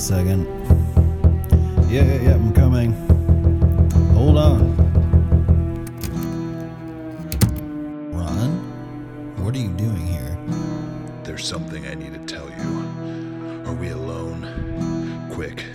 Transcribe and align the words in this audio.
second. 0.00 0.46
Yeah, 1.90 2.04
yeah, 2.04 2.22
yeah, 2.22 2.34
I'm 2.34 2.54
coming. 2.54 2.92
Hold 4.14 4.38
on. 4.38 4.76
Ron? 8.10 9.44
What 9.44 9.54
are 9.54 9.58
you 9.58 9.68
doing 9.68 10.06
here? 10.06 10.38
There's 11.22 11.46
something 11.46 11.86
I 11.86 11.94
need 11.94 12.14
to 12.14 12.20
tell 12.20 12.48
you. 12.48 13.64
Are 13.66 13.74
we 13.74 13.90
alone? 13.90 15.28
Quick, 15.32 15.66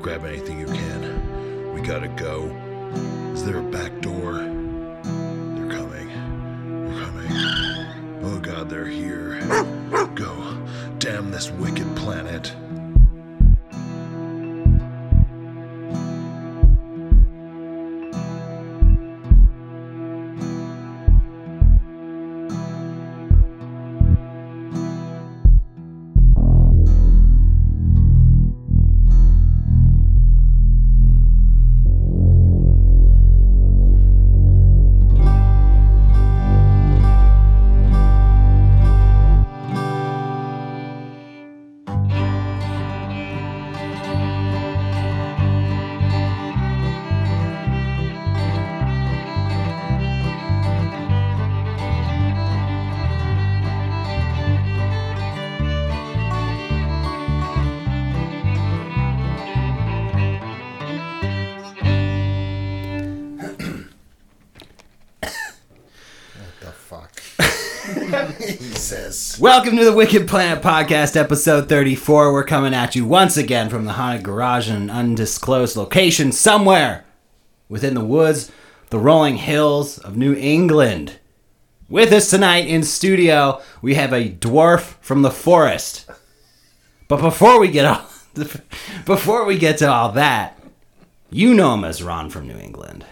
grab 0.00 0.24
anything 0.24 0.58
you 0.58 0.66
can. 0.66 1.74
We 1.74 1.82
gotta 1.82 2.08
go. 2.08 2.44
Is 3.34 3.44
there 3.44 3.58
a 3.58 3.62
back 3.62 3.97
Welcome 69.48 69.78
to 69.78 69.84
the 69.86 69.94
Wicked 69.94 70.28
Planet 70.28 70.62
Podcast, 70.62 71.16
episode 71.16 71.70
34. 71.70 72.34
We're 72.34 72.44
coming 72.44 72.74
at 72.74 72.94
you 72.94 73.06
once 73.06 73.38
again 73.38 73.70
from 73.70 73.86
the 73.86 73.94
haunted 73.94 74.22
garage 74.22 74.68
in 74.68 74.76
an 74.76 74.90
undisclosed 74.90 75.74
location 75.74 76.32
somewhere 76.32 77.06
within 77.66 77.94
the 77.94 78.04
woods, 78.04 78.52
the 78.90 78.98
rolling 78.98 79.38
hills 79.38 79.96
of 79.96 80.18
New 80.18 80.34
England. 80.34 81.18
With 81.88 82.12
us 82.12 82.28
tonight 82.28 82.68
in 82.68 82.82
studio, 82.82 83.62
we 83.80 83.94
have 83.94 84.12
a 84.12 84.28
dwarf 84.28 84.96
from 85.00 85.22
the 85.22 85.30
forest. 85.30 86.04
But 87.08 87.22
before 87.22 87.58
we 87.58 87.68
get 87.68 87.86
all 87.86 88.04
before 89.06 89.46
we 89.46 89.56
get 89.56 89.78
to 89.78 89.90
all 89.90 90.12
that, 90.12 90.60
you 91.30 91.54
know 91.54 91.72
him 91.72 91.84
as 91.84 92.02
Ron 92.02 92.28
from 92.28 92.46
New 92.46 92.58
England. 92.58 93.06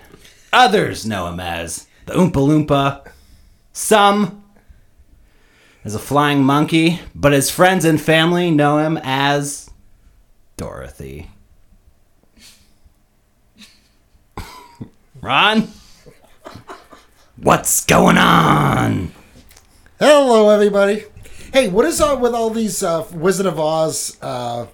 Others 0.53 1.07
know 1.07 1.29
him 1.29 1.41
as 1.41 1.87
the 2.05 2.13
Oompa 2.13 2.33
Loompa. 2.33 3.09
Some 3.73 4.43
as 5.87 5.95
a 5.95 6.01
flying 6.01 6.43
monkey, 6.43 6.99
but 7.15 7.33
his 7.33 7.49
friends 7.49 7.85
and 7.85 8.01
family 8.01 8.51
know 8.51 8.79
him 8.79 8.99
as 9.05 9.71
Dorothy. 10.57 11.31
Ron? 15.21 15.69
What's 17.37 17.85
going 17.85 18.19
on? 18.19 19.13
Hello, 20.01 20.51
everybody. 20.51 21.05
Hey, 21.53 21.69
what 21.69 21.85
is 21.85 22.01
up 22.01 22.19
with 22.19 22.35
all 22.35 22.51
these 22.51 22.83
uh, 22.83 23.07
Wizard 23.13 23.47
of 23.47 23.61
Oz 23.61 24.19
uh, 24.21 24.67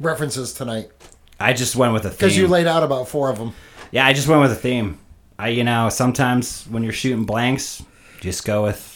references 0.00 0.52
tonight? 0.52 0.90
I 1.38 1.52
just 1.52 1.76
went 1.76 1.92
with 1.92 2.04
a 2.04 2.10
theme. 2.10 2.16
Because 2.16 2.36
you 2.36 2.48
laid 2.48 2.66
out 2.66 2.82
about 2.82 3.06
four 3.06 3.30
of 3.30 3.38
them. 3.38 3.54
yeah, 3.92 4.04
I 4.04 4.12
just 4.12 4.26
went 4.26 4.40
with 4.40 4.50
a 4.50 4.56
theme. 4.56 4.98
I, 5.38 5.50
you 5.50 5.62
know, 5.62 5.88
sometimes 5.88 6.64
when 6.64 6.82
you're 6.82 6.92
shooting 6.92 7.22
blanks, 7.22 7.84
just 8.20 8.44
go 8.44 8.64
with 8.64 8.95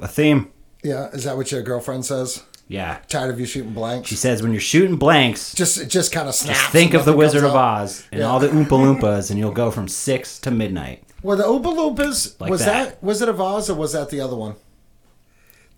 a 0.00 0.08
theme. 0.08 0.50
Yeah, 0.82 1.08
is 1.10 1.24
that 1.24 1.36
what 1.36 1.50
your 1.52 1.62
girlfriend 1.62 2.06
says? 2.06 2.44
Yeah. 2.68 2.98
Tired 3.08 3.30
of 3.30 3.40
you 3.40 3.46
shooting 3.46 3.72
blanks? 3.72 4.08
She 4.08 4.14
says 4.14 4.42
when 4.42 4.52
you're 4.52 4.60
shooting 4.60 4.96
blanks, 4.96 5.54
just 5.54 5.88
just 5.88 6.12
kind 6.12 6.28
of 6.28 6.34
snaps. 6.34 6.58
just 6.60 6.70
think 6.72 6.94
of 6.94 7.04
the 7.04 7.16
Wizard 7.16 7.42
of. 7.44 7.54
Oz 7.54 8.04
and 8.12 8.20
Yeah. 8.20 8.26
all 8.26 8.38
the 8.38 8.48
Oompa 8.48 8.68
Loompas, 8.68 9.30
and 9.30 9.38
you'll 9.38 9.50
go 9.52 9.70
from 9.70 9.88
six 9.88 10.38
to 10.40 10.50
midnight. 10.50 11.02
Were 11.22 11.34
the 11.36 11.44
Oompa 11.44 11.64
Loompas 11.74 12.38
Like 12.40 12.50
was 12.50 12.64
that. 12.64 12.88
that. 12.90 13.02
Wizard 13.02 13.28
of 13.30 13.40
Oz 13.40 13.70
or 13.70 13.74
was 13.74 13.92
that 13.94 14.10
the 14.10 14.20
other 14.20 14.36
one? 14.36 14.54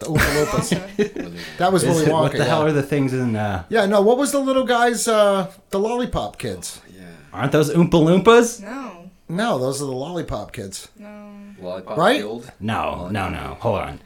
The 0.01 0.07
Oompa 0.07 0.45
Loompas. 0.45 1.37
that 1.59 1.73
was 1.73 1.85
Is 1.85 1.89
Willy 1.95 2.07
Wonka. 2.07 2.21
what 2.23 2.33
the 2.33 2.39
yeah. 2.39 2.45
hell 2.45 2.63
are 2.65 2.73
the 2.73 2.83
things 2.83 3.13
in? 3.13 3.37
Uh, 3.37 3.65
yeah, 3.69 3.87
no. 3.87 4.01
What 4.03 4.19
was 4.19 4.33
the 4.33 4.41
little 4.41 4.65
guys? 4.65 5.07
Uh, 5.07 5.51
the 5.71 5.79
lollipop 5.79 6.39
kids. 6.39 6.81
Yeah. 6.95 7.05
Aren't 7.33 7.53
those 7.53 7.71
Oompa 7.71 7.91
Loompas? 7.93 8.63
No, 8.63 9.11
No, 9.29 9.59
those 9.59 9.81
are 9.81 9.87
the 9.87 9.93
lollipop 9.93 10.53
kids. 10.53 10.89
no. 10.99 11.29
Lollipop 11.61 11.97
Right? 11.99 12.19
Guild. 12.21 12.51
No, 12.59 13.09
no, 13.11 13.29
no. 13.29 13.57
Hold 13.61 13.79
on. 13.81 14.01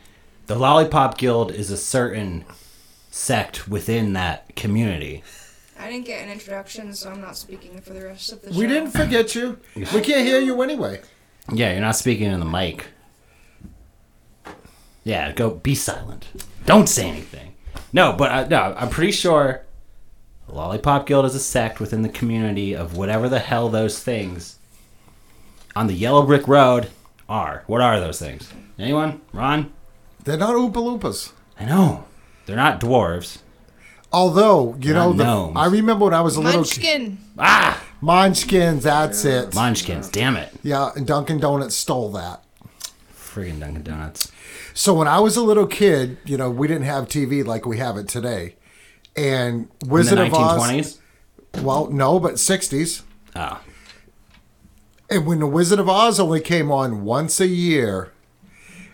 The 0.46 0.56
Lollipop 0.56 1.16
Guild 1.16 1.52
is 1.52 1.70
a 1.70 1.76
certain 1.76 2.44
sect 3.10 3.66
within 3.68 4.12
that 4.12 4.54
community. 4.56 5.22
I 5.78 5.90
didn't 5.90 6.04
get 6.06 6.22
an 6.22 6.30
introduction, 6.30 6.92
so 6.94 7.10
I'm 7.10 7.20
not 7.20 7.36
speaking 7.36 7.80
for 7.80 7.94
the 7.94 8.04
rest 8.04 8.32
of 8.32 8.42
the 8.42 8.52
show. 8.52 8.58
We 8.58 8.66
didn't 8.66 8.90
forget 8.90 9.34
you. 9.34 9.58
We 9.74 10.00
can't 10.00 10.26
hear 10.26 10.40
you 10.40 10.60
anyway. 10.62 11.00
Yeah, 11.52 11.72
you're 11.72 11.80
not 11.80 11.96
speaking 11.96 12.30
in 12.30 12.40
the 12.40 12.46
mic. 12.46 12.86
Yeah, 15.02 15.32
go 15.32 15.50
be 15.50 15.74
silent. 15.74 16.26
Don't 16.66 16.88
say 16.88 17.08
anything. 17.08 17.54
No, 17.92 18.12
but 18.12 18.30
uh, 18.30 18.48
no, 18.48 18.74
I'm 18.76 18.88
pretty 18.90 19.12
sure 19.12 19.62
Lollipop 20.48 21.06
Guild 21.06 21.24
is 21.26 21.34
a 21.34 21.40
sect 21.40 21.80
within 21.80 22.02
the 22.02 22.08
community 22.08 22.74
of 22.74 22.96
whatever 22.96 23.28
the 23.28 23.38
hell 23.38 23.68
those 23.68 24.02
things 24.02 24.58
on 25.76 25.86
the 25.86 25.94
Yellow 25.94 26.24
Brick 26.24 26.48
Road 26.48 26.88
are. 27.28 27.64
What 27.66 27.80
are 27.80 28.00
those 28.00 28.18
things? 28.18 28.50
Anyone? 28.78 29.20
Ron? 29.32 29.72
They're 30.24 30.36
not 30.38 30.54
Oompa 30.54 30.72
Loompas. 30.74 31.32
I 31.58 31.64
know. 31.66 32.04
They're 32.46 32.56
not 32.56 32.80
dwarves. 32.80 33.38
Although, 34.12 34.76
you 34.80 34.92
know, 34.94 35.08
Not 35.12 35.16
the, 35.18 35.24
gnomes. 35.24 35.56
I 35.56 35.66
remember 35.66 36.04
when 36.06 36.14
I 36.14 36.20
was 36.20 36.36
a 36.36 36.40
little 36.40 36.60
Munchkin. 36.60 37.18
Ah! 37.38 37.82
Munchkins, 38.00 38.84
that's 38.84 39.24
it. 39.24 39.54
Munchkins, 39.54 40.08
damn 40.08 40.36
it. 40.36 40.52
yeah, 40.62 40.90
and 40.94 41.06
Dunkin' 41.06 41.40
Donuts 41.40 41.74
stole 41.74 42.12
that. 42.12 42.42
Friggin' 43.12 43.58
Dunkin' 43.60 43.82
Donuts. 43.82 44.30
So 44.72 44.94
when 44.94 45.08
I 45.08 45.18
was 45.20 45.36
a 45.36 45.42
little 45.42 45.66
kid, 45.66 46.18
you 46.24 46.36
know, 46.36 46.48
we 46.50 46.68
didn't 46.68 46.84
have 46.84 47.06
TV 47.08 47.44
like 47.44 47.66
we 47.66 47.78
have 47.78 47.96
it 47.96 48.06
today. 48.08 48.54
And 49.16 49.68
In 49.82 49.88
Wizard 49.88 50.18
the 50.18 50.26
of 50.26 50.34
Oz, 50.34 50.60
1920s? 50.60 50.98
well, 51.62 51.90
no, 51.90 52.20
but 52.20 52.34
60s. 52.34 53.02
Oh. 53.34 53.60
And 55.10 55.26
when 55.26 55.38
the 55.40 55.46
Wizard 55.46 55.78
of 55.78 55.88
Oz 55.88 56.20
only 56.20 56.40
came 56.40 56.70
on 56.70 57.04
once 57.04 57.40
a 57.40 57.46
year, 57.48 58.12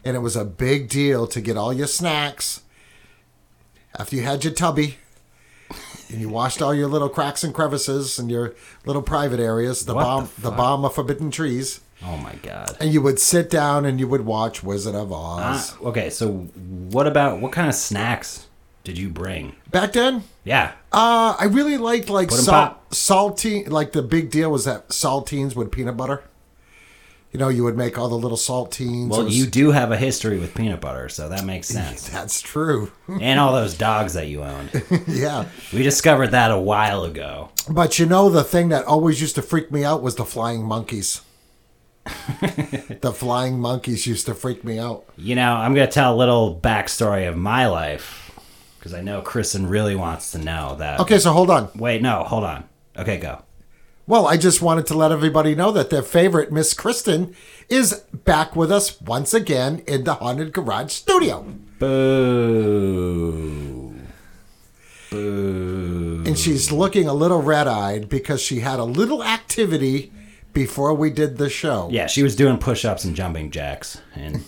and 0.04 0.16
it 0.16 0.20
was 0.20 0.36
a 0.36 0.44
big 0.44 0.88
deal 0.88 1.26
to 1.28 1.40
get 1.40 1.56
all 1.56 1.72
your 1.72 1.86
snacks 1.86 2.62
after 3.98 4.16
you 4.16 4.22
had 4.22 4.44
your 4.44 4.52
tubby 4.52 4.96
and 6.10 6.20
you 6.20 6.28
washed 6.28 6.60
all 6.62 6.74
your 6.74 6.88
little 6.88 7.08
cracks 7.08 7.44
and 7.44 7.54
crevices 7.54 8.18
and 8.18 8.30
your 8.30 8.54
little 8.84 9.02
private 9.02 9.40
areas, 9.40 9.84
the 9.84 9.94
What 9.94 10.02
bomb 10.04 10.28
the 10.36 10.50
the, 10.50 10.50
bomb 10.50 10.84
of 10.84 10.94
forbidden 10.94 11.30
trees, 11.30 11.80
Oh 12.04 12.16
my 12.16 12.34
god. 12.42 12.76
and 12.80 12.92
you 12.92 13.00
would 13.02 13.18
sit 13.20 13.50
down 13.50 13.84
and 13.84 14.00
you 14.00 14.08
would 14.08 14.22
watch 14.26 14.62
Wizard 14.62 14.94
of 14.94 15.12
Oz. 15.12 15.74
Ah, 15.80 15.86
okay, 15.88 16.10
so 16.10 16.28
what 16.90 17.06
about 17.06 17.40
what 17.40 17.52
kind 17.52 17.68
of 17.68 17.74
snacks 17.74 18.46
did 18.84 18.96
you 18.98 19.08
bring? 19.08 19.54
Back 19.70 19.92
then, 19.92 20.24
Yeah. 20.44 20.72
uh, 20.92 21.36
I 21.38 21.44
really 21.44 21.76
liked 21.76 22.08
like 22.10 22.28
Puddin' 22.30 22.44
salt, 22.44 22.70
pop. 22.74 22.90
saltine. 22.90 23.68
Like 23.68 23.92
the 23.92 24.02
big 24.02 24.30
deal 24.30 24.50
was 24.50 24.64
that 24.64 24.88
saltines 24.88 25.54
with 25.54 25.70
peanut 25.70 25.96
butter. 25.96 26.22
You 27.32 27.38
know, 27.38 27.48
you 27.48 27.62
would 27.62 27.76
make 27.76 27.96
all 27.96 28.08
the 28.08 28.16
little 28.18 28.36
saltines. 28.36 29.08
Well, 29.08 29.24
was- 29.24 29.38
you 29.38 29.46
do 29.46 29.70
have 29.70 29.92
a 29.92 29.96
history 29.96 30.38
with 30.38 30.54
peanut 30.54 30.80
butter, 30.80 31.08
so 31.08 31.28
that 31.28 31.44
makes 31.44 31.68
sense. 31.68 32.08
That's 32.12 32.40
true. 32.40 32.90
and 33.20 33.38
all 33.38 33.52
those 33.52 33.74
dogs 33.74 34.14
that 34.14 34.26
you 34.26 34.42
owned. 34.42 34.70
yeah. 35.06 35.46
We 35.72 35.82
discovered 35.84 36.28
that 36.32 36.50
a 36.50 36.58
while 36.58 37.04
ago. 37.04 37.50
But 37.68 37.98
you 38.00 38.06
know, 38.06 38.30
the 38.30 38.42
thing 38.42 38.70
that 38.70 38.84
always 38.84 39.20
used 39.20 39.36
to 39.36 39.42
freak 39.42 39.70
me 39.70 39.84
out 39.84 40.02
was 40.02 40.16
the 40.16 40.24
flying 40.24 40.64
monkeys. 40.64 41.22
the 43.00 43.12
flying 43.14 43.60
monkeys 43.60 44.06
used 44.06 44.26
to 44.26 44.34
freak 44.34 44.64
me 44.64 44.78
out. 44.78 45.04
You 45.16 45.36
know, 45.36 45.52
I'm 45.52 45.74
going 45.74 45.86
to 45.86 45.92
tell 45.92 46.14
a 46.14 46.16
little 46.16 46.58
backstory 46.60 47.28
of 47.28 47.36
my 47.36 47.68
life 47.68 48.30
because 48.78 48.94
I 48.94 49.02
know 49.02 49.20
Kristen 49.20 49.68
really 49.68 49.94
wants 49.94 50.32
to 50.32 50.38
know 50.38 50.76
that. 50.76 51.00
Okay, 51.00 51.18
so 51.18 51.32
hold 51.32 51.50
on. 51.50 51.68
Wait, 51.76 52.02
no, 52.02 52.24
hold 52.24 52.44
on. 52.44 52.64
Okay, 52.96 53.18
go. 53.18 53.42
Well, 54.10 54.26
I 54.26 54.36
just 54.38 54.60
wanted 54.60 54.88
to 54.88 54.94
let 54.94 55.12
everybody 55.12 55.54
know 55.54 55.70
that 55.70 55.90
their 55.90 56.02
favorite 56.02 56.50
Miss 56.50 56.74
Kristen 56.74 57.36
is 57.68 58.00
back 58.24 58.56
with 58.56 58.72
us 58.72 59.00
once 59.00 59.32
again 59.32 59.84
in 59.86 60.02
the 60.02 60.14
Haunted 60.14 60.52
Garage 60.52 60.90
studio. 60.90 61.46
Boo. 61.78 63.14
Boo. 65.12 66.24
and 66.26 66.36
she's 66.36 66.72
looking 66.72 67.06
a 67.06 67.14
little 67.14 67.40
red 67.40 67.68
eyed 67.68 68.08
because 68.08 68.42
she 68.42 68.58
had 68.58 68.80
a 68.80 68.84
little 68.84 69.22
activity 69.22 70.10
before 70.52 70.92
we 70.92 71.10
did 71.10 71.38
the 71.38 71.48
show. 71.48 71.88
Yeah, 71.92 72.08
she 72.08 72.24
was 72.24 72.34
doing 72.34 72.58
push 72.58 72.84
ups 72.84 73.04
and 73.04 73.14
jumping 73.14 73.52
jacks, 73.52 74.00
and 74.16 74.42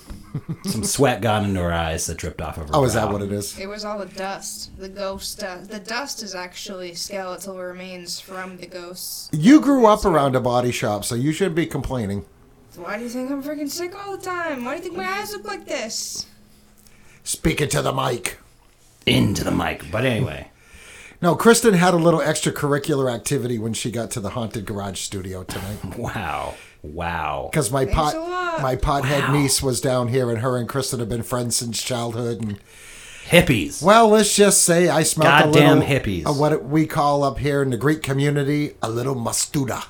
some 0.65 0.85
sweat 0.85 1.21
got 1.21 1.45
into 1.45 1.61
her 1.61 1.73
eyes 1.73 2.07
that 2.07 2.19
dripped 2.19 2.41
off 2.41 2.59
of 2.59 2.69
her. 2.69 2.77
Oh, 2.77 2.85
is 2.85 2.95
that 2.95 3.11
what 3.11 3.23
it 3.23 3.33
is? 3.33 3.59
It 3.59 3.67
was 3.69 3.85
all 3.85 3.99
the 3.99 4.07
dust, 4.07 4.77
the 4.79 4.89
ghost 4.89 5.41
dust. 5.41 5.71
The 5.71 5.81
dust 5.81 6.23
is 6.23 6.35
actually 6.35 6.95
skeletal 6.95 7.59
remains 7.59 8.19
from 8.21 8.57
the 8.57 8.67
ghosts. 8.67 9.29
You 9.33 9.61
grew 9.61 9.87
up 9.87 10.05
around 10.05 10.35
a 10.37 10.41
body 10.41 10.73
shop, 10.73 11.05
so 11.05 11.15
you 11.15 11.33
shouldn't 11.33 11.57
be 11.57 11.67
complaining. 11.67 12.25
Why 12.77 12.97
do 12.97 13.05
you 13.05 13.11
think 13.11 13.31
I'm 13.31 13.43
freaking 13.43 13.69
sick 13.69 13.95
all 13.95 14.17
the 14.17 14.23
time? 14.23 14.65
Why 14.65 14.73
do 14.73 14.77
you 14.79 14.83
think 14.85 14.97
my 14.97 15.07
eyes 15.07 15.33
look 15.33 15.45
like 15.45 15.67
this? 15.67 16.27
Speaking 17.25 17.69
to 17.69 17.83
the 17.83 17.93
mic. 17.93 18.39
Into 19.05 19.45
the 19.45 19.51
mic. 19.51 19.91
But 19.91 20.05
anyway, 20.05 20.49
No, 21.21 21.35
Kristen 21.37 21.75
had 21.75 21.93
a 21.95 21.99
little 21.99 22.21
extracurricular 22.21 23.13
activity 23.13 23.59
when 23.59 23.75
she 23.75 23.91
got 23.91 24.11
to 24.13 24.21
the 24.21 24.31
haunted 24.31 24.65
garage 24.65 25.01
studio 25.01 25.45
tonight. 25.45 25.85
wow. 25.99 26.55
Wow. 26.83 27.49
Because 27.51 27.71
my 27.71 27.85
Thanks 27.85 27.97
pot, 28.15 28.61
my 28.63 28.77
pothead 28.77 29.29
Wow. 29.29 29.33
niece 29.35 29.63
was 29.63 29.81
down 29.81 30.09
here, 30.09 30.31
and 30.31 30.41
her 30.41 30.57
and 30.57 30.69
Kristen 30.69 30.99
have 31.01 31.09
been 31.09 31.23
friends 31.23 31.57
since 31.57 31.81
childhood. 31.83 32.41
And 32.43 32.59
Hippies. 33.29 33.83
well, 33.83 34.09
let's 34.09 34.35
just 34.35 34.63
say 34.65 34.89
I 34.89 35.05
smelled 35.05 35.45
a 35.45 35.49
little 35.49 35.83
hippies. 35.83 36.27
of 36.27 36.39
what 36.39 36.65
we 36.65 36.87
call 36.87 37.23
up 37.23 37.39
here 37.39 37.63
in 37.63 37.71
the 37.71 37.77
Greek 37.77 38.03
community 38.03 38.73
a 38.83 38.91
little 38.91 39.15
mastuda. 39.15 39.85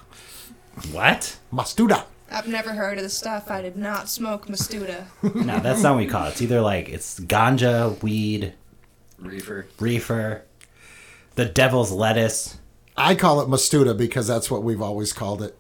What? 0.93 1.39
Mastuda. 1.53 2.05
I've 2.31 2.47
never 2.49 2.71
heard 2.73 2.97
of 2.99 3.05
the 3.05 3.11
stuff. 3.11 3.51
I 3.51 3.61
did 3.63 3.77
not 3.77 4.09
smoke 4.09 4.47
Mastuda. 4.47 5.05
No, 5.35 5.59
that's 5.61 5.83
not 5.83 5.95
what 5.95 5.99
we 6.05 6.07
call 6.07 6.27
it. 6.27 6.31
It's 6.31 6.43
either 6.43 6.61
like 6.63 6.89
it's 6.89 7.21
ganja, 7.21 8.01
weed, 8.03 8.55
Reefer. 9.19 9.67
reefer, 9.79 10.43
the 11.35 11.45
devil's 11.47 11.91
lettuce. 11.93 12.57
I 12.97 13.15
call 13.15 13.41
it 13.41 13.49
mastuda 13.49 13.97
because 13.97 14.27
that's 14.27 14.51
what 14.51 14.63
we've 14.63 14.81
always 14.83 15.13
called 15.13 15.43
it. 15.43 15.57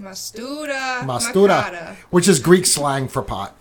Mastuda. 0.00 1.00
Mastura, 1.00 1.62
Macada. 1.62 1.96
which 2.10 2.26
is 2.28 2.38
Greek 2.40 2.66
slang 2.66 3.08
for 3.08 3.22
pot. 3.22 3.54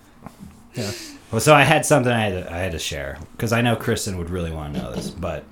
Yeah. 0.74 0.91
Well, 1.31 1.39
so 1.41 1.53
I 1.53 1.63
had 1.63 1.85
something 1.85 2.12
I 2.12 2.19
had 2.30 2.45
to, 2.45 2.53
I 2.53 2.57
had 2.57 2.71
to 2.74 2.80
share 2.80 3.18
because 3.33 3.51
I 3.53 3.62
know 3.62 3.75
Kristen 3.75 4.18
would 4.18 4.30
really 4.30 4.51
want 4.51 4.74
to 4.74 4.81
know 4.81 4.91
this, 4.94 5.09
but 5.09 5.44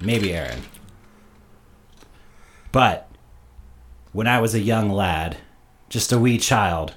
maybe 0.00 0.32
Aaron. 0.34 0.60
But 2.72 3.08
when 4.12 4.26
I 4.26 4.40
was 4.40 4.54
a 4.54 4.60
young 4.60 4.90
lad, 4.90 5.36
just 5.88 6.12
a 6.12 6.18
wee 6.18 6.38
child, 6.38 6.94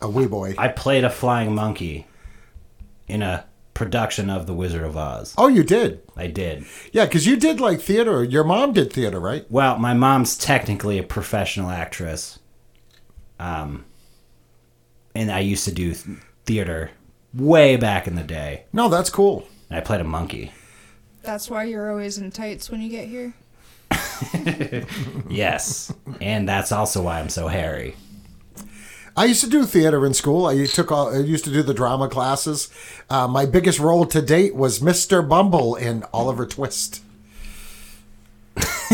A 0.00 0.08
wee 0.08 0.26
boy. 0.26 0.54
I 0.58 0.68
played 0.68 1.04
a 1.04 1.10
flying 1.10 1.54
monkey 1.54 2.06
in 3.06 3.22
a 3.22 3.44
production 3.78 4.28
of 4.28 4.46
The 4.48 4.52
Wizard 4.54 4.82
of 4.82 4.96
Oz. 4.96 5.34
oh, 5.38 5.46
you 5.46 5.62
did? 5.62 6.02
I 6.16 6.26
did. 6.26 6.66
Yeah, 6.92 7.04
because 7.04 7.26
you 7.28 7.36
did 7.36 7.60
like 7.60 7.80
theater. 7.80 8.24
Your 8.24 8.42
mom 8.42 8.72
did 8.72 8.92
theater, 8.92 9.20
right? 9.20 9.46
Well, 9.48 9.78
my 9.78 9.94
mom's 9.94 10.36
technically 10.36 10.98
a 10.98 11.04
professional 11.04 11.70
actress. 11.70 12.40
Um, 13.38 13.84
and 15.14 15.30
I 15.30 15.38
used 15.38 15.64
to 15.66 15.72
do 15.72 15.94
theater 16.44 16.90
way 17.32 17.76
back 17.76 18.08
in 18.08 18.16
the 18.16 18.24
day. 18.24 18.64
No, 18.72 18.88
that's 18.88 19.10
cool. 19.10 19.46
And 19.70 19.78
I 19.78 19.80
played 19.80 20.00
a 20.00 20.04
monkey. 20.04 20.50
That's 21.22 21.48
why 21.48 21.62
you're 21.64 21.88
always 21.88 22.18
in 22.18 22.32
tights 22.32 22.68
when 22.70 22.80
you 22.82 22.90
get 22.90 23.06
here. 23.08 23.32
Yes. 25.30 25.92
and 26.20 26.48
that's 26.48 26.72
also 26.72 27.02
why 27.02 27.20
I'm 27.20 27.28
so 27.28 27.46
hairy. 27.46 27.94
I 29.18 29.24
used 29.24 29.40
to 29.42 29.50
do 29.50 29.64
theater 29.64 30.06
in 30.06 30.14
school. 30.14 30.46
I 30.46 30.64
took 30.66 30.92
all, 30.92 31.12
I 31.12 31.18
used 31.18 31.44
to 31.46 31.50
do 31.50 31.64
the 31.64 31.74
drama 31.74 32.08
classes. 32.08 32.70
Uh, 33.10 33.26
my 33.26 33.46
biggest 33.46 33.80
role 33.80 34.06
to 34.06 34.22
date 34.22 34.54
was 34.54 34.78
Mr. 34.78 35.28
Bumble 35.28 35.74
in 35.74 36.04
Oliver 36.14 36.46
Twist. 36.46 37.02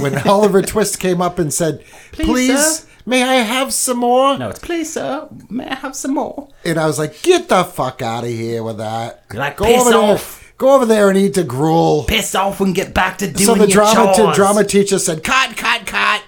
when 0.00 0.16
Oliver 0.26 0.62
Twist 0.62 0.98
came 0.98 1.20
up 1.20 1.38
and 1.38 1.52
said, 1.52 1.84
Please, 2.12 2.26
"Please, 2.26 2.86
may 3.04 3.22
I 3.22 3.34
have 3.42 3.74
some 3.74 3.98
more?" 3.98 4.38
No, 4.38 4.48
it's 4.48 4.60
please, 4.60 4.94
sir. 4.94 5.28
May 5.50 5.66
I 5.68 5.74
have 5.74 5.94
some 5.94 6.14
more? 6.14 6.48
And 6.64 6.78
I 6.78 6.86
was 6.86 6.98
like, 6.98 7.20
"Get 7.20 7.50
the 7.50 7.62
fuck 7.62 8.00
out 8.00 8.24
of 8.24 8.30
here 8.30 8.62
with 8.62 8.78
that! 8.78 9.24
You're 9.30 9.40
like, 9.40 9.58
go 9.58 9.66
"Piss 9.66 9.80
over 9.82 9.90
there, 9.90 10.14
off." 10.14 10.54
go 10.56 10.74
over 10.74 10.86
there 10.86 11.10
and 11.10 11.18
eat 11.18 11.34
the 11.34 11.44
gruel." 11.44 12.04
Piss 12.08 12.34
off 12.34 12.62
and 12.62 12.74
get 12.74 12.94
back 12.94 13.18
to 13.18 13.26
doing 13.30 13.44
so 13.44 13.54
the 13.56 13.68
your 13.68 13.84
drama 13.84 14.14
chores. 14.16 14.36
drama 14.36 14.64
teacher 14.64 14.98
said, 14.98 15.22
"Cut, 15.22 15.54
cut, 15.54 15.84
cut." 15.84 16.22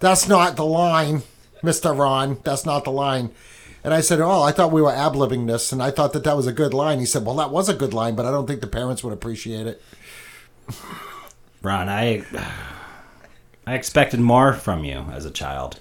That's 0.00 0.26
not 0.26 0.56
the 0.56 0.64
line, 0.64 1.22
Mister 1.62 1.92
Ron. 1.92 2.38
That's 2.44 2.66
not 2.66 2.84
the 2.84 2.90
line. 2.90 3.30
And 3.84 3.92
I 3.92 4.00
said, 4.00 4.20
"Oh, 4.20 4.42
I 4.42 4.52
thought 4.52 4.70
we 4.72 4.82
were 4.82 4.92
ab 4.92 5.14
libbing 5.14 5.46
this, 5.46 5.72
and 5.72 5.82
I 5.82 5.90
thought 5.90 6.12
that 6.12 6.24
that 6.24 6.36
was 6.36 6.46
a 6.46 6.52
good 6.52 6.72
line." 6.74 6.98
He 7.00 7.06
said, 7.06 7.24
"Well, 7.24 7.36
that 7.36 7.50
was 7.50 7.68
a 7.68 7.74
good 7.74 7.92
line, 7.92 8.14
but 8.14 8.26
I 8.26 8.30
don't 8.30 8.46
think 8.46 8.60
the 8.60 8.66
parents 8.66 9.02
would 9.02 9.12
appreciate 9.12 9.66
it." 9.66 9.82
Ron, 11.62 11.88
I 11.88 12.24
I 13.66 13.74
expected 13.74 14.20
more 14.20 14.52
from 14.52 14.84
you 14.84 15.04
as 15.12 15.24
a 15.24 15.30
child. 15.30 15.78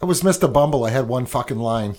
It 0.00 0.04
was 0.04 0.22
Mister 0.22 0.46
Bumble. 0.48 0.84
I 0.84 0.90
had 0.90 1.08
one 1.08 1.26
fucking 1.26 1.58
line. 1.58 1.96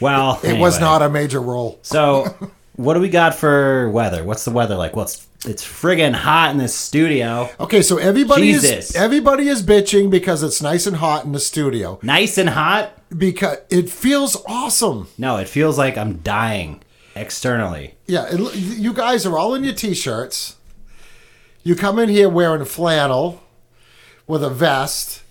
Well, 0.00 0.40
It 0.44 0.58
was 0.58 0.78
not 0.78 1.02
a 1.02 1.08
major 1.08 1.40
role. 1.40 1.78
So, 1.82 2.34
what 2.76 2.94
do 2.94 3.00
we 3.00 3.08
got 3.08 3.34
for 3.34 3.90
weather? 3.90 4.24
What's 4.24 4.44
the 4.44 4.50
weather 4.50 4.76
like? 4.76 4.94
Well, 4.94 5.06
it's, 5.06 5.26
it's 5.46 5.64
friggin' 5.64 6.14
hot 6.14 6.50
in 6.50 6.58
this 6.58 6.74
studio. 6.74 7.50
Okay, 7.58 7.82
so 7.82 7.98
everybody 7.98 8.52
Jesus. 8.52 8.90
is 8.90 8.96
everybody 8.96 9.48
is 9.48 9.62
bitching 9.62 10.10
because 10.10 10.42
it's 10.42 10.62
nice 10.62 10.86
and 10.86 10.96
hot 10.96 11.24
in 11.24 11.32
the 11.32 11.40
studio 11.40 11.98
Nice 12.02 12.38
and 12.38 12.50
hot? 12.50 12.92
because 13.16 13.58
it 13.70 13.88
feels 13.88 14.42
awesome. 14.46 15.08
No, 15.16 15.36
it 15.36 15.48
feels 15.48 15.78
like 15.78 15.96
I'm 15.96 16.18
dying 16.18 16.82
externally. 17.14 17.94
Yeah, 18.06 18.26
it, 18.28 18.54
you 18.54 18.92
guys 18.92 19.24
are 19.26 19.38
all 19.38 19.54
in 19.54 19.64
your 19.64 19.74
t-shirts. 19.74 20.56
You 21.62 21.74
come 21.74 21.98
in 21.98 22.08
here 22.08 22.28
wearing 22.28 22.62
a 22.62 22.66
flannel 22.66 23.42
with 24.26 24.42
a 24.44 24.50
vest, 24.50 25.22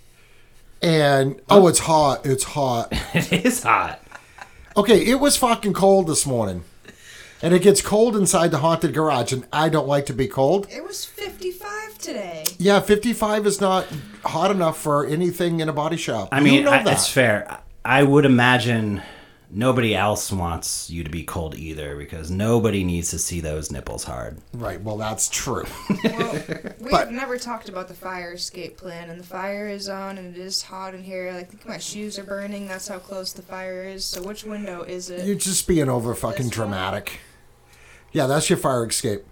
and 0.82 1.40
oh, 1.50 1.64
oh. 1.64 1.68
it's 1.68 1.80
hot. 1.80 2.26
It's 2.26 2.44
hot. 2.44 2.92
It 3.14 3.46
is 3.46 3.64
hot. 3.64 4.02
Okay, 4.78 5.06
it 5.06 5.20
was 5.22 5.38
fucking 5.38 5.74
cold 5.74 6.08
this 6.08 6.26
morning, 6.26 6.64
and 7.42 7.54
it 7.54 7.62
gets 7.62 7.82
cold 7.82 8.16
inside 8.16 8.52
the 8.52 8.60
haunted 8.60 8.94
garage, 8.94 9.32
and 9.34 9.46
I 9.52 9.70
don't 9.70 9.88
like 9.88 10.06
to 10.08 10.14
be 10.14 10.28
cold. 10.28 10.68
It 10.70 10.84
was 10.84 11.06
55 11.06 11.98
today. 11.98 12.46
Yeah, 12.58 12.80
fifty-five 12.80 13.46
is 13.46 13.60
not 13.60 13.88
hot 14.24 14.52
enough 14.52 14.78
for 14.78 15.06
anything 15.06 15.60
in 15.60 15.70
a 15.70 15.74
body 15.74 15.98
shop. 15.98 16.30
I 16.32 16.40
mean, 16.40 16.54
you 16.54 16.64
know 16.64 16.72
I, 16.72 16.84
that. 16.84 16.94
it's 16.94 17.10
fair. 17.10 17.60
I 17.84 18.04
would 18.04 18.26
imagine 18.26 19.02
nobody 19.50 19.96
else 19.96 20.32
wants 20.32 20.90
you 20.90 21.04
to 21.04 21.10
be 21.10 21.24
cold 21.24 21.56
either 21.56 21.96
because 21.96 22.30
nobody 22.32 22.84
needs 22.84 23.12
to 23.12 23.20
see 23.20 23.40
those 23.42 23.72
nipples 23.72 24.04
hard. 24.04 24.38
right. 24.54 24.82
Well, 24.82 24.98
that's 24.98 25.30
true. 25.30 25.66
Well, 26.04 26.34
we've 26.80 26.92
But- 26.92 27.12
never 27.12 27.38
talked 27.38 27.70
about 27.70 27.88
the 27.88 27.94
fire 27.94 28.34
escape 28.34 28.78
plan, 28.78 29.10
and 29.10 29.20
the 29.20 29.26
fire 29.26 29.68
is 29.68 29.88
on, 29.90 30.18
and 30.18 30.36
it 30.36 30.40
is 30.40 30.62
hot 30.64 30.94
in 30.94 31.04
here. 31.04 31.32
Like, 31.32 31.42
I 31.42 31.44
think 31.46 31.66
my 31.68 31.78
shoes 31.78 32.18
are 32.20 32.24
burning. 32.24 32.68
That's 32.68 32.88
how 32.88 33.00
close 33.00 33.34
the 33.34 33.42
fire 33.42 33.84
is. 33.86 34.04
So, 34.06 34.22
which 34.24 34.44
window 34.44 34.82
is 34.84 35.10
it? 35.10 35.26
You're 35.26 35.36
just 35.36 35.68
being 35.68 35.90
over 35.90 36.14
fucking 36.16 36.48
This 36.50 36.58
one? 36.58 36.68
dramatic. 36.70 37.20
Yeah, 38.12 38.28
that's 38.28 38.50
your 38.50 38.58
fire 38.58 38.86
escape. 38.86 39.24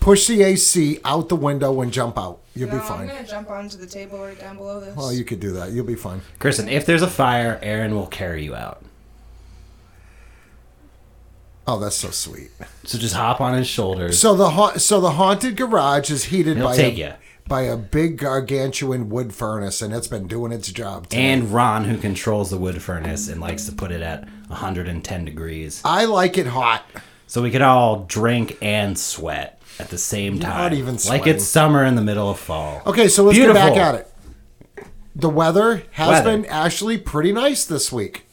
Push 0.00 0.26
the 0.26 0.42
AC 0.42 0.98
out 1.04 1.28
the 1.28 1.36
window 1.36 1.80
and 1.80 1.92
jump 1.92 2.18
out. 2.18 2.40
You'll 2.56 2.68
no, 2.70 2.74
be 2.74 2.80
fine. 2.80 3.02
I'm 3.02 3.06
gonna 3.06 3.24
jump 3.26 3.50
onto 3.50 3.76
the 3.78 3.86
table 3.86 4.18
right 4.18 4.38
down 4.38 4.56
below 4.56 4.80
this. 4.80 4.96
Well, 4.96 5.12
you 5.12 5.22
could 5.24 5.38
do 5.38 5.52
that. 5.52 5.70
You'll 5.70 5.84
be 5.86 5.94
fine. 5.94 6.22
Kristen, 6.40 6.68
if 6.68 6.84
there's 6.84 7.02
a 7.02 7.06
fire, 7.08 7.60
Aaron 7.62 7.94
will 7.94 8.08
carry 8.08 8.42
you 8.42 8.54
out. 8.56 8.82
Oh, 11.66 11.78
that's 11.78 11.96
so 11.96 12.10
sweet. 12.10 12.50
So 12.84 12.98
just 12.98 13.14
hop 13.14 13.40
on 13.40 13.54
his 13.54 13.68
shoulders. 13.68 14.18
So 14.18 14.34
the 14.34 14.50
ha- 14.50 14.78
so 14.78 15.00
the 15.00 15.12
haunted 15.12 15.56
garage 15.56 16.10
is 16.10 16.24
heated 16.24 16.56
He'll 16.56 16.66
by 16.66 16.76
take 16.76 16.94
a, 16.94 16.98
ya. 16.98 17.12
by 17.46 17.62
a 17.62 17.76
big 17.76 18.18
gargantuan 18.18 19.08
wood 19.08 19.32
furnace, 19.32 19.80
and 19.80 19.94
it's 19.94 20.08
been 20.08 20.26
doing 20.26 20.50
its 20.52 20.72
job. 20.72 21.06
and 21.12 21.52
Ron, 21.52 21.84
who 21.84 21.98
controls 21.98 22.50
the 22.50 22.58
wood 22.58 22.82
furnace 22.82 23.28
and 23.28 23.40
likes 23.40 23.66
to 23.66 23.72
put 23.72 23.92
it 23.92 24.02
at 24.02 24.28
110 24.48 25.24
degrees. 25.24 25.80
I 25.84 26.04
like 26.06 26.36
it 26.36 26.46
hot. 26.48 26.84
So 27.28 27.40
we 27.42 27.50
can 27.50 27.62
all 27.62 28.04
drink 28.04 28.58
and 28.60 28.98
sweat 28.98 29.62
at 29.78 29.88
the 29.88 29.98
same 29.98 30.38
time. 30.40 30.50
not 30.58 30.72
even 30.74 30.94
like 30.94 31.00
sweating. 31.00 31.28
it's 31.36 31.44
summer 31.44 31.84
in 31.84 31.94
the 31.94 32.02
middle 32.02 32.28
of 32.28 32.38
fall. 32.40 32.82
Okay, 32.86 33.06
so 33.08 33.22
let's 33.22 33.38
get 33.38 33.54
back 33.54 33.76
at 33.76 33.94
it. 33.94 34.08
The 35.14 35.30
weather 35.30 35.84
has 35.92 36.08
Weather. 36.08 36.30
been 36.38 36.46
actually 36.46 36.98
pretty 36.98 37.32
nice 37.32 37.64
this 37.64 37.92
week. 37.92 38.26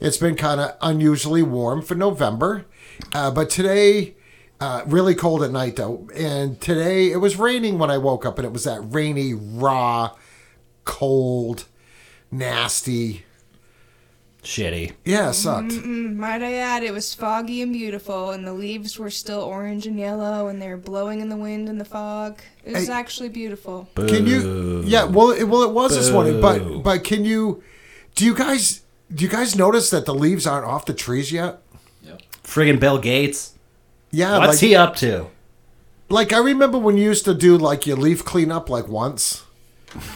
It's 0.00 0.16
been 0.18 0.36
kind 0.36 0.60
of 0.60 0.76
unusually 0.80 1.42
warm 1.42 1.82
for 1.82 1.94
November, 1.94 2.66
uh, 3.14 3.30
but 3.30 3.48
today, 3.50 4.14
uh, 4.60 4.82
really 4.86 5.14
cold 5.14 5.42
at 5.42 5.50
night 5.50 5.76
though. 5.76 6.08
And 6.14 6.60
today 6.60 7.10
it 7.10 7.16
was 7.16 7.36
raining 7.36 7.78
when 7.78 7.90
I 7.90 7.98
woke 7.98 8.26
up, 8.26 8.38
and 8.38 8.46
it 8.46 8.52
was 8.52 8.64
that 8.64 8.80
rainy, 8.82 9.32
raw, 9.34 10.10
cold, 10.84 11.64
nasty. 12.30 13.24
Shitty. 14.42 14.92
Yeah, 15.04 15.30
it 15.30 15.32
sucked. 15.32 15.70
Mm, 15.72 16.14
Might 16.16 16.40
I 16.40 16.52
add, 16.54 16.84
it 16.84 16.92
was 16.92 17.12
foggy 17.12 17.62
and 17.62 17.72
beautiful, 17.72 18.30
and 18.30 18.46
the 18.46 18.52
leaves 18.52 18.96
were 18.96 19.10
still 19.10 19.40
orange 19.40 19.88
and 19.88 19.98
yellow, 19.98 20.46
and 20.46 20.62
they 20.62 20.68
were 20.68 20.76
blowing 20.76 21.20
in 21.20 21.28
the 21.30 21.36
wind 21.36 21.68
and 21.68 21.80
the 21.80 21.84
fog. 21.84 22.38
It 22.64 22.74
was 22.74 22.86
Hey. 22.86 22.92
actually 22.92 23.28
beautiful. 23.30 23.88
Can 23.96 24.24
you? 24.28 24.82
Yeah. 24.86 25.02
Well, 25.04 25.30
it, 25.32 25.44
well, 25.44 25.62
it 25.64 25.72
was 25.72 25.96
this 25.96 26.10
morning, 26.12 26.40
but 26.40 26.84
but 26.84 27.02
can 27.02 27.24
you? 27.24 27.60
Do 28.14 28.24
you 28.24 28.34
guys? 28.36 28.82
Do 29.14 29.24
you 29.24 29.30
guys 29.30 29.54
notice 29.54 29.90
that 29.90 30.04
the 30.06 30.14
leaves 30.14 30.46
aren't 30.46 30.66
off 30.66 30.84
the 30.86 30.94
trees 30.94 31.32
yet? 31.32 31.60
Friggin' 32.42 32.78
Bill 32.78 32.98
Gates. 32.98 33.54
Yeah. 34.12 34.38
What's 34.38 34.62
like, 34.62 34.68
he 34.68 34.76
up 34.76 34.94
to? 34.96 35.26
Like 36.08 36.32
I 36.32 36.38
remember 36.38 36.78
when 36.78 36.96
you 36.96 37.04
used 37.04 37.24
to 37.24 37.34
do 37.34 37.58
like 37.58 37.86
your 37.86 37.96
leaf 37.96 38.24
cleanup 38.24 38.70
like 38.70 38.86
once. 38.86 39.42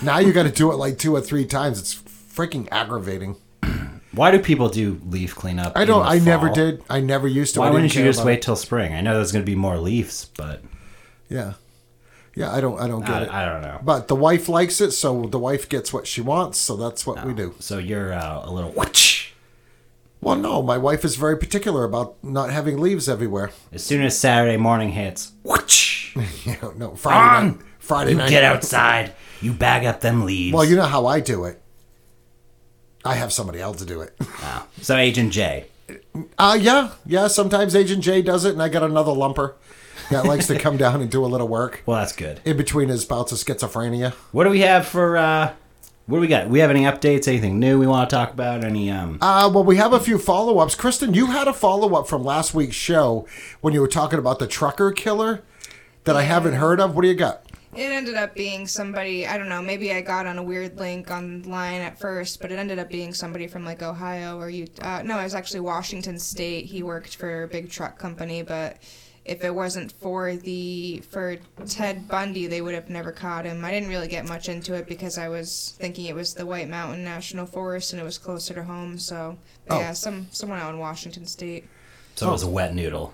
Now 0.03 0.19
you 0.19 0.33
got 0.33 0.45
to 0.45 0.51
do 0.53 0.71
it 0.71 0.77
like 0.77 0.97
two 0.99 1.15
or 1.15 1.21
three 1.21 1.45
times. 1.45 1.81
It's 1.81 1.95
freaking 1.95 2.69
aggravating. 2.71 3.37
Why 4.13 4.31
do 4.31 4.39
people 4.39 4.69
do 4.69 5.01
leaf 5.09 5.35
cleanup? 5.35 5.73
I 5.77 5.85
don't. 5.85 6.05
the 6.05 6.09
I 6.09 6.19
never 6.21 6.49
did. 6.51 6.85
I 6.89 7.01
never 7.01 7.27
used 7.27 7.55
to. 7.55 7.61
I 7.61 7.65
Why 7.65 7.67
didn't 7.67 7.75
wouldn't 7.75 7.95
you 7.97 8.05
just 8.05 8.25
wait 8.25 8.35
it. 8.35 8.43
till 8.43 8.57
spring? 8.57 8.95
I 8.95 9.01
know 9.01 9.15
there's 9.15 9.33
going 9.33 9.45
to 9.45 9.51
be 9.51 9.57
more 9.57 9.79
leaves, 9.79 10.31
but 10.37 10.63
Yeah, 11.29 11.55
yeah. 12.41 12.53
I 12.53 12.61
don't. 12.61 12.81
I 12.81 12.89
don't 12.89 13.05
get 13.05 13.23
it. 13.23 13.29
I, 13.29 13.45
I 13.45 13.53
don't 13.53 13.63
know. 13.63 13.79
But 13.83 14.09
the 14.09 14.17
wife 14.17 14.49
likes 14.49 14.81
it, 14.81 14.93
so 14.93 15.27
the 15.27 15.39
wife 15.39 15.69
gets 15.69 15.93
what 15.93 16.07
she 16.07 16.21
wants. 16.21 16.59
So 16.59 16.77
that's 16.77 17.07
what 17.07 17.25
we 17.25 17.33
do. 17.35 17.55
So 17.61 17.79
you're 17.79 18.13
uh, 18.13 18.43
a 18.45 18.51
little 18.51 18.71
whoosh. 18.71 19.33
Well, 20.23 20.37
no, 20.37 20.61
my 20.63 20.77
wife 20.77 21.05
is 21.05 21.17
very 21.17 21.39
particular 21.39 21.85
about 21.85 22.23
not 22.23 22.51
having 22.51 22.79
leaves 22.79 23.09
everywhere. 23.09 23.53
As 23.73 23.83
soon 23.83 24.03
as 24.03 24.19
Saturday 24.19 24.59
morning 24.59 24.91
hits, 24.91 25.33
You 26.45 26.57
know, 26.63 26.73
no 26.77 26.95
Friday 26.95 27.37
on, 27.37 27.47
night. 27.47 27.61
Friday 27.79 28.11
you 28.13 28.17
night. 28.17 28.31
get 28.31 28.45
outside, 28.45 29.15
you 29.41 29.53
bag 29.53 29.85
up 29.85 30.01
them 30.01 30.25
leaves. 30.25 30.55
Well, 30.55 30.65
you 30.65 30.77
know 30.77 30.85
how 30.85 31.07
I 31.07 31.21
do 31.21 31.45
it. 31.45 31.61
I 33.05 33.15
have 33.15 33.33
somebody 33.33 33.61
else 33.61 33.79
to 33.79 33.87
do 33.87 34.01
it. 34.01 34.15
Oh. 34.43 34.67
So 34.81 34.97
Agent 34.97 35.33
J. 35.33 35.67
Uh 36.39 36.57
yeah, 36.61 36.93
yeah. 37.05 37.27
Sometimes 37.27 37.77
Agent 37.77 38.03
J 38.03 38.23
does 38.23 38.45
it, 38.45 38.53
and 38.53 38.63
I 38.63 38.69
got 38.71 38.83
another 38.83 39.13
lumper 39.13 39.55
that 40.11 40.25
likes 40.27 40.47
to 40.49 40.59
come 40.59 40.77
down 40.77 41.01
and 41.01 41.11
do 41.11 41.25
a 41.25 41.27
little 41.27 41.49
work 41.49 41.83
Well, 41.87 41.99
that's 41.99 42.13
good. 42.13 42.41
in 42.45 42.57
between 42.57 42.89
his 42.89 43.05
bouts 43.05 43.33
of 43.33 43.39
schizophrenia. 43.39 44.13
What 44.33 44.45
do 44.45 44.51
we 44.51 44.61
have 44.61 44.87
for? 44.87 45.17
uh 45.17 45.53
What 46.07 46.17
do 46.19 46.21
we 46.21 46.27
got? 46.29 46.49
We 46.49 46.59
have 46.61 46.71
any 46.71 46.83
updates? 46.83 47.29
Anything 47.29 47.59
new 47.59 47.79
we 47.79 47.87
want 47.87 48.11
to 48.11 48.17
talk 48.17 48.33
about? 48.33 48.65
Any? 48.65 48.91
um 48.91 49.19
Uh, 49.21 49.51
well, 49.53 49.65
we 49.65 49.77
have 49.77 49.93
a 49.93 50.01
few 50.01 50.19
follow 50.19 50.59
ups. 50.59 50.75
Kristen, 50.75 51.15
you 51.15 51.27
had 51.27 51.47
a 51.49 51.53
follow 51.53 51.95
up 51.99 52.09
from 52.09 52.25
last 52.25 52.53
week's 52.55 52.77
show 52.77 53.27
when 53.61 53.73
you 53.75 53.81
were 53.81 53.89
talking 53.89 54.19
about 54.19 54.39
the 54.39 54.47
trucker 54.47 54.91
killer 54.93 55.43
that 56.05 56.17
I 56.17 56.23
haven't 56.23 56.55
heard 56.55 56.81
of. 56.81 56.95
What 56.97 57.03
do 57.03 57.09
you 57.09 57.15
got? 57.15 57.45
It 57.77 57.83
ended 57.93 58.17
up 58.17 58.35
being 58.35 58.67
somebody, 58.67 59.29
I 59.29 59.39
don't 59.39 59.49
know, 59.49 59.63
maybe 59.63 59.93
I 59.93 60.01
got 60.01 60.27
on 60.27 60.39
a 60.39 60.43
weird 60.43 60.77
link 60.81 61.09
online 61.09 61.81
at 61.83 62.01
first, 62.01 62.41
but 62.41 62.51
it 62.51 62.59
ended 62.59 62.81
up 62.81 62.89
being 62.89 63.15
somebody 63.15 63.47
from 63.47 63.65
like 63.65 63.81
Ohio 63.81 64.39
or 64.41 64.51
you 64.51 64.67
uh, 64.83 65.03
no, 65.05 65.21
it 65.21 65.23
was 65.23 65.37
actually 65.37 65.61
Washington 65.61 66.19
State. 66.19 66.65
He 66.67 66.83
worked 66.83 67.15
for 67.15 67.45
a 67.45 67.49
big 67.49 67.71
truck 67.71 67.97
company, 67.97 68.43
but 68.43 68.79
if 69.25 69.45
it 69.45 69.55
wasn't 69.55 69.93
for 69.93 70.35
the 70.37 71.03
for 71.11 71.37
Ted 71.67 72.09
Bundy, 72.09 72.47
they 72.47 72.63
would 72.63 72.75
have 72.75 72.89
never 72.91 73.13
caught 73.13 73.45
him. 73.45 73.65
I 73.65 73.71
didn't 73.71 73.89
really 73.91 74.09
get 74.09 74.27
much 74.29 74.49
into 74.49 74.75
it 74.75 74.87
because 74.89 75.19
I 75.19 75.29
was 75.29 75.75
thinking 75.79 76.07
it 76.07 76.15
was 76.15 76.35
the 76.35 76.47
White 76.47 76.69
Mountain 76.69 77.05
National 77.05 77.47
Forest 77.47 77.93
and 77.93 78.01
it 78.01 78.05
was 78.05 78.19
closer 78.19 78.55
to 78.55 78.63
home, 78.65 78.99
so 78.99 79.37
Oh. 79.69 79.79
yeah, 79.79 79.93
some 79.93 80.29
someone 80.33 80.59
out 80.59 80.73
in 80.75 80.81
Washington 80.81 81.27
State. 81.27 81.69
So 82.17 82.29
it 82.29 82.33
was 82.33 82.43
a 82.43 82.49
wet 82.49 82.75
noodle. 82.75 83.13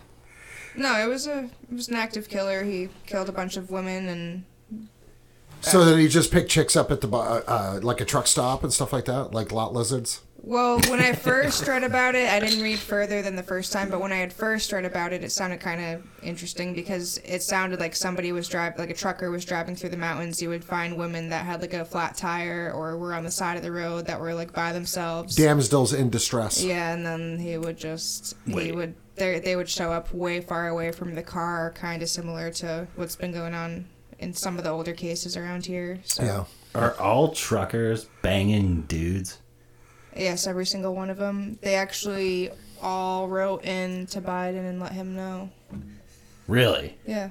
No, 0.76 0.94
it 1.02 1.08
was 1.08 1.26
a 1.26 1.44
it 1.44 1.72
was 1.72 1.88
an 1.88 1.96
active 1.96 2.28
killer. 2.28 2.62
He 2.64 2.88
killed 3.06 3.28
a 3.28 3.32
bunch 3.32 3.56
of 3.56 3.70
women 3.70 4.08
and 4.08 4.44
So 5.62 5.84
that 5.84 5.98
he 5.98 6.06
just 6.08 6.30
picked 6.30 6.50
chicks 6.50 6.76
up 6.76 6.90
at 6.90 7.00
the 7.00 7.08
uh, 7.10 7.42
uh, 7.46 7.80
like 7.82 8.00
a 8.00 8.04
truck 8.04 8.26
stop 8.26 8.62
and 8.62 8.72
stuff 8.72 8.92
like 8.92 9.06
that, 9.06 9.32
like 9.32 9.52
lot 9.52 9.72
lizards. 9.72 10.20
Well, 10.46 10.78
when 10.82 11.00
I 11.00 11.12
first 11.12 11.66
read 11.66 11.82
about 11.82 12.14
it, 12.14 12.30
I 12.30 12.38
didn't 12.38 12.62
read 12.62 12.78
further 12.78 13.20
than 13.20 13.34
the 13.34 13.42
first 13.42 13.72
time. 13.72 13.90
But 13.90 14.00
when 14.00 14.12
I 14.12 14.18
had 14.18 14.32
first 14.32 14.70
read 14.70 14.84
about 14.84 15.12
it, 15.12 15.24
it 15.24 15.32
sounded 15.32 15.58
kind 15.58 15.80
of 15.80 16.06
interesting 16.22 16.72
because 16.72 17.18
it 17.24 17.42
sounded 17.42 17.80
like 17.80 17.96
somebody 17.96 18.30
was 18.30 18.46
driving, 18.46 18.78
like 18.78 18.90
a 18.90 18.94
trucker 18.94 19.32
was 19.32 19.44
driving 19.44 19.74
through 19.74 19.88
the 19.88 19.96
mountains. 19.96 20.40
You 20.40 20.50
would 20.50 20.64
find 20.64 20.96
women 20.96 21.30
that 21.30 21.44
had 21.44 21.62
like 21.62 21.74
a 21.74 21.84
flat 21.84 22.16
tire 22.16 22.72
or 22.72 22.96
were 22.96 23.12
on 23.12 23.24
the 23.24 23.30
side 23.30 23.56
of 23.56 23.64
the 23.64 23.72
road 23.72 24.06
that 24.06 24.20
were 24.20 24.34
like 24.34 24.52
by 24.52 24.72
themselves. 24.72 25.34
Damsels 25.34 25.92
in 25.92 26.10
distress. 26.10 26.62
Yeah, 26.62 26.94
and 26.94 27.04
then 27.04 27.40
he 27.40 27.58
would 27.58 27.76
just 27.76 28.36
he 28.46 28.54
Wait. 28.54 28.74
would 28.76 28.94
they 29.16 29.40
they 29.40 29.56
would 29.56 29.68
show 29.68 29.90
up 29.90 30.14
way 30.14 30.40
far 30.40 30.68
away 30.68 30.92
from 30.92 31.16
the 31.16 31.24
car, 31.24 31.72
kind 31.74 32.02
of 32.02 32.08
similar 32.08 32.52
to 32.52 32.86
what's 32.94 33.16
been 33.16 33.32
going 33.32 33.54
on 33.54 33.88
in 34.20 34.32
some 34.32 34.58
of 34.58 34.62
the 34.62 34.70
older 34.70 34.92
cases 34.92 35.36
around 35.36 35.66
here. 35.66 35.98
So. 36.04 36.22
Yeah. 36.22 36.44
Are 36.72 36.94
all 37.00 37.32
truckers 37.32 38.06
banging 38.22 38.82
dudes? 38.82 39.38
Yes, 40.16 40.46
every 40.46 40.66
single 40.66 40.94
one 40.94 41.10
of 41.10 41.18
them. 41.18 41.58
They 41.62 41.74
actually 41.74 42.50
all 42.82 43.28
wrote 43.28 43.64
in 43.64 44.06
to 44.08 44.20
Biden 44.20 44.68
and 44.68 44.80
let 44.80 44.92
him 44.92 45.14
know. 45.16 45.50
Really? 46.48 46.96
Yeah, 47.06 47.30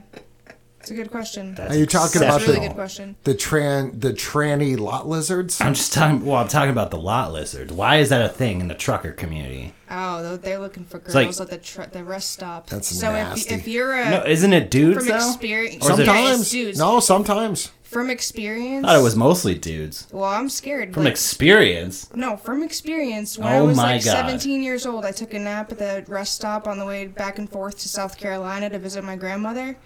it's 0.82 0.92
a 0.92 0.94
good 0.94 1.10
question. 1.10 1.56
That's 1.56 1.74
Are 1.74 1.78
you 1.78 1.86
talking 1.86 2.22
about 2.22 2.42
a 2.42 2.46
really 2.46 2.60
the- 2.60 2.68
good 2.68 2.76
question. 2.76 3.16
The 3.24 3.34
tran 3.34 4.00
the 4.02 4.12
tranny 4.12 4.78
lot 4.78 5.08
lizards. 5.08 5.62
I'm 5.62 5.74
just 5.74 5.94
talking. 5.94 6.26
Well, 6.26 6.36
I'm 6.42 6.48
talking 6.50 6.72
about 6.72 6.92
the 6.92 6.98
lot 6.98 7.32
lizards. 7.32 7.72
Why 7.72 7.98
is 7.98 8.10
that 8.10 8.22
a 8.22 8.30
thing 8.30 8.60
in 8.60 8.68
the 8.68 8.76
trucker 8.76 9.12
community? 9.14 9.74
Oh, 9.90 10.22
they're- 10.22 10.38
they're 10.38 10.60
looking 10.60 10.84
for 10.84 11.00
girls 11.00 11.16
like- 11.40 11.40
at 11.40 11.50
the 11.50 11.58
tr- 11.66 11.90
the 11.92 12.04
rest 12.04 12.32
stop. 12.32 12.70
That's 12.70 12.90
so 12.90 13.12
nasty. 13.14 13.54
if 13.54 13.62
if 13.62 13.68
you're 13.68 13.94
a 13.94 14.10
No, 14.10 14.24
isn't 14.26 14.52
it 14.52 14.70
dudes 14.70 14.98
from 14.98 15.08
though? 15.08 15.16
experience, 15.30 15.86
Or 15.86 15.92
it- 15.94 15.96
sometimes. 15.98 16.50
dudes. 16.50 16.78
No, 16.78 17.00
sometimes. 17.00 17.72
From 17.96 18.10
experience. 18.10 18.84
I 18.84 18.90
thought 18.90 19.00
it 19.00 19.04
was 19.04 19.16
mostly 19.16 19.56
dudes. 19.56 20.10
Well, 20.12 20.26
I'm 20.26 20.50
scared. 20.50 20.94
From 20.94 21.06
like, 21.06 21.12
experience. 21.12 22.14
No, 22.14 22.36
from 22.36 22.62
experience. 22.62 23.38
When 23.38 23.48
oh 23.48 23.52
I 23.52 23.60
Oh 23.60 23.66
was 23.68 23.78
my 23.78 23.94
like 23.94 24.04
God. 24.04 24.12
17 24.12 24.62
years 24.62 24.86
old, 24.86 25.06
I 25.06 25.14
took 25.14 25.34
a 25.34 25.40
nap 25.40 25.72
at 25.72 25.78
the 25.78 26.04
rest 26.10 26.36
stop 26.36 26.68
on 26.68 26.78
the 26.78 26.86
way 26.86 27.08
back 27.08 27.40
and 27.40 27.50
forth 27.50 27.80
to 27.80 27.88
South 27.88 28.18
Carolina 28.18 28.70
to 28.70 28.80
visit 28.80 29.06
my 29.06 29.16
grandmother. 29.16 29.78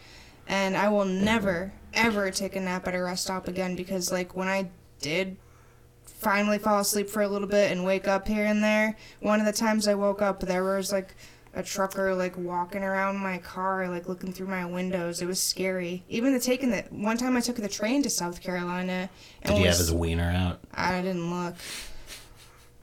And 0.48 0.76
I 0.76 0.90
will 0.90 1.06
never, 1.06 1.72
ever 1.94 2.32
take 2.32 2.56
a 2.56 2.60
nap 2.60 2.88
at 2.88 2.96
a 2.96 3.00
rest 3.04 3.26
stop 3.26 3.48
again 3.48 3.76
because, 3.76 4.12
like, 4.12 4.36
when 4.36 4.48
I 4.48 4.72
did 5.00 5.38
finally 6.04 6.58
fall 6.58 6.80
asleep 6.80 7.12
for 7.12 7.22
a 7.22 7.28
little 7.28 7.48
bit 7.48 7.72
and 7.72 7.86
wake 7.86 8.08
up 8.08 8.28
here 8.28 8.46
and 8.46 8.64
there, 8.64 8.98
one 9.20 9.40
of 9.40 9.46
the 9.46 9.54
times 9.54 9.88
I 9.88 9.94
woke 9.94 10.24
up, 10.24 10.40
there 10.40 10.64
was 10.64 10.92
like 10.92 11.14
a 11.54 11.64
trucker 11.64 12.14
like 12.14 12.38
walking 12.38 12.84
around 12.84 13.18
my 13.18 13.38
car, 13.40 13.88
like 13.90 14.08
looking 14.08 14.32
through 14.32 14.48
my 14.48 14.66
windows. 14.66 15.22
It 15.22 15.26
was 15.26 15.42
scary. 15.42 16.04
Even 16.10 16.34
the 16.34 16.40
taking 16.40 16.70
the 16.72 16.84
one 16.90 17.18
time 17.18 17.36
I 17.36 17.42
took 17.42 17.56
the 17.56 17.68
train 17.68 18.04
to 18.04 18.10
South 18.10 18.42
Carolina. 18.42 19.10
And 19.42 19.56
Did 19.56 19.62
he 19.62 19.66
have 19.68 19.78
his 19.78 19.92
wiener 19.92 20.30
out? 20.30 20.60
I 20.74 21.02
didn't 21.02 21.30
look. 21.30 21.56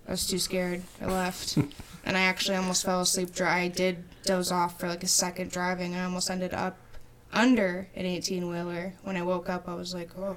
I 0.07 0.13
was 0.13 0.27
too 0.27 0.39
scared. 0.39 0.83
I 1.01 1.07
left. 1.07 1.57
and 2.05 2.17
I 2.17 2.21
actually 2.21 2.57
almost 2.57 2.85
fell 2.85 3.01
asleep. 3.01 3.35
Dri- 3.35 3.47
I 3.47 3.69
did 3.69 4.05
doze 4.25 4.53
off 4.53 4.79
for 4.79 4.89
like 4.89 5.03
a 5.03 5.09
second 5.09 5.51
driving. 5.51 5.95
I 5.95 6.05
almost 6.05 6.31
ended 6.31 6.55
up 6.55 6.77
under 7.33 7.89
an 7.95 8.07
18 8.07 8.49
wheeler. 8.49 8.95
When 9.03 9.17
I 9.17 9.23
woke 9.23 9.49
up, 9.49 9.69
I 9.69 9.75
was 9.75 9.95
like, 9.95 10.11
oh, 10.19 10.37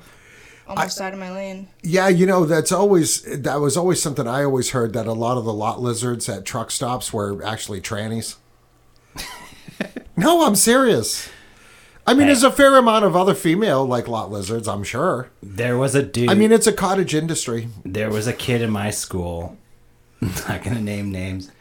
almost 0.70 1.02
out 1.02 1.14
of 1.14 1.20
my 1.20 1.32
lane. 1.32 1.68
Yeah, 1.84 2.08
you 2.08 2.26
know 2.26 2.46
that's 2.46 2.72
always 2.72 3.22
that 3.24 3.56
was 3.60 3.76
always 3.76 4.02
something 4.02 4.28
I 4.28 4.44
always 4.44 4.72
heard 4.72 4.94
that 4.94 5.08
a 5.08 5.14
lot 5.14 5.38
of 5.38 5.46
the 5.46 5.54
lot 5.54 5.82
lizards 5.82 6.30
at 6.30 6.46
truck 6.46 6.72
stops 6.72 7.12
were 7.12 7.44
actually 7.44 7.82
trannies. 7.82 8.36
no, 10.18 10.46
I'm 10.46 10.56
serious. 10.56 11.30
I 12.06 12.14
mean, 12.14 12.22
Hey. 12.22 12.28
there's 12.28 12.44
a 12.44 12.52
fair 12.52 12.76
amount 12.78 13.06
of 13.06 13.16
other 13.16 13.36
female 13.36 13.86
like 13.86 14.08
lot 14.08 14.32
lizards. 14.32 14.68
I'm 14.68 14.84
sure. 14.84 15.30
There 15.44 15.78
was 15.78 15.96
a 15.96 16.04
dude. 16.04 16.30
I 16.30 16.34
mean, 16.34 16.52
it's 16.52 16.68
a 16.68 16.74
cottage 16.74 17.14
industry. 17.14 17.70
there 17.86 18.10
was 18.10 18.28
a 18.28 18.34
kid 18.34 18.62
in 18.62 18.70
my 18.72 18.90
school. 18.92 19.58
I'm 20.22 20.32
not 20.48 20.64
gonna 20.64 20.82
name 20.82 21.12
names, 21.12 21.52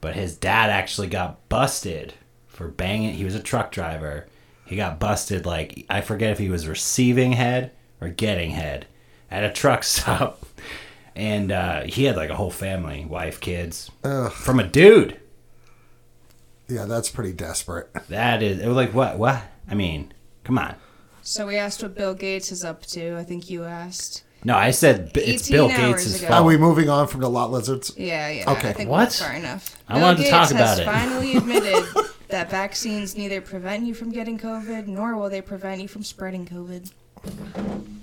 but 0.00 0.14
his 0.14 0.36
dad 0.36 0.70
actually 0.70 1.08
got 1.08 1.48
busted 1.48 2.14
for 2.48 2.68
banging. 2.68 3.14
He 3.14 3.24
was 3.24 3.34
a 3.34 3.40
truck 3.42 3.72
driver. 3.72 4.26
He 4.66 4.76
got 4.76 5.00
busted 5.00 5.46
like 5.46 5.86
I 5.90 6.00
forget 6.00 6.30
if 6.30 6.38
he 6.38 6.48
was 6.50 6.68
receiving 6.68 7.32
head 7.32 7.72
or 8.00 8.08
getting 8.08 8.50
head 8.50 8.86
at 9.30 9.44
a 9.44 9.52
truck 9.52 9.82
stop, 9.84 10.44
and 11.14 11.52
uh, 11.52 11.82
he 11.82 12.04
had 12.04 12.16
like 12.16 12.30
a 12.30 12.36
whole 12.36 12.50
family, 12.50 13.04
wife, 13.04 13.40
kids, 13.40 13.90
Ugh. 14.04 14.32
from 14.32 14.58
a 14.60 14.66
dude. 14.66 15.20
Yeah, 16.68 16.84
that's 16.84 17.10
pretty 17.10 17.32
desperate. 17.32 17.88
That 18.08 18.42
is, 18.42 18.60
it 18.60 18.66
was 18.66 18.76
like 18.76 18.94
what? 18.94 19.18
What? 19.18 19.42
I 19.68 19.74
mean, 19.74 20.12
come 20.44 20.58
on. 20.58 20.76
So 21.22 21.46
we 21.46 21.56
asked 21.56 21.82
what 21.82 21.94
Bill 21.94 22.14
Gates 22.14 22.50
is 22.52 22.64
up 22.64 22.82
to. 22.86 23.16
I 23.16 23.24
think 23.24 23.50
you 23.50 23.64
asked. 23.64 24.22
No, 24.42 24.56
I 24.56 24.70
said 24.70 25.12
b- 25.12 25.20
it's 25.20 25.50
18 25.50 25.56
Bill 25.56 25.70
hours 25.70 26.04
Gates' 26.06 26.22
ago. 26.22 26.32
Are 26.32 26.44
we 26.44 26.56
moving 26.56 26.88
on 26.88 27.08
from 27.08 27.20
the 27.20 27.28
lot 27.28 27.50
lizards? 27.50 27.92
Yeah, 27.96 28.30
yeah. 28.30 28.50
Okay. 28.52 28.70
I 28.70 28.72
think 28.72 28.88
What? 28.88 29.00
that's 29.00 29.20
far 29.20 29.34
enough. 29.34 29.76
I 29.86 29.94
Bill 29.94 30.02
wanted 30.02 30.16
to 30.18 30.22
Gates 30.22 30.30
talk 30.30 30.50
about 30.52 30.68
has 30.68 30.78
it. 30.78 30.84
finally 30.86 31.36
admitted 31.36 31.84
that 32.28 32.48
vaccines 32.50 33.16
neither 33.16 33.40
prevent 33.42 33.84
you 33.84 33.92
from 33.92 34.10
getting 34.10 34.38
COVID 34.38 34.86
nor 34.86 35.14
will 35.16 35.28
they 35.28 35.42
prevent 35.42 35.82
you 35.82 35.88
from 35.88 36.02
spreading 36.02 36.46
COVID. 36.46 36.90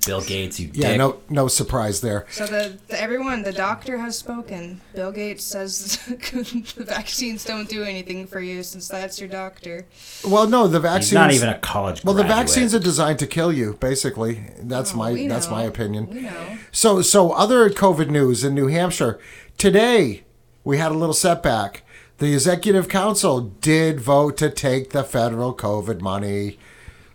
Bill 0.06 0.22
Gates, 0.22 0.58
you 0.58 0.70
Yeah, 0.74 0.90
dick. 0.90 0.98
no, 1.00 1.20
no 1.30 1.48
surprise 1.50 2.00
there. 2.00 2.26
So 2.32 2.46
the, 2.46 2.78
the 2.88 3.02
everyone, 3.02 3.44
the 3.44 3.52
doctor 3.52 3.98
has 3.98 4.18
spoken. 4.18 4.80
Bill 4.96 5.12
Gates 5.12 5.44
says 5.44 5.98
the 6.08 6.86
vaccines 6.88 7.44
don't 7.44 7.68
do 7.68 7.84
anything 7.84 8.26
for 8.26 8.40
you 8.40 8.64
since 8.64 8.88
that's 8.88 9.20
your 9.20 9.28
doctor. 9.28 9.86
Well, 10.26 10.48
no, 10.48 10.68
the 10.68 10.80
vaccines. 10.80 11.10
He's 11.10 11.14
not 11.14 11.34
even 11.34 11.50
a 11.50 11.60
college. 11.60 12.06
Well, 12.06 12.14
the 12.14 12.24
vaccines 12.24 12.74
are 12.74 12.80
designed 12.80 13.20
to 13.20 13.28
kill 13.28 13.52
you, 13.52 13.74
basically. 13.82 14.46
That's 14.62 14.94
Oh, 14.94 14.98
my 14.98 15.28
that's 15.28 15.50
my 15.50 15.64
opinion. 15.64 16.08
We 16.10 16.22
know. 16.22 16.58
So, 16.72 17.02
so 17.02 17.32
other 17.34 17.70
COVID 17.70 18.10
news 18.10 18.46
in 18.46 18.56
New 18.56 18.68
Hampshire 18.68 19.20
today, 19.58 20.24
we 20.64 20.78
had 20.78 20.94
a 20.94 20.96
little 20.98 21.14
setback. 21.14 21.84
The 22.20 22.34
executive 22.34 22.88
council 22.88 23.42
did 23.42 24.00
vote 24.00 24.38
to 24.38 24.50
take 24.50 24.92
the 24.92 25.04
federal 25.04 25.54
COVID 25.54 26.00
money. 26.00 26.58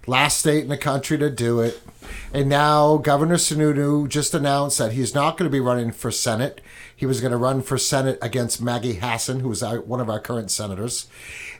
last 0.06 0.40
state 0.40 0.62
in 0.64 0.68
the 0.68 0.76
country 0.76 1.16
to 1.16 1.30
do 1.30 1.60
it. 1.60 1.80
And 2.32 2.48
now 2.48 2.96
Governor 2.96 3.36
Sununu 3.36 4.08
just 4.08 4.34
announced 4.34 4.78
that 4.78 4.92
he's 4.92 5.14
not 5.14 5.36
going 5.36 5.50
to 5.50 5.52
be 5.52 5.60
running 5.60 5.92
for 5.92 6.10
Senate. 6.10 6.60
He 6.94 7.06
was 7.06 7.20
going 7.20 7.32
to 7.32 7.36
run 7.36 7.62
for 7.62 7.78
Senate 7.78 8.18
against 8.22 8.62
Maggie 8.62 8.94
Hassan, 8.94 9.40
who 9.40 9.50
is 9.50 9.62
one 9.62 10.00
of 10.00 10.08
our 10.08 10.20
current 10.20 10.50
senators. 10.50 11.08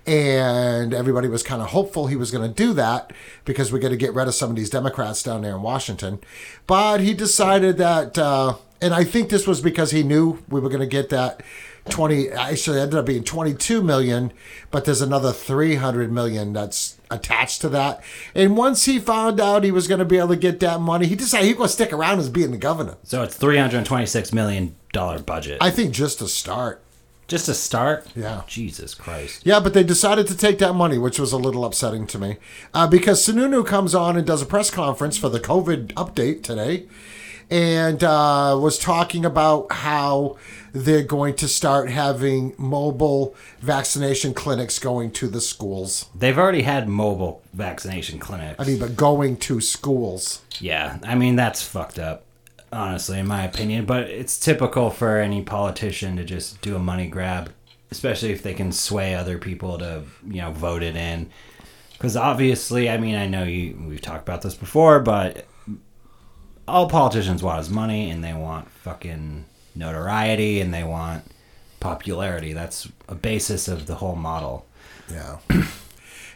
And 0.06 0.92
everybody 0.92 1.28
was 1.28 1.42
kind 1.42 1.62
of 1.62 1.68
hopeful 1.68 2.06
he 2.06 2.16
was 2.16 2.30
going 2.30 2.48
to 2.48 2.54
do 2.54 2.72
that 2.74 3.12
because 3.44 3.72
we're 3.72 3.78
going 3.78 3.92
to 3.92 3.96
get 3.96 4.14
rid 4.14 4.28
of 4.28 4.34
some 4.34 4.50
of 4.50 4.56
these 4.56 4.70
Democrats 4.70 5.22
down 5.22 5.42
there 5.42 5.54
in 5.54 5.62
Washington. 5.62 6.20
But 6.66 7.00
he 7.00 7.14
decided 7.14 7.76
that, 7.78 8.18
uh, 8.18 8.56
and 8.80 8.92
I 8.94 9.04
think 9.04 9.28
this 9.28 9.46
was 9.46 9.60
because 9.60 9.92
he 9.92 10.02
knew 10.02 10.42
we 10.48 10.60
were 10.60 10.68
going 10.68 10.80
to 10.80 10.86
get 10.86 11.08
that 11.10 11.42
20 11.90 12.30
actually 12.30 12.78
ended 12.80 12.98
up 12.98 13.06
being 13.06 13.24
22 13.24 13.82
million 13.82 14.32
but 14.70 14.84
there's 14.84 15.00
another 15.02 15.32
300 15.32 16.12
million 16.12 16.52
that's 16.52 16.96
attached 17.10 17.60
to 17.60 17.68
that 17.68 18.02
and 18.34 18.56
once 18.56 18.84
he 18.84 18.98
found 19.00 19.40
out 19.40 19.64
he 19.64 19.70
was 19.72 19.88
going 19.88 19.98
to 19.98 20.04
be 20.04 20.16
able 20.16 20.28
to 20.28 20.36
get 20.36 20.60
that 20.60 20.80
money 20.80 21.06
he 21.06 21.16
decided 21.16 21.46
he 21.46 21.52
was 21.52 21.58
going 21.58 21.68
to 21.68 21.72
stick 21.72 21.92
around 21.92 22.18
as 22.20 22.28
being 22.28 22.52
the 22.52 22.56
governor 22.56 22.96
So 23.02 23.22
it's 23.24 23.36
three 23.36 23.58
hundred 23.58 23.84
twenty-six 23.84 24.32
million 24.32 24.76
dollar 24.92 25.18
budget. 25.18 25.58
i 25.60 25.70
think 25.70 25.92
just 25.92 26.18
to 26.20 26.28
start 26.28 26.80
Just 27.28 27.46
to 27.46 27.54
start. 27.54 28.06
Yeah. 28.14 28.42
Jesus 28.46 28.94
Christ. 28.94 29.46
Yeah, 29.46 29.58
but 29.60 29.72
they 29.74 29.82
decided 29.84 30.26
to 30.26 30.36
take 30.36 30.58
that 30.58 30.74
money, 30.74 30.98
which 30.98 31.18
was 31.18 31.32
a 31.32 31.38
little 31.38 31.64
upsetting 31.64 32.06
to 32.08 32.18
me. 32.18 32.36
Uh, 32.74 32.86
because 32.86 33.24
Sununu 33.26 33.64
comes 33.64 33.94
on 33.94 34.16
and 34.18 34.26
does 34.26 34.42
a 34.42 34.46
press 34.46 34.70
conference 34.70 35.16
for 35.16 35.30
the 35.30 35.40
COVID 35.40 35.94
update 35.94 36.42
today 36.42 36.86
and 37.50 38.04
uh, 38.04 38.58
was 38.60 38.76
talking 38.78 39.24
about 39.24 39.72
how 39.72 40.36
they're 40.72 41.02
going 41.02 41.34
to 41.34 41.48
start 41.48 41.90
having 41.90 42.54
mobile 42.56 43.34
vaccination 43.60 44.34
clinics 44.34 44.78
going 44.78 45.10
to 45.12 45.28
the 45.28 45.40
schools. 45.40 46.06
They've 46.14 46.38
already 46.38 46.62
had 46.62 46.88
mobile 46.88 47.42
vaccination 47.52 48.18
clinics. 48.18 48.58
I 48.58 48.64
mean, 48.64 48.78
but 48.78 48.96
going 48.96 49.36
to 49.38 49.60
schools. 49.60 50.42
Yeah, 50.58 50.98
I 51.04 51.14
mean 51.14 51.36
that's 51.36 51.62
fucked 51.62 51.98
up, 51.98 52.24
honestly, 52.72 53.18
in 53.18 53.26
my 53.26 53.44
opinion. 53.44 53.84
But 53.84 54.04
it's 54.04 54.38
typical 54.38 54.90
for 54.90 55.18
any 55.18 55.42
politician 55.42 56.16
to 56.16 56.24
just 56.24 56.60
do 56.62 56.74
a 56.74 56.80
money 56.80 57.06
grab, 57.06 57.52
especially 57.90 58.32
if 58.32 58.42
they 58.42 58.54
can 58.54 58.72
sway 58.72 59.14
other 59.14 59.38
people 59.38 59.78
to 59.78 60.02
you 60.26 60.40
know 60.40 60.52
vote 60.52 60.82
it 60.82 60.96
in. 60.96 61.30
Because 61.92 62.16
obviously, 62.16 62.90
I 62.90 62.96
mean, 62.96 63.14
I 63.14 63.26
know 63.28 63.44
you 63.44 63.78
we've 63.86 64.00
talked 64.00 64.22
about 64.22 64.42
this 64.42 64.54
before, 64.54 65.00
but 65.00 65.46
all 66.66 66.88
politicians 66.88 67.42
want 67.42 67.60
is 67.60 67.70
money, 67.70 68.10
and 68.10 68.24
they 68.24 68.32
want 68.32 68.70
fucking 68.70 69.44
notoriety, 69.74 70.60
and 70.60 70.72
they 70.72 70.84
want 70.84 71.24
popularity. 71.80 72.52
That's 72.52 72.88
a 73.08 73.14
basis 73.14 73.68
of 73.68 73.86
the 73.86 73.96
whole 73.96 74.16
model. 74.16 74.66
Yeah. 75.10 75.38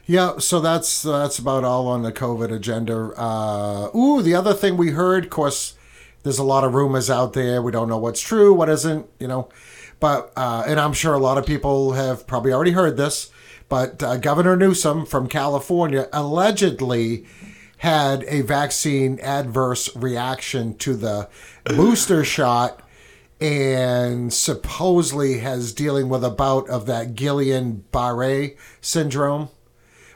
Yeah, 0.09 0.39
so 0.39 0.61
that's 0.61 1.03
that's 1.03 1.41
about 1.41 1.65
all 1.65 1.89
on 1.89 2.05
the 2.05 2.13
COVID 2.13 2.53
agenda. 2.53 3.13
Uh, 3.17 3.91
ooh, 3.93 4.23
the 4.23 4.37
other 4.37 4.55
thing 4.55 4.77
we 4.77 4.91
heard, 4.93 5.25
of 5.25 5.31
course, 5.31 5.75
there's 6.23 6.39
a 6.39 6.45
lot 6.45 6.63
of 6.63 6.75
rumors 6.75 7.11
out 7.11 7.33
there. 7.33 7.61
We 7.61 7.73
don't 7.73 7.89
know 7.89 7.99
what's 7.99 8.21
true, 8.21 8.55
what 8.55 8.69
isn't, 8.69 9.09
you 9.19 9.27
know. 9.27 9.49
But 9.99 10.33
uh, 10.37 10.63
and 10.65 10.79
I'm 10.79 10.93
sure 10.93 11.13
a 11.15 11.19
lot 11.19 11.39
of 11.39 11.45
people 11.47 11.95
have 11.95 12.25
probably 12.29 12.53
already 12.53 12.71
heard 12.71 12.97
this. 12.97 13.31
But 13.69 14.01
uh, 14.01 14.19
Governor 14.19 14.55
Newsom 14.55 15.07
from 15.07 15.29
California 15.29 16.09
allegedly 16.13 17.27
had 17.79 18.23
a 18.29 18.43
vaccine 18.43 19.19
adverse 19.21 19.95
reaction 19.97 20.77
to 20.79 20.95
the 20.95 21.29
booster 21.65 22.25
shot 22.25 22.81
and 23.41 24.33
supposedly 24.33 25.39
has 25.41 25.73
dealing 25.73 26.09
with 26.09 26.25
a 26.25 26.31
bout 26.31 26.69
of 26.69 26.87
that 26.87 27.15
Guillain-Barré 27.15 28.57
syndrome 28.81 29.49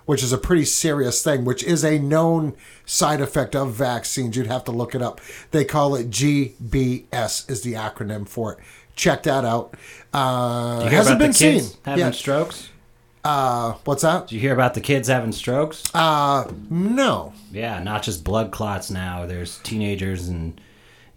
which 0.07 0.25
is 0.25 0.33
a 0.33 0.39
pretty 0.39 0.65
serious 0.65 1.23
thing, 1.23 1.45
which 1.45 1.63
is 1.63 1.85
a 1.85 1.97
known 2.01 2.53
side 2.85 3.21
effect 3.21 3.55
of 3.55 3.73
vaccines. 3.73 4.37
You'd 4.37 4.49
have 4.49 4.65
to 4.65 4.73
look 4.73 4.93
it 4.97 5.01
up. 5.03 5.21
They 5.53 5.65
call 5.65 5.95
it 5.95 6.11
GBS 6.11 7.49
is 7.49 7.63
the 7.63 7.75
acronym 7.75 8.29
for 8.29 8.55
it. 8.55 8.59
Check 8.97 9.23
that 9.23 9.45
out. 9.45 9.75
Uh, 10.13 10.79
Did 10.79 10.85
you 10.85 10.91
hear 10.91 10.99
hasn't 10.99 11.19
been 11.21 11.33
seen. 11.33 11.63
having 11.85 12.07
Yeah. 12.07 12.11
strokes? 12.11 12.71
Uh, 13.23 13.75
what's 13.85 14.03
that? 14.03 14.27
Did 14.27 14.35
you 14.35 14.41
hear 14.41 14.53
about 14.53 14.75
the 14.75 14.81
kids 14.81 15.07
having 15.07 15.31
strokes? 15.31 15.85
Uh, 15.95 16.51
no. 16.69 17.33
Yeah, 17.53 17.81
not 17.81 18.03
just 18.03 18.25
blood 18.25 18.51
clots 18.51 18.91
now. 18.91 19.27
There's 19.27 19.59
teenagers 19.59 20.27
and 20.27 20.61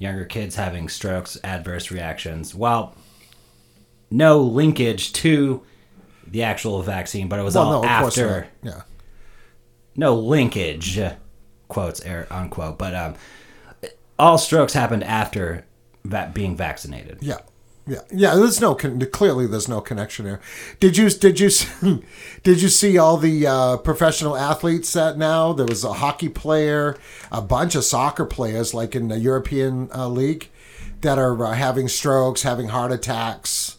younger 0.04 0.26
kids 0.26 0.56
having 0.56 0.90
strokes, 0.90 1.38
adverse 1.44 1.90
reactions. 1.90 2.54
Well, 2.54 2.94
no 4.12 4.42
linkage 4.42 5.14
to 5.14 5.64
the 6.28 6.44
actual 6.44 6.82
vaccine, 6.84 7.30
but 7.30 7.40
it 7.40 7.44
was 7.44 7.56
Well, 7.56 7.74
all 7.74 7.82
no, 7.84 7.88
after. 7.88 8.48
Yeah. 8.62 8.82
No 9.96 10.16
linkage, 10.16 11.00
quotes 11.68 12.02
air 12.02 12.28
unquote, 12.30 12.78
but 12.78 12.94
um, 12.94 13.16
all 14.20 14.38
strokes 14.38 14.74
happened 14.74 15.04
after 15.04 15.66
va- 16.04 16.32
being 16.34 16.56
vaccinated. 16.58 17.20
Yeah. 17.22 17.38
Yeah, 17.86 18.00
yeah. 18.12 18.36
There's 18.36 18.62
no 18.62 18.76
con- 18.76 19.00
clearly 19.12 19.46
there's 19.46 19.68
no 19.68 19.82
connection 19.82 20.26
there. 20.26 20.40
Did 20.80 20.96
you 20.96 21.10
did 21.10 21.40
you 21.40 21.50
see- 21.52 22.04
did 22.44 22.62
you 22.62 22.70
see 22.70 22.98
all 22.98 23.18
the 23.18 23.46
uh, 23.46 23.78
professional 23.78 24.38
athletes 24.38 24.94
that 24.94 25.18
now 25.18 25.52
there 25.54 25.66
was 25.66 25.84
a 25.84 25.94
hockey 25.94 26.30
player, 26.30 26.98
a 27.32 27.42
bunch 27.42 27.76
of 27.76 27.84
soccer 27.84 28.26
players 28.26 28.74
like 28.74 28.96
in 28.96 29.10
the 29.10 29.20
European 29.20 29.90
uh, 29.94 30.08
League 30.08 30.50
that 31.02 31.18
are 31.18 31.46
uh, 31.46 31.52
having 31.54 31.88
strokes, 31.90 32.44
having 32.44 32.70
heart 32.70 32.92
attacks. 32.94 33.78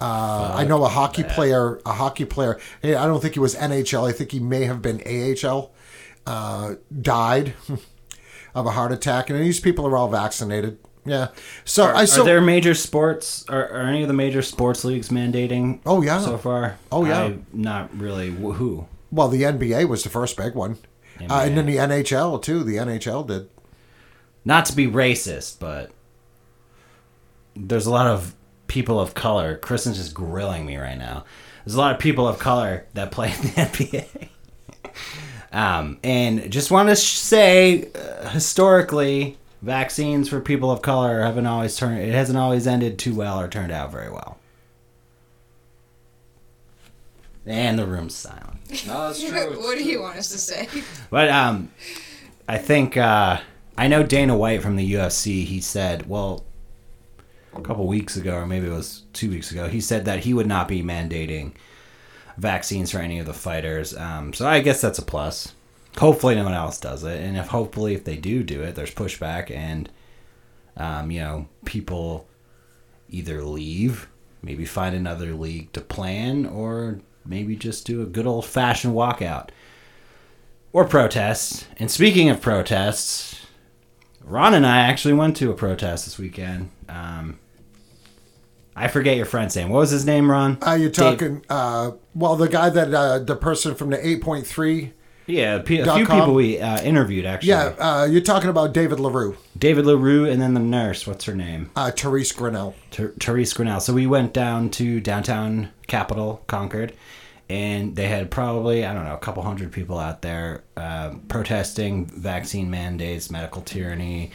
Uh, 0.00 0.52
I 0.54 0.64
know 0.64 0.84
a 0.84 0.88
hockey 0.88 1.22
player, 1.22 1.80
a 1.86 1.92
hockey 1.92 2.24
player. 2.26 2.58
I 2.82 2.88
don't 3.06 3.22
think 3.22 3.34
he 3.34 3.40
was 3.40 3.54
NHL. 3.54 4.06
I 4.06 4.12
think 4.12 4.30
he 4.32 4.40
may 4.40 4.64
have 4.64 4.82
been 4.82 5.00
AHL. 5.06 5.72
Uh, 6.26 6.74
died 7.00 7.54
of 8.54 8.66
a 8.66 8.72
heart 8.72 8.90
attack, 8.92 9.30
and 9.30 9.40
these 9.40 9.60
people 9.60 9.86
are 9.86 9.96
all 9.96 10.08
vaccinated. 10.08 10.78
Yeah. 11.06 11.28
So 11.64 11.84
I 11.86 12.02
Are 12.02 12.24
there 12.24 12.40
major 12.40 12.74
sports? 12.74 13.44
Are, 13.48 13.68
are 13.68 13.82
any 13.82 14.02
of 14.02 14.08
the 14.08 14.14
major 14.14 14.42
sports 14.42 14.84
leagues 14.84 15.08
mandating? 15.10 15.80
Oh, 15.86 16.02
yeah. 16.02 16.20
So 16.20 16.36
far. 16.38 16.78
Oh, 16.90 17.04
yeah. 17.04 17.22
I, 17.22 17.38
not 17.52 17.96
really. 17.96 18.30
Who? 18.30 18.86
Well, 19.12 19.28
the 19.28 19.42
NBA 19.42 19.88
was 19.88 20.02
the 20.02 20.10
first 20.10 20.36
big 20.36 20.54
one, 20.54 20.78
uh, 21.30 21.42
and 21.46 21.56
then 21.56 21.66
the 21.66 21.76
NHL 21.76 22.42
too. 22.42 22.64
The 22.64 22.76
NHL 22.76 23.26
did. 23.26 23.48
not 24.44 24.66
to 24.66 24.74
be 24.76 24.86
racist, 24.86 25.58
but 25.60 25.92
there's 27.54 27.86
a 27.86 27.90
lot 27.90 28.06
of 28.08 28.34
people 28.66 29.00
of 29.00 29.14
color. 29.14 29.56
Kristen's 29.56 29.96
just 29.96 30.12
grilling 30.12 30.66
me 30.66 30.76
right 30.76 30.98
now. 30.98 31.24
There's 31.64 31.76
a 31.76 31.78
lot 31.80 31.94
of 31.94 32.00
people 32.00 32.26
of 32.28 32.38
color 32.38 32.86
that 32.94 33.10
play 33.12 33.32
in 33.32 33.40
the 33.42 33.48
NBA. 33.52 34.28
um, 35.52 35.98
and 36.04 36.50
just 36.50 36.70
want 36.70 36.88
to 36.88 36.96
say, 36.96 37.88
uh, 37.94 38.28
historically, 38.30 39.38
vaccines 39.62 40.28
for 40.28 40.40
people 40.40 40.70
of 40.70 40.82
color 40.82 41.22
haven't 41.22 41.46
always 41.46 41.76
turned. 41.76 42.00
It 42.00 42.14
hasn't 42.14 42.38
always 42.38 42.66
ended 42.66 42.98
too 42.98 43.14
well 43.14 43.40
or 43.40 43.48
turned 43.48 43.72
out 43.72 43.92
very 43.92 44.10
well. 44.10 44.38
And 47.44 47.78
the 47.78 47.86
room's 47.86 48.14
silent. 48.14 48.86
No, 48.86 49.06
that's 49.06 49.22
true. 49.22 49.60
what 49.62 49.78
do 49.78 49.84
you 49.84 50.02
want 50.02 50.16
us 50.16 50.30
to 50.30 50.38
say? 50.38 50.68
But 51.10 51.28
um, 51.28 51.70
I 52.48 52.58
think 52.58 52.96
uh, 52.96 53.40
I 53.78 53.88
know 53.88 54.02
Dana 54.02 54.36
White 54.36 54.62
from 54.62 54.76
the 54.76 54.92
UFC. 54.94 55.44
He 55.44 55.60
said, 55.60 56.08
well, 56.08 56.44
a 57.54 57.60
couple 57.60 57.86
weeks 57.86 58.16
ago, 58.16 58.34
or 58.34 58.46
maybe 58.46 58.66
it 58.66 58.72
was 58.72 59.04
two 59.12 59.30
weeks 59.30 59.50
ago, 59.50 59.68
he 59.68 59.80
said 59.80 60.04
that 60.06 60.20
he 60.20 60.34
would 60.34 60.46
not 60.46 60.66
be 60.66 60.82
mandating 60.82 61.52
vaccines 62.36 62.90
for 62.90 62.98
any 62.98 63.18
of 63.18 63.26
the 63.26 63.32
fighters. 63.32 63.96
Um, 63.96 64.32
so 64.32 64.46
I 64.46 64.60
guess 64.60 64.80
that's 64.80 64.98
a 64.98 65.02
plus. 65.02 65.54
Hopefully, 65.98 66.34
no 66.34 66.44
one 66.44 66.54
else 66.54 66.78
does 66.78 67.04
it, 67.04 67.20
and 67.20 67.36
if 67.36 67.48
hopefully 67.48 67.94
if 67.94 68.04
they 68.04 68.16
do 68.16 68.42
do 68.42 68.62
it, 68.62 68.74
there's 68.74 68.94
pushback, 68.94 69.50
and 69.50 69.88
um, 70.76 71.10
you 71.10 71.20
know 71.20 71.48
people 71.64 72.28
either 73.08 73.42
leave, 73.42 74.08
maybe 74.42 74.64
find 74.64 74.94
another 74.94 75.34
league 75.34 75.72
to 75.72 75.80
plan, 75.80 76.44
or 76.44 77.00
maybe 77.24 77.56
just 77.56 77.86
do 77.86 78.02
a 78.02 78.06
good 78.06 78.26
old 78.26 78.44
fashioned 78.44 78.94
walkout 78.94 79.50
or 80.72 80.84
protests. 80.84 81.66
And 81.78 81.90
speaking 81.90 82.28
of 82.28 82.40
protests, 82.40 83.46
Ron 84.22 84.54
and 84.54 84.66
I 84.66 84.78
actually 84.78 85.14
went 85.14 85.36
to 85.38 85.50
a 85.50 85.54
protest 85.54 86.04
this 86.04 86.18
weekend. 86.18 86.70
Um, 86.88 87.38
I 88.74 88.88
forget 88.88 89.16
your 89.16 89.24
friend's 89.24 89.56
name. 89.56 89.70
What 89.70 89.78
was 89.78 89.90
his 89.90 90.04
name, 90.04 90.30
Ron? 90.30 90.58
Are 90.60 90.76
you 90.76 90.90
Dave- 90.90 90.94
talking? 90.94 91.44
Uh, 91.48 91.92
well, 92.14 92.36
the 92.36 92.48
guy 92.48 92.68
that 92.68 92.92
uh, 92.92 93.20
the 93.20 93.36
person 93.36 93.74
from 93.74 93.90
the 93.90 94.06
eight 94.06 94.20
point 94.20 94.46
three. 94.46 94.92
Yeah, 95.26 95.56
a 95.56 95.60
pe- 95.62 95.78
a 95.78 95.84
Dot 95.84 95.96
few 95.96 96.06
com? 96.06 96.20
people 96.20 96.34
we 96.34 96.60
uh, 96.60 96.80
interviewed 96.82 97.26
actually. 97.26 97.48
Yeah, 97.50 97.74
uh, 97.78 98.04
you're 98.08 98.20
talking 98.20 98.48
about 98.48 98.72
David 98.72 99.00
Larue, 99.00 99.36
David 99.58 99.84
LaRue 99.86 100.24
and 100.24 100.40
then 100.40 100.54
the 100.54 100.60
nurse. 100.60 101.06
What's 101.06 101.24
her 101.24 101.34
name? 101.34 101.70
uh, 101.74 101.90
Therese 101.90 102.32
Grinnell. 102.32 102.74
Ter- 102.90 103.12
Therese 103.18 103.52
Grinnell. 103.52 103.80
So 103.80 103.92
we 103.92 104.06
went 104.06 104.32
down 104.32 104.70
to 104.70 105.00
downtown 105.00 105.70
capital, 105.88 106.42
Concord, 106.46 106.92
and 107.48 107.96
they 107.96 108.06
had 108.08 108.30
probably, 108.30 108.84
I 108.84 108.94
don't 108.94 109.04
know, 109.04 109.14
a 109.14 109.18
couple 109.18 109.42
hundred 109.42 109.72
people 109.72 109.98
out 109.98 110.22
there 110.22 110.62
um, 110.76 111.20
protesting 111.28 112.06
vaccine 112.06 112.70
mandates, 112.70 113.30
medical 113.30 113.62
tyranny, 113.62 114.30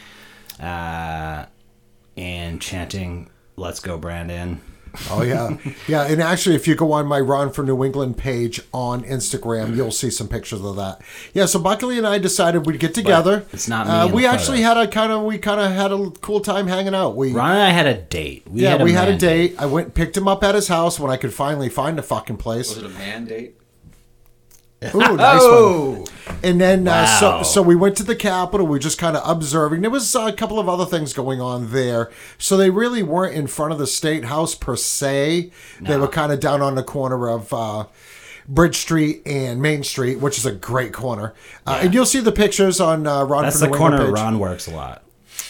uh, 0.59 1.45
and 2.17 2.61
chanting, 2.61 3.29
Let's 3.55 3.79
go, 3.79 3.97
Brandon. 3.97 4.59
Oh 5.09 5.21
yeah, 5.23 5.57
yeah. 5.87 6.03
And 6.03 6.21
actually, 6.21 6.55
if 6.55 6.67
you 6.67 6.75
go 6.75 6.91
on 6.91 7.05
my 7.07 7.19
Ron 7.19 7.51
for 7.51 7.63
New 7.63 7.83
England 7.83 8.17
page 8.17 8.61
on 8.73 9.03
Instagram, 9.03 9.75
you'll 9.75 9.91
see 9.91 10.09
some 10.09 10.27
pictures 10.27 10.61
of 10.61 10.75
that. 10.75 11.01
Yeah. 11.33 11.45
So 11.45 11.59
Buckley 11.59 11.97
and 11.97 12.05
I 12.05 12.17
decided 12.17 12.65
we'd 12.65 12.79
get 12.79 12.93
together. 12.93 13.45
it's 13.53 13.67
not 13.67 13.87
me 13.87 13.93
Uh, 13.93 14.07
we 14.09 14.25
actually 14.25 14.63
photos. 14.63 14.77
had 14.77 14.77
a 14.77 14.87
kind 14.87 15.11
of 15.11 15.23
we 15.23 15.37
kind 15.37 15.61
of 15.61 15.71
had 15.71 15.91
a 15.91 16.09
cool 16.21 16.39
time 16.41 16.67
hanging 16.67 16.93
out. 16.95 17.15
We 17.15 17.31
Ron 17.31 17.51
and 17.51 17.61
I 17.61 17.69
had 17.69 17.87
a 17.87 18.01
date. 18.01 18.43
We 18.49 18.61
yeah 18.61 18.71
had 18.71 18.81
a 18.81 18.83
we 18.83 18.91
had 18.93 19.07
a 19.07 19.11
man 19.11 19.19
date. 19.19 19.55
I 19.57 19.65
went 19.65 19.93
picked 19.93 20.17
him 20.17 20.27
up 20.27 20.43
at 20.43 20.55
his 20.55 20.67
house 20.67 20.99
when 20.99 21.11
I 21.11 21.17
could 21.17 21.33
finally 21.33 21.69
find 21.69 21.97
a 21.97 22.03
fucking 22.03 22.37
place. 22.37 22.75
Was 22.75 22.79
it 22.79 22.85
a 22.85 22.89
mandate? 22.89 23.55
Ooh, 24.83 24.99
nice 24.99 25.17
one. 25.17 25.17
Oh, 25.43 26.05
And 26.43 26.59
then 26.59 26.87
uh, 26.87 27.05
so 27.05 27.43
so 27.43 27.61
we 27.61 27.75
went 27.75 27.95
to 27.97 28.03
the 28.03 28.15
Capitol. 28.15 28.65
We 28.65 28.71
were 28.71 28.79
just 28.79 28.97
kind 28.97 29.15
of 29.15 29.21
observing. 29.29 29.81
There 29.81 29.91
was 29.91 30.15
uh, 30.15 30.21
a 30.25 30.33
couple 30.33 30.59
of 30.59 30.67
other 30.67 30.85
things 30.85 31.13
going 31.13 31.39
on 31.39 31.71
there. 31.71 32.09
So 32.39 32.57
they 32.57 32.69
really 32.71 33.03
weren't 33.03 33.35
in 33.35 33.45
front 33.47 33.73
of 33.73 33.77
the 33.79 33.85
state 33.87 34.25
house 34.25 34.55
per 34.55 34.75
se. 34.75 35.51
They 35.79 35.97
were 35.97 36.07
kind 36.07 36.31
of 36.31 36.39
down 36.39 36.61
on 36.61 36.73
the 36.75 36.83
corner 36.83 37.29
of 37.29 37.53
uh, 37.53 37.85
Bridge 38.47 38.77
Street 38.77 39.21
and 39.25 39.61
Main 39.61 39.83
Street, 39.83 40.19
which 40.19 40.37
is 40.39 40.45
a 40.47 40.51
great 40.51 40.93
corner. 40.93 41.35
Uh, 41.67 41.79
And 41.83 41.93
you'll 41.93 42.05
see 42.07 42.19
the 42.19 42.31
pictures 42.31 42.79
on 42.79 43.05
uh, 43.05 43.23
Ron. 43.23 43.43
that's 43.43 43.59
the 43.59 43.67
New 43.67 43.77
corner 43.77 44.05
page. 44.05 44.13
Ron 44.15 44.39
works 44.39 44.65
a 44.67 44.71
lot. 44.71 45.03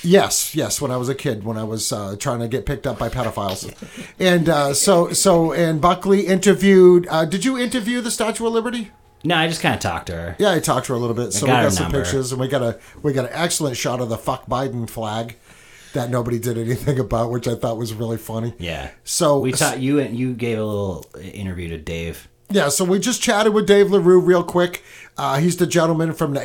Yes, 0.04 0.56
yes. 0.56 0.82
When 0.82 0.92
I 0.92 0.98
was 0.98 1.10
a 1.10 1.16
kid, 1.16 1.44
when 1.46 1.58
I 1.58 1.64
was 1.64 1.94
uh, 1.94 2.16
trying 2.20 2.40
to 2.40 2.48
get 2.48 2.66
picked 2.66 2.86
up 2.88 2.98
by 2.98 3.08
pedophiles, 3.08 3.72
and 4.20 4.50
uh, 4.50 4.74
so 4.74 5.14
so 5.14 5.54
and 5.54 5.80
Buckley 5.80 6.26
interviewed. 6.28 7.08
Uh, 7.10 7.24
did 7.26 7.46
you 7.46 7.58
interview 7.58 8.02
the 8.02 8.10
Statue 8.10 8.48
of 8.48 8.54
Liberty? 8.54 8.92
No, 9.24 9.36
I 9.36 9.48
just 9.48 9.62
kind 9.62 9.76
of 9.76 9.82
talked 9.82 10.08
to 10.08 10.14
her. 10.14 10.36
Yeah, 10.40 10.52
I 10.52 10.60
talked 10.60 10.88
to 10.88 10.94
her 10.94 10.98
a 10.98 11.00
little 11.00 11.16
bit. 11.16 11.32
So 11.34 11.46
we 11.46 11.52
got 11.52 11.58
her 11.60 11.64
got 11.70 11.74
some 11.74 11.84
number. 11.86 12.02
pictures, 12.02 12.32
and 12.32 12.42
we 12.42 12.48
got 12.48 12.62
a 12.64 12.80
we 13.04 13.14
got 13.14 13.26
an 13.26 13.32
excellent 13.34 13.78
shot 13.78 14.00
of 14.02 14.10
the 14.10 14.18
fuck 14.18 14.48
Biden 14.48 14.90
flag 14.90 15.36
that 15.94 16.10
nobody 16.10 16.40
did 16.40 16.58
anything 16.58 17.00
about, 17.08 17.30
which 17.32 17.48
I 17.48 17.56
thought 17.56 17.78
was 17.78 17.94
really 17.94 18.18
funny. 18.18 18.54
Yeah. 18.58 18.92
So 19.04 19.40
We 19.40 19.52
taught 19.52 19.80
you 19.80 20.00
and 20.00 20.18
you 20.18 20.34
gave 20.34 20.58
a 20.58 20.64
little 20.64 21.06
interview 21.22 21.68
to 21.70 21.78
Dave. 21.78 22.28
Yeah, 22.50 22.68
so 22.68 22.84
we 22.84 23.00
just 23.00 23.22
chatted 23.22 23.54
with 23.54 23.66
Dave 23.66 23.92
LaRue 23.92 24.20
real 24.20 24.44
quick. 24.44 24.84
Uh, 25.18 25.38
he's 25.40 25.56
the 25.56 25.66
gentleman 25.66 26.12
from 26.12 26.34
the 26.34 26.42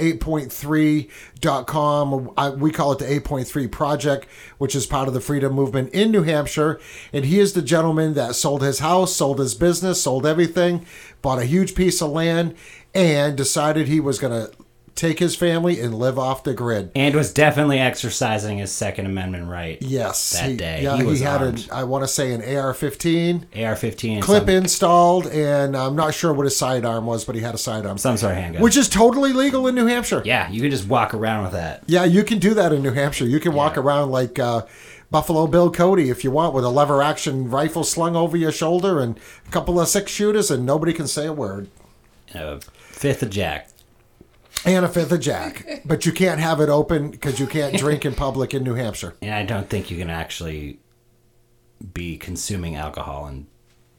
8.3.com. 1.41 2.31
I, 2.37 2.51
we 2.51 2.71
call 2.71 2.93
it 2.93 2.99
the 3.01 3.07
8.3 3.07 3.71
Project, 3.71 4.29
which 4.59 4.77
is 4.77 4.87
part 4.87 5.09
of 5.09 5.15
the 5.15 5.21
freedom 5.21 5.53
movement 5.53 5.93
in 5.93 6.11
New 6.13 6.23
Hampshire. 6.23 6.79
And 7.13 7.25
he 7.25 7.41
is 7.41 7.55
the 7.55 7.63
gentleman 7.63 8.15
that 8.15 8.37
sold 8.37 8.63
his 8.63 8.79
house, 8.79 9.15
sold 9.17 9.39
his 9.41 9.55
business, 9.55 10.03
sold 10.03 10.27
everything, 10.27 10.87
bought 11.27 11.41
a 11.41 11.45
huge 11.45 11.75
piece 11.75 12.01
of 12.01 12.11
land, 12.13 12.55
and 12.95 13.37
decided 13.37 13.89
he 13.89 13.99
was 13.99 14.21
going 14.21 14.33
to 14.33 14.57
take 14.95 15.19
his 15.19 15.35
family 15.35 15.81
and 15.81 15.93
live 15.93 16.21
off 16.21 16.45
the 16.45 16.55
grid. 16.55 16.93
And 16.95 17.17
was 17.17 17.33
definitely 17.33 17.81
exercising 17.81 18.59
his 18.59 18.71
Second 18.71 19.07
Amendment 19.07 19.49
right. 19.49 19.77
Yes. 19.83 20.39
That 20.39 20.51
he, 20.51 20.57
day. 20.57 20.83
Yeah, 20.85 20.97
He 20.97 21.17
he, 21.17 21.23
had 21.23 21.43
armed. 21.43 21.65
an, 21.65 21.71
I 21.73 21.83
want 21.83 22.05
to 22.05 22.09
say, 22.09 22.33
an 22.33 22.57
AR 22.57 22.73
15 22.73 23.49
AR 23.57 23.75
15. 23.75 24.23
clip 24.23 24.45
some, 24.45 24.49
installed, 24.49 25.27
and 25.27 25.77
I'm 25.77 25.97
not 25.97 26.15
sure 26.15 26.33
what 26.33 26.45
his 26.45 26.57
sidearm 26.57 27.07
was, 27.07 27.25
but 27.25 27.35
he 27.35 27.41
had 27.41 27.57
a 27.57 27.59
sidearm. 27.59 27.99
Some 27.99 28.17
sort 28.17 28.31
of 28.33 28.39
handgun. 28.39 28.63
which 28.63 28.77
is 28.77 28.89
totally 28.89 29.33
legal 29.33 29.67
in 29.67 29.75
New 29.75 29.87
Hampshire. 29.87 30.23
yeah, 30.25 30.49
you 30.49 30.63
can 30.63 30.71
just 30.71 30.87
walk 30.87 31.13
around 31.13 31.43
with 31.43 31.53
that. 31.55 31.83
Yeah, 31.89 32.05
you 32.05 32.23
can 32.23 32.39
do 32.39 32.55
that 32.55 32.73
in 32.73 32.83
New 32.85 32.93
Hampshire. 32.93 33.27
You 33.27 33.41
can 33.41 33.53
walk 33.53 33.77
around 33.77 34.13
like 34.13 34.39
uh, 34.39 34.63
Buffalo 35.11 35.47
Bill 35.47 35.71
Cody 35.71 36.11
if 36.11 36.25
you 36.25 36.31
want, 36.31 36.55
with 36.55 36.65
a 36.65 36.69
lever 36.69 37.03
action 37.03 37.49
rifle 37.51 37.85
slung 37.85 38.17
over 38.17 38.37
your 38.37 38.53
shoulder 38.53 39.01
and 39.01 39.19
a 39.47 39.51
couple 39.51 39.81
of 39.81 39.89
six 39.89 40.11
shooters, 40.11 40.51
and 40.51 40.67
nobody 40.67 40.93
can 40.93 41.07
say 41.07 41.27
a 41.27 41.33
word. 41.33 41.69
A 42.35 42.61
fifth 42.77 43.23
of 43.23 43.31
Jack. 43.31 43.69
And 44.65 44.85
a 44.85 44.89
fifth 44.89 45.13
of 45.13 45.21
Jack, 45.21 45.83
but 45.85 46.07
you 46.07 46.13
can't 46.13 46.41
have 46.41 46.61
it 46.61 46.69
open 46.69 47.11
because 47.11 47.39
you 47.39 47.47
can't 47.47 47.77
drink 47.79 48.05
in 48.05 48.15
public 48.15 48.53
in 48.55 48.65
New 48.65 48.75
Hampshire. 48.75 49.15
And 49.23 49.33
I 49.33 49.45
don't 49.45 49.69
think 49.69 49.91
you 49.91 49.97
can 49.99 50.11
actually 50.11 50.81
be 51.93 52.17
consuming 52.17 52.75
alcohol 52.75 53.27
and 53.27 53.47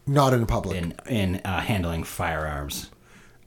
Not 0.06 0.34
in 0.34 0.46
public. 0.46 0.78
in 0.78 0.94
in 1.08 1.42
uh, 1.46 1.62
handling 1.62 2.04
firearms. 2.04 2.90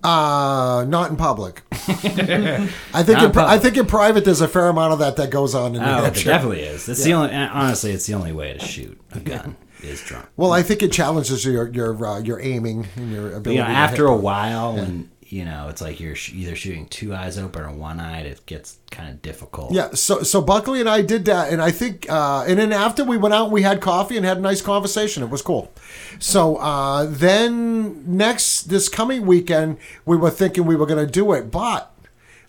Uh, 0.02 0.84
not 0.88 1.10
in 1.10 1.16
public. 1.16 1.62
I 1.72 3.02
think 3.02 3.20
in, 3.20 3.32
pri- 3.32 3.52
I 3.54 3.58
think 3.58 3.76
in 3.76 3.86
private 3.86 4.24
there's 4.24 4.40
a 4.40 4.48
fair 4.48 4.68
amount 4.68 4.94
of 4.94 4.98
that 5.00 5.16
that 5.16 5.30
goes 5.30 5.54
on 5.54 5.74
in 5.76 5.82
New 5.82 5.86
Oh, 5.88 5.94
there 5.96 6.02
Hampshire. 6.04 6.28
definitely 6.30 6.60
is. 6.62 6.88
It's 6.88 7.04
the 7.04 7.12
only. 7.14 7.34
Honestly, 7.34 7.92
it's 7.92 8.06
the 8.06 8.14
only 8.14 8.32
way 8.32 8.52
to 8.54 8.58
shoot 8.58 8.98
a 9.12 9.20
gun 9.20 9.56
is 9.82 10.00
drunk. 10.02 10.26
Well, 10.36 10.52
I 10.52 10.62
think 10.62 10.82
it 10.82 10.90
challenges 10.92 11.44
your 11.44 11.68
your 11.68 12.04
uh, 12.06 12.20
your 12.20 12.40
aiming 12.40 12.86
and 12.96 13.12
your 13.12 13.28
ability. 13.34 13.52
you 13.56 13.58
know, 13.60 13.66
to 13.66 13.70
after 13.72 14.06
hit. 14.08 14.12
a 14.14 14.16
while, 14.16 14.74
when 14.76 15.10
you 15.30 15.44
know, 15.44 15.68
it's 15.68 15.80
like 15.80 16.00
you're 16.00 16.16
sh- 16.16 16.32
either 16.34 16.56
shooting 16.56 16.86
two 16.86 17.14
eyes 17.14 17.38
open 17.38 17.62
or 17.62 17.70
one 17.72 18.00
eyed. 18.00 18.26
It 18.26 18.44
gets 18.46 18.78
kind 18.90 19.08
of 19.08 19.22
difficult. 19.22 19.72
Yeah, 19.72 19.92
so 19.94 20.22
so 20.22 20.42
Buckley 20.42 20.80
and 20.80 20.88
I 20.88 21.02
did 21.02 21.24
that, 21.26 21.52
and 21.52 21.62
I 21.62 21.70
think, 21.70 22.10
uh, 22.10 22.44
and 22.46 22.58
then 22.58 22.72
after 22.72 23.04
we 23.04 23.16
went 23.16 23.32
out, 23.32 23.50
we 23.52 23.62
had 23.62 23.80
coffee 23.80 24.16
and 24.16 24.26
had 24.26 24.38
a 24.38 24.40
nice 24.40 24.60
conversation. 24.60 25.22
It 25.22 25.30
was 25.30 25.40
cool. 25.40 25.72
So 26.18 26.56
uh, 26.56 27.06
then 27.08 28.16
next 28.16 28.62
this 28.64 28.88
coming 28.88 29.24
weekend, 29.24 29.78
we 30.04 30.16
were 30.16 30.30
thinking 30.30 30.66
we 30.66 30.74
were 30.76 30.86
going 30.86 31.04
to 31.06 31.10
do 31.10 31.32
it, 31.32 31.50
but 31.52 31.94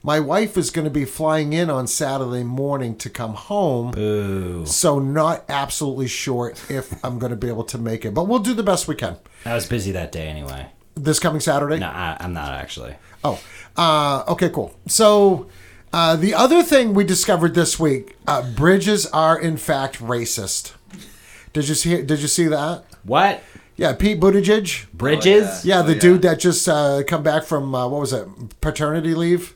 my 0.04 0.20
wife 0.20 0.58
is 0.58 0.72
going 0.72 0.86
to 0.86 0.92
be 0.92 1.06
flying 1.06 1.54
in 1.54 1.70
on 1.70 1.86
Saturday 1.86 2.44
morning 2.44 2.96
to 2.98 3.10
come 3.10 3.36
home. 3.36 3.94
Ooh, 3.96 4.66
So 4.66 4.98
not 4.98 5.46
absolutely 5.48 6.08
sure 6.08 6.56
if 6.70 7.06
I'm 7.06 7.20
going 7.20 7.30
to 7.30 7.36
be 7.36 7.48
able 7.48 7.66
to 7.66 7.78
make 7.78 8.04
it, 8.06 8.16
but 8.16 8.28
we'll 8.28 8.40
do 8.40 8.56
the 8.56 8.64
best 8.64 8.88
we 8.88 8.96
can. 8.96 9.18
I 9.46 9.54
was 9.54 9.68
busy 9.68 9.92
that 9.92 10.12
day 10.12 10.28
anyway. 10.28 10.72
This 11.04 11.20
coming 11.20 11.42
Saturday. 11.42 11.80
No, 11.80 11.88
I, 11.88 12.18
I'm 12.20 12.34
not 12.34 12.52
actually. 12.52 12.96
Oh, 13.24 13.40
uh, 13.78 14.24
okay, 14.28 14.50
cool. 14.50 14.76
So 14.88 15.48
uh, 15.94 16.16
the 16.16 16.34
other 16.34 16.64
thing 16.64 16.94
we 16.94 17.04
discovered 17.04 17.56
this 17.56 17.80
week: 17.80 18.16
uh, 18.28 18.42
bridges 18.54 19.06
are 19.08 19.40
in 19.40 19.58
fact 19.58 20.00
racist. 20.00 20.74
Did 21.54 21.68
you 21.70 21.76
see? 21.76 22.02
Did 22.02 22.20
you 22.22 22.28
see 22.28 22.48
that? 22.48 22.84
What 23.04 23.42
Yeah, 23.78 23.94
Pete 23.94 24.20
Buttigieg. 24.20 24.86
bridges? 24.94 25.66
Yeah, 25.66 25.80
Oh, 25.80 25.84
the 25.84 25.94
yeah. 25.96 26.00
dude 26.00 26.22
that 26.22 26.40
just 26.40 26.68
uh, 26.70 27.02
come 27.08 27.24
back 27.24 27.44
from 27.46 27.74
uh, 27.74 27.88
what 27.88 28.00
was 28.02 28.14
it, 28.14 28.28
paternity 28.62 29.16
leave 29.16 29.56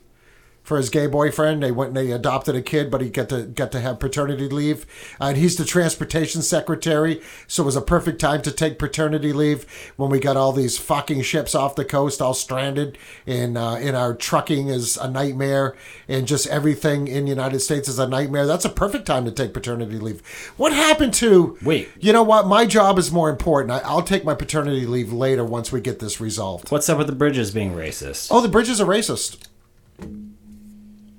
for 0.66 0.76
his 0.76 0.90
gay 0.90 1.06
boyfriend. 1.06 1.62
They 1.62 1.70
went 1.70 1.88
and 1.88 1.96
they 1.96 2.10
adopted 2.10 2.56
a 2.56 2.60
kid, 2.60 2.90
but 2.90 3.00
he 3.00 3.08
got 3.08 3.28
to 3.28 3.44
got 3.44 3.70
to 3.72 3.80
have 3.80 4.00
paternity 4.00 4.48
leave. 4.48 4.84
Uh, 5.20 5.26
and 5.26 5.36
he's 5.36 5.56
the 5.56 5.64
transportation 5.64 6.42
secretary, 6.42 7.22
so 7.46 7.62
it 7.62 7.66
was 7.66 7.76
a 7.76 7.80
perfect 7.80 8.20
time 8.20 8.42
to 8.42 8.50
take 8.50 8.78
paternity 8.78 9.32
leave 9.32 9.64
when 9.96 10.10
we 10.10 10.18
got 10.18 10.36
all 10.36 10.52
these 10.52 10.76
fucking 10.76 11.22
ships 11.22 11.54
off 11.54 11.76
the 11.76 11.84
coast, 11.84 12.20
all 12.20 12.34
stranded, 12.34 12.98
and 13.26 13.56
uh, 13.56 13.76
in 13.80 13.94
our 13.94 14.12
trucking 14.12 14.66
is 14.66 14.96
a 14.96 15.08
nightmare, 15.08 15.76
and 16.08 16.26
just 16.26 16.48
everything 16.48 17.06
in 17.06 17.24
the 17.24 17.30
United 17.30 17.60
States 17.60 17.88
is 17.88 18.00
a 18.00 18.08
nightmare. 18.08 18.44
That's 18.44 18.64
a 18.64 18.70
perfect 18.70 19.06
time 19.06 19.24
to 19.24 19.30
take 19.30 19.54
paternity 19.54 20.00
leave. 20.00 20.26
What 20.56 20.72
happened 20.72 21.14
to? 21.14 21.56
Wait. 21.62 21.88
You 22.00 22.12
know 22.12 22.24
what? 22.24 22.48
My 22.48 22.66
job 22.66 22.98
is 22.98 23.12
more 23.12 23.30
important. 23.30 23.70
I, 23.70 23.78
I'll 23.88 24.02
take 24.02 24.24
my 24.24 24.34
paternity 24.34 24.84
leave 24.84 25.12
later 25.12 25.44
once 25.44 25.70
we 25.70 25.80
get 25.80 26.00
this 26.00 26.20
resolved. 26.20 26.72
What's 26.72 26.88
up 26.88 26.98
with 26.98 27.06
the 27.06 27.14
bridges 27.14 27.52
being 27.52 27.72
racist? 27.72 28.28
Oh, 28.32 28.40
the 28.40 28.48
bridges 28.48 28.80
are 28.80 28.86
racist. 28.86 29.46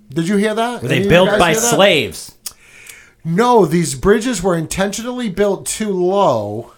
Did 0.09 0.27
you 0.27 0.37
hear 0.37 0.55
that? 0.55 0.81
Were 0.81 0.87
they 0.87 0.99
of 0.99 1.03
you 1.05 1.09
built 1.09 1.37
by 1.39 1.53
slaves? 1.53 2.33
No, 3.25 3.65
these 3.65 3.93
bridges 3.95 4.41
were 4.41 4.55
intentionally 4.55 5.29
built 5.29 5.65
too 5.65 5.91
low 5.91 6.73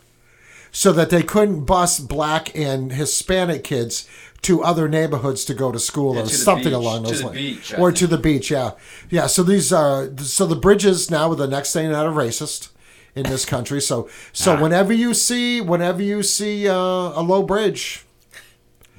so 0.72 0.92
that 0.94 1.10
they 1.10 1.22
couldn't 1.24 1.66
bus 1.66 2.00
black 2.00 2.56
and 2.58 2.92
Hispanic 2.94 3.64
kids 3.64 4.08
to 4.42 4.64
other 4.64 4.88
neighborhoods 4.88 5.44
to 5.46 5.54
go 5.54 5.72
to 5.72 5.80
school 5.80 6.16
Yeah, 6.16 6.22
or 6.22 6.26
to 6.26 6.34
something 6.36 6.66
beach. 6.66 6.74
along 6.74 7.04
To 7.04 7.10
those 7.10 7.20
the 7.20 7.26
lines. 7.28 7.38
beach, 7.38 7.74
or 7.78 7.90
think. 7.92 7.98
to 7.98 8.08
the 8.08 8.18
beach, 8.18 8.50
yeah. 8.52 8.72
Yeah, 9.10 9.28
so 9.28 9.44
these 9.44 9.72
are 9.74 10.10
so 10.20 10.46
the 10.46 10.56
bridges 10.56 11.12
now 11.12 11.30
are 11.32 11.36
the 11.36 11.48
next 11.48 11.74
thing 11.74 11.92
that 11.92 12.06
are 12.06 12.12
racist 12.14 12.70
in 13.16 13.24
this 13.24 13.46
country. 13.46 13.82
So 13.82 14.08
so 14.32 14.54
Ah. 14.56 14.62
whenever 14.62 14.94
you 14.94 15.14
see 15.14 15.60
whenever 15.62 16.02
you 16.02 16.24
see 16.24 16.68
uh, 16.70 16.74
a 16.76 17.22
low 17.22 17.44
bridge, 17.44 18.06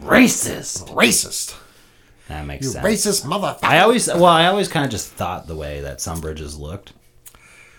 Racist. 0.00 0.88
racist. 0.94 1.54
That 2.30 2.46
makes 2.46 2.64
You 2.64 2.70
sense. 2.72 2.86
racist 2.86 3.24
motherfucker. 3.26 3.64
I 3.64 3.80
always, 3.80 4.06
well, 4.06 4.24
I 4.26 4.46
always 4.46 4.68
kind 4.68 4.84
of 4.84 4.90
just 4.90 5.08
thought 5.10 5.46
the 5.48 5.56
way 5.56 5.80
that 5.80 6.00
some 6.00 6.20
bridges 6.20 6.56
looked, 6.56 6.92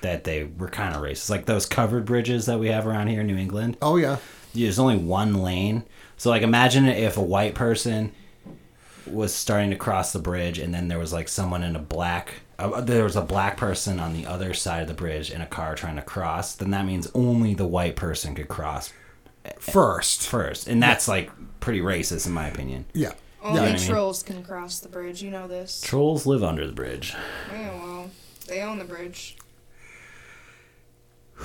that 0.01 0.25
they 0.25 0.43
were 0.43 0.67
kind 0.67 0.93
of 0.93 1.01
racist. 1.01 1.29
Like 1.29 1.45
those 1.45 1.65
covered 1.65 2.05
bridges 2.05 2.45
that 2.47 2.59
we 2.59 2.67
have 2.67 2.85
around 2.85 3.07
here 3.07 3.21
in 3.21 3.27
New 3.27 3.37
England. 3.37 3.77
Oh 3.81 3.95
yeah. 3.95 4.17
There's 4.53 4.77
only 4.79 4.97
one 4.97 5.35
lane. 5.35 5.83
So, 6.17 6.29
like, 6.29 6.41
imagine 6.41 6.85
if 6.85 7.15
a 7.17 7.21
white 7.23 7.55
person 7.55 8.11
was 9.07 9.33
starting 9.33 9.69
to 9.71 9.75
cross 9.77 10.11
the 10.13 10.19
bridge, 10.19 10.59
and 10.59 10.73
then 10.73 10.87
there 10.89 10.99
was 10.99 11.13
like 11.13 11.29
someone 11.29 11.63
in 11.63 11.75
a 11.75 11.79
black. 11.79 12.33
Uh, 12.59 12.81
there 12.81 13.03
was 13.05 13.15
a 13.15 13.21
black 13.21 13.55
person 13.57 13.99
on 14.01 14.13
the 14.13 14.25
other 14.27 14.53
side 14.53 14.81
of 14.81 14.87
the 14.89 14.93
bridge 14.93 15.31
in 15.31 15.39
a 15.41 15.45
car 15.47 15.73
trying 15.75 15.95
to 15.95 16.01
cross. 16.01 16.53
Then 16.55 16.71
that 16.71 16.85
means 16.85 17.09
only 17.15 17.53
the 17.53 17.65
white 17.65 17.95
person 17.95 18.35
could 18.35 18.49
cross 18.49 18.91
First. 19.59 20.27
first, 20.27 20.67
and 20.67 20.83
that's 20.83 21.07
like 21.07 21.31
pretty 21.61 21.79
racist 21.79 22.27
in 22.27 22.33
my 22.33 22.47
opinion. 22.47 22.85
Yeah. 22.93 23.13
Only 23.43 23.55
Yeah. 23.59 23.65
what 23.65 23.75
I 23.75 23.77
mean? 23.77 23.87
trolls 23.89 24.23
can 24.23 24.43
cross 24.43 24.79
the 24.79 24.89
bridge. 24.89 25.21
You 25.23 25.31
know 25.31 25.47
this. 25.47 25.81
Trolls 25.81 26.25
live 26.25 26.43
under 26.43 26.65
the 26.67 26.73
bridge. 26.73 27.13
Yeah, 27.51 27.71
well, 27.83 28.09
they 28.47 28.61
own 28.61 28.77
the 28.79 28.85
bridge. 28.85 29.35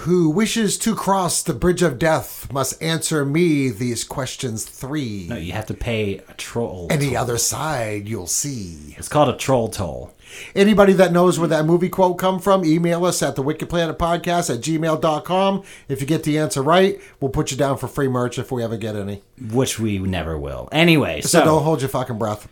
Who 0.01 0.29
wishes 0.29 0.77
to 0.81 0.95
cross 0.95 1.43
the 1.43 1.55
bridge 1.55 1.81
of 1.83 1.99
death 1.99 2.53
must 2.53 2.81
answer 2.83 3.25
me 3.25 3.71
these 3.71 4.05
questions 4.05 4.65
three. 4.67 5.27
No, 5.29 5.37
you 5.37 5.53
have 5.53 5.65
to 5.67 5.75
pay 5.75 6.19
a 6.29 6.35
troll. 6.35 6.89
Any 6.91 7.09
toll. 7.11 7.17
other 7.19 7.39
side 7.39 8.07
you'll 8.07 8.27
see. 8.27 8.95
It's 8.99 9.09
called 9.09 9.31
a 9.31 9.37
troll 9.39 9.69
toll. 9.69 10.13
Anybody 10.55 10.93
that 10.95 11.13
knows 11.13 11.39
where 11.39 11.49
that 11.49 11.65
movie 11.65 11.89
quote 11.89 12.19
come 12.19 12.39
from, 12.41 12.65
email 12.65 13.05
us 13.05 13.23
at 13.23 13.37
the 13.37 13.43
Wicked 13.43 13.69
Planet 13.69 13.99
Podcast 13.99 14.53
at 14.55 14.61
gmail.com. 14.63 15.63
If 15.89 16.01
you 16.01 16.07
get 16.07 16.23
the 16.25 16.39
answer 16.39 16.63
right, 16.63 17.01
we'll 17.21 17.31
put 17.31 17.51
you 17.51 17.57
down 17.57 17.77
for 17.79 17.89
free 17.89 18.09
merch 18.09 18.39
if 18.39 18.51
we 18.53 18.63
ever 18.63 18.77
get 18.77 18.97
any. 18.97 19.23
which 19.53 19.79
we 19.79 19.99
never 19.99 20.39
will. 20.39 20.69
Anyway, 20.73 21.21
So, 21.21 21.29
so, 21.41 21.45
don't 21.45 21.63
hold 21.63 21.81
your 21.83 21.89
fucking 21.89 22.19
breath. 22.19 22.49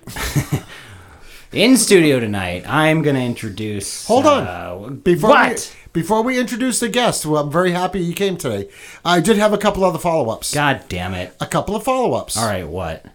in 1.53 1.77
studio 1.77 2.21
tonight, 2.21 2.65
I'm 2.69 3.03
going 3.03 3.17
to 3.17 3.23
introduce. 3.23 4.07
Hold 4.07 4.27
on. 4.27 4.47
uh, 4.47 4.89
Before 4.91 5.31
what? 5.31 5.75
We, 5.95 6.01
before 6.01 6.23
we 6.23 6.39
introduce 6.39 6.81
the 6.81 6.89
guest, 6.89 7.25
well, 7.25 7.43
I'm 7.45 7.53
very 7.53 7.71
happy 7.71 8.01
you 8.01 8.15
came 8.15 8.37
today. 8.37 8.69
I 9.05 9.21
did 9.21 9.37
have 9.37 9.53
a 9.53 9.59
couple 9.59 9.85
other 9.85 9.99
follow 9.99 10.29
ups. 10.31 10.53
God 10.53 10.83
damn 10.89 11.15
it! 11.15 11.33
A 11.41 11.47
couple 11.47 11.77
of 11.77 11.85
follow 11.85 12.15
ups. 12.15 12.37
All 12.37 12.47
right, 12.47 12.67
what? 12.67 13.07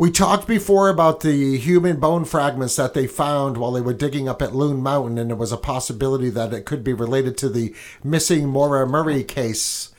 We 0.00 0.10
talked 0.10 0.48
before 0.48 0.88
about 0.88 1.20
the 1.20 1.58
human 1.58 2.00
bone 2.00 2.24
fragments 2.24 2.74
that 2.76 2.94
they 2.94 3.06
found 3.06 3.58
while 3.58 3.72
they 3.72 3.82
were 3.82 3.92
digging 3.92 4.30
up 4.30 4.40
at 4.40 4.54
Loon 4.54 4.82
Mountain, 4.82 5.18
and 5.18 5.28
there 5.28 5.36
was 5.36 5.52
a 5.52 5.58
possibility 5.58 6.30
that 6.30 6.54
it 6.54 6.64
could 6.64 6.82
be 6.82 6.94
related 6.94 7.36
to 7.36 7.50
the 7.50 7.74
missing 8.02 8.48
Maura 8.48 8.86
Murray 8.86 9.22
case. 9.22 9.90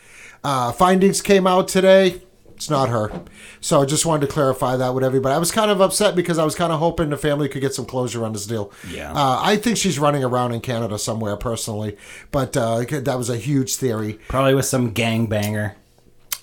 Uh, 0.43 0.71
findings 0.71 1.21
came 1.21 1.45
out 1.45 1.67
today. 1.67 2.23
It's 2.55 2.67
not 2.67 2.89
her. 2.89 3.11
So 3.59 3.83
I 3.83 3.85
just 3.85 4.03
wanted 4.03 4.25
to 4.25 4.33
clarify 4.33 4.75
that 4.75 4.95
with 4.95 5.03
everybody. 5.03 5.35
I 5.35 5.37
was 5.37 5.51
kind 5.51 5.69
of 5.69 5.81
upset 5.81 6.15
because 6.15 6.39
I 6.39 6.45
was 6.45 6.55
kind 6.55 6.73
of 6.73 6.79
hoping 6.79 7.11
the 7.11 7.15
family 7.17 7.47
could 7.47 7.61
get 7.61 7.75
some 7.75 7.85
closure 7.85 8.25
on 8.25 8.33
this 8.33 8.47
deal. 8.47 8.71
Yeah. 8.89 9.11
Uh, 9.11 9.39
I 9.39 9.55
think 9.55 9.77
she's 9.77 9.99
running 9.99 10.23
around 10.23 10.53
in 10.53 10.61
Canada 10.61 10.97
somewhere 10.97 11.37
personally, 11.37 11.95
but 12.31 12.57
uh, 12.57 12.85
that 12.89 13.19
was 13.19 13.29
a 13.29 13.37
huge 13.37 13.75
theory. 13.75 14.13
Probably 14.29 14.55
with 14.55 14.65
some 14.65 14.95
gangbanger. 14.95 15.75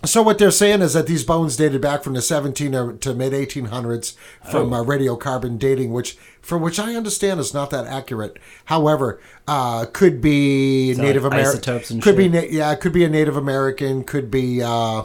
So 0.05 0.23
what 0.23 0.39
they're 0.39 0.53
saying 0.53 0.81
is 0.81 0.93
that 0.93 1.09
these 1.09 1.25
bones 1.25 1.57
dated 1.57 1.81
back 1.81 2.05
from 2.05 2.15
the 2.15 2.23
17 2.23 2.99
to 3.01 3.15
mid 3.15 3.33
1800s 3.33 4.15
from 4.49 4.73
uh, 4.73 4.85
radiocarbon 4.85 5.59
dating, 5.59 5.93
which 5.93 6.17
for 6.41 6.57
which 6.57 6.79
I 6.79 6.95
understand 6.95 7.41
is 7.41 7.53
not 7.53 7.71
that 7.71 7.87
accurate. 7.87 8.39
However, 8.67 9.21
uh, 9.49 9.87
could 9.93 10.21
be 10.21 10.93
that 10.93 11.03
Native 11.03 11.25
like 11.25 11.33
American, 11.33 12.01
could 12.01 12.17
be 12.17 12.31
shit? 12.31 12.33
na- 12.33 12.57
yeah, 12.57 12.75
could 12.77 12.93
be 12.93 13.05
a 13.05 13.09
Native 13.09 13.37
American, 13.37 14.05
could 14.05 14.31
be 14.31 14.63
uh, 14.63 14.69
a 14.71 15.05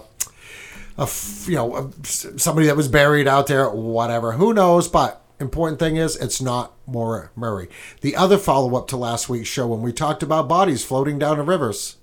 f- 0.99 1.45
you 1.47 1.55
know 1.55 1.75
a, 1.75 2.05
somebody 2.05 2.67
that 2.67 2.77
was 2.77 2.87
buried 2.87 3.27
out 3.27 3.47
there, 3.47 3.67
whatever. 3.69 4.33
Who 4.33 4.53
knows? 4.53 4.87
But 4.87 5.23
important 5.39 5.79
thing 5.79 5.95
is 5.97 6.15
it's 6.15 6.39
not 6.39 6.71
Maura 6.85 7.31
Murray. 7.35 7.67
The 8.01 8.15
other 8.15 8.37
follow 8.37 8.77
up 8.77 8.87
to 8.89 8.97
last 8.97 9.27
week's 9.27 9.49
show 9.49 9.65
when 9.65 9.81
we 9.81 9.91
talked 9.91 10.21
about 10.21 10.47
bodies 10.47 10.85
floating 10.85 11.17
down 11.17 11.37
the 11.37 11.43
rivers. 11.43 11.97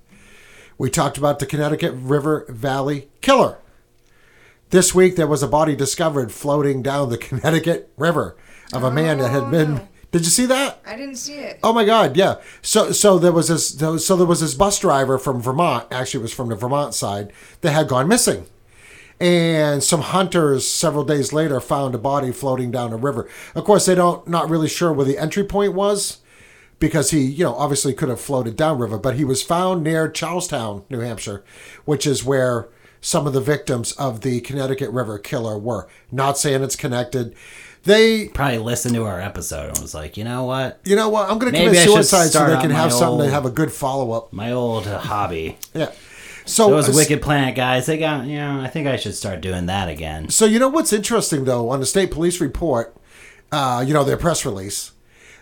We 0.81 0.89
talked 0.89 1.19
about 1.19 1.41
the 1.41 1.45
Connecticut 1.45 1.93
River 1.95 2.47
Valley 2.49 3.11
Killer. 3.21 3.59
This 4.71 4.95
week, 4.95 5.15
there 5.15 5.27
was 5.27 5.43
a 5.43 5.47
body 5.47 5.77
discovered 5.77 6.33
floating 6.33 6.83
down 6.83 7.11
the 7.11 7.19
Connecticut 7.19 7.93
River 7.99 8.35
of 8.73 8.83
a 8.83 8.91
man 8.91 9.19
that 9.19 9.29
had 9.29 9.43
oh, 9.43 9.51
been. 9.51 9.89
Did 10.11 10.23
you 10.23 10.31
see 10.31 10.47
that? 10.47 10.81
I 10.87 10.97
didn't 10.97 11.17
see 11.17 11.35
it. 11.35 11.61
Oh 11.63 11.75
my 11.75 11.85
God! 11.85 12.17
Yeah. 12.17 12.37
So 12.63 12.93
so 12.93 13.19
there 13.19 13.31
was 13.31 13.49
this 13.49 13.77
so 14.03 14.17
there 14.17 14.27
was 14.27 14.41
this 14.41 14.55
bus 14.55 14.79
driver 14.79 15.19
from 15.19 15.43
Vermont. 15.43 15.87
Actually, 15.91 16.21
it 16.21 16.23
was 16.23 16.33
from 16.33 16.49
the 16.49 16.57
Vermont 16.57 16.95
side 16.95 17.31
that 17.61 17.73
had 17.73 17.87
gone 17.87 18.09
missing, 18.09 18.47
and 19.21 19.85
some 19.85 20.01
hunters 20.01 20.67
several 20.67 21.05
days 21.05 21.31
later 21.31 21.61
found 21.61 21.95
a 21.95 21.99
body 21.99 22.33
floating 22.33 22.71
down 22.71 22.95
a 22.95 22.97
river. 22.97 23.29
Of 23.55 23.65
course, 23.65 23.85
they 23.85 23.95
don't 23.95 24.27
not 24.27 24.49
really 24.49 24.69
sure 24.69 24.95
where 24.95 25.05
the 25.05 25.19
entry 25.19 25.45
point 25.45 25.75
was 25.75 26.20
because 26.81 27.11
he, 27.11 27.21
you 27.21 27.45
know, 27.45 27.55
obviously 27.55 27.95
could 27.95 28.09
have 28.09 28.21
floated 28.21 28.57
downriver, 28.57 28.99
but 28.99 29.15
he 29.15 29.25
was 29.25 29.43
found 29.43 29.85
near 29.85 30.09
Charlestown, 30.09 30.85
New 30.91 31.01
Hampshire, 31.01 31.45
which 31.85 32.07
is 32.07 32.25
where 32.25 32.69
some 33.01 33.27
of 33.27 33.33
the 33.33 33.41
victims 33.41 33.93
of 33.93 34.23
the 34.23 34.41
Connecticut 34.41 34.91
River 34.91 35.19
killer 35.19 35.59
were. 35.59 35.89
Not 36.11 36.39
saying 36.39 36.63
it's 36.63 36.77
connected. 36.77 37.35
They, 37.85 38.29
Probably 38.29 38.59
listened 38.59 38.95
to 38.95 39.05
our 39.05 39.21
episode 39.21 39.69
and 39.69 39.79
was 39.79 39.95
like, 39.95 40.17
you 40.17 40.25
know 40.25 40.45
what? 40.45 40.81
you 40.85 40.97
know 40.97 41.09
what? 41.09 41.31
I'm 41.31 41.39
going 41.39 41.53
to 41.53 41.59
commit 41.59 41.79
I 41.79 41.85
suicide 41.87 42.29
so 42.29 42.47
they 42.47 42.61
can 42.61 42.71
have 42.71 42.93
something 42.93 43.27
to 43.27 43.33
have 43.33 43.47
a 43.47 43.51
good 43.51 43.73
follow 43.73 44.13
up. 44.13 44.33
My 44.33 44.53
old 44.53 44.87
uh, 44.87 44.99
hobby. 44.99 45.59
Yeah. 45.75 45.93
So 46.47 46.69
Those 46.71 46.89
uh, 46.89 46.93
Wicked 46.97 47.23
Planet 47.23 47.55
guys, 47.55 47.87
they 47.87 47.97
got, 47.97 48.27
you 48.27 48.37
know, 48.37 48.61
I 48.61 48.67
think 48.67 48.89
I 48.89 48.97
should 48.97 49.15
start 49.15 49.41
doing 49.41 49.67
that 49.67 49.89
again. 49.89 50.31
So 50.31 50.47
you 50.47 50.59
know 50.59 50.69
what's 50.69 50.93
interesting 50.93 51.45
though 51.45 51.69
on 51.69 51.79
the 51.79 51.87
state 51.87 52.11
police 52.11 52.41
report, 52.41 52.97
uh, 53.53 53.85
you 53.87 53.95
know 53.95 54.03
their 54.03 54.17
press 54.17 54.45
release, 54.45 54.91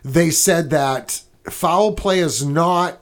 they 0.04 0.30
said 0.30 0.68
that 0.70 1.22
foul 1.50 1.92
play 1.92 2.18
is 2.20 2.44
not, 2.44 3.00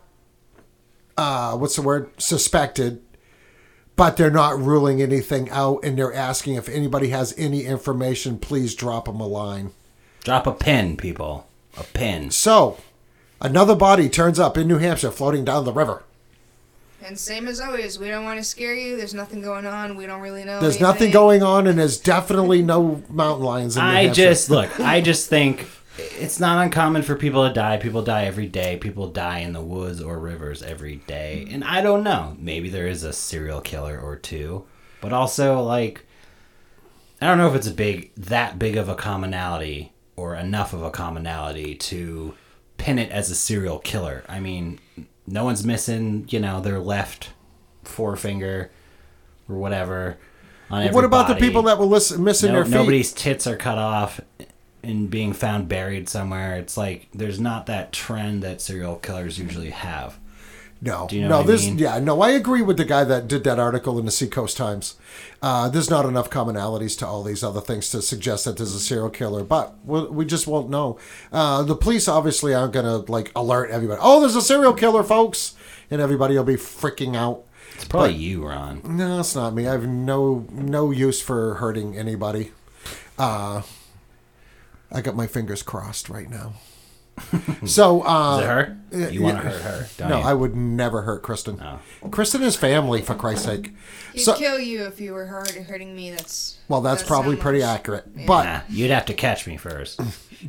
uh, 1.16 1.56
what's 1.56 1.76
the 1.76 1.82
word, 1.82 2.10
suspected, 2.20 3.02
but 3.96 4.16
they're 4.16 4.30
not 4.30 4.58
ruling 4.58 5.00
anything 5.00 5.48
out, 5.50 5.80
and 5.82 5.98
they're 5.98 6.12
asking 6.12 6.54
if 6.54 6.68
anybody 6.68 7.08
has 7.08 7.34
any 7.38 7.64
information, 7.64 8.38
please 8.38 8.74
drop 8.74 9.06
them 9.06 9.20
a 9.20 9.26
line. 9.26 9.70
Drop 10.24 10.46
a 10.46 10.52
pin, 10.52 10.96
people. 10.96 11.46
A 11.78 11.84
pin. 11.84 12.30
So, 12.30 12.78
another 13.40 13.74
body 13.74 14.08
turns 14.08 14.38
up 14.38 14.58
in 14.58 14.68
New 14.68 14.78
Hampshire, 14.78 15.10
floating 15.10 15.44
down 15.44 15.64
the 15.64 15.72
river. 15.72 16.02
And 17.02 17.18
same 17.18 17.46
as 17.46 17.60
always, 17.60 17.98
we 17.98 18.08
don't 18.08 18.24
want 18.24 18.38
to 18.38 18.44
scare 18.44 18.74
you. 18.74 18.96
There's 18.96 19.14
nothing 19.14 19.40
going 19.40 19.64
on. 19.64 19.96
We 19.96 20.06
don't 20.06 20.20
really 20.20 20.44
know. 20.44 20.60
There's 20.60 20.76
anything. 20.76 20.82
nothing 20.82 21.10
going 21.12 21.42
on, 21.42 21.66
and 21.66 21.78
there's 21.78 21.98
definitely 21.98 22.62
no 22.62 23.02
mountain 23.08 23.44
lions 23.44 23.76
in 23.76 23.84
New 23.84 23.88
I 23.88 24.02
Hampshire. 24.04 24.22
just 24.24 24.50
look. 24.50 24.80
I 24.80 25.00
just 25.00 25.28
think 25.28 25.68
it's 25.98 26.38
not 26.40 26.62
uncommon 26.64 27.02
for 27.02 27.16
people 27.16 27.46
to 27.46 27.52
die. 27.54 27.76
People 27.78 28.02
die 28.02 28.24
every 28.24 28.46
day. 28.46 28.76
People 28.76 29.08
die 29.08 29.38
in 29.40 29.52
the 29.52 29.60
woods 29.62 30.00
or 30.00 30.18
rivers 30.18 30.62
every 30.62 30.96
day. 30.96 31.46
And 31.50 31.64
I 31.64 31.80
don't 31.80 32.02
know. 32.04 32.36
Maybe 32.38 32.68
there 32.68 32.86
is 32.86 33.02
a 33.02 33.12
serial 33.12 33.60
killer 33.60 33.98
or 33.98 34.16
two, 34.16 34.66
but 35.00 35.12
also 35.12 35.60
like 35.62 36.04
I 37.20 37.26
don't 37.26 37.38
know 37.38 37.48
if 37.48 37.54
it's 37.54 37.66
a 37.66 37.72
big 37.72 38.14
that 38.16 38.58
big 38.58 38.76
of 38.76 38.88
a 38.88 38.94
commonality 38.94 39.92
or 40.16 40.34
enough 40.34 40.72
of 40.72 40.82
a 40.82 40.90
commonality 40.90 41.74
to 41.74 42.34
pin 42.78 42.98
it 42.98 43.10
as 43.10 43.30
a 43.30 43.34
serial 43.34 43.78
killer. 43.78 44.22
I 44.28 44.40
mean, 44.40 44.78
no 45.26 45.44
one's 45.44 45.64
missing, 45.64 46.26
you 46.28 46.40
know, 46.40 46.60
their 46.60 46.78
left 46.78 47.30
forefinger 47.84 48.70
or 49.48 49.56
whatever. 49.56 50.18
On 50.70 50.86
what 50.92 51.04
about 51.04 51.28
the 51.28 51.36
people 51.36 51.62
that 51.62 51.78
were 51.78 51.84
listen, 51.84 52.24
missing 52.24 52.48
No, 52.48 52.56
their 52.56 52.64
feet? 52.64 52.72
nobody's 52.72 53.12
tits 53.12 53.46
are 53.46 53.56
cut 53.56 53.78
off 53.78 54.20
and 54.86 55.10
being 55.10 55.32
found 55.32 55.68
buried 55.68 56.08
somewhere. 56.08 56.56
It's 56.56 56.76
like 56.76 57.08
there's 57.14 57.40
not 57.40 57.66
that 57.66 57.92
trend 57.92 58.42
that 58.42 58.60
serial 58.60 58.96
killers 58.96 59.38
usually 59.38 59.70
have. 59.70 60.18
No, 60.82 61.06
Do 61.08 61.16
you 61.16 61.22
know 61.22 61.28
no, 61.28 61.36
what 61.38 61.44
I 61.44 61.52
this, 61.52 61.64
mean? 61.64 61.78
yeah, 61.78 61.98
no, 61.98 62.20
I 62.20 62.30
agree 62.32 62.60
with 62.60 62.76
the 62.76 62.84
guy 62.84 63.02
that 63.02 63.26
did 63.28 63.44
that 63.44 63.58
article 63.58 63.98
in 63.98 64.04
the 64.04 64.10
Seacoast 64.10 64.58
Times. 64.58 64.96
Uh, 65.40 65.70
there's 65.70 65.88
not 65.88 66.04
enough 66.04 66.28
commonalities 66.28 66.98
to 66.98 67.06
all 67.06 67.22
these 67.22 67.42
other 67.42 67.62
things 67.62 67.88
to 67.90 68.02
suggest 68.02 68.44
that 68.44 68.58
there's 68.58 68.74
a 68.74 68.78
serial 68.78 69.08
killer, 69.08 69.42
but 69.42 69.74
we'll, 69.84 70.12
we 70.12 70.26
just 70.26 70.46
won't 70.46 70.68
know. 70.68 70.98
Uh, 71.32 71.62
the 71.62 71.74
police 71.74 72.08
obviously 72.08 72.54
aren't 72.54 72.74
gonna 72.74 72.98
like 72.98 73.32
alert 73.34 73.70
everybody. 73.70 73.98
Oh, 74.04 74.20
there's 74.20 74.36
a 74.36 74.42
serial 74.42 74.74
killer, 74.74 75.02
folks, 75.02 75.54
and 75.90 76.02
everybody 76.02 76.36
will 76.36 76.44
be 76.44 76.56
freaking 76.56 77.16
out. 77.16 77.44
It's 77.74 77.86
probably 77.86 78.14
you, 78.14 78.46
Ron. 78.46 78.82
No, 78.84 79.20
it's 79.20 79.34
not 79.34 79.54
me. 79.54 79.66
I 79.66 79.72
have 79.72 79.86
no 79.88 80.46
no 80.52 80.90
use 80.90 81.22
for 81.22 81.54
hurting 81.54 81.96
anybody. 81.96 82.52
Uh, 83.18 83.62
I 84.92 85.00
got 85.00 85.16
my 85.16 85.26
fingers 85.26 85.62
crossed 85.62 86.08
right 86.08 86.28
now. 86.30 86.54
so, 87.66 88.02
uh, 88.02 88.36
Is 88.38 88.44
it 89.00 89.06
her? 89.06 89.10
You 89.12 89.22
want 89.22 89.38
to 89.40 89.48
hurt 89.48 89.62
her? 89.62 89.88
Don't 89.96 90.10
no, 90.10 90.18
you? 90.18 90.24
I 90.24 90.34
would 90.34 90.54
never 90.54 91.00
hurt 91.02 91.22
Kristen. 91.22 91.58
Oh. 91.62 92.08
Kristen 92.10 92.42
is 92.42 92.56
family, 92.56 93.00
for 93.00 93.14
Christ's 93.14 93.46
sake. 93.46 93.72
He'd 94.12 94.20
So, 94.20 94.34
kill 94.34 94.58
you 94.60 94.84
if 94.84 95.00
you 95.00 95.14
were 95.14 95.24
hurt, 95.24 95.50
hurting 95.54 95.96
me. 95.96 96.10
That's 96.10 96.58
well, 96.68 96.82
that's, 96.82 97.02
probably 97.02 97.36
pretty 97.36 97.60
much. 97.60 97.68
accurate. 97.68 98.26
But, 98.26 98.44
Nah, 98.44 98.60
you'd 98.68 98.90
have 98.90 99.06
to 99.06 99.14
catch 99.14 99.46
me 99.46 99.56
first. 99.56 99.98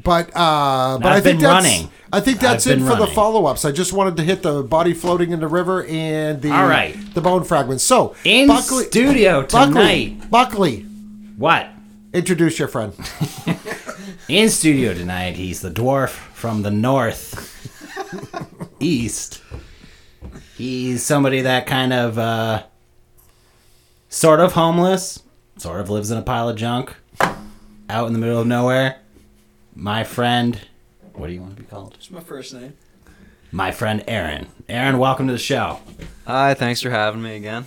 but, 0.04 0.30
uh, 0.36 0.98
but 1.02 1.06
I've 1.14 1.18
I 1.18 1.22
think 1.22 1.40
been 1.40 1.44
that's, 1.50 1.66
running. 1.66 1.90
I 2.12 2.20
think 2.20 2.40
that's 2.42 2.68
I've 2.68 2.74
it 2.74 2.80
been 2.80 2.88
for 2.88 2.98
the 2.98 3.08
follow-ups. 3.08 3.64
I 3.64 3.72
just 3.72 3.94
wanted 3.94 4.18
to 4.18 4.24
hit 4.24 4.44
the 4.44 4.62
body 4.62 4.94
floating 4.94 5.32
in 5.32 5.40
the 5.40 5.48
river 5.48 5.86
and 5.86 6.42
the 6.42 6.52
All 6.52 6.68
right. 6.68 6.98
the 7.14 7.22
bone 7.22 7.46
fragments. 7.46 7.86
So, 7.86 8.14
In 8.26 8.50
Buckley, 8.50 8.84
studio 8.86 9.44
Buckley, 9.44 9.68
tonight. 10.10 10.30
Buckley, 10.30 10.82
What? 11.38 11.70
introduce 12.14 12.60
your 12.60 12.68
friend. 12.68 12.92
In 14.30 14.50
studio 14.50 14.94
tonight, 14.94 15.38
he's 15.38 15.62
the 15.62 15.72
dwarf 15.72 16.10
from 16.10 16.62
the 16.62 16.70
north 16.70 17.56
east. 18.82 19.42
He's 20.58 21.02
somebody 21.02 21.42
that 21.42 21.66
kind 21.66 21.94
of 21.94 22.18
uh 22.20 22.64
sort 24.10 24.42
of 24.42 24.52
homeless, 24.52 25.24
sort 25.56 25.80
of 25.80 25.90
lives 25.90 26.12
in 26.12 26.18
a 26.18 26.22
pile 26.22 26.50
of 26.50 26.58
junk 26.58 26.94
out 27.90 28.08
in 28.08 28.12
the 28.12 28.20
middle 28.20 28.42
of 28.42 28.48
nowhere. 28.48 29.00
My 29.74 30.04
friend, 30.04 30.60
what 31.14 31.28
do 31.28 31.34
you 31.34 31.40
want 31.42 31.56
to 31.56 31.62
be 31.64 31.68
called? 31.70 31.94
It's 31.96 32.12
my 32.12 32.20
first 32.20 32.54
name. 32.54 32.74
My 33.54 33.72
friend 33.72 34.04
Aaron. 34.10 34.48
Aaron, 34.68 34.98
welcome 34.98 35.28
to 35.28 35.34
the 35.34 35.40
show. 35.40 35.80
Hi, 36.26 36.54
thanks 36.54 36.82
for 36.82 36.90
having 36.90 37.22
me 37.22 37.38
again. 37.38 37.66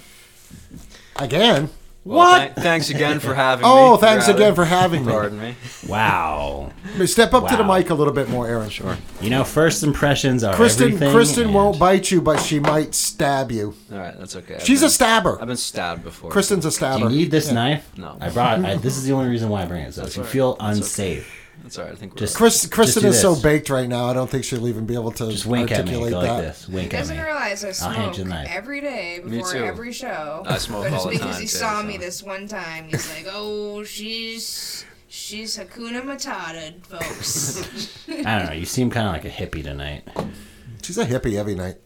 Again, 1.16 1.70
Well, 2.10 2.18
What? 2.18 2.38
thank- 2.40 2.56
thanks 2.56 2.90
again 2.90 3.20
for 3.20 3.34
having 3.34 3.64
oh, 3.68 3.74
me. 3.74 3.82
Oh, 3.92 3.96
thanks 3.96 4.26
Rather. 4.26 4.42
again 4.42 4.54
for 4.56 4.64
having 4.64 5.04
me. 5.06 5.12
Pardon 5.12 5.38
me. 5.40 5.54
Wow. 5.86 6.72
Step 7.06 7.34
up 7.34 7.46
to 7.48 7.56
the 7.56 7.62
Wow. 7.62 7.76
mic 7.78 7.90
a 7.90 7.94
little 7.94 8.12
bit 8.12 8.28
more, 8.28 8.48
Aaron. 8.48 8.68
Sure. 8.68 8.96
You 9.20 9.30
know, 9.30 9.44
first 9.44 9.82
impressions 9.84 10.42
are 10.42 10.52
Kristen, 10.54 10.86
everything. 10.88 11.12
Kristen 11.12 11.44
and- 11.44 11.54
won't 11.54 11.78
bite 11.78 12.10
you, 12.10 12.20
but 12.20 12.40
she 12.40 12.58
might 12.58 12.94
stab 12.96 13.52
you. 13.52 13.74
All 13.92 13.98
right, 13.98 14.18
that's 14.18 14.34
okay. 14.36 14.56
I've 14.56 14.64
She's 14.64 14.80
been- 14.80 14.88
a 14.88 14.90
stabber. 14.90 15.38
I've 15.40 15.46
been 15.46 15.56
stabbed 15.56 16.02
before. 16.02 16.30
Kristen's 16.30 16.64
a 16.64 16.70
stabber. 16.72 16.94
Do 16.94 16.98
stabber. 17.02 17.14
you 17.14 17.20
need 17.20 17.30
this 17.30 17.50
knife? 17.52 17.88
No. 17.96 18.16
I 18.20 18.30
brought. 18.30 18.64
I, 18.64 18.74
this 18.76 18.96
is 18.96 19.04
the 19.04 19.12
only 19.12 19.30
reason 19.30 19.48
why 19.48 19.62
I 19.62 19.66
bring 19.66 19.82
it. 19.82 19.94
So 19.94 20.02
if 20.02 20.16
you 20.16 20.20
all 20.20 20.24
right. 20.24 20.32
feel 20.32 20.52
That's 20.54 20.62
okay. 20.70 20.78
unsafe, 20.78 21.39
That's 21.62 21.78
all 21.78 21.84
right. 21.84 21.92
I 21.92 21.96
think 21.96 22.14
we're 22.14 22.18
Just- 22.18 22.36
Chris, 22.36 22.66
Kristen 22.66 23.02
do 23.02 23.08
is 23.10 23.20
so 23.20 23.34
baked 23.40 23.70
right 23.70 23.88
now. 23.88 24.06
I 24.06 24.12
don't 24.12 24.28
think 24.30 24.44
she'll 24.44 24.66
even 24.66 24.86
be 24.86 24.94
able 24.94 25.12
to 25.12 25.30
just 25.30 25.46
wink 25.46 25.70
at 25.70 25.84
me. 25.86 25.92
Go 25.92 26.04
that. 26.08 26.12
like 26.16 26.42
this. 26.42 26.68
Wink 26.68 26.92
at 26.94 27.00
doesn't 27.00 27.16
me. 27.16 27.22
realize 27.22 27.64
I 27.64 27.86
I'll 27.86 27.92
hand 27.92 28.16
you 28.18 28.24
smoke 28.24 28.46
every 28.48 28.80
day 28.80 29.20
before 29.24 29.54
every 29.56 29.92
show. 29.92 30.42
I 30.46 30.58
smoke 30.58 30.84
but 30.84 30.92
all 30.94 31.08
it's 31.10 31.18
the 31.20 31.24
because 31.24 31.38
he 31.38 31.44
too, 31.44 31.48
saw 31.48 31.80
so. 31.80 31.86
me 31.86 31.96
this 31.96 32.22
one 32.22 32.48
time. 32.48 32.88
He's 32.88 33.08
like, 33.14 33.26
"Oh, 33.30 33.84
she's 33.84 34.84
she's 35.08 35.56
Hakuna 35.58 36.02
Matata, 36.02 36.82
folks." 36.84 37.98
I 38.08 38.38
don't 38.38 38.46
know. 38.46 38.52
You 38.52 38.64
seem 38.66 38.90
kind 38.90 39.06
of 39.06 39.12
like 39.12 39.24
a 39.24 39.30
hippie 39.30 39.62
tonight. 39.62 40.08
She's 40.82 40.98
a 40.98 41.06
hippie 41.06 41.34
every 41.36 41.54
night. 41.54 41.76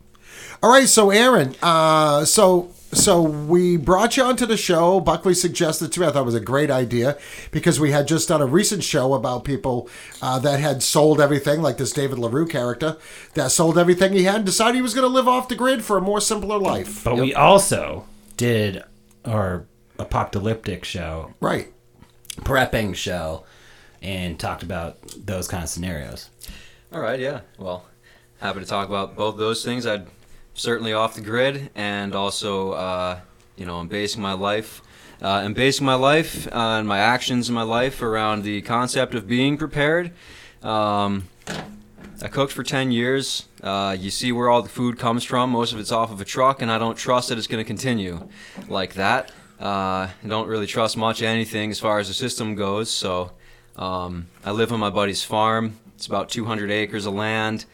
All 0.62 0.70
right, 0.70 0.88
so 0.88 1.10
Aaron, 1.10 1.54
uh, 1.62 2.24
so 2.24 2.70
so 2.94 3.20
we 3.22 3.76
brought 3.76 4.16
you 4.16 4.22
onto 4.22 4.46
the 4.46 4.56
show. 4.56 5.00
Buckley 5.00 5.34
suggested 5.34 5.92
to 5.92 6.00
me. 6.00 6.06
I 6.06 6.10
thought 6.10 6.22
it 6.22 6.24
was 6.26 6.34
a 6.34 6.40
great 6.40 6.70
idea 6.70 7.18
because 7.50 7.78
we 7.78 7.90
had 7.90 8.08
just 8.08 8.28
done 8.28 8.40
a 8.40 8.46
recent 8.46 8.82
show 8.84 9.14
about 9.14 9.44
people 9.44 9.88
uh, 10.22 10.38
that 10.40 10.60
had 10.60 10.82
sold 10.82 11.20
everything, 11.20 11.60
like 11.62 11.76
this 11.76 11.92
David 11.92 12.18
Larue 12.18 12.46
character 12.46 12.96
that 13.34 13.50
sold 13.50 13.76
everything 13.78 14.12
he 14.12 14.24
had 14.24 14.36
and 14.36 14.46
decided 14.46 14.76
he 14.76 14.82
was 14.82 14.94
going 14.94 15.06
to 15.06 15.12
live 15.14 15.28
off 15.28 15.48
the 15.48 15.54
grid 15.56 15.84
for 15.84 15.96
a 15.98 16.00
more 16.00 16.20
simpler 16.20 16.58
life. 16.58 17.04
But 17.04 17.16
we 17.18 17.34
also 17.34 18.06
did 18.36 18.82
our 19.24 19.66
apocalyptic 19.98 20.84
show, 20.84 21.34
Right. 21.40 21.72
prepping 22.40 22.94
show, 22.94 23.44
and 24.02 24.38
talked 24.38 24.62
about 24.62 24.98
those 25.16 25.48
kind 25.48 25.62
of 25.62 25.68
scenarios. 25.70 26.30
All 26.92 27.00
right, 27.00 27.18
yeah. 27.18 27.40
Well, 27.58 27.86
happy 28.40 28.60
to 28.60 28.66
talk 28.66 28.88
about 28.88 29.16
both 29.16 29.36
those 29.36 29.64
things. 29.64 29.86
I'd 29.86 30.06
certainly 30.54 30.92
off 30.92 31.14
the 31.14 31.20
grid, 31.20 31.70
and 31.74 32.14
also, 32.14 32.72
uh, 32.72 33.20
you 33.56 33.66
know, 33.66 33.78
I'm 33.78 33.88
basing 33.88 34.22
my 34.22 34.32
life, 34.32 34.80
uh, 35.22 35.28
I'm 35.28 35.54
basing 35.54 35.86
my 35.86 35.94
life 35.94 36.48
and 36.52 36.86
my 36.86 36.98
actions 36.98 37.48
in 37.48 37.54
my 37.54 37.62
life 37.62 38.02
around 38.02 38.42
the 38.42 38.62
concept 38.62 39.14
of 39.14 39.26
being 39.26 39.56
prepared. 39.56 40.12
Um, 40.62 41.28
I 42.22 42.28
cooked 42.28 42.52
for 42.52 42.62
10 42.62 42.90
years. 42.90 43.48
Uh, 43.62 43.96
you 43.98 44.10
see 44.10 44.32
where 44.32 44.48
all 44.48 44.62
the 44.62 44.68
food 44.68 44.98
comes 44.98 45.24
from. 45.24 45.50
Most 45.50 45.72
of 45.72 45.80
it's 45.80 45.92
off 45.92 46.10
of 46.10 46.20
a 46.20 46.24
truck, 46.24 46.62
and 46.62 46.70
I 46.70 46.78
don't 46.78 46.96
trust 46.96 47.28
that 47.28 47.38
it's 47.38 47.46
going 47.46 47.62
to 47.62 47.66
continue 47.66 48.28
like 48.68 48.94
that. 48.94 49.30
Uh, 49.60 50.08
I 50.08 50.26
don't 50.26 50.48
really 50.48 50.66
trust 50.66 50.96
much 50.96 51.22
anything 51.22 51.70
as 51.70 51.80
far 51.80 51.98
as 51.98 52.08
the 52.08 52.14
system 52.14 52.54
goes. 52.54 52.90
So 52.90 53.32
um, 53.76 54.26
I 54.44 54.50
live 54.50 54.72
on 54.72 54.80
my 54.80 54.90
buddy's 54.90 55.24
farm. 55.24 55.78
It's 55.96 56.06
about 56.06 56.28
200 56.28 56.70
acres 56.70 57.06
of 57.06 57.14
land, 57.14 57.64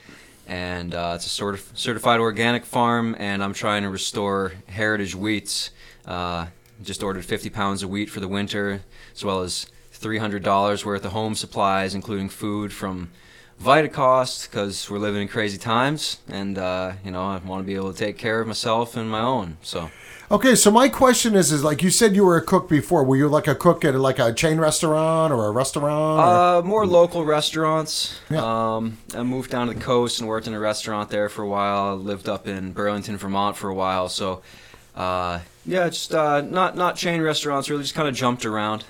and 0.50 0.96
uh, 0.96 1.12
it's 1.14 1.26
a 1.26 1.30
sort 1.30 1.54
of 1.54 1.70
certified 1.74 2.18
organic 2.18 2.64
farm. 2.64 3.14
And 3.20 3.42
I'm 3.42 3.54
trying 3.54 3.84
to 3.84 3.88
restore 3.88 4.52
heritage 4.66 5.14
wheats. 5.14 5.70
Uh, 6.04 6.46
just 6.82 7.02
ordered 7.04 7.24
50 7.24 7.50
pounds 7.50 7.82
of 7.84 7.90
wheat 7.90 8.10
for 8.10 8.18
the 8.18 8.26
winter, 8.26 8.82
as 9.14 9.24
well 9.24 9.42
as 9.42 9.66
$300 9.94 10.84
worth 10.84 11.04
of 11.04 11.12
home 11.12 11.36
supplies, 11.36 11.94
including 11.94 12.28
food 12.28 12.72
from 12.72 13.10
Vitacost, 13.62 14.50
because 14.50 14.90
we're 14.90 14.98
living 14.98 15.22
in 15.22 15.28
crazy 15.28 15.58
times, 15.58 16.18
and 16.28 16.56
uh, 16.56 16.92
you 17.04 17.10
know 17.10 17.22
I 17.22 17.36
want 17.36 17.62
to 17.62 17.66
be 17.66 17.74
able 17.74 17.92
to 17.92 17.98
take 17.98 18.16
care 18.16 18.40
of 18.40 18.46
myself 18.46 18.96
and 18.96 19.10
my 19.10 19.20
own. 19.20 19.58
So 19.60 19.90
Okay, 20.32 20.54
so 20.54 20.70
my 20.70 20.88
question 20.88 21.34
is, 21.34 21.50
is 21.50 21.64
like 21.64 21.82
you 21.82 21.90
said 21.90 22.14
you 22.14 22.24
were 22.24 22.36
a 22.36 22.42
cook 22.42 22.68
before. 22.68 23.02
Were 23.02 23.16
you 23.16 23.28
like 23.28 23.48
a 23.48 23.54
cook 23.54 23.84
at 23.84 23.96
like 23.96 24.20
a 24.20 24.32
chain 24.32 24.58
restaurant 24.60 25.32
or 25.32 25.46
a 25.46 25.50
restaurant? 25.50 26.20
or- 26.20 26.58
Uh, 26.58 26.62
more 26.62 26.86
local 26.86 27.24
restaurants. 27.24 28.20
Yeah. 28.30 28.44
Um, 28.76 28.98
I 29.16 29.24
moved 29.24 29.50
down 29.50 29.66
to 29.66 29.74
the 29.74 29.80
coast 29.80 30.20
and 30.20 30.28
worked 30.28 30.46
in 30.46 30.54
a 30.54 30.60
restaurant 30.60 31.10
there 31.10 31.28
for 31.28 31.42
a 31.42 31.48
while. 31.48 31.88
I 31.88 31.92
lived 31.94 32.28
up 32.28 32.46
in 32.46 32.70
Burlington, 32.72 33.16
Vermont 33.16 33.56
for 33.56 33.68
a 33.70 33.74
while. 33.74 34.08
So, 34.08 34.40
uh, 34.94 35.40
yeah, 35.66 35.88
just 35.88 36.14
uh, 36.14 36.42
not 36.42 36.76
not 36.76 36.94
chain 36.94 37.20
restaurants. 37.22 37.68
Really, 37.68 37.82
just 37.82 37.96
kind 37.96 38.06
of 38.06 38.14
jumped 38.14 38.46
around. 38.46 38.84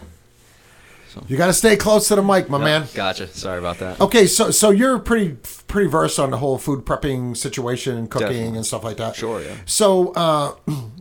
you 1.27 1.39
got 1.39 1.47
to 1.47 1.55
stay 1.55 1.75
close 1.75 2.07
to 2.09 2.17
the 2.17 2.23
mic, 2.23 2.51
my 2.51 2.59
man. 2.59 2.87
Gotcha. 2.95 3.29
Sorry 3.29 3.59
about 3.59 3.79
that. 3.79 3.99
Okay, 3.99 4.27
so 4.27 4.51
so 4.51 4.69
you're 4.69 4.99
pretty 4.99 5.39
pretty 5.69 5.89
versed 5.89 6.19
on 6.19 6.31
the 6.33 6.37
whole 6.37 6.59
food 6.59 6.85
prepping 6.85 7.35
situation 7.35 7.97
and 7.97 8.11
cooking 8.11 8.29
Definitely. 8.29 8.57
and 8.59 8.67
stuff 8.67 8.85
like 8.85 8.99
that. 8.99 9.17
Sure, 9.17 9.41
yeah. 9.41 9.55
So, 9.65 10.13
uh, 10.13 10.53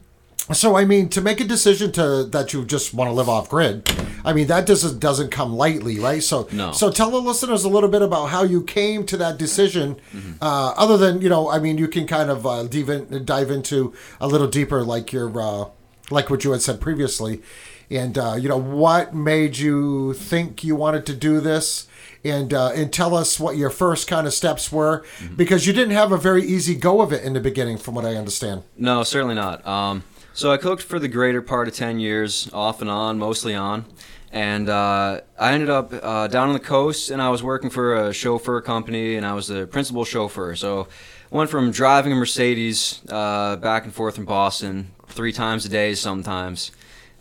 so 0.54 0.76
I 0.76 0.86
mean, 0.86 1.10
to 1.10 1.22
make 1.22 1.40
a 1.40 1.44
decision 1.44 1.92
to 1.94 2.24
that 2.24 2.54
you 2.54 2.66
just 2.66 2.94
want 2.94 3.10
to 3.10 3.14
live 3.14 3.30
off 3.30 3.50
grid, 3.50 3.90
I 4.26 4.34
mean 4.34 4.48
that 4.48 4.66
doesn't 4.66 5.00
doesn't 5.00 5.30
come 5.30 5.54
lightly, 5.54 6.00
right? 6.00 6.24
So, 6.24 6.48
No. 6.52 6.72
So 6.72 6.92
tell 6.92 7.12
the 7.12 7.22
listeners 7.22 7.64
a 7.64 7.70
little 7.70 7.90
bit 7.90 8.02
about 8.02 8.28
how 8.28 8.44
you 8.44 8.64
came 8.64 9.06
to 9.08 9.18
that 9.18 9.38
decision. 9.38 9.96
Mm-hmm. 10.14 10.32
Uh, 10.42 10.74
other 10.76 10.98
than 10.98 11.22
you 11.22 11.30
know, 11.30 11.50
I 11.50 11.60
mean, 11.60 11.78
you 11.78 11.88
can 11.88 12.08
kind 12.08 12.30
of 12.30 12.46
uh, 12.46 12.64
dive, 12.64 12.90
in, 12.90 13.26
dive 13.26 13.52
into 13.52 13.94
a 14.20 14.28
little 14.28 14.48
deeper, 14.48 14.84
like 14.84 15.14
your 15.14 15.40
uh, 15.40 15.66
like 16.10 16.30
what 16.30 16.44
you 16.44 16.52
had 16.52 16.62
said 16.62 16.82
previously, 16.82 17.42
and 17.90 18.18
uh, 18.18 18.36
you 18.40 18.50
know 18.50 18.58
what 18.60 19.14
made 19.14 19.58
you 19.58 20.14
think 20.14 20.64
you 20.64 20.76
wanted 20.76 21.06
to 21.08 21.16
do 21.16 21.40
this. 21.40 21.88
And, 22.22 22.54
uh, 22.54 22.72
and 22.76 22.92
tell 22.92 23.16
us 23.16 23.40
what 23.40 23.56
your 23.56 23.70
first 23.70 24.10
kind 24.10 24.28
of 24.28 24.34
steps 24.34 24.74
were 24.74 25.06
because 25.38 25.66
you 25.66 25.72
didn't 25.72 25.94
have 25.94 26.12
a 26.12 26.18
very 26.18 26.44
easy 26.44 26.76
go 26.76 27.00
of 27.00 27.14
it 27.14 27.24
in 27.24 27.32
the 27.32 27.40
beginning 27.40 27.78
from 27.78 27.96
what 27.96 28.04
I 28.04 28.16
understand. 28.16 28.64
No, 28.76 29.04
certainly 29.04 29.36
not. 29.36 29.66
Um, 29.66 30.04
so 30.34 30.52
I 30.52 30.58
cooked 30.58 30.84
for 30.84 31.00
the 31.00 31.08
greater 31.08 31.42
part 31.42 31.68
of 31.68 31.74
10 31.74 32.00
years, 32.00 32.50
off 32.54 32.82
and 32.82 32.89
on, 32.89 33.18
mostly 33.18 33.56
on. 33.56 33.86
And 34.32 34.70
uh, 34.70 35.22
I 35.39 35.54
ended 35.54 35.70
up 35.70 35.92
uh, 35.92 36.28
down 36.28 36.50
on 36.50 36.54
the 36.54 36.60
coast, 36.60 37.10
and 37.10 37.22
I 37.22 37.30
was 37.30 37.42
working 37.42 37.70
for 37.70 37.96
a 37.96 38.13
chauffeur 38.13 38.62
company, 38.62 39.15
and 39.15 39.26
I 39.26 39.34
was 39.34 39.48
the 39.48 39.65
principal 39.65 40.06
chauffeur. 40.06 40.56
So 40.56 40.88
I 41.32 41.36
went 41.36 41.50
from 41.50 41.72
driving 41.72 42.13
a 42.13 42.15
Mercedes 42.15 43.02
uh, 43.10 43.56
back 43.56 43.86
and 43.86 43.94
forth 43.94 44.18
in 44.18 44.26
Boston 44.26 44.92
three 45.08 45.32
times 45.32 45.65
a 45.65 45.70
day 45.70 45.96
sometimes. 45.96 46.72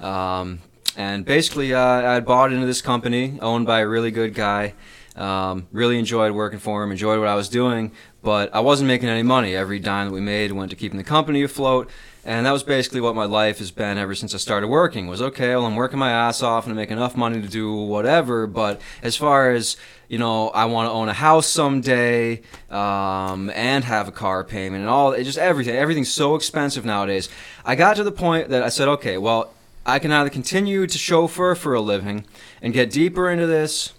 Um, 0.00 0.60
and 0.96 1.24
basically, 1.24 1.72
uh, 1.72 1.80
I 1.80 2.14
had 2.14 2.26
bought 2.26 2.52
into 2.52 2.66
this 2.66 2.82
company, 2.82 3.38
owned 3.40 3.66
by 3.66 3.80
a 3.80 3.86
really 3.86 4.10
good 4.10 4.34
guy. 4.34 4.74
Um, 5.16 5.66
really 5.72 5.98
enjoyed 5.98 6.32
working 6.32 6.60
for 6.60 6.82
him, 6.82 6.92
enjoyed 6.92 7.18
what 7.18 7.26
I 7.26 7.34
was 7.34 7.48
doing, 7.48 7.90
but 8.22 8.54
I 8.54 8.60
wasn't 8.60 8.86
making 8.86 9.08
any 9.08 9.24
money. 9.24 9.56
Every 9.56 9.80
dime 9.80 10.08
that 10.08 10.12
we 10.12 10.20
made 10.20 10.52
went 10.52 10.70
to 10.70 10.76
keeping 10.76 10.96
the 10.96 11.04
company 11.04 11.42
afloat, 11.42 11.90
and 12.28 12.44
that 12.44 12.52
was 12.52 12.62
basically 12.62 13.00
what 13.00 13.14
my 13.14 13.24
life 13.24 13.58
has 13.58 13.70
been 13.70 13.96
ever 13.96 14.14
since 14.14 14.34
I 14.34 14.36
started 14.36 14.68
working. 14.68 15.06
Was 15.06 15.22
okay, 15.22 15.56
well, 15.56 15.64
I'm 15.64 15.76
working 15.76 15.98
my 15.98 16.10
ass 16.10 16.42
off 16.42 16.66
and 16.66 16.74
I 16.74 16.76
make 16.76 16.90
enough 16.90 17.16
money 17.16 17.40
to 17.40 17.48
do 17.48 17.72
whatever, 17.72 18.46
but 18.46 18.82
as 19.02 19.16
far 19.16 19.50
as 19.50 19.78
you 20.08 20.18
know, 20.18 20.50
I 20.50 20.66
want 20.66 20.88
to 20.88 20.92
own 20.92 21.08
a 21.08 21.14
house 21.14 21.46
someday 21.46 22.42
um, 22.68 23.48
and 23.54 23.82
have 23.82 24.08
a 24.08 24.12
car 24.12 24.44
payment 24.44 24.82
and 24.82 24.90
all, 24.90 25.12
it 25.12 25.24
just 25.24 25.38
everything. 25.38 25.74
Everything's 25.74 26.12
so 26.12 26.34
expensive 26.34 26.84
nowadays. 26.84 27.30
I 27.64 27.74
got 27.74 27.96
to 27.96 28.04
the 28.04 28.12
point 28.12 28.50
that 28.50 28.62
I 28.62 28.68
said, 28.68 28.88
okay, 28.88 29.16
well, 29.16 29.54
I 29.86 29.98
can 29.98 30.12
either 30.12 30.28
continue 30.28 30.86
to 30.86 30.98
chauffeur 30.98 31.54
for 31.54 31.72
a 31.72 31.80
living 31.80 32.26
and 32.60 32.74
get 32.74 32.90
deeper 32.90 33.30
into 33.30 33.46
this 33.46 33.94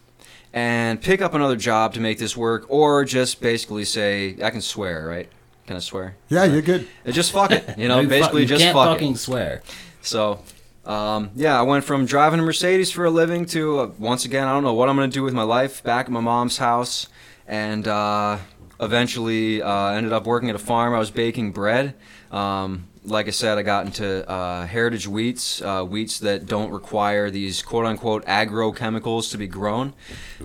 and 0.54 1.02
pick 1.02 1.20
up 1.20 1.34
another 1.34 1.56
job 1.56 1.96
to 1.96 2.00
make 2.00 2.20
this 2.20 2.38
work, 2.38 2.68
or 2.70 3.06
just 3.06 3.42
basically 3.42 3.86
say 3.86 4.36
I 4.44 4.52
can 4.52 4.62
swear, 4.62 5.08
right? 5.08 5.32
Can 5.70 5.76
I 5.76 5.82
swear? 5.82 6.16
Yeah, 6.30 6.46
you're 6.46 6.64
good. 6.64 6.88
Just 7.06 7.32
fuck 7.32 7.52
it, 7.52 7.78
you 7.78 7.88
know. 7.88 7.98
You 8.00 8.08
fu- 8.08 8.10
basically, 8.10 8.42
you 8.42 8.48
just 8.48 8.64
can't 8.64 8.74
fuck 8.74 8.88
fucking 8.88 9.12
it. 9.12 9.18
swear. 9.18 9.62
So, 10.02 10.40
um, 10.84 11.30
yeah, 11.36 11.60
I 11.60 11.62
went 11.62 11.84
from 11.84 12.08
driving 12.08 12.40
a 12.40 12.42
Mercedes 12.42 12.92
for 12.92 13.06
a 13.06 13.12
living 13.12 13.46
to 13.54 13.80
uh, 13.82 13.92
once 14.00 14.26
again 14.26 14.48
I 14.48 14.52
don't 14.54 14.64
know 14.64 14.74
what 14.74 14.90
I'm 14.90 14.96
gonna 14.96 15.10
do 15.10 15.22
with 15.22 15.36
my 15.36 15.44
life. 15.44 15.84
Back 15.84 16.08
at 16.08 16.12
my 16.12 16.22
mom's 16.22 16.58
house, 16.58 17.06
and 17.46 17.88
uh, 17.88 18.40
eventually 18.80 19.62
uh, 19.62 19.90
ended 19.92 20.12
up 20.12 20.26
working 20.26 20.50
at 20.50 20.56
a 20.56 20.58
farm. 20.58 20.96
I 20.96 20.98
was 20.98 21.12
baking 21.12 21.52
bread. 21.52 21.94
Um, 22.32 22.88
like 23.06 23.28
I 23.28 23.30
said, 23.30 23.60
I 23.60 23.62
got 23.62 23.86
into 23.86 24.28
uh, 24.28 24.66
heritage 24.66 25.06
wheats, 25.06 25.62
uh, 25.62 25.86
wheats 25.86 26.18
that 26.22 26.48
don't 26.48 26.72
require 26.72 27.30
these 27.30 27.62
quote 27.62 27.86
unquote 27.86 28.26
agrochemicals 28.26 29.30
to 29.34 29.38
be 29.38 29.46
grown. 29.46 29.94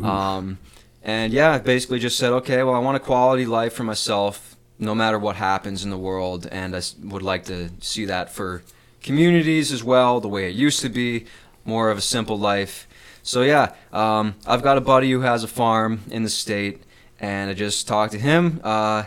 Um, 0.02 0.58
and 1.02 1.32
yeah, 1.32 1.52
I 1.52 1.58
basically 1.60 1.98
just 1.98 2.18
said, 2.18 2.32
okay, 2.32 2.62
well, 2.62 2.74
I 2.74 2.78
want 2.78 2.98
a 2.98 3.00
quality 3.00 3.46
life 3.46 3.72
for 3.72 3.84
myself, 3.84 4.53
no 4.78 4.94
matter 4.94 5.18
what 5.18 5.36
happens 5.36 5.84
in 5.84 5.90
the 5.90 5.98
world, 5.98 6.46
and 6.50 6.74
I 6.74 6.82
would 7.02 7.22
like 7.22 7.44
to 7.44 7.70
see 7.80 8.04
that 8.06 8.30
for 8.30 8.62
communities 9.02 9.70
as 9.70 9.84
well, 9.84 10.20
the 10.20 10.28
way 10.28 10.48
it 10.48 10.54
used 10.54 10.80
to 10.80 10.88
be, 10.88 11.26
more 11.64 11.90
of 11.90 11.98
a 11.98 12.02
simple 12.02 12.38
life. 12.38 12.88
So 13.22 13.42
yeah, 13.42 13.74
um, 13.92 14.34
I've 14.46 14.62
got 14.62 14.76
a 14.76 14.80
buddy 14.80 15.10
who 15.10 15.20
has 15.20 15.44
a 15.44 15.48
farm 15.48 16.00
in 16.10 16.24
the 16.24 16.28
state, 16.28 16.82
and 17.20 17.50
I 17.50 17.54
just 17.54 17.88
talked 17.88 18.12
to 18.12 18.18
him. 18.18 18.60
Uh, 18.62 19.04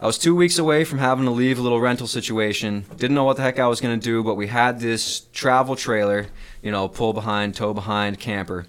I 0.00 0.06
was 0.06 0.18
two 0.18 0.34
weeks 0.34 0.58
away 0.58 0.82
from 0.84 0.98
having 0.98 1.26
to 1.26 1.30
leave 1.30 1.60
a 1.60 1.62
little 1.62 1.80
rental 1.80 2.08
situation. 2.08 2.84
Didn't 2.96 3.14
know 3.14 3.22
what 3.22 3.36
the 3.36 3.42
heck 3.42 3.60
I 3.60 3.68
was 3.68 3.80
gonna 3.80 3.98
do, 3.98 4.24
but 4.24 4.34
we 4.34 4.48
had 4.48 4.80
this 4.80 5.26
travel 5.32 5.76
trailer, 5.76 6.26
you 6.60 6.72
know, 6.72 6.88
pull 6.88 7.12
behind, 7.12 7.54
tow 7.54 7.72
behind 7.72 8.18
camper, 8.18 8.66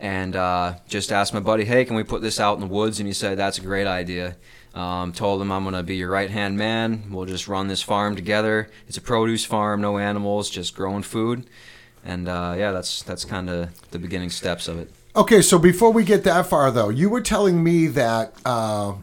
and 0.00 0.34
uh, 0.34 0.74
just 0.88 1.12
asked 1.12 1.32
my 1.32 1.40
buddy, 1.40 1.64
"Hey, 1.64 1.84
can 1.84 1.94
we 1.94 2.02
put 2.02 2.20
this 2.20 2.40
out 2.40 2.54
in 2.54 2.60
the 2.60 2.66
woods?" 2.66 2.98
And 2.98 3.06
he 3.06 3.12
said, 3.12 3.38
"That's 3.38 3.58
a 3.58 3.62
great 3.62 3.86
idea." 3.86 4.36
Um, 4.74 5.12
told 5.12 5.42
him 5.42 5.52
I'm 5.52 5.64
gonna 5.64 5.82
be 5.82 5.96
your 5.96 6.10
right 6.10 6.30
hand 6.30 6.56
man. 6.56 7.04
We'll 7.10 7.26
just 7.26 7.46
run 7.46 7.68
this 7.68 7.82
farm 7.82 8.16
together. 8.16 8.70
It's 8.88 8.96
a 8.96 9.02
produce 9.02 9.44
farm, 9.44 9.80
no 9.82 9.98
animals, 9.98 10.48
just 10.48 10.74
growing 10.74 11.02
food. 11.02 11.46
and 12.04 12.26
uh, 12.28 12.54
yeah, 12.56 12.72
that's 12.72 13.02
that's 13.02 13.24
kind 13.24 13.50
of 13.50 13.68
the 13.90 13.98
beginning 13.98 14.30
steps 14.30 14.68
of 14.68 14.78
it. 14.78 14.90
Okay, 15.14 15.42
so 15.42 15.58
before 15.58 15.92
we 15.92 16.04
get 16.04 16.24
that 16.24 16.46
far, 16.46 16.70
though, 16.70 16.88
you 16.88 17.10
were 17.10 17.20
telling 17.20 17.62
me 17.62 17.86
that 17.88 18.32
uh, 18.46 18.94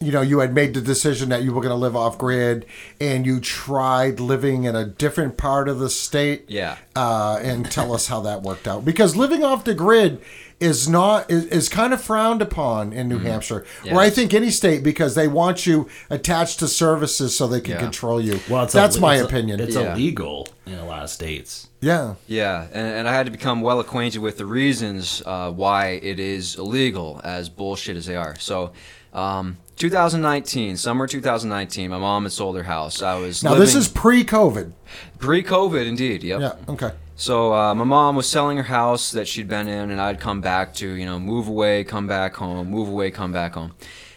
you 0.00 0.10
know 0.10 0.22
you 0.22 0.38
had 0.38 0.54
made 0.54 0.72
the 0.72 0.80
decision 0.80 1.28
that 1.28 1.42
you 1.42 1.52
were 1.52 1.60
going 1.60 1.70
to 1.70 1.76
live 1.76 1.94
off 1.94 2.16
grid, 2.16 2.64
and 2.98 3.26
you 3.26 3.40
tried 3.40 4.20
living 4.20 4.64
in 4.64 4.74
a 4.74 4.86
different 4.86 5.36
part 5.36 5.68
of 5.68 5.78
the 5.80 5.90
state. 5.90 6.46
Yeah. 6.48 6.78
Uh, 6.96 7.38
and 7.42 7.70
tell 7.70 7.92
us 7.92 8.06
how 8.08 8.20
that 8.22 8.40
worked 8.42 8.66
out 8.66 8.86
because 8.86 9.16
living 9.16 9.44
off 9.44 9.64
the 9.64 9.74
grid 9.74 10.22
is 10.64 10.88
not 10.88 11.30
is, 11.30 11.44
is 11.46 11.68
kind 11.68 11.92
of 11.92 12.00
frowned 12.00 12.40
upon 12.42 12.92
in 12.92 13.08
New 13.08 13.18
Hampshire, 13.18 13.60
Mm-hmm. 13.60 13.86
Yeah, 13.88 13.94
or 13.94 14.00
I 14.00 14.10
think 14.10 14.32
any 14.34 14.50
state 14.50 14.82
because 14.82 15.14
they 15.14 15.28
want 15.28 15.66
you 15.66 15.88
attached 16.10 16.58
to 16.60 16.68
services 16.68 17.36
so 17.36 17.46
they 17.46 17.60
can 17.60 17.74
Yeah. 17.74 17.80
control 17.80 18.20
you. 18.20 18.40
Well, 18.48 18.64
it's 18.64 18.72
that's 18.72 18.96
ill- 18.96 19.02
my 19.02 19.14
it's- 19.16 19.28
opinion. 19.30 19.60
It's 19.60 19.76
Yeah. 19.76 19.92
illegal 19.92 20.48
in 20.66 20.74
a 20.78 20.84
lot 20.86 21.02
of 21.04 21.10
states. 21.10 21.68
yeah. 21.80 22.14
Yeah, 22.26 22.66
and, 22.72 22.86
and 22.98 23.08
I 23.08 23.12
had 23.12 23.26
to 23.26 23.32
become 23.32 23.60
well 23.60 23.78
acquainted 23.80 24.20
with 24.20 24.38
the 24.38 24.46
reasons 24.46 25.22
uh, 25.26 25.50
why 25.50 26.00
it 26.02 26.18
is 26.18 26.56
illegal, 26.56 27.20
as 27.22 27.48
bullshit 27.48 27.96
as 27.96 28.06
they 28.06 28.16
are. 28.16 28.34
So, 28.38 28.72
um, 29.12 29.58
2019, 29.76 30.76
summer 30.76 31.06
2019, 31.06 31.90
my 31.90 31.98
mom 31.98 32.22
had 32.22 32.32
sold 32.32 32.56
her 32.56 32.62
house. 32.62 33.02
I 33.02 33.16
was 33.16 33.42
Now 33.44 33.54
this 33.54 33.74
is 33.74 33.88
pre-COVID. 33.88 34.72
pre-COVID, 35.18 35.86
indeed. 35.86 36.22
Yep. 36.22 36.40
Yeah. 36.40 36.52
Okay. 36.72 36.90
So 37.16 37.54
uh, 37.54 37.74
my 37.74 37.84
mom 37.84 38.16
was 38.16 38.28
selling 38.28 38.56
her 38.56 38.64
house 38.64 39.12
that 39.12 39.28
she'd 39.28 39.46
been 39.46 39.68
in, 39.68 39.90
and 39.90 40.00
I'd 40.00 40.18
come 40.18 40.40
back 40.40 40.74
to 40.74 40.88
you 40.88 41.06
know 41.06 41.18
move 41.20 41.46
away, 41.46 41.84
come 41.84 42.06
back 42.06 42.34
home, 42.34 42.70
move 42.70 42.88
away, 42.88 43.10
come 43.10 43.32
back 43.32 43.54
home, 43.54 43.72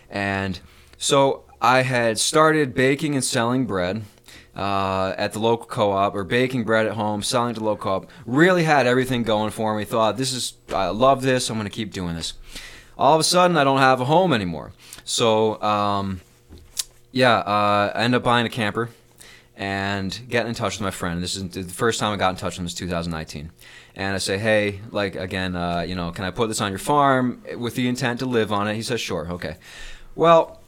and 0.10 0.60
so 0.98 1.44
I 1.62 1.84
had 1.84 2.18
started 2.18 2.74
baking 2.74 3.14
and 3.14 3.24
selling 3.24 3.66
bread. 3.66 4.04
Uh, 4.56 5.14
at 5.20 5.34
the 5.34 5.40
local 5.40 5.68
co-op 5.68 6.16
or 6.16 6.24
baking 6.24 6.64
bread 6.64 6.88
at 6.88 6.94
home 6.94 7.22
selling 7.22 7.54
to 7.54 7.64
local 7.64 7.84
co-op. 7.84 8.12
Really 8.26 8.64
had 8.64 8.88
everything 8.88 9.22
going 9.22 9.52
for 9.52 9.78
me. 9.78 9.86
Thought 9.86 10.18
this 10.18 10.34
is 10.34 10.56
i 10.74 10.88
love 10.88 11.22
this. 11.22 11.52
I'm 11.52 11.58
going 11.58 11.70
to 11.70 11.76
keep 11.76 11.94
doing 11.94 12.16
this. 12.16 12.34
All 12.98 13.14
of 13.14 13.20
a 13.20 13.24
sudden 13.24 13.56
i 13.56 13.64
don't 13.64 13.78
have 13.78 14.02
a 14.02 14.06
home 14.06 14.34
anymore. 14.34 14.74
So 15.04 15.62
um, 15.62 16.22
yeah 17.12 17.38
uh, 17.38 17.92
i 17.94 18.02
end 18.02 18.16
up 18.16 18.24
buying 18.24 18.48
a 18.48 18.50
camper 18.50 18.90
and 19.58 20.22
getting 20.30 20.50
in 20.50 20.56
touch 20.56 20.76
with 20.76 20.82
my 20.82 20.92
friend. 20.92 21.22
This 21.22 21.36
is 21.36 21.50
the 21.50 21.64
first 21.64 22.00
time 22.00 22.14
I 22.14 22.16
got 22.16 22.30
in 22.30 22.36
touch 22.36 22.54
with 22.54 22.60
him 22.60 22.64
was 22.66 22.76
2019. 22.76 23.52
And 23.96 24.14
I 24.14 24.20
say, 24.20 24.38
hey, 24.38 24.82
like 24.92 25.16
again, 25.16 25.56
uh, 25.56 25.80
you 25.82 25.96
know, 25.96 26.12
can 26.12 26.24
I 26.26 26.32
put 26.32 26.48
this 26.48 26.62
on 26.62 26.72
your 26.72 26.80
farm 26.80 27.42
with 27.58 27.74
the 27.74 27.88
intent 27.88 28.20
to 28.20 28.28
live 28.28 28.54
on 28.54 28.68
it? 28.68 28.76
He 28.76 28.84
says, 28.84 29.02
sure, 29.02 29.28
okay. 29.32 29.58
Well, 30.16 30.62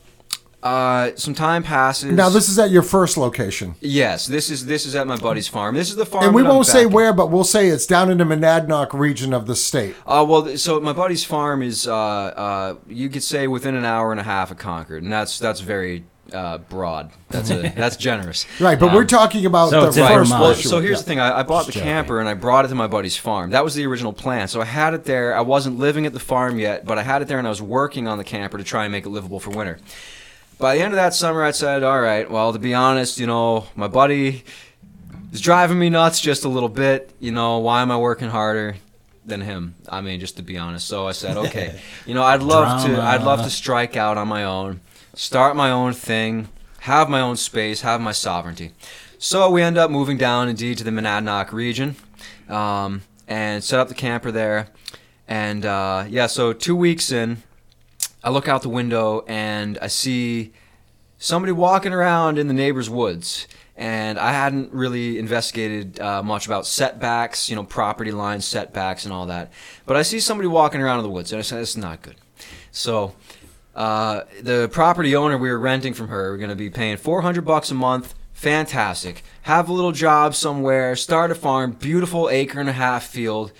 uh, 0.63 1.11
some 1.15 1.35
time 1.35 1.61
passes. 1.61 2.11
Now 2.11 2.29
this 2.29 2.49
is 2.49 2.57
at 2.57 2.71
your 2.71 2.81
first 2.81 3.15
location. 3.15 3.75
yes, 3.79 4.25
this 4.25 4.49
is 4.49 4.65
this 4.65 4.85
is 4.85 4.93
at 4.93 5.07
my 5.07 5.15
buddy's 5.15 5.47
farm. 5.47 5.75
This 5.75 5.89
is 5.89 5.95
the 5.95 6.05
farm. 6.05 6.25
And 6.25 6.35
we 6.35 6.43
won't 6.43 6.65
say 6.65 6.85
where, 6.85 7.13
but 7.13 7.27
we'll 7.27 7.45
say 7.45 7.67
it's 7.67 7.85
down 7.85 8.09
in 8.09 8.17
the 8.17 8.25
Monadnock 8.25 8.91
region 8.93 9.33
of 9.33 9.45
the 9.45 9.55
state. 9.55 9.95
Uh, 10.05 10.25
well, 10.27 10.57
so 10.57 10.79
my 10.81 10.91
buddy's 10.91 11.23
farm 11.23 11.61
is, 11.61 11.87
uh, 11.87 11.95
uh, 11.95 12.75
you 12.87 13.07
could 13.07 13.23
say 13.23 13.47
within 13.47 13.73
an 13.75 13.85
hour 13.85 14.11
and 14.11 14.19
a 14.19 14.23
half 14.23 14.51
of 14.51 14.57
Concord, 14.57 15.01
and 15.03 15.13
that's 15.13 15.39
that's 15.39 15.61
very 15.61 16.03
uh, 16.33 16.57
broad. 16.57 17.11
That's 17.29 17.49
a, 17.51 17.69
that's 17.75 17.95
generous. 18.09 18.45
Right, 18.59 18.79
but 18.79 18.89
Um, 18.89 18.95
we're 18.95 19.05
talking 19.05 19.45
about 19.45 19.69
so 19.69 19.81
the 19.81 19.87
it's 19.87 19.97
first 19.97 20.31
Well, 20.31 20.53
so 20.55 20.79
here's 20.79 20.91
Yeah. 20.91 20.97
the 20.97 21.03
thing. 21.03 21.19
I, 21.19 21.39
I 21.39 21.43
bought 21.43 21.65
the 21.65 21.71
camper 21.71 22.19
and 22.19 22.27
I 22.29 22.33
brought 22.33 22.65
it 22.65 22.67
to 22.69 22.75
my 22.75 22.87
buddy's 22.87 23.17
farm. 23.17 23.51
That 23.51 23.63
was 23.63 23.75
the 23.75 23.85
original 23.85 24.13
plan. 24.13 24.47
So 24.47 24.61
I 24.61 24.65
had 24.65 24.93
it 24.93 25.05
there. 25.05 25.35
I 25.35 25.41
wasn't 25.41 25.79
living 25.79 26.05
at 26.05 26.13
the 26.13 26.19
farm 26.19 26.59
yet, 26.59 26.85
but 26.85 26.97
I 26.97 27.03
had 27.03 27.21
it 27.21 27.27
there 27.27 27.37
and 27.39 27.47
I 27.47 27.49
was 27.49 27.61
working 27.61 28.07
on 28.07 28.17
the 28.17 28.23
camper 28.23 28.57
to 28.57 28.63
try 28.63 28.85
and 28.85 28.91
make 28.91 29.05
it 29.05 29.09
livable 29.09 29.39
for 29.39 29.51
winter. 29.51 29.79
By 30.57 30.75
the 30.75 30.81
end 30.83 30.93
of 30.93 30.97
that 30.97 31.13
summer, 31.13 31.43
I 31.43 31.51
said, 31.51 31.83
all 31.83 32.01
right, 32.01 32.29
well, 32.29 32.51
to 32.53 32.59
be 32.59 32.73
honest, 32.73 33.17
you 33.19 33.27
know, 33.27 33.67
my 33.75 33.87
buddy 33.87 34.43
is 35.31 35.41
driving 35.41 35.79
me 35.79 35.89
nuts 35.89 36.19
just 36.19 36.43
a 36.43 36.49
little 36.49 36.67
bit. 36.69 37.11
You 37.19 37.31
know, 37.31 37.59
why 37.59 37.81
am 37.81 37.91
I 37.91 37.97
working 37.97 38.29
harder? 38.29 38.75
Than 39.25 39.41
him, 39.41 39.75
I 39.87 40.01
mean, 40.01 40.19
just 40.19 40.37
to 40.37 40.41
be 40.41 40.57
honest. 40.57 40.87
So 40.87 41.07
I 41.07 41.11
said, 41.11 41.37
okay, 41.37 41.79
you 42.07 42.15
know, 42.15 42.23
I'd 42.23 42.41
love 42.41 42.83
to, 42.85 42.99
I'd 42.99 43.21
love 43.21 43.43
to 43.43 43.49
strike 43.51 43.95
out 43.95 44.17
on 44.17 44.27
my 44.27 44.45
own, 44.45 44.79
start 45.19 45.53
my 45.53 45.69
own 45.69 45.91
thing, 45.91 46.47
have 46.79 47.09
my 47.09 47.19
own 47.19 47.35
space, 47.35 47.81
have 47.81 47.99
my 47.99 48.13
sovereignty. 48.13 48.71
So 49.17 49.49
we 49.49 49.61
end 49.61 49.77
up 49.77 49.91
moving 49.91 50.17
down 50.17 50.47
indeed 50.47 50.77
to 50.77 50.85
the 50.85 50.91
Monadnock 50.91 51.51
region, 51.51 51.97
um, 52.47 53.01
and 53.27 53.61
set 53.61 53.81
up 53.81 53.89
the 53.89 53.93
camper 53.93 54.31
there. 54.31 54.69
And 55.27 55.65
uh, 55.65 56.05
yeah, 56.07 56.27
so 56.27 56.53
two 56.53 56.73
weeks 56.73 57.11
in, 57.11 57.43
I 58.23 58.29
look 58.29 58.47
out 58.47 58.61
the 58.61 58.69
window 58.69 59.25
and 59.27 59.77
I 59.81 59.87
see 59.87 60.53
somebody 61.17 61.51
walking 61.51 61.91
around 61.91 62.37
in 62.37 62.47
the 62.47 62.53
neighbor's 62.53 62.89
woods. 62.89 63.45
And 63.75 64.17
I 64.17 64.31
hadn't 64.31 64.71
really 64.73 65.19
investigated 65.19 65.99
uh, 65.99 66.23
much 66.23 66.45
about 66.45 66.65
setbacks, 66.65 67.49
you 67.49 67.57
know, 67.57 67.63
property 67.63 68.11
lines, 68.11 68.45
setbacks, 68.45 69.03
and 69.03 69.13
all 69.13 69.25
that. 69.25 69.51
But 69.85 69.97
I 69.97 70.01
see 70.01 70.21
somebody 70.21 70.47
walking 70.47 70.81
around 70.81 70.99
in 70.99 71.03
the 71.03 71.09
woods, 71.09 71.31
and 71.31 71.39
I 71.39 71.43
said, 71.43 71.61
"This 71.61 71.69
is 71.69 71.77
not 71.77 72.01
good." 72.01 72.17
So 72.71 73.15
uh, 73.75 74.21
the 74.41 74.69
property 74.69 75.15
owner 75.15 75.37
we 75.37 75.49
were 75.49 75.59
renting 75.59 75.93
from 75.93 76.07
her, 76.09 76.31
we're 76.31 76.37
going 76.37 76.49
to 76.49 76.55
be 76.55 76.69
paying 76.69 76.97
400 76.97 77.45
bucks 77.45 77.71
a 77.71 77.75
month. 77.75 78.15
Fantastic. 78.33 79.23
Have 79.43 79.69
a 79.69 79.73
little 79.73 79.91
job 79.91 80.33
somewhere. 80.33 80.95
Start 80.95 81.31
a 81.31 81.35
farm. 81.35 81.71
Beautiful 81.73 82.29
acre 82.29 82.59
and 82.59 82.69
a 82.69 82.73
half 82.73 83.05
field. 83.05 83.51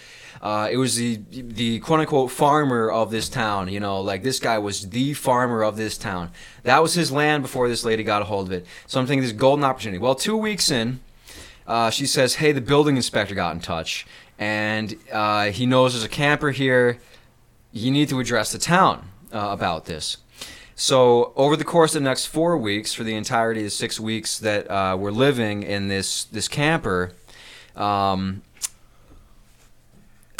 Uh, 0.41 0.69
it 0.71 0.77
was 0.77 0.95
the 0.95 1.19
the 1.31 1.79
quote 1.79 1.99
unquote 1.99 2.31
farmer 2.31 2.89
of 2.89 3.11
this 3.11 3.27
town. 3.27 3.67
You 3.67 3.81
know, 3.81 3.99
like 3.99 4.23
this 4.23 4.39
guy 4.39 4.57
was 4.57 4.89
the 4.89 5.13
farmer 5.13 5.63
of 5.63 5.75
this 5.75 5.97
town. 5.97 6.31
That 6.63 6.81
was 6.81 6.93
his 6.93 7.11
land 7.11 7.43
before 7.43 7.67
this 7.67 7.83
lady 7.83 8.03
got 8.03 8.21
a 8.21 8.25
hold 8.25 8.47
of 8.47 8.53
it. 8.53 8.65
So 8.87 9.01
I'm 9.01 9.05
thinking 9.05 9.23
this 9.23 9.33
golden 9.33 9.65
opportunity. 9.65 9.97
Well, 9.99 10.15
two 10.15 10.37
weeks 10.37 10.71
in, 10.71 11.01
uh, 11.67 11.89
she 11.89 12.05
says, 12.05 12.35
"Hey, 12.35 12.53
the 12.53 12.61
building 12.61 12.95
inspector 12.95 13.35
got 13.35 13.53
in 13.53 13.59
touch, 13.59 14.07
and 14.37 14.95
uh, 15.11 15.47
he 15.47 15.65
knows 15.65 15.91
there's 15.91 16.05
a 16.05 16.09
camper 16.09 16.51
here. 16.51 16.99
You 17.73 17.91
need 17.91 18.07
to 18.09 18.19
address 18.21 18.53
the 18.53 18.59
town 18.59 19.09
uh, 19.33 19.49
about 19.51 19.85
this." 19.85 20.17
So 20.75 21.33
over 21.35 21.57
the 21.57 21.65
course 21.65 21.93
of 21.93 22.01
the 22.03 22.09
next 22.09 22.27
four 22.27 22.57
weeks, 22.57 22.93
for 22.93 23.03
the 23.03 23.13
entirety 23.13 23.59
of 23.59 23.65
the 23.65 23.69
six 23.69 23.99
weeks 23.99 24.39
that 24.39 24.71
uh, 24.71 24.95
we're 24.97 25.11
living 25.11 25.63
in 25.63 25.89
this 25.89 26.23
this 26.23 26.47
camper, 26.47 27.11
um, 27.75 28.43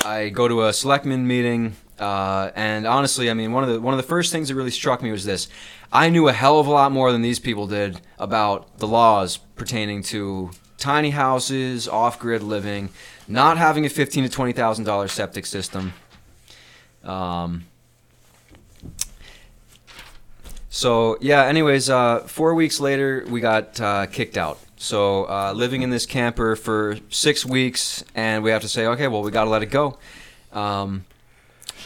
I 0.06 0.30
go 0.30 0.48
to 0.48 0.66
a 0.66 0.72
selectman 0.72 1.28
meeting, 1.28 1.76
uh, 2.00 2.52
and 2.56 2.88
honestly, 2.88 3.30
I 3.30 3.34
mean, 3.34 3.52
one 3.52 3.66
of 3.66 3.70
the 3.70 3.82
one 3.82 3.94
of 3.94 3.98
the 3.98 4.08
first 4.08 4.32
things 4.32 4.48
that 4.48 4.56
really 4.56 4.72
struck 4.72 5.04
me 5.04 5.12
was 5.12 5.26
this: 5.26 5.50
I 5.92 6.10
knew 6.10 6.30
a 6.30 6.34
hell 6.34 6.60
of 6.60 6.68
a 6.68 6.72
lot 6.72 6.94
more 6.94 7.12
than 7.12 7.22
these 7.22 7.40
people 7.40 7.68
did 7.68 8.00
about 8.18 8.78
the 8.78 8.88
laws 8.88 9.38
pertaining 9.58 10.04
to 10.04 10.52
tiny 10.78 11.10
houses, 11.10 11.86
off-grid 11.90 12.42
living, 12.42 12.88
not 13.28 13.58
having 13.58 13.86
a 13.86 13.90
fifteen 13.90 14.24
to 14.24 14.30
twenty 14.30 14.54
thousand 14.54 14.86
dollar 14.86 15.10
septic 15.10 15.46
system. 15.46 15.92
Um, 17.04 17.66
so 20.70 21.18
yeah. 21.22 21.46
Anyways, 21.46 21.90
uh, 21.90 22.20
four 22.22 22.54
weeks 22.56 22.80
later, 22.80 23.26
we 23.30 23.42
got 23.42 23.80
uh, 23.82 24.06
kicked 24.06 24.38
out. 24.38 24.60
So 24.78 25.26
uh, 25.26 25.52
living 25.54 25.82
in 25.82 25.90
this 25.90 26.06
camper 26.06 26.56
for 26.56 26.98
six 27.10 27.46
weeks, 27.46 28.04
and 28.16 28.44
we 28.44 28.52
have 28.52 28.62
to 28.62 28.70
say, 28.70 28.86
okay, 28.88 29.08
well, 29.10 29.22
we 29.24 29.32
got 29.32 29.44
to 29.44 29.50
let 29.50 29.62
it 29.62 29.68
go. 29.72 29.98
Um, 30.54 31.06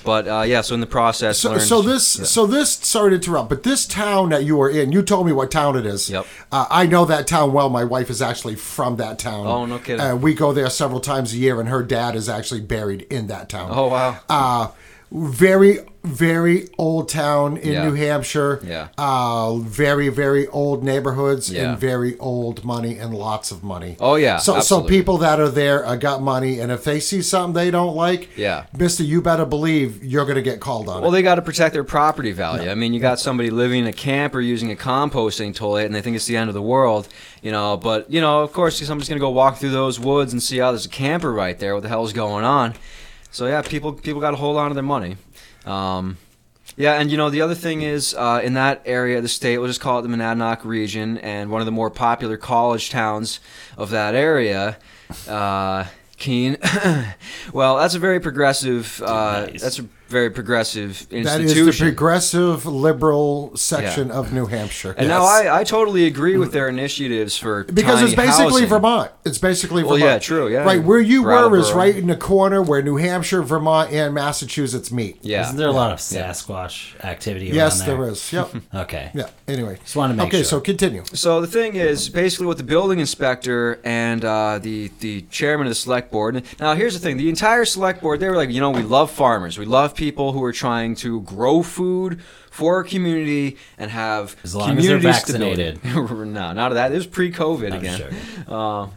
but 0.05 0.27
uh, 0.27 0.41
yeah, 0.45 0.61
so 0.61 0.73
in 0.75 0.81
the 0.81 0.85
process, 0.85 1.39
So, 1.39 1.51
learned- 1.51 1.61
so 1.63 1.81
this, 1.81 2.19
yeah. 2.19 2.25
so 2.25 2.45
this. 2.45 2.71
Sorry 2.73 3.11
to 3.11 3.15
interrupt, 3.15 3.49
but 3.49 3.63
this 3.63 3.85
town 3.87 4.29
that 4.29 4.43
you 4.43 4.57
were 4.57 4.69
in, 4.69 4.91
you 4.91 5.01
told 5.01 5.25
me 5.25 5.31
what 5.31 5.49
town 5.49 5.77
it 5.77 5.85
is. 5.85 6.09
Yep. 6.09 6.25
Uh, 6.51 6.65
I 6.69 6.85
know 6.85 7.05
that 7.05 7.25
town 7.25 7.53
well. 7.53 7.69
My 7.69 7.83
wife 7.85 8.09
is 8.09 8.21
actually 8.21 8.55
from 8.55 8.97
that 8.97 9.17
town. 9.17 9.47
Oh, 9.47 9.65
no 9.65 9.79
kidding. 9.79 10.01
Uh, 10.05 10.15
we 10.17 10.33
go 10.33 10.51
there 10.51 10.69
several 10.69 10.99
times 10.99 11.33
a 11.33 11.37
year, 11.37 11.59
and 11.59 11.69
her 11.69 11.81
dad 11.83 12.15
is 12.15 12.27
actually 12.27 12.61
buried 12.61 13.03
in 13.03 13.27
that 13.27 13.47
town. 13.49 13.69
Oh 13.73 13.87
wow. 13.87 14.19
Uh, 14.27 14.67
very, 15.11 15.79
very 16.03 16.67
old 16.77 17.07
town 17.07 17.55
in 17.57 17.71
Yeah. 17.73 17.85
New 17.85 17.93
Hampshire. 17.93 18.59
Yeah. 18.67 18.87
Uh, 18.97 19.55
very, 19.57 20.09
very 20.09 20.47
old 20.47 20.83
neighborhoods 20.83 21.49
Yeah. 21.49 21.71
and 21.71 21.79
very 21.79 22.17
old 22.19 22.65
money 22.65 22.97
and 22.97 23.13
lots 23.15 23.51
of 23.51 23.63
money. 23.63 23.95
Oh, 24.01 24.15
yeah, 24.15 24.37
So, 24.37 24.55
absolutely. 24.57 24.87
so 24.89 24.89
people 24.97 25.17
that 25.19 25.39
are 25.39 25.47
there 25.49 25.85
uh, 25.85 25.95
got 25.95 26.21
money, 26.21 26.59
and 26.59 26.71
if 26.73 26.83
they 26.83 26.99
see 26.99 27.21
something 27.21 27.53
they 27.53 27.71
don't 27.71 27.95
like, 27.95 28.29
Yeah. 28.37 28.65
Mister, 28.77 29.03
you 29.03 29.21
better 29.21 29.45
believe 29.45 30.03
you're 30.03 30.25
going 30.25 30.35
to 30.35 30.41
get 30.41 30.59
called 30.59 30.89
on. 30.89 31.01
Well, 31.01 31.09
it. 31.11 31.13
they 31.13 31.21
got 31.21 31.35
to 31.35 31.41
protect 31.41 31.73
their 31.73 31.85
property 31.85 32.33
value. 32.33 32.69
I 32.69 32.75
mean, 32.75 32.93
you 32.93 32.99
got 32.99 33.19
somebody 33.19 33.49
living 33.49 33.79
in 33.81 33.87
a 33.87 33.93
camp 33.93 34.35
or 34.35 34.41
using 34.41 34.71
a 34.71 34.75
composting 34.75 35.55
toilet, 35.55 35.85
and 35.85 35.95
they 35.95 36.01
think 36.01 36.15
it's 36.17 36.25
the 36.25 36.35
end 36.35 36.49
of 36.49 36.53
the 36.53 36.61
world, 36.61 37.07
you 37.41 37.51
know. 37.51 37.77
But 37.77 38.11
you 38.11 38.19
know, 38.19 38.41
of 38.41 38.51
course, 38.51 38.77
somebody's 38.85 39.07
gonna 39.07 39.19
go 39.21 39.29
walk 39.29 39.57
through 39.57 39.71
those 39.71 39.99
woods 40.01 40.33
and 40.33 40.43
see, 40.43 40.59
oh, 40.59 40.71
there's 40.71 40.85
a 40.85 40.89
camper 40.89 41.31
right 41.31 41.57
there. 41.57 41.73
What 41.75 41.83
the 41.83 41.89
hell's 41.89 42.11
going 42.13 42.43
on? 42.43 42.73
So 43.31 43.47
yeah, 43.47 43.61
people 43.63 43.93
people 43.93 44.21
got 44.21 44.31
to 44.31 44.37
hold 44.37 44.57
on 44.57 44.67
to 44.69 44.73
their 44.75 44.83
money. 44.83 45.15
Um, 45.65 46.17
yeah, 46.75 46.93
and 46.93 47.11
you 47.11 47.17
know 47.17 47.29
the 47.29 47.41
other 47.41 47.55
thing 47.55 47.81
is 47.81 48.15
uh, 48.15 48.41
in 48.43 48.53
that 48.53 48.81
area 48.85 49.17
of 49.17 49.23
the 49.23 49.29
state, 49.29 49.57
we'll 49.57 49.67
just 49.67 49.81
call 49.81 49.99
it 49.99 50.01
the 50.01 50.07
Monadnock 50.07 50.63
region, 50.65 51.17
and 51.19 51.51
one 51.51 51.61
of 51.61 51.65
the 51.65 51.71
more 51.71 51.89
popular 51.89 52.37
college 52.37 52.89
towns 52.89 53.39
of 53.77 53.91
that 53.91 54.15
area, 54.15 54.77
uh, 55.27 55.85
Keene. 56.17 56.57
well, 57.53 57.77
that's 57.77 57.95
a 57.95 57.99
very 57.99 58.19
progressive. 58.19 59.01
Uh, 59.03 59.47
Nice. 59.51 59.61
That's 59.61 59.79
a 59.79 59.85
very 60.13 60.29
progressive 60.29 61.05
That 61.09 61.17
institution. 61.41 61.67
is 61.69 61.79
the 61.79 61.85
progressive 61.85 62.65
liberal 62.65 63.51
section 63.57 64.11
of 64.11 64.31
New 64.31 64.45
Hampshire. 64.45 64.91
and 64.97 65.07
Yes. 65.07 65.09
now 65.09 65.23
I, 65.25 65.59
I 65.59 65.63
totally 65.63 66.05
agree 66.05 66.37
with 66.37 66.51
their 66.53 66.69
initiatives 66.69 67.37
for 67.37 67.63
because 67.65 67.95
tiny 67.95 68.05
it's 68.07 68.15
basically 68.15 68.45
housing. 68.61 68.67
Vermont. 68.67 69.11
It's 69.25 69.37
basically 69.39 69.83
Well, 69.83 69.93
Vermont. 69.97 70.11
yeah, 70.13 70.19
true, 70.19 70.47
yeah. 70.47 70.63
Right 70.63 70.81
where 70.83 70.99
you 71.01 71.23
were 71.23 71.57
is 71.57 71.71
right 71.73 71.95
in 71.95 72.07
the 72.07 72.15
corner 72.15 72.61
where 72.61 72.81
New 72.81 72.97
Hampshire, 72.97 73.41
Vermont, 73.41 73.91
and 73.91 74.13
Massachusetts 74.13 74.91
meet. 74.91 75.17
Yeah. 75.21 75.41
Isn't 75.45 75.57
there 75.57 75.67
a 75.67 75.71
lot 75.71 75.91
of 75.91 75.99
Sasquatch 75.99 77.03
activity 77.03 77.47
Yes, 77.47 77.81
there? 77.81 77.97
there 77.97 78.07
is. 78.09 78.31
Yep. 78.31 78.49
Okay. 78.83 79.11
yeah. 79.13 79.29
Anyway, 79.47 79.77
Just 79.83 79.95
wanted 79.95 80.13
to 80.13 80.17
make 80.17 80.27
okay. 80.27 80.37
sure. 80.37 80.45
So 80.45 80.59
continue. 80.61 81.03
So 81.13 81.41
the 81.41 81.47
thing 81.47 81.75
is, 81.75 82.09
basically, 82.09 82.45
what 82.47 82.57
the 82.57 82.63
building 82.63 82.99
inspector 82.99 83.79
and 83.83 84.23
uh, 84.25 84.59
the 84.61 84.91
the 84.99 85.21
chairman 85.29 85.67
of 85.67 85.71
the 85.71 85.75
select 85.75 86.11
board. 86.11 86.43
Now, 86.59 86.75
here's 86.75 86.93
the 86.93 86.99
thing: 86.99 87.17
the 87.17 87.29
entire 87.29 87.65
select 87.65 88.01
board, 88.01 88.19
they 88.19 88.29
were 88.29 88.35
like, 88.35 88.49
you 88.51 88.59
know, 88.61 88.69
we 88.71 88.83
love 88.83 89.09
farmers, 89.11 89.57
we 89.57 89.65
love 89.65 89.95
people 89.95 90.02
who 90.11 90.43
are 90.43 90.51
trying 90.53 90.95
to 90.95 91.21
grow 91.21 91.63
food 91.63 92.21
for 92.51 92.75
our 92.75 92.83
community 92.83 93.57
and 93.77 93.89
have 93.91 94.35
As 94.43 94.53
long 94.55 94.77
as 94.77 94.85
they're 94.85 94.97
community 94.97 95.07
vaccinated. 95.07 95.77
stability. 95.79 96.25
no, 96.31 96.53
not 96.53 96.71
of 96.71 96.75
that. 96.75 96.91
It 96.91 96.95
was 96.95 97.07
pre-COVID 97.07 97.71
I'm 97.71 97.79
again. 97.79 97.97
sure. 97.99 98.09
Uh, 98.47 98.87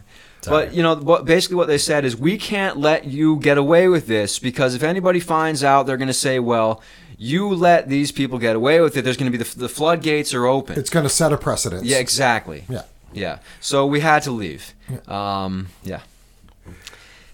but 0.47 0.73
you 0.73 0.83
know, 0.83 0.95
what, 0.95 1.25
basically, 1.25 1.55
what 1.57 1.67
they 1.67 1.77
said 1.77 2.05
is, 2.05 2.15
we 2.15 2.37
can't 2.37 2.77
let 2.77 3.05
you 3.05 3.37
get 3.37 3.57
away 3.57 3.87
with 3.87 4.07
this 4.07 4.39
because 4.39 4.75
if 4.75 4.83
anybody 4.83 5.19
finds 5.19 5.63
out, 5.63 5.85
they're 5.87 5.97
going 5.97 6.07
to 6.07 6.13
say, 6.13 6.39
well. 6.39 6.81
You 7.19 7.49
let 7.49 7.89
these 7.89 8.11
people 8.11 8.37
get 8.37 8.55
away 8.55 8.79
with 8.79 8.95
it. 8.95 9.01
There's 9.01 9.17
going 9.17 9.31
to 9.31 9.35
be 9.35 9.43
the, 9.43 9.57
the 9.57 9.67
floodgates 9.67 10.35
are 10.35 10.45
open. 10.45 10.77
It's 10.77 10.91
going 10.91 11.01
to 11.01 11.09
set 11.09 11.33
a 11.33 11.37
precedent. 11.37 11.83
Yeah, 11.83 11.97
exactly. 11.97 12.65
Yeah. 12.69 12.83
Yeah. 13.11 13.39
So 13.59 13.87
we 13.87 14.01
had 14.01 14.21
to 14.21 14.31
leave. 14.31 14.75
Um, 15.07 15.69
yeah. 15.83 16.01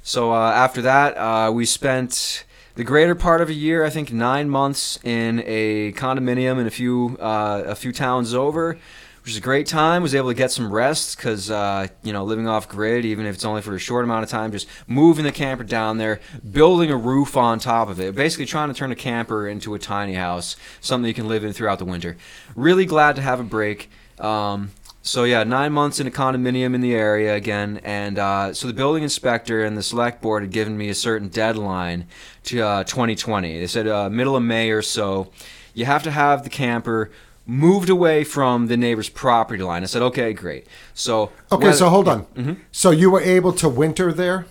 So 0.01 0.31
uh, 0.31 0.51
after 0.51 0.81
that, 0.83 1.17
uh, 1.17 1.51
we 1.51 1.65
spent 1.65 2.45
the 2.75 2.83
greater 2.83 3.15
part 3.15 3.41
of 3.41 3.49
a 3.49 3.53
year, 3.53 3.85
I 3.85 3.89
think 3.89 4.11
nine 4.11 4.49
months, 4.49 4.99
in 5.03 5.43
a 5.45 5.91
condominium 5.93 6.59
in 6.59 6.67
a 6.67 6.71
few 6.71 7.17
uh, 7.19 7.63
a 7.65 7.75
few 7.75 7.91
towns 7.91 8.33
over, 8.33 8.73
which 9.21 9.31
was 9.31 9.37
a 9.37 9.41
great 9.41 9.67
time. 9.67 10.01
Was 10.01 10.15
able 10.15 10.29
to 10.29 10.33
get 10.33 10.51
some 10.51 10.71
rest 10.71 11.17
because 11.17 11.51
uh, 11.51 11.87
you 12.01 12.11
know 12.11 12.23
living 12.23 12.47
off 12.47 12.67
grid, 12.67 13.05
even 13.05 13.25
if 13.25 13.35
it's 13.35 13.45
only 13.45 13.61
for 13.61 13.75
a 13.75 13.79
short 13.79 14.03
amount 14.03 14.23
of 14.23 14.29
time, 14.29 14.51
just 14.51 14.67
moving 14.87 15.23
the 15.23 15.31
camper 15.31 15.63
down 15.63 15.97
there, 15.97 16.19
building 16.51 16.89
a 16.89 16.97
roof 16.97 17.37
on 17.37 17.59
top 17.59 17.89
of 17.89 17.99
it, 17.99 18.15
basically 18.15 18.45
trying 18.45 18.69
to 18.69 18.73
turn 18.73 18.91
a 18.91 18.95
camper 18.95 19.47
into 19.47 19.75
a 19.75 19.79
tiny 19.79 20.13
house, 20.13 20.55
something 20.81 21.07
you 21.07 21.13
can 21.13 21.27
live 21.27 21.43
in 21.43 21.53
throughout 21.53 21.77
the 21.77 21.85
winter. 21.85 22.17
Really 22.55 22.85
glad 22.85 23.15
to 23.17 23.21
have 23.21 23.39
a 23.39 23.43
break. 23.43 23.89
Um, 24.19 24.71
so 25.05 25.25
yeah, 25.25 25.43
nine 25.43 25.71
months 25.73 25.99
in 25.99 26.07
a 26.07 26.11
condominium 26.11 26.73
in 26.73 26.81
the 26.81 26.95
area 26.95 27.35
again, 27.35 27.79
and 27.83 28.17
uh, 28.17 28.53
so 28.53 28.67
the 28.67 28.73
building 28.73 29.03
inspector 29.03 29.63
and 29.63 29.77
the 29.77 29.83
select 29.83 30.21
board 30.21 30.43
had 30.43 30.51
given 30.51 30.77
me 30.77 30.87
a 30.89 30.95
certain 30.95 31.27
deadline 31.27 32.07
to 32.45 32.61
uh, 32.61 32.83
2020. 32.85 33.59
They 33.59 33.67
said 33.67 33.87
uh, 33.87 34.09
middle 34.09 34.35
of 34.35 34.43
May 34.43 34.71
or 34.71 34.81
so. 34.81 35.29
You 35.73 35.85
have 35.85 36.03
to 36.03 36.11
have 36.11 36.43
the 36.43 36.49
camper 36.49 37.11
moved 37.45 37.89
away 37.89 38.23
from 38.23 38.67
the 38.67 38.77
neighbor's 38.77 39.09
property 39.09 39.61
line. 39.61 39.83
I 39.83 39.87
said, 39.87 40.01
okay, 40.03 40.31
great. 40.31 40.65
So 40.93 41.31
Okay, 41.51 41.65
whether- 41.65 41.73
so 41.77 41.89
hold 41.89 42.07
on. 42.07 42.23
Mm-hmm. 42.35 42.53
So 42.71 42.91
you 42.91 43.11
were 43.11 43.19
able 43.21 43.51
to 43.53 43.67
winter 43.67 44.13
there? 44.13 44.45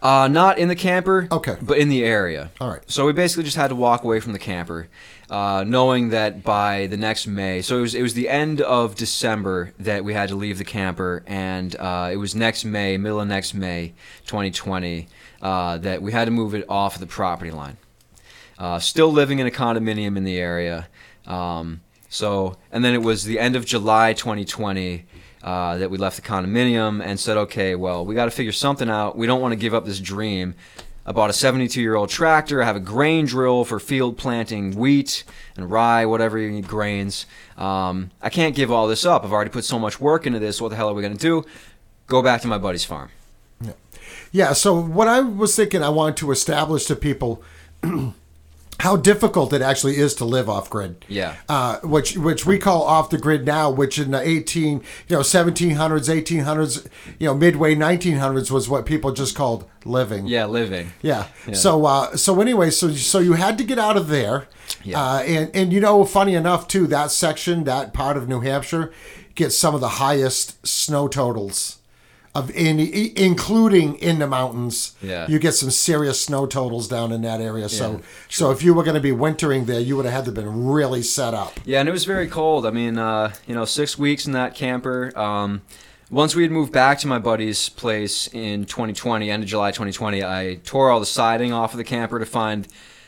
Uh, 0.00 0.28
not 0.28 0.58
in 0.58 0.68
the 0.68 0.76
camper. 0.76 1.26
Okay. 1.32 1.56
But 1.60 1.78
in 1.78 1.88
the 1.88 2.04
area. 2.04 2.52
All 2.60 2.70
right. 2.70 2.82
So 2.88 3.04
we 3.06 3.12
basically 3.12 3.42
just 3.42 3.56
had 3.56 3.66
to 3.68 3.74
walk 3.74 4.04
away 4.04 4.20
from 4.20 4.32
the 4.32 4.38
camper, 4.38 4.86
uh, 5.30 5.64
knowing 5.66 6.08
that 6.10 6.42
by 6.42 6.86
the 6.86 6.96
next 6.96 7.26
May. 7.26 7.60
So 7.62 7.78
it 7.78 7.80
was 7.80 7.94
it 7.94 8.02
was 8.02 8.14
the 8.14 8.28
end 8.28 8.60
of 8.60 8.94
December 8.94 9.74
that 9.78 10.04
we 10.04 10.14
had 10.14 10.28
to 10.30 10.36
leave 10.36 10.58
the 10.58 10.64
camper, 10.64 11.22
and 11.26 11.74
uh, 11.76 12.10
it 12.12 12.16
was 12.16 12.34
next 12.34 12.64
May, 12.64 12.96
middle 12.96 13.20
of 13.20 13.28
next 13.28 13.54
May, 13.54 13.94
2020, 14.26 15.06
uh, 15.42 15.78
that 15.78 16.02
we 16.02 16.12
had 16.12 16.24
to 16.24 16.30
move 16.30 16.54
it 16.54 16.64
off 16.68 16.94
of 16.94 17.00
the 17.00 17.06
property 17.06 17.50
line. 17.50 17.76
Uh, 18.58 18.78
still 18.78 19.12
living 19.12 19.38
in 19.38 19.46
a 19.46 19.50
condominium 19.50 20.16
in 20.16 20.24
the 20.24 20.38
area. 20.38 20.88
Um, 21.26 21.82
so, 22.08 22.56
and 22.72 22.84
then 22.84 22.94
it 22.94 23.02
was 23.02 23.24
the 23.24 23.38
end 23.38 23.54
of 23.54 23.64
July 23.64 24.14
2020 24.14 25.04
uh, 25.42 25.78
that 25.78 25.90
we 25.90 25.98
left 25.98 26.16
the 26.16 26.22
condominium 26.22 27.04
and 27.04 27.20
said, 27.20 27.36
okay, 27.36 27.74
well, 27.74 28.04
we 28.04 28.14
got 28.14 28.24
to 28.24 28.30
figure 28.30 28.52
something 28.52 28.88
out. 28.88 29.16
We 29.16 29.26
don't 29.26 29.40
want 29.40 29.52
to 29.52 29.56
give 29.56 29.74
up 29.74 29.84
this 29.84 30.00
dream. 30.00 30.54
I 31.08 31.12
bought 31.12 31.30
a 31.30 31.32
72 31.32 31.80
year 31.80 31.94
old 31.94 32.10
tractor. 32.10 32.62
I 32.62 32.66
have 32.66 32.76
a 32.76 32.80
grain 32.80 33.24
drill 33.24 33.64
for 33.64 33.80
field 33.80 34.18
planting 34.18 34.76
wheat 34.76 35.24
and 35.56 35.70
rye, 35.70 36.04
whatever 36.04 36.36
you 36.36 36.50
need 36.50 36.68
grains. 36.68 37.24
Um, 37.56 38.10
I 38.20 38.28
can't 38.28 38.54
give 38.54 38.70
all 38.70 38.86
this 38.86 39.06
up. 39.06 39.24
I've 39.24 39.32
already 39.32 39.50
put 39.50 39.64
so 39.64 39.78
much 39.78 39.98
work 39.98 40.26
into 40.26 40.38
this. 40.38 40.60
What 40.60 40.68
the 40.68 40.76
hell 40.76 40.90
are 40.90 40.92
we 40.92 41.00
going 41.00 41.16
to 41.16 41.18
do? 41.18 41.46
Go 42.08 42.22
back 42.22 42.42
to 42.42 42.46
my 42.46 42.58
buddy's 42.58 42.84
farm. 42.84 43.08
Yeah. 44.32 44.52
So 44.52 44.78
what 44.78 45.08
I 45.08 45.20
was 45.20 45.56
thinking, 45.56 45.82
I 45.82 45.88
wanted 45.88 46.18
to 46.18 46.30
establish 46.30 46.84
to 46.86 46.94
people 46.94 47.42
how 48.80 48.96
difficult 48.96 49.52
it 49.52 49.60
actually 49.60 49.96
is 49.96 50.14
to 50.14 50.24
live 50.24 50.48
off 50.48 50.70
grid. 50.70 51.04
Yeah. 51.08 51.36
Uh, 51.48 51.80
which 51.80 52.16
which 52.16 52.46
we 52.46 52.58
call 52.58 52.82
off 52.82 53.10
the 53.10 53.18
grid 53.18 53.44
now, 53.44 53.70
which 53.70 53.98
in 53.98 54.12
the 54.12 54.20
eighteen, 54.20 54.82
you 55.08 55.16
know, 55.16 55.22
seventeen 55.22 55.72
hundreds, 55.72 56.08
eighteen 56.08 56.40
hundreds, 56.40 56.86
you 57.18 57.26
know, 57.26 57.34
midway 57.34 57.74
nineteen 57.74 58.18
hundreds 58.18 58.52
was 58.52 58.68
what 58.68 58.86
people 58.86 59.12
just 59.12 59.34
called 59.34 59.68
living. 59.84 60.26
Yeah, 60.26 60.46
living. 60.46 60.92
Yeah. 61.02 61.26
So 61.52 61.84
uh, 61.86 62.16
so 62.16 62.40
anyway, 62.40 62.70
so 62.70 62.92
so 62.92 63.18
you 63.18 63.32
had 63.32 63.58
to 63.58 63.64
get 63.64 63.78
out 63.78 63.96
of 63.96 64.08
there. 64.08 64.46
Yeah. 64.84 65.02
Uh, 65.02 65.18
and 65.22 65.50
and 65.54 65.72
you 65.72 65.80
know, 65.80 66.04
funny 66.04 66.34
enough 66.34 66.68
too, 66.68 66.86
that 66.86 67.10
section, 67.10 67.64
that 67.64 67.92
part 67.92 68.16
of 68.16 68.28
New 68.28 68.40
Hampshire, 68.40 68.92
gets 69.34 69.56
some 69.56 69.74
of 69.74 69.80
the 69.80 69.88
highest 69.88 70.64
snow 70.66 71.08
totals 71.08 71.77
of 72.34 72.50
any, 72.54 73.12
including 73.16 73.96
in 73.96 74.18
the 74.18 74.26
mountains. 74.26 74.94
Yeah. 75.02 75.26
You 75.28 75.38
get 75.38 75.52
some 75.52 75.70
serious 75.70 76.20
snow 76.20 76.46
totals 76.46 76.88
down 76.88 77.12
in 77.12 77.22
that 77.22 77.40
area. 77.40 77.68
So 77.68 78.00
so 78.28 78.50
if 78.50 78.62
you 78.62 78.74
were 78.74 78.82
going 78.82 78.94
to 78.94 79.00
be 79.00 79.12
wintering 79.12 79.64
there, 79.64 79.80
you 79.80 79.96
would 79.96 80.04
have 80.04 80.14
had 80.14 80.24
to 80.26 80.32
been 80.32 80.66
really 80.66 81.02
set 81.02 81.34
up. 81.34 81.58
Yeah, 81.64 81.80
and 81.80 81.88
it 81.88 81.92
was 81.92 82.04
very 82.04 82.28
cold. 82.28 82.66
I 82.66 82.70
mean, 82.70 82.98
uh, 82.98 83.32
you 83.46 83.54
know, 83.54 83.64
six 83.64 83.98
weeks 83.98 84.26
in 84.26 84.32
that 84.32 84.54
camper. 84.54 85.16
Um, 85.18 85.62
once 86.10 86.34
we 86.34 86.42
had 86.42 86.50
moved 86.50 86.72
back 86.72 86.98
to 87.00 87.06
my 87.06 87.18
buddy's 87.18 87.68
place 87.68 88.28
in 88.32 88.64
2020, 88.64 89.30
end 89.30 89.42
of 89.42 89.48
July 89.48 89.70
2020, 89.70 90.24
I 90.24 90.58
tore 90.64 90.90
all 90.90 91.00
the 91.00 91.06
siding 91.06 91.52
off 91.52 91.74
of 91.74 91.78
the 91.78 91.84
camper 91.84 92.18
to 92.18 92.24
find 92.24 92.66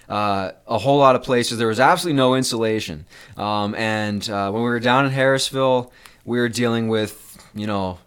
uh, 0.09 0.51
a 0.67 0.79
whole 0.79 0.99
lot 0.99 1.17
of 1.17 1.23
places. 1.23 1.57
There 1.57 1.69
was 1.69 1.81
absolutely 1.81 2.17
no 2.17 2.35
insulation. 2.35 3.07
Um, 3.39 3.75
and 3.75 4.29
uh, 4.29 4.51
when 4.51 4.63
we 4.63 4.69
were 4.69 4.81
down 4.81 5.07
in 5.07 5.13
Harrisville, 5.13 5.91
we 6.27 6.39
were 6.39 6.49
dealing 6.49 6.89
with, 6.89 7.43
you 7.55 7.67
know, 7.67 7.99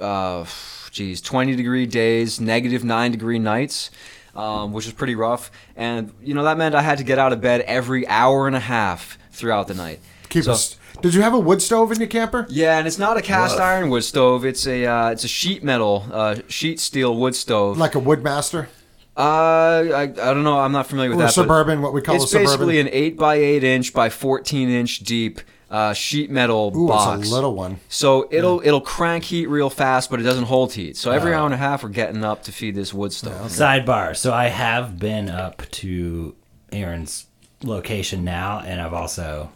uh, 0.00 0.44
geez, 0.90 1.20
20 1.20 1.56
degree 1.56 1.86
days, 1.86 2.40
negative 2.40 2.84
nine 2.84 3.10
degree 3.12 3.38
nights, 3.38 3.90
um, 4.34 4.72
which 4.72 4.84
was 4.86 4.94
pretty 4.94 5.14
rough. 5.14 5.50
And, 5.76 6.12
you 6.22 6.34
know, 6.34 6.44
that 6.44 6.56
meant 6.58 6.74
I 6.74 6.82
had 6.82 6.98
to 6.98 7.04
get 7.04 7.18
out 7.18 7.32
of 7.32 7.40
bed 7.40 7.62
every 7.62 8.06
hour 8.08 8.46
and 8.46 8.56
a 8.56 8.60
half 8.60 9.18
throughout 9.32 9.68
the 9.68 9.74
night. 9.74 10.00
Keep 10.28 10.44
So- 10.44 10.52
us. 10.52 10.76
Did 11.02 11.12
you 11.12 11.22
have 11.22 11.34
a 11.34 11.38
wood 11.38 11.60
stove 11.60 11.90
in 11.92 11.98
your 11.98 12.06
camper? 12.08 12.46
yeah, 12.48 12.78
and 12.78 12.86
it's 12.86 12.98
not 12.98 13.16
a 13.16 13.20
cast 13.20 13.58
iron 13.58 13.90
wood 13.90 14.04
stove. 14.04 14.44
It's 14.44 14.66
a 14.66 14.86
uh, 14.86 15.10
it's 15.10 15.24
a 15.24 15.28
sheet 15.28 15.62
metal, 15.64 16.06
uh, 16.10 16.36
sheet 16.48 16.78
steel 16.80 17.14
wood 17.16 17.34
stove. 17.34 17.76
Like 17.76 17.94
a 17.94 18.00
Woodmaster 18.00 18.68
uh, 19.16 19.20
I, 19.20 20.02
I 20.02 20.06
don't 20.06 20.44
know. 20.44 20.58
I'm 20.58 20.72
not 20.72 20.86
familiar 20.86 21.10
with 21.10 21.18
or 21.18 21.22
that. 21.22 21.26
but 21.26 21.32
suburban? 21.34 21.82
What 21.82 21.92
we 21.92 22.00
call 22.00 22.14
It's 22.16 22.24
a 22.24 22.28
suburban. 22.28 22.46
basically 22.46 22.80
an 22.80 22.88
eight 22.92 23.16
by 23.18 23.34
eight 23.36 23.62
inch 23.64 23.92
by 23.92 24.08
14 24.08 24.68
inch 24.70 25.00
deep 25.00 25.40
uh, 25.70 25.92
sheet 25.92 26.30
metal 26.30 26.72
Ooh, 26.76 26.88
box. 26.88 27.20
it's 27.22 27.30
a 27.30 27.34
little 27.34 27.54
one. 27.54 27.80
So 27.88 28.28
it'll 28.30 28.60
it'll 28.64 28.80
crank 28.80 29.24
heat 29.24 29.46
real 29.48 29.70
fast, 29.70 30.10
but 30.10 30.20
it 30.20 30.22
doesn't 30.24 30.44
hold 30.44 30.72
heat. 30.72 30.96
So 30.96 31.10
every 31.10 31.34
hour 31.34 31.44
and 31.44 31.54
a 31.54 31.58
half, 31.58 31.82
we're 31.82 31.88
getting 31.90 32.24
up 32.24 32.42
to 32.44 32.52
feed 32.52 32.74
this 32.74 32.92
wood 32.94 33.12
stove. 33.12 33.50
Sidebar. 33.50 34.16
So 34.16 34.32
I 34.32 34.48
have 34.48 34.98
been 34.98 35.28
up 35.28 35.62
to 35.72 36.34
Aaron's 36.72 37.26
location 37.62 38.24
now, 38.24 38.60
and 38.60 38.80
I've 38.80 38.94
also 38.94 39.50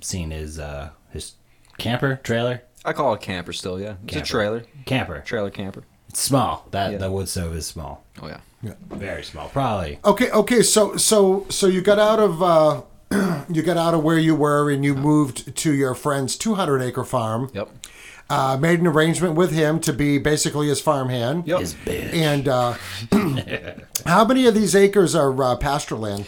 seen 0.00 0.30
his 0.30 0.58
uh, 0.58 0.90
his 1.10 1.34
camper 1.78 2.20
trailer. 2.22 2.62
I 2.84 2.92
call 2.92 3.14
it 3.14 3.20
camper 3.20 3.52
still. 3.52 3.80
Yeah, 3.80 3.94
it's 4.06 4.16
a 4.16 4.20
trailer, 4.22 4.64
Camper. 4.86 5.20
trailer 5.24 5.50
camper. 5.50 5.84
It's 6.08 6.20
small. 6.20 6.66
That 6.72 6.92
Yeah. 6.92 6.98
the 6.98 7.10
wood 7.10 7.28
stove 7.28 7.54
is 7.56 7.66
small. 7.66 8.04
Oh 8.20 8.26
yeah. 8.28 8.40
Very 8.90 9.24
small. 9.24 9.48
Probably. 9.48 9.98
Okay, 10.04 10.30
okay. 10.30 10.62
So, 10.62 10.96
so, 10.96 11.46
so 11.48 11.66
you 11.66 11.80
got 11.80 11.98
out 11.98 12.20
of 12.20 12.40
uh, 12.42 12.82
you 13.52 13.62
got 13.62 13.76
out 13.76 13.94
of 13.94 14.02
where 14.02 14.18
you 14.18 14.34
were, 14.34 14.70
and 14.70 14.84
you 14.84 14.94
moved 14.94 15.54
to 15.56 15.72
your 15.72 15.94
friend's 15.94 16.36
200 16.36 16.80
acre 16.82 17.04
farm. 17.04 17.50
Yep. 17.54 17.68
Uh, 18.30 18.56
made 18.56 18.80
an 18.80 18.86
arrangement 18.86 19.34
with 19.34 19.52
him 19.52 19.78
to 19.80 19.92
be 19.92 20.16
basically 20.16 20.68
his 20.68 20.80
farmhand. 20.80 21.46
Yep. 21.46 21.60
His 21.60 21.74
bitch. 21.74 22.14
And 22.14 22.48
uh, 22.48 22.74
how 24.06 24.24
many 24.24 24.46
of 24.46 24.54
these 24.54 24.74
acres 24.74 25.14
are 25.14 25.42
uh, 25.42 25.56
pasture 25.56 25.96
land? 25.96 26.24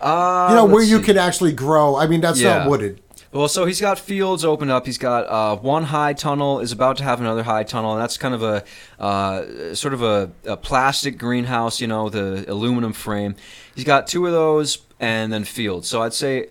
Uh, 0.00 0.46
You 0.50 0.56
know 0.56 0.64
where 0.64 0.76
let's 0.76 0.90
you 0.90 0.98
see. 0.98 1.04
can 1.04 1.18
actually 1.18 1.52
grow. 1.52 1.96
I 1.96 2.06
mean, 2.06 2.20
that's 2.20 2.40
Yeah. 2.40 2.58
not 2.58 2.68
wooded. 2.68 3.00
Well, 3.32 3.46
so 3.48 3.64
he's 3.64 3.80
got 3.80 3.98
fields 3.98 4.44
opened 4.44 4.72
up. 4.72 4.86
He's 4.86 4.98
got 4.98 5.24
uh, 5.28 5.56
one 5.56 5.84
high 5.84 6.14
tunnel 6.14 6.58
is 6.58 6.72
about 6.72 6.96
to 6.96 7.04
have 7.04 7.20
another 7.20 7.44
high 7.44 7.62
tunnel, 7.62 7.92
and 7.92 8.02
that's 8.02 8.16
kind 8.16 8.34
of 8.34 8.42
a 8.42 8.64
uh, 8.98 9.72
sort 9.74 9.94
of 9.94 10.02
a, 10.02 10.30
a 10.44 10.56
plastic 10.56 11.16
greenhouse, 11.16 11.80
you 11.80 11.86
know, 11.86 12.08
the 12.08 12.44
aluminum 12.50 12.92
frame. 12.92 13.36
He's 13.80 13.86
got 13.86 14.06
two 14.06 14.26
of 14.26 14.32
those, 14.32 14.76
and 15.00 15.32
then 15.32 15.44
fields. 15.44 15.88
So 15.88 16.02
I'd 16.02 16.12
say 16.12 16.48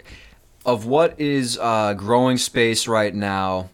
of 0.66 0.88
what 0.88 1.22
is 1.22 1.60
uh, 1.62 1.94
growing 1.94 2.38
space 2.40 2.88
right 2.88 3.14
now, 3.14 3.70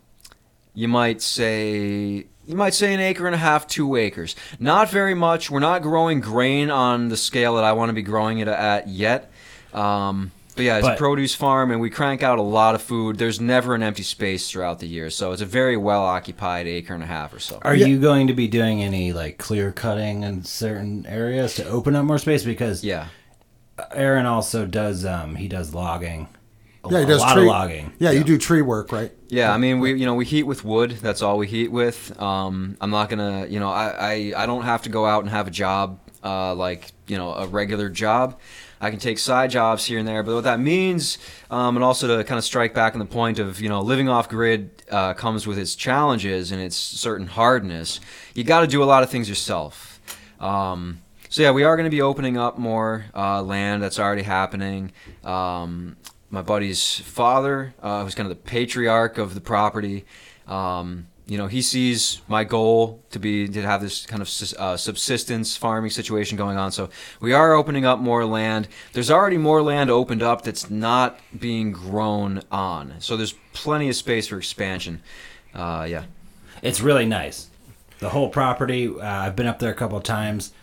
you 0.73 0.89
might 0.89 1.21
say 1.21 2.25
you 2.45 2.55
might 2.57 2.73
say 2.73 2.93
an 2.93 2.99
acre 2.99 3.27
and 3.27 3.33
a 3.33 3.37
half, 3.37 3.65
two 3.65 3.95
acres. 3.95 4.35
Not 4.59 4.89
very 4.91 5.13
much. 5.13 5.49
We're 5.49 5.61
not 5.61 5.81
growing 5.83 6.19
grain 6.19 6.69
on 6.69 7.07
the 7.07 7.15
scale 7.15 7.55
that 7.55 7.63
I 7.63 7.71
want 7.71 7.87
to 7.87 7.93
be 7.93 8.01
growing 8.01 8.39
it 8.39 8.49
at 8.49 8.89
yet. 8.89 9.31
Um, 9.73 10.31
but 10.57 10.65
yeah, 10.65 10.77
it's 10.79 10.85
But- 10.87 10.95
a 10.95 10.97
produce 10.97 11.33
farm, 11.33 11.71
and 11.71 11.79
we 11.79 11.89
crank 11.89 12.23
out 12.23 12.39
a 12.39 12.41
lot 12.41 12.75
of 12.75 12.81
food. 12.81 13.17
There's 13.17 13.39
never 13.39 13.73
an 13.73 13.83
empty 13.83 14.03
space 14.03 14.51
throughout 14.51 14.79
the 14.79 14.87
year, 14.87 15.09
so 15.09 15.31
it's 15.31 15.41
a 15.41 15.45
very 15.45 15.77
well 15.77 16.03
occupied 16.03 16.67
acre 16.67 16.93
and 16.93 17.03
a 17.03 17.07
half 17.07 17.33
or 17.33 17.39
so. 17.39 17.59
Are 17.61 17.73
Yeah. 17.73 17.85
you 17.87 17.99
going 18.01 18.27
to 18.27 18.33
be 18.33 18.49
doing 18.49 18.83
any 18.83 19.13
like 19.13 19.37
clear 19.37 19.71
cutting 19.71 20.23
in 20.23 20.43
certain 20.43 21.05
areas 21.07 21.55
to 21.55 21.65
open 21.69 21.95
up 21.95 22.03
more 22.03 22.17
space? 22.19 22.43
Because 22.43 22.83
Yeah, 22.83 23.07
Aaron 23.93 24.25
also 24.25 24.65
does 24.65 25.05
um 25.05 25.35
he 25.35 25.47
does 25.47 25.73
logging. 25.73 26.27
A, 26.83 26.91
Yeah, 26.91 26.99
he 26.99 27.05
does 27.05 27.05
a 27.05 27.07
does 27.07 27.21
lot 27.21 27.33
tree 27.33 27.41
of 27.43 27.47
logging. 27.47 27.93
Yeah, 27.99 28.11
you 28.11 28.23
do 28.23 28.37
tree 28.37 28.61
work, 28.61 28.91
right? 28.91 29.11
yeah. 29.29 29.51
I 29.51 29.57
mean, 29.57 29.79
we 29.79 29.93
you 29.93 30.05
know 30.05 30.15
we 30.15 30.25
heat 30.25 30.43
with 30.43 30.63
wood. 30.63 30.91
That's 31.01 31.21
all 31.21 31.37
we 31.37 31.47
heat 31.47 31.71
with. 31.71 32.19
Um, 32.21 32.77
I'm 32.79 32.91
not 32.91 33.09
gonna 33.09 33.47
you 33.47 33.59
know 33.59 33.69
I, 33.69 34.33
I 34.33 34.43
I 34.43 34.45
don't 34.45 34.63
have 34.63 34.83
to 34.83 34.89
go 34.89 35.05
out 35.05 35.21
and 35.23 35.29
have 35.29 35.47
a 35.47 35.51
job 35.51 35.99
uh, 36.23 36.53
like 36.55 36.91
you 37.07 37.17
know 37.17 37.33
a 37.33 37.47
regular 37.47 37.89
job. 37.89 38.39
I 38.81 38.91
can 38.91 38.99
take 38.99 39.17
side 39.19 39.49
jobs 39.51 39.85
here 39.85 39.99
and 39.99 40.07
there, 40.07 40.21
but 40.21 40.35
what 40.35 40.43
that 40.43 40.59
means, 40.59 41.17
um, 41.49 41.77
and 41.77 41.83
also 41.83 42.17
to 42.17 42.23
kind 42.25 42.37
of 42.37 42.43
strike 42.43 42.73
back 42.73 42.93
on 42.93 42.99
the 42.99 43.05
point 43.05 43.39
of 43.39 43.59
you 43.59 43.69
know 43.69 43.81
living 43.81 44.07
off 44.09 44.29
grid 44.29 44.69
uh, 44.91 45.13
comes 45.15 45.47
with 45.47 45.57
its 45.57 45.75
challenges 45.75 46.51
and 46.51 46.61
its 46.61 46.75
certain 46.75 47.27
hardness. 47.27 47.99
You 48.35 48.43
got 48.43 48.61
to 48.61 48.67
do 48.67 48.83
a 48.83 48.85
lot 48.85 49.01
of 49.01 49.09
things 49.09 49.27
yourself. 49.27 49.99
Um, 50.39 51.01
so 51.35 51.41
yeah, 51.41 51.51
we 51.51 51.65
are 51.65 51.75
going 51.75 51.83
to 51.83 51.89
be 51.89 52.01
opening 52.01 52.37
up 52.37 52.57
more 52.57 53.07
uh, 53.13 53.43
land. 53.43 53.83
That's 53.83 53.99
already 53.99 54.21
happening. 54.21 54.93
Um, 55.21 55.97
my 56.29 56.41
buddy's 56.41 56.99
father, 56.99 57.73
uh, 57.81 58.05
who's 58.05 58.15
kind 58.15 58.31
of 58.31 58.37
the 58.37 58.41
patriarch 58.41 59.17
of 59.17 59.35
the 59.35 59.41
property, 59.41 60.05
um, 60.47 61.07
you 61.25 61.37
know, 61.37 61.47
he 61.47 61.61
sees 61.61 62.21
my 62.29 62.45
goal 62.45 63.03
to 63.11 63.19
be 63.19 63.49
to 63.49 63.61
have 63.63 63.81
this 63.81 64.05
kind 64.05 64.21
of 64.21 64.29
uh, 64.57 64.77
subsistence 64.77 65.57
farming 65.57 65.91
situation 65.91 66.37
going 66.37 66.57
on. 66.57 66.71
So 66.71 66.89
we 67.19 67.33
are 67.33 67.51
opening 67.51 67.85
up 67.85 67.99
more 67.99 68.23
land. 68.23 68.69
There's 68.93 69.11
already 69.11 69.37
more 69.37 69.61
land 69.61 69.89
opened 69.89 70.23
up 70.23 70.43
that's 70.43 70.69
not 70.69 71.19
being 71.37 71.73
grown 71.73 72.43
on. 72.49 72.93
So 72.99 73.17
there's 73.17 73.35
plenty 73.51 73.89
of 73.89 73.97
space 73.97 74.27
for 74.27 74.37
expansion. 74.37 75.01
Uh, 75.53 75.85
yeah. 75.89 76.05
It's 76.61 76.79
really 76.79 77.05
nice. 77.05 77.49
The 77.99 78.07
whole 78.07 78.29
property. 78.29 78.87
Uh, 78.87 79.05
I've 79.05 79.35
been 79.35 79.47
up 79.47 79.59
there 79.59 79.71
a 79.71 79.75
couple 79.75 79.97
of 79.97 80.05
times. 80.05 80.53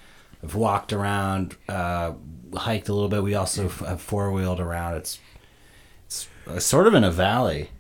I've 0.42 0.54
walked 0.54 0.92
around, 0.92 1.56
uh, 1.68 2.12
hiked 2.54 2.88
a 2.88 2.92
little 2.92 3.08
bit. 3.08 3.22
We 3.22 3.34
also 3.34 3.66
f- 3.66 3.80
have 3.80 4.00
four 4.00 4.30
wheeled 4.32 4.60
around. 4.60 4.94
It's 4.94 5.18
it's 6.06 6.28
uh, 6.46 6.58
sort 6.58 6.86
of 6.86 6.94
in 6.94 7.04
a 7.04 7.10
valley. 7.10 7.70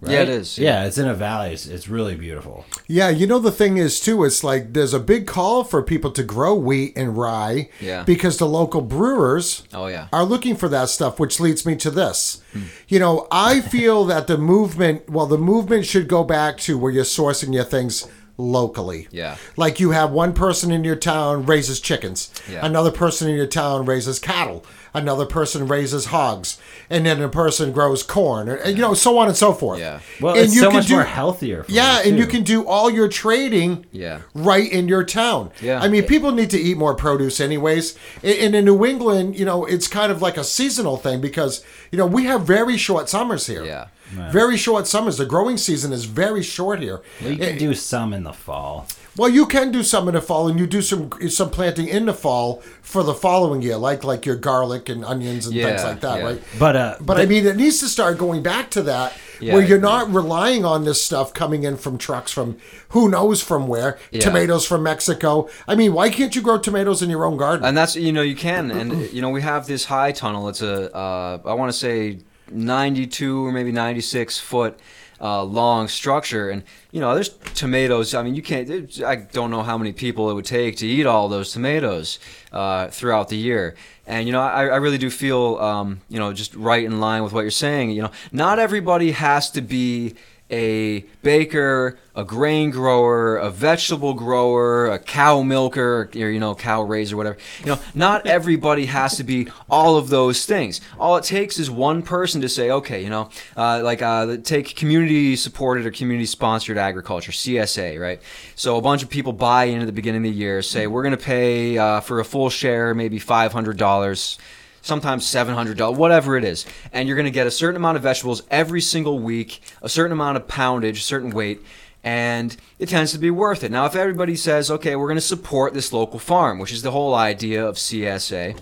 Right? 0.00 0.14
Yeah, 0.14 0.22
it 0.22 0.28
is, 0.30 0.58
Yeah. 0.58 0.80
yeah. 0.82 0.86
it's 0.88 0.98
in 0.98 1.06
a 1.06 1.14
valley. 1.14 1.52
It's, 1.52 1.64
it's 1.66 1.88
really 1.88 2.16
beautiful. 2.16 2.64
Yeah, 2.88 3.08
you 3.08 3.24
know 3.24 3.38
the 3.38 3.52
thing 3.52 3.76
is 3.76 4.00
too. 4.00 4.24
It's 4.24 4.42
like 4.42 4.72
there's 4.72 4.92
a 4.92 4.98
big 4.98 5.28
call 5.28 5.62
for 5.62 5.80
people 5.80 6.10
to 6.10 6.24
grow 6.24 6.56
wheat 6.56 6.92
and 6.96 7.16
rye. 7.16 7.68
Yeah. 7.80 8.02
Because 8.02 8.36
the 8.38 8.46
local 8.48 8.80
brewers. 8.80 9.62
Oh 9.72 9.86
yeah. 9.86 10.08
are 10.12 10.24
looking 10.24 10.56
for 10.56 10.68
that 10.68 10.88
stuff, 10.88 11.20
which 11.20 11.38
leads 11.38 11.64
me 11.64 11.76
to 11.76 11.90
this. 11.90 12.42
You 12.88 12.98
know, 12.98 13.28
I 13.30 13.60
feel 13.60 14.04
that 14.06 14.26
the 14.26 14.36
movement, 14.36 15.08
well, 15.08 15.26
the 15.26 15.38
movement 15.38 15.86
should 15.86 16.08
go 16.08 16.24
back 16.24 16.58
to 16.58 16.76
where 16.76 16.90
you're 16.90 17.04
sourcing 17.04 17.54
your 17.54 17.64
things 17.64 18.08
locally. 18.38 19.08
Yeah. 19.10 19.36
Like 19.56 19.80
you 19.80 19.90
have 19.90 20.10
one 20.10 20.32
person 20.32 20.70
in 20.70 20.84
your 20.84 20.96
town 20.96 21.44
raises 21.46 21.80
chickens, 21.80 22.30
Yeah. 22.50 22.64
another 22.64 22.90
person 22.90 23.28
in 23.28 23.36
your 23.36 23.46
town 23.46 23.84
raises 23.86 24.18
cattle, 24.18 24.64
another 24.94 25.24
person 25.26 25.66
raises 25.66 26.06
hogs, 26.06 26.58
and 26.90 27.06
then 27.06 27.20
a 27.22 27.28
person 27.28 27.72
grows 27.72 28.02
corn, 28.02 28.48
or, 28.48 28.56
and, 28.56 28.76
you 28.76 28.82
know, 28.82 28.94
so 28.94 29.18
on 29.18 29.28
and 29.28 29.36
so 29.36 29.52
forth. 29.52 29.78
Yeah. 29.80 30.00
Well, 30.20 30.34
And 30.34 30.44
it's 30.44 30.54
you 30.54 30.60
so 30.60 30.68
can 30.68 30.76
much 30.78 30.86
do- 30.88 30.94
more 30.94 31.04
healthier. 31.04 31.64
For 31.64 31.72
Yeah, 31.72 32.02
and 32.04 32.18
you 32.18 32.26
can 32.26 32.42
do 32.42 32.66
all 32.66 32.90
your 32.90 33.08
trading 33.08 33.86
Yeah. 33.92 34.20
right 34.34 34.70
in 34.70 34.88
your 34.88 35.04
town. 35.04 35.50
Yeah. 35.60 35.80
I 35.80 35.88
mean, 35.88 36.04
people 36.04 36.32
need 36.32 36.50
to 36.50 36.58
eat 36.60 36.76
more 36.76 36.94
produce 36.94 37.40
anyways. 37.40 37.96
And 38.22 38.36
and 38.42 38.54
in 38.56 38.64
New 38.66 38.84
England, 38.84 39.38
you 39.38 39.44
know, 39.44 39.64
it's 39.64 39.88
kind 39.88 40.12
of 40.12 40.20
like 40.20 40.36
a 40.36 40.44
seasonal 40.44 40.96
thing 40.96 41.20
because, 41.20 41.64
you 41.90 41.96
know, 41.98 42.06
we 42.06 42.24
have 42.24 42.42
very 42.42 42.76
short 42.76 43.08
summers 43.08 43.46
here. 43.46 43.64
Yeah. 43.64 43.86
Very 44.30 44.58
short 44.58 44.86
summers. 44.86 45.16
The 45.16 45.24
growing 45.24 45.56
season 45.56 45.90
is 45.90 46.04
very 46.04 46.42
short 46.42 46.80
here. 46.80 47.00
Well, 47.22 47.32
you 47.32 47.38
can 47.38 47.56
do 47.56 47.72
some 47.72 48.12
in 48.12 48.24
the 48.24 48.32
fall. 48.34 48.86
Well, 49.16 49.28
you 49.28 49.44
can 49.46 49.70
do 49.70 49.82
some 49.82 50.08
in 50.08 50.14
the 50.14 50.22
fall, 50.22 50.48
and 50.48 50.58
you 50.58 50.66
do 50.66 50.80
some 50.80 51.10
some 51.28 51.50
planting 51.50 51.86
in 51.88 52.06
the 52.06 52.14
fall 52.14 52.62
for 52.80 53.02
the 53.02 53.12
following 53.12 53.60
year, 53.60 53.76
like 53.76 54.04
like 54.04 54.24
your 54.24 54.36
garlic 54.36 54.88
and 54.88 55.04
onions 55.04 55.46
and 55.46 55.54
things 55.54 55.84
like 55.84 56.00
that, 56.00 56.18
yeah. 56.18 56.24
right? 56.24 56.42
But 56.58 56.76
uh, 56.76 56.96
But 57.00 57.20
I 57.20 57.26
mean, 57.26 57.46
it 57.46 57.56
needs 57.56 57.80
to 57.80 57.88
start 57.88 58.16
going 58.16 58.42
back 58.42 58.70
to 58.70 58.82
that, 58.84 59.12
Yeah, 59.38 59.52
where 59.54 59.62
you're 59.62 59.76
agree. 59.76 59.90
not 59.90 60.12
relying 60.12 60.64
on 60.64 60.84
this 60.84 61.02
stuff 61.02 61.34
coming 61.34 61.64
in 61.64 61.76
from 61.76 61.98
trucks 61.98 62.32
from 62.32 62.56
who 62.90 63.10
knows 63.10 63.42
from 63.42 63.68
where. 63.68 63.98
Yeah. 64.10 64.20
Tomatoes 64.20 64.66
from 64.66 64.82
Mexico. 64.82 65.48
I 65.68 65.74
mean, 65.74 65.92
why 65.92 66.08
can't 66.08 66.34
you 66.34 66.40
grow 66.40 66.58
tomatoes 66.58 67.02
in 67.02 67.10
your 67.10 67.24
own 67.26 67.36
garden? 67.36 67.66
and 67.66 67.76
that's 67.76 67.96
you 67.96 68.12
know 68.12 68.22
you 68.22 68.34
can 68.34 68.70
and 68.70 69.12
you 69.12 69.20
know 69.20 69.28
we 69.30 69.42
have 69.42 69.66
this 69.66 69.84
high 69.84 70.10
tunnel 70.12 70.48
it's 70.48 70.62
a 70.62 70.94
uh, 70.96 71.38
i 71.44 71.52
want 71.54 71.70
to 71.70 71.78
say 71.78 72.18
92 72.50 73.46
or 73.46 73.52
maybe 73.52 73.72
96 73.72 74.38
foot 74.38 74.78
uh, 75.22 75.44
long 75.44 75.88
structure. 75.88 76.50
And 76.50 76.64
you 76.90 77.00
know 77.00 77.14
there's 77.14 77.30
tomatoes. 77.54 78.14
I 78.14 78.22
mean 78.22 78.34
you 78.34 78.42
can't 78.42 79.00
i 79.02 79.16
don't 79.16 79.50
know 79.50 79.62
how 79.62 79.78
many 79.78 79.92
people 79.92 80.30
it 80.30 80.34
would 80.34 80.44
take 80.44 80.76
to 80.78 80.86
eat 80.86 81.06
all 81.06 81.28
those 81.28 81.52
tomatoes 81.52 82.18
uh, 82.52 82.88
throughout 82.88 83.28
the 83.28 83.36
year. 83.36 83.76
And 84.06 84.26
you 84.26 84.32
know 84.32 84.42
I, 84.42 84.66
I 84.66 84.76
really 84.76 84.98
do 84.98 85.08
feel 85.08 85.56
um, 85.58 86.00
you 86.08 86.18
know 86.18 86.32
just 86.32 86.54
right 86.54 86.84
in 86.84 87.00
line 87.00 87.22
with 87.22 87.32
what 87.32 87.42
you're 87.42 87.50
saying. 87.50 87.90
You 87.90 88.02
know 88.02 88.10
not 88.32 88.58
everybody 88.58 89.12
has 89.12 89.50
to 89.52 89.62
be 89.62 90.14
a 90.52 91.00
baker, 91.22 91.98
a 92.14 92.24
grain 92.24 92.70
grower, 92.70 93.38
a 93.38 93.50
vegetable 93.50 94.12
grower, 94.12 94.86
a 94.88 94.98
cow 94.98 95.42
milker, 95.42 96.10
or 96.14 96.18
you 96.30 96.38
know, 96.38 96.54
cow 96.54 96.82
raiser, 96.82 97.16
whatever. 97.16 97.38
You 97.60 97.66
know, 97.66 97.80
not 97.94 98.26
everybody 98.26 98.86
has 98.86 99.16
to 99.16 99.24
be 99.24 99.48
all 99.70 99.96
of 99.96 100.10
those 100.10 100.44
things. 100.44 100.80
All 100.98 101.16
it 101.16 101.24
takes 101.24 101.58
is 101.58 101.70
one 101.70 102.02
person 102.02 102.42
to 102.42 102.48
say, 102.48 102.70
okay, 102.70 103.02
you 103.02 103.10
know, 103.10 103.30
uh, 103.56 103.80
like 103.82 104.02
uh, 104.02 104.36
take 104.36 104.76
community 104.76 105.34
supported 105.36 105.86
or 105.86 105.90
community 105.90 106.26
sponsored 106.26 106.76
agriculture, 106.76 107.32
CSA, 107.32 107.98
right? 107.98 108.20
So 108.54 108.76
a 108.76 108.82
bunch 108.82 109.02
of 109.02 109.08
people 109.08 109.32
buy 109.32 109.64
in 109.64 109.80
at 109.80 109.86
the 109.86 109.92
beginning 109.92 110.26
of 110.26 110.32
the 110.32 110.38
year, 110.38 110.60
say 110.60 110.86
we're 110.86 111.02
going 111.02 111.16
to 111.16 111.24
pay 111.24 111.78
uh, 111.78 112.00
for 112.00 112.20
a 112.20 112.24
full 112.24 112.50
share, 112.50 112.94
maybe 112.94 113.18
five 113.18 113.52
hundred 113.52 113.78
dollars 113.78 114.38
sometimes 114.82 115.24
$700 115.24 115.96
whatever 115.96 116.36
it 116.36 116.44
is. 116.44 116.66
And 116.92 117.08
you're 117.08 117.16
going 117.16 117.24
to 117.24 117.30
get 117.30 117.46
a 117.46 117.50
certain 117.50 117.76
amount 117.76 117.96
of 117.96 118.02
vegetables 118.02 118.42
every 118.50 118.80
single 118.80 119.18
week 119.18 119.62
a 119.80 119.88
certain 119.88 120.12
amount 120.12 120.36
of 120.36 120.46
poundage 120.46 120.98
a 120.98 121.02
certain 121.02 121.30
weight 121.30 121.60
and 122.04 122.56
it 122.80 122.88
tends 122.88 123.12
to 123.12 123.18
be 123.18 123.30
worth 123.30 123.62
it. 123.62 123.70
Now 123.70 123.86
if 123.86 123.96
everybody 123.96 124.36
says 124.36 124.70
okay 124.70 124.96
we're 124.96 125.06
going 125.06 125.16
to 125.16 125.20
support 125.20 125.72
this 125.72 125.92
local 125.92 126.18
farm 126.18 126.58
which 126.58 126.72
is 126.72 126.82
the 126.82 126.90
whole 126.90 127.14
idea 127.14 127.64
of 127.64 127.76
csa 127.76 128.56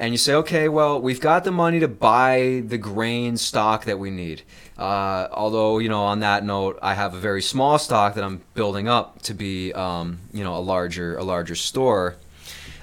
and 0.00 0.14
you 0.14 0.18
say 0.18 0.34
okay 0.34 0.68
well 0.68 1.00
we've 1.00 1.20
got 1.20 1.44
the 1.44 1.52
money 1.52 1.78
to 1.78 1.86
buy 1.86 2.62
the 2.66 2.78
grain 2.78 3.36
stock 3.36 3.84
that 3.84 3.98
we 3.98 4.10
need 4.10 4.42
uh, 4.78 5.28
although 5.30 5.78
you 5.78 5.88
know 5.88 6.02
on 6.02 6.20
that 6.20 6.42
note 6.42 6.78
i 6.82 6.94
have 6.94 7.14
a 7.14 7.18
very 7.18 7.42
small 7.42 7.78
stock 7.78 8.14
that 8.14 8.24
i'm 8.24 8.40
building 8.54 8.88
up 8.88 9.20
to 9.22 9.34
be 9.34 9.72
um, 9.74 10.18
you 10.32 10.42
know 10.42 10.56
a 10.56 10.58
larger 10.58 11.16
a 11.18 11.22
larger 11.22 11.54
store 11.54 12.16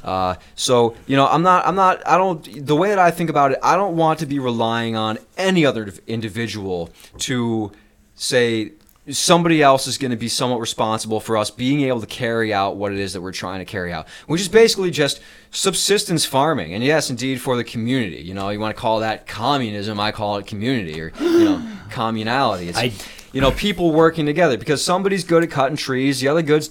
uh, 0.07 0.35
so 0.55 0.95
you 1.05 1.17
know, 1.17 1.27
I'm 1.27 1.43
not, 1.43 1.67
I'm 1.67 1.75
not, 1.75 2.07
I 2.07 2.17
don't. 2.17 2.65
The 2.65 2.75
way 2.75 2.89
that 2.89 2.99
I 2.99 3.11
think 3.11 3.29
about 3.29 3.51
it, 3.51 3.59
I 3.61 3.75
don't 3.75 3.97
want 3.97 4.19
to 4.19 4.25
be 4.25 4.39
relying 4.39 4.95
on 4.95 5.19
any 5.37 5.65
other 5.65 5.91
individual 6.07 6.89
to 7.19 7.73
say 8.15 8.71
somebody 9.09 9.61
else 9.61 9.85
is 9.85 9.97
going 9.97 10.11
to 10.11 10.17
be 10.17 10.29
somewhat 10.29 10.59
responsible 10.61 11.19
for 11.19 11.37
us 11.37 11.51
being 11.51 11.81
able 11.81 11.99
to 11.99 12.07
carry 12.07 12.53
out 12.53 12.77
what 12.77 12.93
it 12.93 12.99
is 12.99 13.13
that 13.13 13.21
we're 13.21 13.33
trying 13.33 13.59
to 13.59 13.65
carry 13.65 13.91
out, 13.91 14.07
which 14.27 14.39
is 14.39 14.47
basically 14.47 14.91
just 14.91 15.19
subsistence 15.51 16.25
farming. 16.25 16.73
And 16.73 16.83
yes, 16.83 17.09
indeed, 17.09 17.41
for 17.41 17.57
the 17.57 17.63
community. 17.65 18.21
You 18.21 18.33
know, 18.33 18.47
you 18.47 18.61
want 18.61 18.75
to 18.75 18.81
call 18.81 19.01
that 19.01 19.27
communism, 19.27 19.99
I 19.99 20.13
call 20.13 20.37
it 20.37 20.47
community, 20.47 21.01
or 21.01 21.11
you 21.19 21.43
know, 21.43 21.71
communality. 21.89 22.67
It's 22.69 22.77
I- 22.77 22.93
you 23.33 23.41
know, 23.41 23.51
people 23.51 23.91
working 23.91 24.25
together 24.25 24.57
because 24.57 24.81
somebody's 24.81 25.25
good 25.25 25.43
at 25.43 25.51
cutting 25.51 25.75
trees, 25.75 26.21
the 26.21 26.29
other 26.29 26.41
goods 26.41 26.69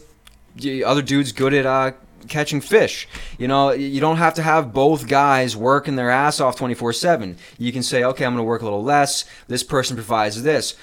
the 0.56 0.84
other 0.84 1.02
dude's 1.02 1.32
good 1.32 1.52
at 1.52 1.66
uh, 1.66 1.92
catching 2.28 2.60
fish. 2.60 3.08
You 3.38 3.48
know, 3.48 3.72
you 3.72 4.00
don't 4.00 4.16
have 4.16 4.34
to 4.34 4.42
have 4.42 4.72
both 4.72 5.08
guys 5.08 5.56
working 5.56 5.96
their 5.96 6.10
ass 6.10 6.40
off 6.40 6.56
24 6.56 6.92
7. 6.92 7.36
You 7.58 7.72
can 7.72 7.82
say, 7.82 8.04
okay, 8.04 8.24
I'm 8.24 8.32
going 8.32 8.44
to 8.44 8.48
work 8.48 8.62
a 8.62 8.64
little 8.64 8.82
less. 8.82 9.24
This 9.48 9.62
person 9.62 9.96
provides 9.96 10.42
this. 10.42 10.74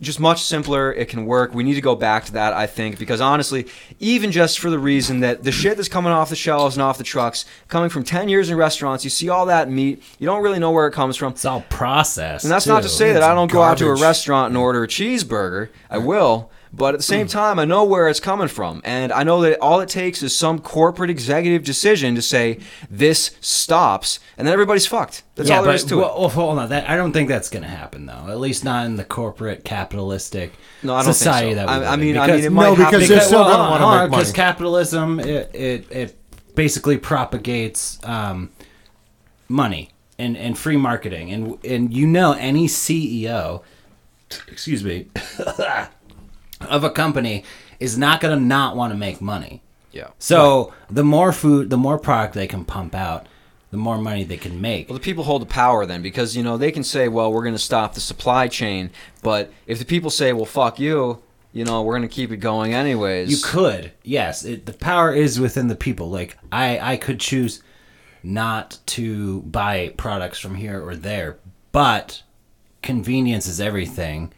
Just 0.00 0.20
much 0.20 0.44
simpler. 0.44 0.92
It 0.92 1.08
can 1.08 1.26
work. 1.26 1.52
We 1.52 1.64
need 1.64 1.74
to 1.74 1.80
go 1.80 1.96
back 1.96 2.24
to 2.26 2.32
that, 2.34 2.52
I 2.52 2.68
think, 2.68 3.00
because 3.00 3.20
honestly, 3.20 3.66
even 3.98 4.30
just 4.30 4.60
for 4.60 4.70
the 4.70 4.78
reason 4.78 5.20
that 5.20 5.42
the 5.42 5.50
shit 5.50 5.76
that's 5.76 5.88
coming 5.88 6.12
off 6.12 6.30
the 6.30 6.36
shelves 6.36 6.76
and 6.76 6.82
off 6.84 6.98
the 6.98 7.04
trucks, 7.04 7.44
coming 7.66 7.90
from 7.90 8.04
10 8.04 8.28
years 8.28 8.48
in 8.48 8.56
restaurants, 8.56 9.02
you 9.02 9.10
see 9.10 9.28
all 9.28 9.46
that 9.46 9.68
meat, 9.68 10.00
you 10.20 10.26
don't 10.26 10.40
really 10.40 10.60
know 10.60 10.70
where 10.70 10.86
it 10.86 10.92
comes 10.92 11.16
from. 11.16 11.32
It's 11.32 11.44
all 11.44 11.62
processed. 11.62 12.44
And 12.44 12.52
that's 12.52 12.68
not 12.68 12.84
to 12.84 12.88
too. 12.88 12.94
say 12.94 13.12
that 13.12 13.24
I 13.24 13.34
don't 13.34 13.50
go 13.50 13.60
out 13.60 13.78
to 13.78 13.88
a 13.88 14.00
restaurant 14.00 14.50
and 14.50 14.56
order 14.56 14.84
a 14.84 14.88
cheeseburger. 14.88 15.70
I 15.90 15.98
will. 15.98 16.48
But 16.72 16.94
at 16.94 16.98
the 16.98 17.04
same 17.04 17.26
time, 17.26 17.58
I 17.58 17.64
know 17.64 17.84
where 17.84 18.08
it's 18.08 18.20
coming 18.20 18.48
from. 18.48 18.82
And 18.84 19.10
I 19.12 19.22
know 19.22 19.40
that 19.42 19.58
all 19.60 19.80
it 19.80 19.88
takes 19.88 20.22
is 20.22 20.36
some 20.36 20.58
corporate 20.58 21.10
executive 21.10 21.64
decision 21.64 22.14
to 22.14 22.22
say, 22.22 22.58
this 22.90 23.30
stops, 23.40 24.20
and 24.36 24.46
then 24.46 24.52
everybody's 24.52 24.86
fucked. 24.86 25.22
That's 25.34 25.50
all 25.50 25.62
there 25.62 25.74
is 25.74 25.84
to 25.84 25.96
well, 25.98 26.14
it. 26.16 26.18
well, 26.20 26.28
hold 26.28 26.58
on. 26.58 26.68
That 26.68 26.88
I 26.90 26.96
don't 26.96 27.12
think 27.12 27.28
that's 27.28 27.48
going 27.48 27.62
to 27.62 27.68
happen 27.68 28.06
though. 28.06 28.26
At 28.28 28.38
least 28.40 28.64
not 28.64 28.86
in 28.86 28.96
the 28.96 29.04
corporate 29.04 29.64
capitalistic 29.64 30.52
No, 30.82 30.94
I 30.94 30.98
don't 30.98 31.04
think 31.06 31.16
society 31.16 31.50
so. 31.52 31.54
that 31.56 31.66
we 31.68 31.72
I- 31.72 31.78
live 31.78 31.88
I 31.88 31.94
in. 31.94 32.00
mean- 32.00 32.18
I 32.18 32.26
mean, 32.26 32.36
it 32.40 32.42
no, 32.44 32.50
might 32.50 32.64
happen. 32.76 32.84
because 32.84 33.08
they're 33.08 33.20
still 33.20 33.40
well, 33.44 33.56
going 33.56 33.58
to 33.58 33.70
want 33.70 33.80
to 33.80 33.86
hold 33.86 33.98
on, 34.00 34.10
Because 34.10 34.32
capitalism, 34.32 35.20
it, 35.20 35.54
it 35.54 35.86
it 35.90 36.18
basically 36.54 36.98
propagates 36.98 37.98
um, 38.04 38.50
money. 39.48 39.90
and 40.18 40.36
and 40.36 40.58
free 40.58 40.76
marketing 40.76 41.30
and 41.32 41.64
and 41.64 41.94
you 41.94 42.06
know 42.06 42.32
any 42.32 42.66
CEO 42.66 43.62
excuse 44.48 44.82
me 44.84 45.06
of 46.60 46.84
a 46.84 46.90
company 46.90 47.44
is 47.80 47.96
not 47.96 48.20
going 48.20 48.36
to 48.36 48.44
not 48.44 48.76
want 48.76 48.92
to 48.92 48.98
make 48.98 49.20
money. 49.20 49.62
Yeah. 49.92 50.08
So 50.18 50.74
the 50.90 51.04
more 51.04 51.32
food, 51.32 51.70
the 51.70 51.76
more 51.76 51.98
product 51.98 52.34
they 52.34 52.46
can 52.46 52.64
pump 52.64 52.94
out, 52.94 53.26
the 53.70 53.76
more 53.76 53.98
money 53.98 54.24
they 54.24 54.36
can 54.36 54.60
make. 54.60 54.88
Well, 54.88 54.98
the 54.98 55.04
people 55.04 55.24
hold 55.24 55.42
the 55.42 55.46
power 55.46 55.84
then 55.86 56.02
because, 56.02 56.36
you 56.36 56.42
know, 56.42 56.56
they 56.56 56.72
can 56.72 56.84
say, 56.84 57.08
well, 57.08 57.32
we're 57.32 57.42
going 57.42 57.54
to 57.54 57.58
stop 57.58 57.94
the 57.94 58.00
supply 58.00 58.48
chain. 58.48 58.90
But 59.22 59.52
if 59.66 59.78
the 59.78 59.84
people 59.84 60.10
say, 60.10 60.32
well, 60.32 60.46
fuck 60.46 60.78
you, 60.78 61.22
you 61.52 61.64
know, 61.64 61.82
we're 61.82 61.96
going 61.96 62.08
to 62.08 62.14
keep 62.14 62.30
it 62.30 62.38
going 62.38 62.74
anyways. 62.74 63.30
You 63.30 63.38
could, 63.42 63.92
yes. 64.02 64.44
It, 64.44 64.66
the 64.66 64.72
power 64.72 65.12
is 65.12 65.40
within 65.40 65.68
the 65.68 65.76
people. 65.76 66.10
Like 66.10 66.38
I, 66.52 66.92
I 66.92 66.96
could 66.96 67.20
choose 67.20 67.62
not 68.22 68.78
to 68.86 69.42
buy 69.42 69.92
products 69.96 70.38
from 70.38 70.54
here 70.54 70.82
or 70.82 70.96
there, 70.96 71.38
but 71.72 72.22
convenience 72.82 73.46
is 73.46 73.60
everything 73.60 74.32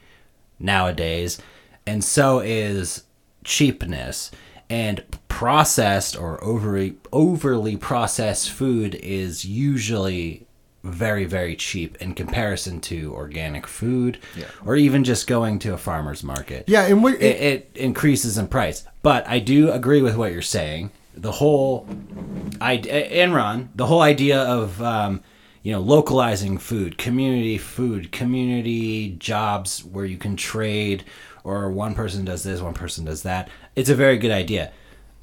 nowadays, 0.59 1.39
and 1.87 2.05
so 2.05 2.41
is 2.41 3.05
cheapness. 3.45 4.31
And 4.69 5.03
processed 5.27 6.17
or 6.17 6.43
overly 6.45 6.97
overly 7.13 7.77
processed 7.77 8.51
food 8.51 8.95
is 8.97 9.45
usually 9.45 10.47
very 10.83 11.25
very 11.25 11.57
cheap 11.57 11.97
in 12.01 12.15
comparison 12.15 12.81
to 12.81 13.13
organic 13.15 13.67
food 13.67 14.19
or 14.65 14.77
even 14.77 15.03
just 15.03 15.27
going 15.27 15.59
to 15.59 15.73
a 15.73 15.79
farmer's 15.79 16.23
market 16.23 16.65
Yeah, 16.67 16.87
and 16.87 17.03
we, 17.03 17.17
it, 17.17 17.41
it 17.41 17.71
increases 17.75 18.39
in 18.39 18.49
price. 18.49 18.85
But 19.03 19.27
I 19.27 19.39
do 19.39 19.73
agree 19.73 20.03
with 20.03 20.17
what 20.17 20.33
you're 20.33 20.43
saying. 20.43 20.91
The 21.15 21.33
whole, 21.33 21.87
I 22.61 22.79
Enron, 22.79 23.69
the 23.75 23.87
whole 23.87 24.03
idea 24.03 24.43
of 24.43 24.81
um, 24.83 25.23
you 25.63 25.73
know 25.73 25.81
localizing 25.81 26.59
food, 26.59 26.99
community 26.99 27.59
food, 27.59 28.13
community 28.13 29.17
jobs 29.19 29.85
where 29.85 30.05
you 30.05 30.19
can 30.19 30.37
trade, 30.37 31.05
or 31.45 31.71
one 31.71 31.95
person 31.95 32.25
does 32.25 32.43
this, 32.43 32.61
one 32.61 32.75
person 32.75 33.05
does 33.05 33.23
that. 33.23 33.49
It's 33.77 33.91
a 33.91 33.95
very 33.95 34.19
good 34.19 34.31
idea. 34.31 34.73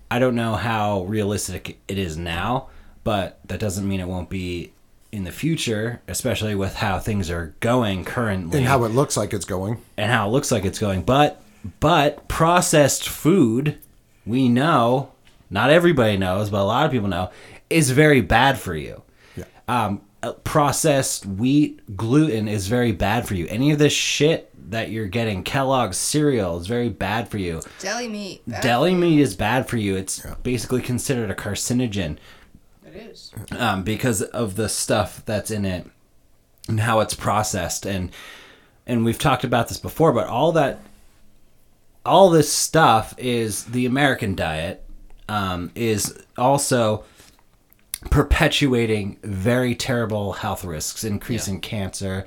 I 0.10 0.20
don't 0.20 0.36
know 0.36 0.56
how 0.56 1.04
realistic 1.04 1.80
it 1.88 1.98
is 1.98 2.18
now, 2.18 2.70
but 3.04 3.40
that 3.46 3.60
doesn't 3.60 3.88
mean 3.88 4.00
it 4.00 4.08
won't 4.08 4.30
be 4.30 4.72
in 5.12 5.24
the 5.24 5.32
future, 5.32 6.02
especially 6.08 6.56
with 6.56 6.76
how 6.76 7.00
things 7.00 7.30
are 7.30 7.54
going 7.60 8.06
currently 8.06 8.60
and 8.60 8.68
how 8.68 8.84
it 8.84 8.90
looks 8.90 9.16
like 9.18 9.34
it's 9.34 9.46
going. 9.46 9.82
and 9.98 10.12
how 10.12 10.28
it 10.28 10.32
looks 10.32 10.52
like 10.52 10.66
it's 10.66 10.80
going. 10.80 11.02
But 11.02 11.42
but 11.80 12.28
processed 12.28 13.08
food, 13.10 13.78
we 14.26 14.48
know, 14.50 15.12
not 15.50 15.70
everybody 15.70 16.18
knows, 16.18 16.50
but 16.50 16.62
a 16.62 16.64
lot 16.64 16.86
of 16.86 16.92
people 16.92 17.08
know, 17.08 17.30
is 17.70 17.92
very 17.92 18.22
bad 18.22 18.60
for 18.60 18.76
you. 18.76 19.02
Yeah. 19.36 19.46
Um, 19.68 20.02
processed 20.44 21.26
wheat, 21.26 21.96
gluten 21.96 22.48
is 22.48 22.68
very 22.68 22.92
bad 22.92 23.28
for 23.28 23.36
you. 23.36 23.48
Any 23.48 23.72
of 23.72 23.80
this 23.80 23.94
shit 23.94 24.52
that 24.72 24.90
you're 24.90 25.08
getting, 25.08 25.44
Kellogg's 25.44 25.98
cereal 25.98 26.58
is 26.60 26.68
very 26.68 26.90
bad 26.90 27.30
for 27.30 27.38
you. 27.38 27.62
Deli 27.80 28.08
meat. 28.08 28.42
that- 28.48 28.62
Deli 28.64 28.94
meat 28.96 29.20
is 29.20 29.36
bad 29.36 29.68
for 29.70 29.78
you. 29.78 29.96
It's 29.96 30.26
basically 30.44 30.82
considered 30.82 31.32
a 31.32 31.36
carcinogen 31.36 32.18
It 32.86 32.96
is. 32.96 33.32
um, 33.52 33.84
because 33.84 34.22
of 34.22 34.56
the 34.56 34.68
stuff 34.70 35.24
that's 35.26 35.52
in 35.52 35.64
it 35.66 35.88
and 36.68 36.82
how 36.82 37.00
it's 37.00 37.14
processed 37.14 37.86
and 37.86 38.12
and 38.86 39.06
we've 39.06 39.20
talked 39.20 39.46
about 39.46 39.70
this 39.70 39.78
before 39.78 40.12
but 40.12 40.28
all 40.28 40.52
that 40.52 40.80
all 42.06 42.30
this 42.30 42.52
stuff 42.52 43.14
is 43.18 43.64
the 43.66 43.86
american 43.86 44.36
diet 44.36 44.84
um, 45.30 45.72
is 45.76 46.18
also 46.38 47.06
perpetuating 48.10 49.18
very 49.24 49.76
terrible 49.76 50.34
health 50.34 50.64
risks 50.64 51.04
increase 51.04 51.48
in 51.48 51.60
cancer 51.60 52.26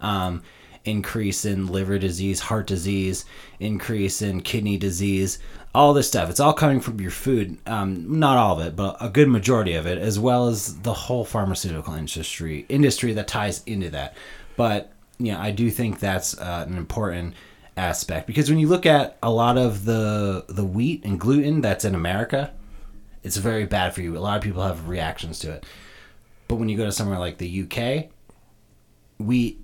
um, 0.00 0.42
increase 0.84 1.44
in 1.44 1.66
liver 1.66 1.98
disease 1.98 2.40
heart 2.40 2.66
disease 2.66 3.24
increase 3.58 4.22
in 4.22 4.40
kidney 4.40 4.76
disease 4.76 5.38
all 5.72 5.94
this 5.94 6.08
stuff. 6.08 6.28
It's 6.28 6.40
all 6.40 6.52
coming 6.52 6.80
from 6.80 7.00
your 7.00 7.10
food 7.10 7.58
um, 7.66 8.18
not 8.18 8.36
all 8.36 8.58
of 8.58 8.66
it 8.66 8.76
but 8.76 8.96
a 9.00 9.08
good 9.08 9.28
majority 9.28 9.74
of 9.74 9.86
it 9.86 9.98
as 9.98 10.18
well 10.18 10.48
as 10.48 10.80
the 10.80 10.94
whole 10.94 11.24
pharmaceutical 11.24 11.94
industry 11.94 12.66
industry 12.68 13.12
that 13.14 13.28
ties 13.28 13.62
into 13.66 13.90
that. 13.90 14.16
But 14.56 14.92
you 15.20 15.32
know 15.32 15.38
i 15.38 15.50
do 15.50 15.70
think 15.70 16.00
that's 16.00 16.36
uh, 16.38 16.64
an 16.66 16.76
important 16.76 17.34
aspect 17.76 18.26
because 18.26 18.50
when 18.50 18.58
you 18.58 18.66
look 18.66 18.86
at 18.86 19.18
a 19.22 19.30
lot 19.30 19.56
of 19.56 19.84
the 19.84 20.44
the 20.48 20.64
wheat 20.64 21.04
and 21.04 21.20
gluten 21.20 21.60
that's 21.60 21.84
in 21.84 21.94
america 21.94 22.52
it's 23.22 23.36
very 23.36 23.66
bad 23.66 23.94
for 23.94 24.02
you. 24.02 24.16
A 24.16 24.20
lot 24.20 24.36
of 24.36 24.42
people 24.42 24.62
have 24.62 24.88
reactions 24.88 25.38
to 25.40 25.52
it. 25.52 25.66
But 26.48 26.56
when 26.56 26.68
you 26.68 26.76
go 26.76 26.84
to 26.84 26.92
somewhere 26.92 27.18
like 27.18 27.38
the 27.38 27.62
UK, 27.62 28.10
we 29.18 29.58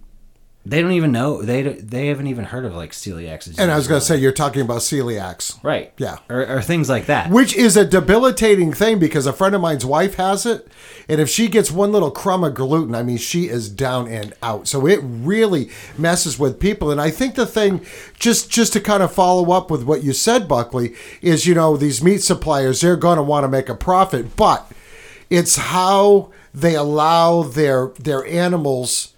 they 0.68 0.82
don't 0.82 0.92
even 0.92 1.12
know 1.12 1.40
they 1.42 1.62
they 1.62 2.08
haven't 2.08 2.26
even 2.26 2.44
heard 2.44 2.64
of 2.64 2.74
like 2.74 2.90
celiac 2.90 3.38
disease. 3.44 3.58
And 3.58 3.70
I 3.70 3.76
was 3.76 3.86
going 3.86 4.00
to 4.00 4.04
say, 4.06 4.16
you're 4.16 4.32
talking 4.32 4.62
about 4.62 4.78
celiacs, 4.80 5.62
right, 5.62 5.92
Yeah. 5.96 6.18
or, 6.28 6.44
or 6.56 6.60
things 6.62 6.88
like 6.88 7.06
that. 7.06 7.30
which 7.30 7.54
is 7.56 7.76
a 7.76 7.84
debilitating 7.84 8.72
thing 8.72 8.98
because 8.98 9.26
a 9.26 9.32
friend 9.32 9.54
of 9.54 9.60
mine's 9.60 9.86
wife 9.86 10.16
has 10.16 10.44
it. 10.44 10.66
And 11.08 11.20
if 11.20 11.28
she 11.28 11.46
gets 11.46 11.70
one 11.70 11.92
little 11.92 12.10
crumb 12.10 12.42
of 12.42 12.54
gluten, 12.54 12.96
I 12.96 13.04
mean, 13.04 13.16
she 13.18 13.44
is 13.48 13.68
down 13.68 14.08
and 14.08 14.34
out. 14.42 14.66
So 14.66 14.86
it 14.88 14.98
really 15.02 15.70
messes 15.96 16.36
with 16.36 16.58
people. 16.58 16.90
And 16.90 17.00
I 17.00 17.10
think 17.10 17.36
the 17.36 17.46
thing, 17.46 17.86
just 18.18 18.50
just 18.50 18.72
to 18.72 18.80
kind 18.80 19.04
of 19.04 19.12
follow 19.12 19.52
up 19.52 19.70
with 19.70 19.84
what 19.84 20.02
you 20.02 20.12
said, 20.12 20.48
Buckley, 20.48 20.94
is 21.22 21.46
you 21.46 21.54
know 21.54 21.76
these 21.76 22.02
meat 22.02 22.22
suppliers 22.24 22.80
they're 22.80 22.96
going 22.96 23.18
to 23.18 23.22
want 23.22 23.44
to 23.44 23.48
make 23.48 23.68
a 23.68 23.74
profit, 23.76 24.34
but 24.36 24.70
it's 25.30 25.56
how 25.56 26.32
they 26.52 26.74
allow 26.74 27.42
their 27.44 27.88
their 28.00 28.26
animals 28.26 29.12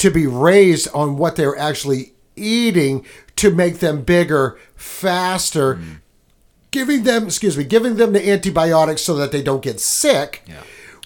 to 0.00 0.10
be 0.10 0.26
raised 0.26 0.88
on 0.94 1.16
what 1.16 1.36
they're 1.36 1.56
actually 1.58 2.12
eating 2.36 3.04
to 3.36 3.50
make 3.50 3.78
them 3.80 4.02
bigger 4.02 4.58
faster 4.74 5.78
giving 6.70 7.02
them 7.04 7.24
excuse 7.24 7.56
me 7.56 7.64
giving 7.64 7.96
them 7.96 8.12
the 8.12 8.30
antibiotics 8.30 9.02
so 9.02 9.14
that 9.14 9.30
they 9.32 9.42
don't 9.42 9.62
get 9.62 9.78
sick 9.80 10.42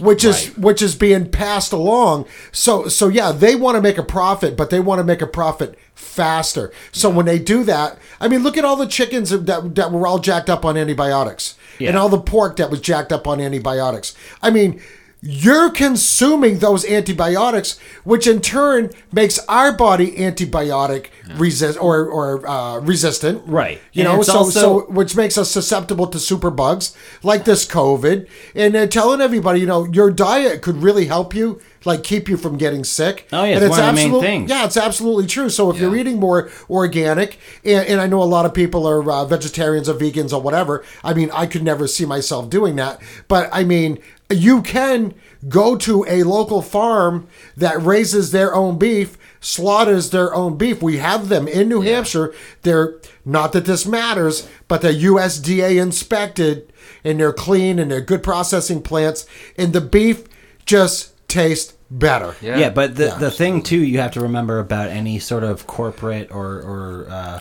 which 0.01 0.25
is 0.25 0.57
which 0.57 0.83
is 0.83 0.97
being 0.97 1.31
passed 1.31 1.73
along. 1.73 2.27
So 2.51 2.89
so 2.89 3.09
yeah 3.09 3.31
they 3.33 3.55
want 3.55 3.77
to 3.77 3.81
make 3.83 3.97
a 3.99 4.03
profit 4.03 4.57
but 4.57 4.71
they 4.71 4.81
want 4.81 4.99
to 4.99 5.05
make 5.05 5.23
a 5.23 5.27
profit 5.27 5.79
faster. 5.95 6.73
So 6.93 7.09
when 7.11 7.27
they 7.27 7.39
do 7.39 7.63
that 7.65 7.99
i 8.21 8.27
mean 8.29 8.43
look 8.43 8.57
at 8.57 8.65
all 8.65 8.77
the 8.77 8.87
chickens 8.89 9.31
that, 9.31 9.75
that 9.75 9.93
were 9.93 10.07
all 10.07 10.19
jacked 10.19 10.51
up 10.51 10.65
on 10.65 10.77
antibiotics 10.77 11.57
and 11.91 11.97
all 11.97 12.09
the 12.09 12.21
pork 12.21 12.57
that 12.57 12.71
was 12.71 12.81
jacked 12.81 13.13
up 13.13 13.27
on 13.27 13.41
antibiotics. 13.41 14.15
I 14.43 14.51
mean 14.51 14.81
you're 15.27 15.71
consuming 15.71 16.59
those 16.59 16.85
antibiotics, 16.85 17.79
which 18.05 18.27
in 18.27 18.43
turn 18.43 18.91
makes 19.11 19.39
our 19.49 19.73
body 19.73 20.13
antibiotic 20.13 21.07
resist 21.37 21.81
or 21.81 22.05
or 22.07 22.47
uh, 22.47 22.79
resistant. 22.81 23.43
Right. 23.47 23.81
You 23.93 24.05
And 24.05 24.13
know, 24.19 24.23
so 24.23 24.33
also- 24.39 24.61
so 24.61 24.81
which 24.93 25.17
makes 25.17 25.39
us 25.39 25.51
susceptible 25.51 26.07
to 26.09 26.19
superbugs 26.19 26.95
like 27.23 27.45
this 27.47 27.67
COVID. 27.67 28.29
And 28.55 28.75
they're 28.75 28.87
telling 28.87 29.23
everybody, 29.23 29.61
you 29.61 29.67
know, 29.67 29.87
your 29.87 30.11
diet 30.11 30.61
could 30.61 30.77
really 30.83 31.07
help 31.07 31.35
you, 31.35 31.59
like 31.87 32.03
keep 32.03 32.29
you 32.29 32.37
from 32.37 32.59
getting 32.59 32.85
sick. 32.85 33.27
Oh, 33.33 33.45
yeah, 33.45 33.55
and 33.57 33.65
it's 33.65 33.71
one 33.71 33.81
of 33.81 33.97
the 33.97 34.09
main 34.11 34.21
things. 34.21 34.51
Yeah, 34.51 34.65
it's 34.67 34.77
absolutely 34.77 35.27
true. 35.27 35.49
So 35.49 35.71
if 35.71 35.79
you're 35.79 35.97
eating 35.97 36.21
more 36.21 36.51
organic, 36.71 37.39
and, 37.65 37.87
and 37.87 38.01
I 38.01 38.07
know 38.07 38.23
a 38.23 38.25
lot 38.25 38.45
of 38.47 38.53
people 38.53 38.87
are 38.87 39.11
uh, 39.11 39.25
vegetarians 39.25 39.89
or 39.89 39.95
vegans 39.95 40.33
or 40.33 40.41
whatever. 40.43 40.85
I 41.03 41.15
mean, 41.15 41.31
I 41.33 41.47
could 41.47 41.63
never 41.63 41.87
see 41.87 42.05
myself 42.05 42.51
doing 42.51 42.77
that. 42.77 43.01
But 43.29 43.49
I 43.53 43.65
mean, 43.65 43.99
you 44.31 44.63
can 44.63 45.15
go 45.49 45.77
to 45.77 46.05
a 46.09 46.23
local 46.23 46.63
farm 46.63 47.27
that 47.57 47.81
raises 47.83 48.31
their 48.33 48.55
own 48.55 48.79
beef, 48.79 49.19
slaughters 49.41 50.11
their 50.11 50.35
own 50.35 50.57
beef. 50.57 50.83
We 50.83 50.97
have 50.97 51.29
them 51.29 51.47
in 51.47 51.69
New 51.69 51.83
Hampshire. 51.83 52.35
They're 52.63 52.95
not 53.25 53.53
that 53.53 53.67
this 53.67 53.85
matters, 53.87 54.49
but 54.69 54.81
they're 54.81 54.93
USDA 54.93 55.81
inspected 55.81 56.73
and 57.05 57.21
they're 57.21 57.33
clean 57.35 57.79
and 57.79 57.91
they're 57.91 58.01
good 58.01 58.23
processing 58.23 58.81
plants, 58.83 59.27
and 59.59 59.73
the 59.73 59.81
beef 59.83 60.25
just 60.65 61.13
tastes 61.29 61.75
better. 61.91 62.35
Yeah. 62.41 62.57
Yeah, 62.59 62.71
but 62.71 62.97
the 62.97 63.07
Yeah. 63.07 63.19
the 63.19 63.31
thing 63.31 63.63
too 63.63 63.79
you 63.83 63.99
have 64.01 64.13
to 64.13 64.21
remember 64.21 64.59
about 64.59 64.89
any 64.91 65.19
sort 65.19 65.45
of 65.45 65.67
corporate 65.67 66.31
or 66.31 66.47
or 66.63 67.07
uh, 67.11 67.41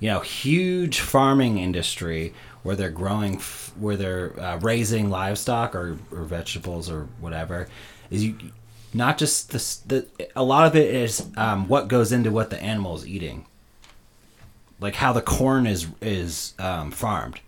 you 0.00 0.10
know 0.10 0.20
huge 0.20 1.00
farming 1.00 1.58
industry 1.58 2.32
where 2.64 2.74
they're 2.74 2.90
growing 2.90 3.36
f- 3.36 3.72
where 3.78 3.96
they're 3.96 4.38
uh, 4.40 4.58
raising 4.58 5.08
livestock 5.10 5.76
or, 5.76 5.96
or 6.10 6.24
vegetables 6.24 6.90
or 6.90 7.04
whatever 7.20 7.68
is 8.10 8.24
you 8.24 8.36
not 8.92 9.18
just 9.18 9.50
this 9.50 9.76
the 9.76 10.06
a 10.34 10.42
lot 10.42 10.66
of 10.66 10.74
it 10.74 10.92
is 10.94 11.24
um, 11.36 11.68
what 11.68 11.86
goes 11.88 12.10
into 12.10 12.30
what 12.32 12.50
the 12.50 12.60
animal 12.62 12.96
is 12.96 13.06
eating. 13.06 13.46
Like 14.80 14.94
how 14.96 15.12
the 15.12 15.22
corn 15.22 15.66
is 15.66 15.86
is 16.00 16.54
um, 16.58 16.90
farmed. 16.90 17.40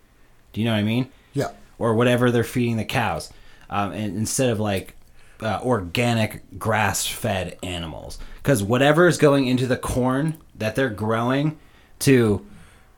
Do 0.53 0.61
you 0.61 0.65
know 0.65 0.73
what 0.73 0.79
I 0.79 0.83
mean? 0.83 1.09
Yeah. 1.33 1.51
or 1.77 1.93
whatever 1.93 2.31
they're 2.31 2.43
feeding 2.43 2.77
the 2.77 2.85
cows, 2.85 3.31
um, 3.69 3.91
and 3.91 4.17
instead 4.17 4.49
of 4.49 4.59
like 4.59 4.95
uh, 5.41 5.59
organic 5.63 6.57
grass-fed 6.57 7.59
animals, 7.61 8.17
because 8.41 8.63
whatever 8.63 9.07
is 9.07 9.17
going 9.17 9.45
into 9.47 9.67
the 9.67 9.77
corn 9.77 10.35
that 10.55 10.75
they're 10.75 10.89
growing 10.89 11.59
to, 11.99 12.43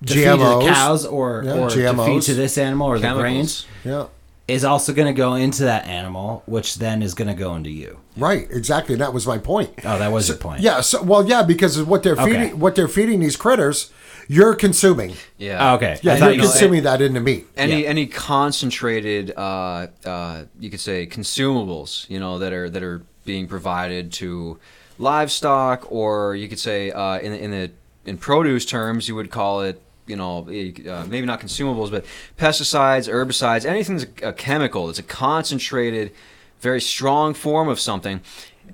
to 0.06 0.14
feed 0.14 0.24
to 0.24 0.30
GMOs. 0.30 0.66
the 0.66 0.72
cows 0.74 1.06
or 1.06 1.44
Yeah, 1.46 1.54
or 1.60 1.70
to 1.70 1.94
feed 2.06 2.22
to 2.24 2.34
this 2.34 2.58
animal 2.58 2.88
or 2.88 2.98
the 2.98 3.02
Chemicals. 3.08 3.22
grains, 3.22 3.66
Yeah. 3.84 4.06
is 4.48 4.64
also 4.64 4.94
going 4.94 5.08
to 5.08 5.14
go 5.18 5.36
into 5.36 5.64
that 5.64 5.86
animal, 5.88 6.42
which 6.46 6.76
then 6.76 7.02
is 7.02 7.14
going 7.14 7.28
to 7.28 7.34
go 7.34 7.56
into 7.56 7.70
you. 7.70 8.00
Right, 8.18 8.48
exactly. 8.50 8.96
That 8.96 9.14
was 9.14 9.28
my 9.28 9.38
point. 9.38 9.72
Oh, 9.86 10.00
that 10.00 10.12
was 10.12 10.28
your 10.28 10.38
point. 10.38 10.62
Yeah. 10.62 10.82
So, 10.82 11.02
well, 11.04 11.26
yeah, 11.28 11.44
because 11.44 11.82
what 11.84 12.04
they're 12.04 12.14
Okay. 12.14 12.26
feeding, 12.26 12.60
what 12.60 12.76
they're 12.76 12.88
feeding 12.88 13.20
these 13.20 13.36
critters, 13.36 13.92
you're 14.28 14.56
consuming. 14.56 15.14
Yeah. 15.38 15.72
Oh, 15.72 15.76
okay. 15.76 16.00
Yeah, 16.02 16.18
you're 16.18 16.32
you 16.32 16.42
said- 16.44 16.50
consuming 16.52 16.84
that 16.84 17.02
into 17.02 17.20
meat. 17.20 17.48
any 17.58 17.82
Yeah. 17.84 17.90
any 17.90 18.06
concentrated 18.06 19.34
uh, 19.38 19.88
uh, 20.06 20.44
you 20.60 20.70
could 20.70 20.80
say 20.80 21.06
consumables 21.08 22.10
you 22.10 22.20
know 22.20 22.40
that 22.40 22.54
are 22.54 22.70
that 22.70 22.84
are 22.84 23.02
being 23.26 23.48
provided 23.48 24.12
to 24.14 24.58
livestock 25.00 25.86
or 25.92 26.36
you 26.36 26.48
could 26.48 26.60
say 26.60 26.92
uh, 26.92 27.18
in 27.20 27.34
in 27.34 27.52
the 27.52 27.72
in 28.06 28.18
produce 28.18 28.66
terms 28.66 29.08
you 29.08 29.16
would 29.16 29.32
call 29.32 29.62
it 29.62 29.82
you 30.10 30.16
know 30.16 30.48
eh, 30.50 30.72
uh, 30.90 31.06
maybe 31.08 31.26
not 31.26 31.40
consumables 31.40 31.92
but 31.92 32.06
pesticides 32.38 33.12
herbicides 33.12 33.66
anything 33.66 33.98
that's 33.98 34.10
a, 34.24 34.34
chemical 34.34 34.90
it's 34.90 35.00
a 35.00 35.04
concentrated 35.04 36.12
very 36.60 36.82
strong 36.82 37.34
form 37.34 37.70
of 37.70 37.80
something 37.80 38.22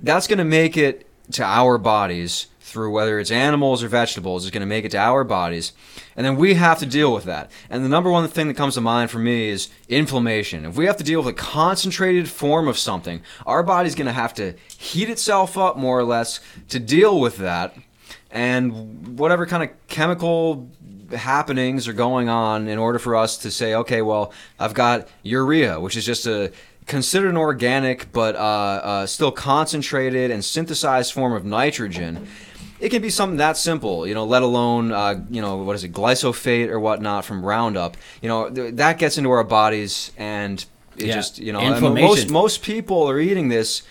that's 0.02 0.28
going 0.28 0.40
to 0.40 0.46
make 0.46 0.78
it 0.78 1.08
to 1.32 1.44
our 1.44 1.78
bodies 1.78 2.48
through 2.60 2.92
whether 2.92 3.20
it's 3.20 3.32
animals 3.32 3.84
or 3.84 3.88
vegetables 3.88 4.44
is 4.44 4.52
going 4.52 4.60
to 4.60 4.68
make 4.68 4.84
it 4.84 4.92
to 4.92 4.98
our 4.98 5.24
bodies. 5.24 5.72
And 6.16 6.26
then 6.26 6.36
we 6.36 6.56
have 6.56 6.80
to 6.80 6.86
deal 6.86 7.14
with 7.14 7.24
that. 7.24 7.50
And 7.70 7.86
the 7.86 7.90
number 7.90 8.10
one 8.10 8.28
thing 8.28 8.48
that 8.50 8.58
comes 8.58 8.74
to 8.74 8.82
mind 8.82 9.12
for 9.12 9.20
me 9.20 9.50
is 9.50 9.70
inflammation. 9.88 10.66
If 10.66 10.76
we 10.76 10.86
have 10.86 10.98
to 10.98 11.04
deal 11.04 11.20
with 11.22 11.30
a 11.30 11.34
concentrated 11.34 12.28
form 12.28 12.68
of 12.68 12.78
something 12.78 13.22
our 13.46 13.64
body's 13.64 13.96
going 13.96 14.08
to 14.08 14.14
have 14.14 14.34
to 14.36 14.56
heat 14.78 15.10
itself 15.10 15.58
up 15.58 15.78
more 15.78 15.98
or 15.98 16.04
less 16.04 16.40
to 16.70 16.80
deal 16.80 17.20
with 17.20 17.38
that. 17.38 17.78
And 18.30 19.18
whatever 19.18 19.46
kind 19.46 19.64
of 19.64 19.70
chemical 19.88 20.70
happenings 21.12 21.88
are 21.88 21.94
going 21.94 22.30
on 22.30 22.68
in 22.68 22.78
order 22.78 23.00
for 23.00 23.16
us 23.16 23.38
to 23.40 23.52
say, 23.52 23.76
okay, 23.76 24.02
well, 24.02 24.32
I've 24.60 24.74
got 24.74 25.08
urea, 25.24 25.80
which 25.80 25.96
is 25.96 26.06
just 26.06 26.26
a 26.28 26.52
considered 26.88 27.30
an 27.30 27.38
organic 27.38 28.12
but 28.12 28.36
uh, 28.36 28.40
uh, 28.40 29.06
still 29.08 29.32
concentrated 29.32 30.30
and 30.32 30.46
synthesized 30.46 31.14
form 31.14 31.34
of 31.34 31.44
nitrogen. 31.44 32.28
It 32.80 32.90
can 32.90 33.02
be 33.02 33.10
something 33.10 33.38
that 33.38 33.58
simple, 33.58 34.06
you 34.06 34.14
know, 34.14 34.26
let 34.26 34.44
alone, 34.44 34.92
uh, 34.92 35.24
you 35.30 35.42
know, 35.42 35.58
what 35.58 35.76
is 35.76 35.84
it, 35.84 35.94
glyphosate 35.94 36.70
or 36.70 36.80
whatnot 36.80 37.26
from 37.26 37.44
Roundup. 37.44 37.98
You 38.22 38.30
know, 38.30 38.50
th- 38.50 38.76
that 38.76 39.00
gets 39.00 39.18
into 39.18 39.32
our 39.32 39.44
bodies 39.44 40.12
and 40.18 40.64
it 40.98 41.08
Yeah. 41.08 41.14
just, 41.16 41.40
you 41.40 41.54
know, 41.54 41.60
I 41.60 41.80
mean, 41.80 41.94
most, 41.96 42.30
most 42.30 42.62
people 42.62 43.10
are 43.10 43.20
eating 43.20 43.48
this 43.48 43.82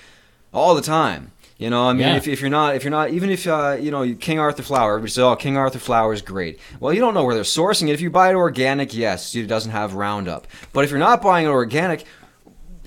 all 0.52 0.74
the 0.74 0.82
time. 0.82 1.32
You 1.56 1.70
know, 1.70 1.88
I 1.88 1.92
mean, 1.92 2.00
Yeah. 2.00 2.16
if, 2.16 2.26
if 2.26 2.40
you're 2.40 2.50
not, 2.50 2.74
if 2.74 2.82
you're 2.82 2.90
not, 2.90 3.10
even 3.10 3.30
if 3.30 3.46
uh, 3.46 3.76
you 3.80 3.90
know 3.92 4.12
King 4.16 4.40
Arthur 4.40 4.62
flour, 4.64 4.94
everybody 4.94 5.10
says, 5.12 5.22
"Oh, 5.22 5.36
King 5.36 5.56
Arthur 5.56 5.78
flour 5.78 6.12
is 6.12 6.20
great." 6.20 6.58
Well, 6.80 6.92
you 6.92 7.00
don't 7.00 7.14
know 7.14 7.24
where 7.24 7.34
they're 7.34 7.44
sourcing 7.44 7.88
it. 7.88 7.92
If 7.92 8.00
you 8.00 8.10
buy 8.10 8.30
it 8.30 8.34
organic, 8.34 8.92
yes, 8.92 9.34
it 9.36 9.46
doesn't 9.46 9.70
have 9.70 9.94
Roundup. 9.94 10.48
But 10.72 10.84
if 10.84 10.90
you're 10.90 10.98
not 10.98 11.22
buying 11.22 11.46
it 11.46 11.50
organic, 11.50 12.06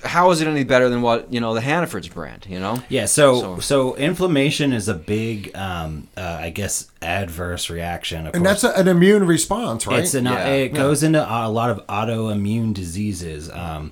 how 0.03 0.31
is 0.31 0.41
it 0.41 0.47
any 0.49 0.65
better 0.65 0.89
than 0.89 1.01
what 1.01 1.31
you 1.31 1.39
know 1.39 1.53
the 1.53 1.61
Hannaford's 1.61 2.09
brand? 2.09 2.45
You 2.49 2.59
know? 2.59 2.83
Yeah, 2.89 3.05
so, 3.05 3.39
So- 3.39 3.59
so 3.59 3.95
inflammation 3.95 4.73
is 4.73 4.89
a 4.89 4.93
big, 4.93 5.55
um, 5.55 6.09
uh, 6.17 6.37
I 6.41 6.49
guess, 6.49 6.87
adverse 7.01 7.69
reaction. 7.69 8.27
Of 8.27 8.35
And 8.35 8.43
course. 8.45 8.61
that's 8.63 8.75
a, 8.77 8.79
an 8.81 8.89
immune 8.89 9.25
response, 9.25 9.87
right? 9.87 9.99
It's 9.99 10.13
an, 10.13 10.25
Yeah. 10.25 10.45
it 10.45 10.73
goes 10.73 11.03
into 11.03 11.21
a 11.25 11.47
lot 11.49 11.69
of 11.69 11.87
autoimmune 11.87 12.73
diseases, 12.73 13.49
um, 13.49 13.91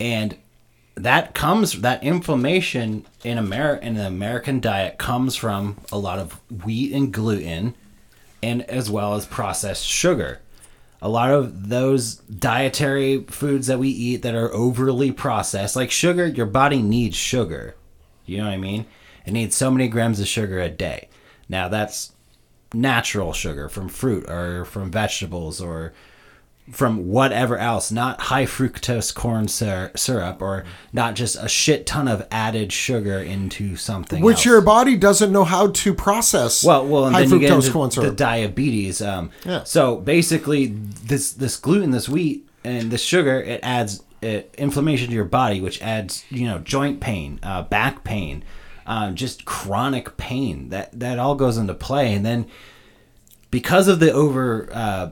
and 0.00 0.36
that 0.96 1.34
comes 1.34 1.80
that 1.80 2.02
inflammation 2.04 3.04
in 3.24 3.38
America 3.38 3.84
in 3.84 3.94
the 3.94 4.06
American 4.06 4.60
diet 4.60 4.98
comes 4.98 5.34
from 5.34 5.78
a 5.90 5.98
lot 5.98 6.18
of 6.18 6.32
wheat 6.64 6.92
and 6.92 7.12
gluten, 7.12 7.74
and 8.42 8.62
as 8.62 8.90
well 8.90 9.14
as 9.14 9.26
processed 9.26 9.84
sugar. 9.84 10.40
A 11.02 11.08
lot 11.08 11.30
of 11.30 11.68
those 11.68 12.16
dietary 12.16 13.24
foods 13.24 13.66
that 13.66 13.78
we 13.78 13.88
eat 13.88 14.22
that 14.22 14.34
are 14.34 14.52
overly 14.54 15.12
processed, 15.12 15.76
like 15.76 15.90
sugar, 15.90 16.26
your 16.26 16.46
body 16.46 16.80
needs 16.80 17.16
sugar. 17.16 17.74
You 18.24 18.38
know 18.38 18.44
what 18.44 18.54
I 18.54 18.58
mean? 18.58 18.86
It 19.26 19.32
needs 19.32 19.56
so 19.56 19.70
many 19.70 19.88
grams 19.88 20.20
of 20.20 20.28
sugar 20.28 20.60
a 20.60 20.70
day. 20.70 21.08
Now 21.48 21.68
that's 21.68 22.12
natural 22.72 23.32
sugar 23.32 23.68
from 23.68 23.88
fruit 23.88 24.28
or 24.28 24.64
from 24.64 24.90
vegetables 24.90 25.60
or 25.60 25.92
from 26.70 27.08
whatever 27.08 27.58
else, 27.58 27.92
not 27.92 28.20
high 28.22 28.46
fructose 28.46 29.14
corn 29.14 29.48
syr- 29.48 29.90
syrup 29.94 30.40
or 30.40 30.64
not 30.92 31.14
just 31.14 31.36
a 31.38 31.46
shit 31.48 31.86
ton 31.86 32.08
of 32.08 32.26
added 32.30 32.72
sugar 32.72 33.18
into 33.18 33.76
something. 33.76 34.22
Which 34.22 34.38
else. 34.38 34.44
your 34.46 34.60
body 34.62 34.96
doesn't 34.96 35.30
know 35.30 35.44
how 35.44 35.68
to 35.68 35.92
process. 35.92 36.64
Well, 36.64 36.86
well, 36.86 37.06
and 37.06 37.14
high 37.14 37.26
then 37.26 37.40
fructose 37.40 37.70
corn 37.70 37.90
the 37.90 37.94
syrup. 37.94 38.16
diabetes. 38.16 39.02
Um, 39.02 39.30
Yeah. 39.44 39.64
So 39.64 39.96
basically, 39.96 40.66
this 40.66 41.32
this 41.32 41.56
gluten, 41.56 41.90
this 41.90 42.08
wheat, 42.08 42.48
and 42.64 42.90
this 42.90 43.02
sugar, 43.02 43.42
it 43.42 43.60
adds 43.62 44.02
uh, 44.22 44.40
inflammation 44.56 45.08
to 45.08 45.14
your 45.14 45.24
body, 45.26 45.60
which 45.60 45.82
adds 45.82 46.24
you 46.30 46.46
know 46.46 46.58
joint 46.60 47.00
pain, 47.00 47.40
uh, 47.42 47.62
back 47.62 48.04
pain, 48.04 48.42
um, 48.86 49.14
just 49.16 49.44
chronic 49.44 50.16
pain. 50.16 50.70
That 50.70 50.98
that 50.98 51.18
all 51.18 51.34
goes 51.34 51.58
into 51.58 51.74
play, 51.74 52.14
and 52.14 52.24
then 52.24 52.46
because 53.50 53.86
of 53.86 54.00
the 54.00 54.10
over, 54.12 54.68
uh, 54.72 55.10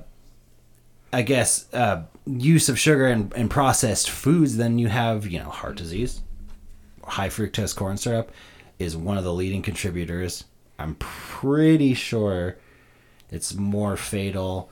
I 1.13 1.23
guess, 1.23 1.73
uh, 1.75 2.03
use 2.27 2.69
of 2.69 2.79
sugar 2.79 3.07
and, 3.07 3.33
and 3.35 3.51
processed 3.51 4.09
foods, 4.11 4.57
then 4.57 4.79
you 4.79 4.89
have 4.89 5.27
you 5.27 5.39
know 5.39 5.51
heart 5.51 5.77
disease, 5.77 6.23
high 7.05 7.29
fructose 7.29 7.75
corn 7.77 7.97
syrup 7.97 8.33
is 8.79 8.97
one 8.97 9.19
of 9.19 9.25
the 9.25 9.33
leading 9.33 9.63
contributors. 9.63 10.45
I'm 10.79 10.95
pretty 10.97 11.95
sure 11.95 12.57
it's 13.31 13.55
more 13.55 13.97
fatal 13.97 14.71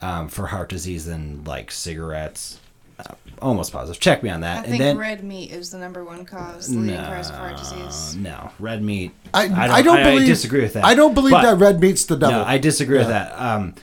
um, 0.00 0.28
for 0.28 0.46
heart 0.46 0.68
disease 0.68 1.06
than 1.06 1.44
like 1.44 1.70
cigarettes. 1.70 2.60
Uh, 2.98 3.14
almost 3.42 3.72
positive. 3.72 4.00
Check 4.00 4.22
me 4.22 4.30
on 4.30 4.40
that. 4.40 4.58
I 4.58 4.60
that. 4.62 4.68
think 4.70 4.80
and 4.80 4.90
then 4.90 4.98
red 4.98 5.22
meat 5.22 5.50
is 5.50 5.70
the 5.70 5.78
number 5.78 6.04
one 6.04 6.24
cause, 6.24 6.68
the 6.68 6.78
leading 6.78 6.96
cause 6.96 7.28
of 7.28 7.36
heart 7.36 7.56
disease. 7.58 8.16
no, 8.16 8.50
red 8.58 8.82
meat. 8.82 9.12
I, 9.34 9.44
I, 9.44 9.82
don't, 9.82 10.02
believe. 10.02 10.26
disagree 10.26 10.62
with 10.62 10.74
that. 10.74 10.84
I 10.84 10.94
don't 10.94 11.12
believe 11.12 11.32
But- 11.32 11.42
that 11.42 11.56
red 11.58 11.80
meat's 11.80 12.06
the 12.06 12.16
devil. 12.16 12.38
no, 12.38 12.44
I 12.44 12.58
disagree 12.58 12.98
with 12.98 13.08
that. 13.08 13.38
Um, 13.38 13.74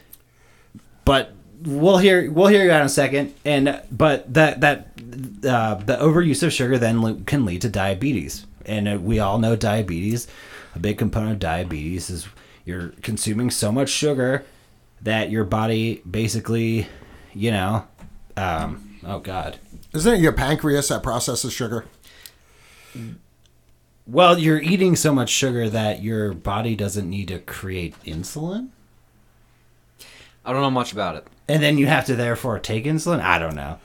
but 1.05 1.33
we'll 1.65 1.97
hear 1.97 2.31
we'll 2.31 2.47
hear 2.47 2.63
you 2.63 2.71
out 2.71 2.81
in 2.81 2.85
a 2.85 2.89
second. 2.89 3.33
And 3.45 3.81
but 3.91 4.31
that 4.33 4.61
that 4.61 4.87
uh, 5.47 5.75
the 5.75 5.97
overuse 5.97 6.43
of 6.43 6.53
sugar 6.53 6.77
then 6.77 7.25
can 7.25 7.45
lead 7.45 7.61
to 7.61 7.69
diabetes, 7.69 8.45
and 8.65 8.87
uh, 8.87 8.97
we 9.01 9.19
all 9.19 9.39
know 9.39 9.55
diabetes. 9.55 10.27
A 10.75 10.79
big 10.79 10.97
component 10.97 11.33
of 11.33 11.39
diabetes 11.39 12.09
is 12.09 12.27
you're 12.65 12.89
consuming 13.01 13.51
so 13.51 13.71
much 13.71 13.89
sugar 13.89 14.43
that 15.01 15.29
your 15.29 15.43
body 15.43 16.01
basically, 16.09 16.87
you 17.33 17.51
know, 17.51 17.85
um, 18.37 18.99
oh 19.05 19.19
god. 19.19 19.57
Isn't 19.93 20.15
it 20.15 20.19
your 20.21 20.31
pancreas 20.33 20.87
that 20.87 21.03
processes 21.03 21.53
sugar? 21.53 21.85
Well, 24.07 24.37
you're 24.37 24.61
eating 24.61 24.95
so 24.95 25.13
much 25.13 25.29
sugar 25.29 25.69
that 25.69 26.01
your 26.01 26.33
body 26.33 26.75
doesn't 26.75 27.09
need 27.09 27.27
to 27.29 27.39
create 27.39 27.95
insulin. 28.03 28.69
I 30.45 30.51
don't 30.51 30.61
know 30.61 30.71
much 30.71 30.91
about 30.91 31.15
it. 31.15 31.27
And 31.47 31.61
then 31.61 31.77
you 31.77 31.87
have 31.87 32.05
to 32.05 32.15
therefore 32.15 32.59
take 32.59 32.85
insulin? 32.85 33.21
I 33.21 33.39
don't 33.39 33.55
know. 33.55 33.79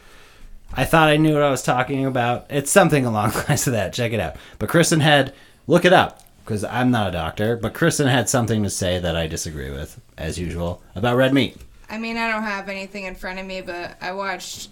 I 0.72 0.84
thought 0.84 1.09
I 1.09 1.16
knew 1.16 1.34
what 1.34 1.42
I 1.42 1.50
was 1.50 1.62
talking 1.62 2.04
about. 2.04 2.46
It's 2.50 2.70
something 2.70 3.04
along 3.04 3.30
the 3.32 3.44
lines 3.48 3.66
of 3.66 3.72
that. 3.72 3.92
Check 3.92 4.12
it 4.12 4.20
out. 4.20 4.36
But 4.59 4.68
Kristen 4.68 5.00
had, 5.00 5.34
look 5.66 5.84
it 5.84 5.92
up, 5.92 6.22
because 6.44 6.64
I'm 6.64 6.90
not 6.90 7.09
a 7.09 7.12
doctor, 7.12 7.56
but 7.56 7.74
Kristen 7.74 8.06
had 8.06 8.28
something 8.28 8.62
to 8.62 8.70
say 8.70 8.98
that 8.98 9.16
I 9.16 9.26
disagree 9.26 9.70
with, 9.70 10.00
as 10.16 10.38
usual, 10.38 10.82
about 10.94 11.16
red 11.16 11.34
meat. 11.34 11.56
I 11.90 11.98
mean, 11.98 12.16
I 12.16 12.30
don't 12.30 12.42
have 12.42 12.68
anything 12.68 13.04
in 13.04 13.14
front 13.14 13.38
of 13.38 13.46
me, 13.46 13.61
but 13.61 13.96
I 14.00 14.12
watched 14.12 14.70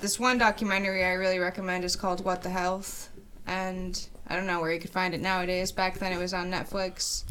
this 0.00 0.20
one 0.20 0.38
documentary 0.38 1.04
I 1.04 1.12
really 1.12 1.38
recommend. 1.38 1.84
is 1.84 1.96
called 1.96 2.24
What 2.24 2.42
the 2.42 2.50
Health, 2.50 3.10
and 3.46 4.06
I 4.28 4.36
don't 4.36 4.46
know 4.46 4.60
where 4.60 4.72
you 4.72 4.80
could 4.80 4.90
find 4.90 5.14
it 5.14 5.20
nowadays. 5.20 5.72
Back 5.72 5.98
then, 5.98 6.12
it 6.12 6.18
was 6.18 6.34
on 6.34 6.50
Netflix. 6.50 7.24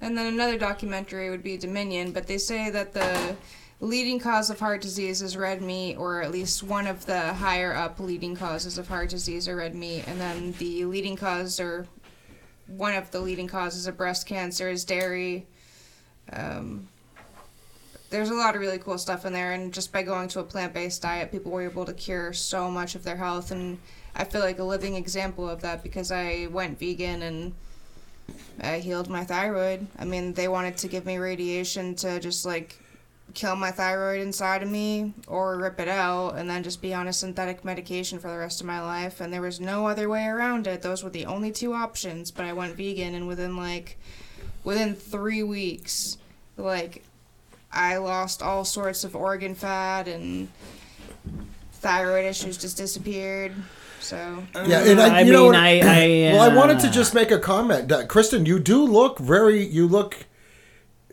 And 0.00 0.16
then 0.16 0.32
another 0.32 0.56
documentary 0.56 1.28
would 1.28 1.42
be 1.42 1.56
Dominion, 1.56 2.12
but 2.12 2.26
they 2.26 2.38
say 2.38 2.70
that 2.70 2.92
the 2.92 3.36
leading 3.80 4.18
cause 4.18 4.50
of 4.50 4.58
heart 4.58 4.80
disease 4.80 5.22
is 5.22 5.36
red 5.36 5.62
meat, 5.62 5.96
or 5.96 6.22
at 6.22 6.30
least 6.30 6.62
one 6.62 6.86
of 6.86 7.06
the 7.06 7.34
higher 7.34 7.74
up 7.74 8.00
leading 8.00 8.34
causes 8.34 8.78
of 8.78 8.88
heart 8.88 9.10
disease 9.10 9.48
are 9.48 9.56
red 9.56 9.74
meat, 9.74 10.04
and 10.06 10.20
then 10.20 10.52
the 10.58 10.84
leading 10.84 11.16
cause 11.16 11.60
or 11.60 11.86
one 12.66 12.94
of 12.94 13.10
the 13.10 13.20
leading 13.20 13.46
causes 13.46 13.86
of 13.86 13.96
breast 13.96 14.26
cancer 14.26 14.68
is 14.68 14.84
dairy. 14.84 15.46
Um, 16.32 16.88
there's 18.10 18.30
a 18.30 18.34
lot 18.34 18.54
of 18.54 18.60
really 18.60 18.78
cool 18.78 18.98
stuff 18.98 19.26
in 19.26 19.32
there. 19.32 19.52
And 19.52 19.72
just 19.72 19.92
by 19.92 20.02
going 20.02 20.28
to 20.28 20.40
a 20.40 20.44
plant-based 20.44 21.02
diet 21.02 21.30
people 21.30 21.52
were 21.52 21.62
able 21.62 21.84
to 21.84 21.92
cure 21.92 22.32
so 22.32 22.70
much 22.70 22.94
of 22.94 23.04
their 23.04 23.16
health. 23.16 23.50
And 23.50 23.78
i 24.14 24.24
feel 24.24 24.40
like 24.40 24.58
a 24.58 24.64
living 24.64 24.94
example 24.94 25.48
of 25.48 25.60
that 25.62 25.82
because 25.82 26.10
i 26.10 26.48
went 26.50 26.78
vegan 26.78 27.22
and 27.22 27.52
i 28.60 28.78
healed 28.78 29.08
my 29.08 29.24
thyroid. 29.24 29.86
I 29.98 30.04
mean 30.04 30.32
they 30.34 30.48
wanted 30.48 30.76
to 30.78 30.88
give 30.88 31.06
me 31.06 31.18
radiation 31.18 31.94
to 31.96 32.20
just 32.20 32.44
like 32.44 32.78
kill 33.34 33.54
my 33.56 33.70
thyroid 33.70 34.20
inside 34.20 34.62
of 34.62 34.68
me 34.68 35.12
or 35.26 35.56
rip 35.58 35.78
it 35.78 35.88
out 35.88 36.30
and 36.36 36.48
then 36.48 36.62
just 36.62 36.80
be 36.82 36.92
on 36.94 37.06
a 37.08 37.12
synthetic 37.12 37.64
medication 37.64 38.18
for 38.18 38.28
the 38.30 38.38
rest 38.38 38.60
of 38.60 38.66
my 38.66 38.80
life 38.80 39.20
and 39.20 39.32
there 39.32 39.42
was 39.42 39.60
no 39.60 39.86
other 39.86 40.08
way 40.08 40.24
around 40.26 40.66
it 40.66 40.82
those 40.82 41.04
were 41.04 41.10
the 41.10 41.26
only 41.26 41.52
two 41.52 41.72
options 41.74 42.30
but 42.30 42.44
i 42.44 42.52
went 42.52 42.74
vegan 42.74 43.14
and 43.14 43.28
within 43.28 43.56
like 43.56 43.96
within 44.64 44.94
three 44.94 45.42
weeks 45.42 46.16
like 46.56 47.04
I 47.70 47.98
lost 47.98 48.42
all 48.42 48.64
sorts 48.64 49.04
of 49.04 49.14
organ 49.14 49.54
fat 49.54 50.08
and 50.08 50.48
thyroid 51.72 52.24
issues 52.24 52.56
just 52.56 52.76
disappeared. 52.78 53.52
So 54.00 54.42
Yeah, 54.66 54.84
and 54.84 55.00
I, 55.00 55.18
I 55.18 55.20
you 55.20 55.32
know, 55.32 55.42
mean, 55.44 55.46
what- 55.52 55.56
I- 55.56 55.80
I, 56.30 56.32
well, 56.32 56.50
I 56.50 56.54
wanted 56.54 56.80
to 56.80 56.88
uh, 56.88 56.92
just 56.92 57.14
make 57.14 57.30
a 57.30 57.38
comment. 57.38 57.92
Uh, 57.92 58.06
Kristen, 58.06 58.46
you 58.46 58.58
do 58.58 58.82
look 58.84 59.18
very, 59.18 59.64
you 59.66 59.86
look 59.86 60.24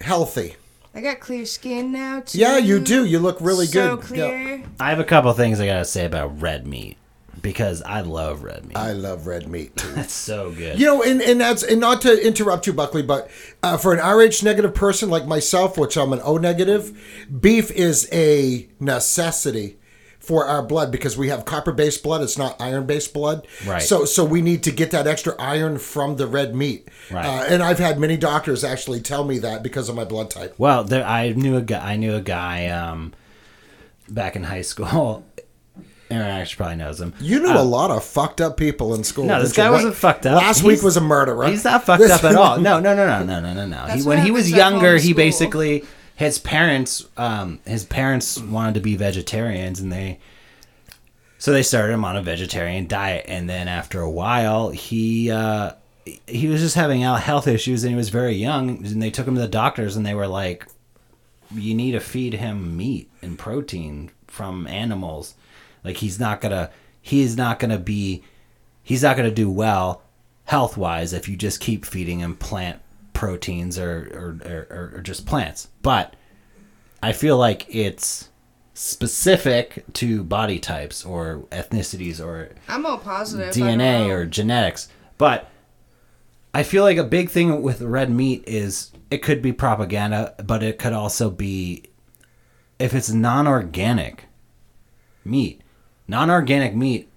healthy. 0.02 0.56
I 0.96 1.02
got 1.02 1.20
clear 1.20 1.46
skin 1.46 1.92
now 1.92 2.22
too. 2.22 2.40
Yeah, 2.40 2.58
you 2.58 2.80
do. 2.80 3.04
You 3.04 3.20
look 3.20 3.38
really 3.42 3.66
so 3.66 3.98
good. 3.98 4.18
Yeah. 4.18 4.28
clear. 4.28 4.64
I 4.80 4.90
have 4.90 5.00
a 5.00 5.04
couple 5.04 5.32
things 5.34 5.60
I 5.60 5.66
gotta 5.66 5.84
say 5.84 6.06
about 6.06 6.42
red 6.42 6.66
meat 6.66 6.98
because 7.42 7.82
I 7.82 8.00
love 8.00 8.44
red 8.44 8.66
meat. 8.66 8.78
I 8.78 8.94
love 8.94 9.28
red 9.28 9.50
meat 9.50 9.76
too. 9.76 9.88
That's 9.94 10.14
so 10.14 10.52
good. 10.52 10.80
You 10.80 10.86
know, 10.86 11.04
and, 11.04 11.22
and 11.22 11.42
that's 11.42 11.64
and 11.64 11.82
not 11.82 12.02
to 12.04 12.26
interrupt 12.26 12.66
you, 12.66 12.72
Buckley, 12.72 13.04
but 13.04 13.30
uh, 13.62 13.76
for 13.76 13.94
an 13.94 14.00
Rh 14.00 14.42
negative 14.42 14.74
person 14.74 15.10
like 15.10 15.28
myself, 15.28 15.78
which 15.78 15.98
I'm 15.98 16.14
an 16.14 16.22
O 16.24 16.38
negative, 16.38 16.98
beef 17.42 17.72
is 17.72 18.08
a 18.14 18.70
necessity 18.80 19.78
for 20.26 20.46
our 20.46 20.62
blood 20.64 20.92
because 20.92 21.18
we 21.18 21.30
have 21.30 21.46
copper 21.46 21.72
based 21.72 22.04
blood. 22.04 22.22
It's 22.22 22.38
not 22.38 22.56
iron 22.60 22.86
based 22.86 23.14
blood. 23.14 23.48
Right. 23.66 23.82
So 23.82 24.06
so 24.06 24.24
we 24.26 24.42
need 24.42 24.64
to 24.64 24.72
get 24.72 24.92
that 24.92 25.08
extra 25.08 25.36
iron 25.40 25.78
from 25.78 26.16
the 26.18 26.28
red 26.28 26.56
meat. 26.56 26.88
Right. 27.12 27.26
Uh, 27.26 27.46
and 27.48 27.62
I've 27.64 27.80
had 27.80 28.00
many 28.00 28.18
doctors 28.18 28.64
actually 28.64 29.02
tell 29.02 29.24
me 29.24 29.40
that 29.40 29.64
because 29.64 29.90
of 29.90 29.96
my 29.96 30.04
blood 30.06 30.30
type. 30.30 30.56
Well, 30.58 30.84
there, 30.84 31.06
I 31.06 31.30
knew 31.34 31.58
a 31.58 31.62
guy. 31.62 31.94
I 31.94 31.96
knew 31.96 32.16
a 32.16 32.22
guy 32.22 32.68
um, 32.68 33.14
back 34.10 34.36
in 34.36 34.44
high 34.44 34.62
school. 34.64 35.26
Aaron 36.12 36.28
actually 36.28 36.58
probably 36.58 36.76
knows 36.76 37.02
him. 37.02 37.16
You 37.20 37.40
knew 37.40 37.52
a 37.52 37.64
lot 37.64 37.90
of 37.90 38.04
fucked 38.04 38.40
up 38.40 38.58
people 38.58 38.94
in 38.94 39.04
school. 39.04 39.26
Uh, 39.26 39.28
No, 39.38 39.42
this 39.42 39.54
didn't 39.54 39.66
you? 39.66 39.70
guy 39.70 39.72
wasn't 39.72 39.96
fucked 39.96 40.28
up. 40.28 40.36
Last 40.40 40.58
He's- 40.60 40.68
week 40.68 40.84
was 40.84 40.98
a 40.98 41.02
murderer. 41.02 41.48
He's 41.48 41.64
not 41.64 41.84
fucked 41.84 42.04
up 42.04 42.24
at 42.24 42.36
all. 42.38 42.60
No, 42.60 42.80
no, 42.80 42.96
no, 42.96 43.08
no, 43.08 43.24
no, 43.26 43.40
no, 43.42 43.54
no, 43.54 43.66
no. 43.66 43.86
He, 43.94 44.04
when 44.04 44.20
he 44.24 44.30
was 44.30 44.52
younger, 44.52 44.98
he 44.98 45.14
basically 45.14 45.84
his 46.16 46.40
parents, 46.40 47.08
um, 47.18 47.60
his 47.66 47.86
parents 47.86 48.40
wanted 48.40 48.76
to 48.76 48.82
be 48.82 48.96
vegetarians, 48.96 49.80
and 49.80 49.92
they, 49.92 50.20
so 51.38 51.52
they 51.52 51.64
started 51.64 51.94
him 51.94 52.06
on 52.06 52.16
a 52.16 52.24
vegetarian 52.24 52.88
diet, 52.88 53.26
and 53.28 53.50
then 53.50 53.68
after 53.68 54.02
a 54.02 54.10
while, 54.10 54.70
he. 54.70 55.32
Uh, 55.32 55.74
he 56.28 56.48
was 56.48 56.62
just 56.62 56.76
having 56.76 57.02
health 57.02 57.48
issues 57.48 57.84
and 57.84 57.90
he 57.90 57.98
was 57.98 58.10
very 58.10 58.36
young 58.36 58.70
and 58.86 59.02
they 59.02 59.10
took 59.10 59.28
him 59.28 59.34
to 59.36 59.42
the 59.42 59.48
doctors 59.48 59.96
and 59.96 60.06
they 60.06 60.14
were 60.14 60.28
like 60.28 60.68
you 61.52 61.74
need 61.74 61.94
to 61.94 62.00
feed 62.00 62.36
him 62.36 62.78
meat 62.78 63.10
and 63.22 63.40
protein 63.40 64.12
from 64.28 64.68
animals 64.68 65.34
like 65.84 65.98
he's 65.98 66.20
not 66.20 66.42
gonna 66.42 66.70
he's 67.02 67.36
not 67.36 67.58
gonna 67.60 67.80
be 67.80 68.24
he's 68.84 69.02
not 69.02 69.18
gonna 69.18 69.32
do 69.32 69.50
well 69.50 70.04
health 70.46 70.78
wise 70.78 71.12
if 71.12 71.28
you 71.28 71.36
just 71.36 71.60
keep 71.60 71.86
feeding 71.86 72.20
him 72.20 72.36
plant 72.36 72.80
proteins 73.16 73.80
or 73.80 74.38
or, 74.46 74.48
or, 74.70 74.92
or 74.96 75.02
just 75.02 75.26
plants 75.26 75.70
but 75.82 76.16
i 77.02 77.12
feel 77.12 77.38
like 77.38 77.66
it's 77.74 78.30
specific 78.76 79.86
to 79.94 80.22
body 80.22 80.60
types 80.60 81.06
or 81.06 81.46
ethnicities 81.50 82.24
or 82.24 82.50
I'm 82.68 82.86
all 82.86 82.98
positive. 82.98 83.54
DNA 83.54 84.10
or 84.10 84.26
genetics. 84.26 84.90
But 85.18 85.50
I 86.54 86.64
feel 86.64 86.84
like 86.84 86.98
a 86.98 87.04
big 87.04 87.30
thing 87.30 87.62
with 87.62 87.82
red 87.82 88.12
meat 88.12 88.44
is 88.46 88.92
it 89.10 89.24
could 89.24 89.42
be 89.42 89.54
propaganda, 89.54 90.36
but 90.44 90.62
it 90.62 90.78
could 90.78 90.92
also 90.94 91.30
be 91.30 91.84
if 92.78 92.94
it's 92.94 93.10
non-organic 93.10 94.26
meat. 95.24 95.62
Non-organic 96.08 96.76
meat 96.76 97.10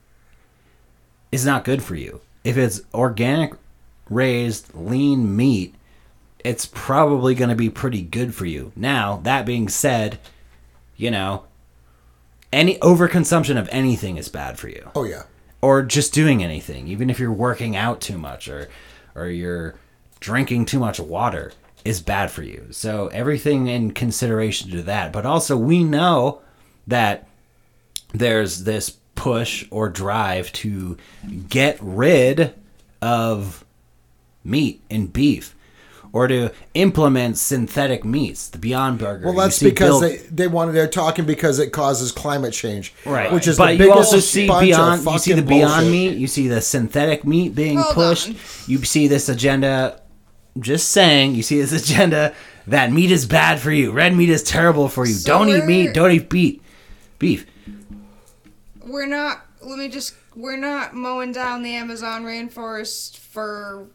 is 1.33 1.45
not 1.45 1.65
good 1.65 1.83
for 1.83 1.97
you. 1.97 2.21
If 2.45 2.57
it's 2.57 2.83
organic 2.95 3.53
raised 4.09 4.73
lean 4.75 5.35
meat, 5.37 5.75
it's 6.45 6.67
probably 6.67 7.35
going 7.35 7.51
to 7.51 7.57
be 7.57 7.71
pretty 7.71 8.03
good 8.03 8.35
for 8.35 8.47
you. 8.47 8.73
Now, 8.77 9.19
that 9.25 9.47
being 9.47 9.69
said, 9.69 10.19
you 10.97 11.11
know, 11.11 11.45
any 12.53 12.79
overconsumption 12.79 13.59
of 13.59 13.69
anything 13.71 14.17
is 14.17 14.29
bad 14.29 14.59
for 14.59 14.69
you 14.69 14.91
oh 14.95 15.05
yeah. 15.05 15.25
or 15.61 15.83
just 15.83 16.15
doing 16.15 16.43
anything, 16.43 16.89
even 16.89 17.11
if 17.11 17.19
you're 17.19 17.33
working 17.33 17.77
out 17.77 18.01
too 18.01 18.19
much 18.19 18.49
or 18.49 18.69
or 19.15 19.27
you're 19.27 19.75
drinking 20.21 20.65
too 20.65 20.79
much 20.79 20.99
water 20.99 21.53
is 21.85 22.01
bad 22.01 22.31
for 22.31 22.43
you. 22.43 22.67
So 22.71 23.09
everything 23.09 23.67
in 23.67 23.93
consideration 23.93 24.71
to 24.71 24.83
that. 24.83 25.13
But 25.13 25.27
also 25.27 25.57
we 25.57 25.85
know 25.85 26.41
that 26.87 27.29
there's 28.13 28.65
this 28.65 28.97
push 29.15 29.67
or 29.71 29.89
drive 29.89 30.53
to 30.53 30.97
get 31.49 31.79
rid 31.81 32.55
of 33.03 33.65
meat 34.45 34.81
and 34.91 35.13
beef 35.13 35.55
or 36.13 36.27
to 36.29 36.51
implement 36.75 37.37
synthetic 37.39 38.05
meats, 38.05 38.49
the 38.49 38.59
Beyond 38.59 38.99
Burger. 38.99 39.27
Well, 39.27 39.35
that's 39.35 39.57
see 39.57 39.69
because 39.71 40.01
Bill- 40.01 40.09
they, 40.09 40.17
they 40.17 40.49
wanted. 40.49 40.73
They're 40.73 40.89
talking 40.89 41.25
because 41.27 41.59
it 41.59 41.71
causes 41.71 42.13
climate 42.13 42.53
change, 42.55 42.95
Right. 43.05 43.31
Which 43.33 43.47
is 43.47 43.59
but 43.59 43.67
the 43.67 43.73
you 43.73 43.79
biggest 43.79 43.97
also 43.97 44.21
see 44.21 44.47
beyond 44.47 45.05
you 45.05 45.19
see 45.19 45.33
the 45.33 45.43
fucking 45.43 45.47
beyond 45.59 45.91
meat, 45.91 46.17
you 46.17 46.27
see 46.27 46.49
the 46.49 46.61
synthetic 46.61 47.25
meat 47.25 47.55
being 47.55 47.79
Hold 47.79 47.95
pushed. 47.95 48.29
on. 48.31 48.37
You 48.67 48.83
see 48.85 49.07
this 49.09 49.29
agenda 49.29 50.01
just 50.59 50.89
saying, 50.89 51.35
you 51.35 51.43
see 51.43 51.61
this 51.61 51.73
agenda 51.91 52.35
that 52.67 52.91
meat 52.93 53.11
is 53.11 53.27
bad 53.27 53.61
for 53.61 53.71
you. 53.71 53.93
Red 53.93 54.15
meat 54.15 54.29
is 54.31 54.43
terrible 54.43 54.89
for 54.89 55.07
you. 55.07 55.15
So 55.15 55.29
don't 55.29 55.49
eat 55.49 55.65
meat, 55.65 55.95
don't 55.95 56.11
eat 56.11 56.29
beef. 56.29 56.61
Beef. 57.19 57.47
We're 58.85 59.07
not. 59.07 59.45
Let 59.63 59.79
me 59.79 59.89
just. 59.89 60.15
We're 60.37 60.57
not 60.57 60.95
mowing 60.95 61.33
down 61.33 61.63
the 61.63 61.75
Amazon 61.75 62.25
rainforest 62.25 63.17
for 63.17 63.89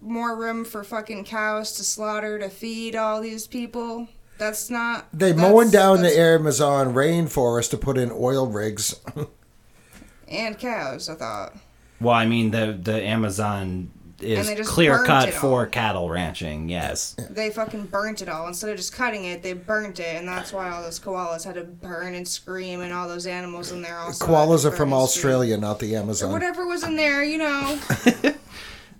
more 0.00 0.36
room 0.36 0.64
for 0.64 0.82
fucking 0.84 1.24
cows 1.24 1.72
to 1.72 1.84
slaughter 1.84 2.38
to 2.38 2.48
feed 2.48 2.96
all 2.96 3.20
these 3.20 3.46
people. 3.46 4.08
That's 4.38 4.70
not. 4.70 5.06
They 5.12 5.32
that's- 5.32 5.50
mowing 5.50 5.70
down 5.70 6.02
the 6.02 6.18
Amazon 6.18 6.94
rainforest 6.94 7.70
to 7.70 7.76
put 7.76 7.98
in 7.98 8.10
oil 8.10 8.46
rigs. 8.46 8.94
and 10.28 10.58
cows. 10.58 11.08
I 11.08 11.14
thought. 11.14 11.54
Well, 12.00 12.14
I 12.14 12.24
mean 12.26 12.50
the 12.50 12.78
the 12.80 13.02
Amazon 13.02 13.90
is 14.22 14.68
clear 14.68 15.02
cut 15.04 15.32
for 15.32 15.66
cattle 15.66 16.08
ranching, 16.10 16.68
yes. 16.68 17.16
They 17.30 17.48
fucking 17.50 17.86
burnt 17.86 18.20
it 18.20 18.28
all. 18.28 18.46
Instead 18.48 18.68
of 18.70 18.76
just 18.76 18.92
cutting 18.92 19.24
it, 19.24 19.42
they 19.42 19.54
burnt 19.54 19.98
it, 19.98 20.16
and 20.16 20.28
that's 20.28 20.52
why 20.52 20.68
all 20.70 20.82
those 20.82 21.00
koalas 21.00 21.44
had 21.44 21.54
to 21.54 21.64
burn 21.64 22.14
and 22.14 22.28
scream, 22.28 22.80
and 22.80 22.92
all 22.92 23.08
those 23.08 23.26
animals 23.26 23.72
in 23.72 23.80
there 23.80 23.98
also. 23.98 24.26
had 24.26 24.32
Koalas 24.34 24.64
are 24.66 24.70
from 24.70 24.90
burn 24.90 25.06
scream. 25.06 25.34
Australia, 25.34 25.56
not 25.56 25.78
the 25.78 25.94
Or 25.96 26.00
Amazon. 26.00 26.32
whatever 26.32 26.66
was 26.66 26.84
in 26.84 26.96
there, 26.96 27.22
you 27.24 27.38
know. 27.38 27.78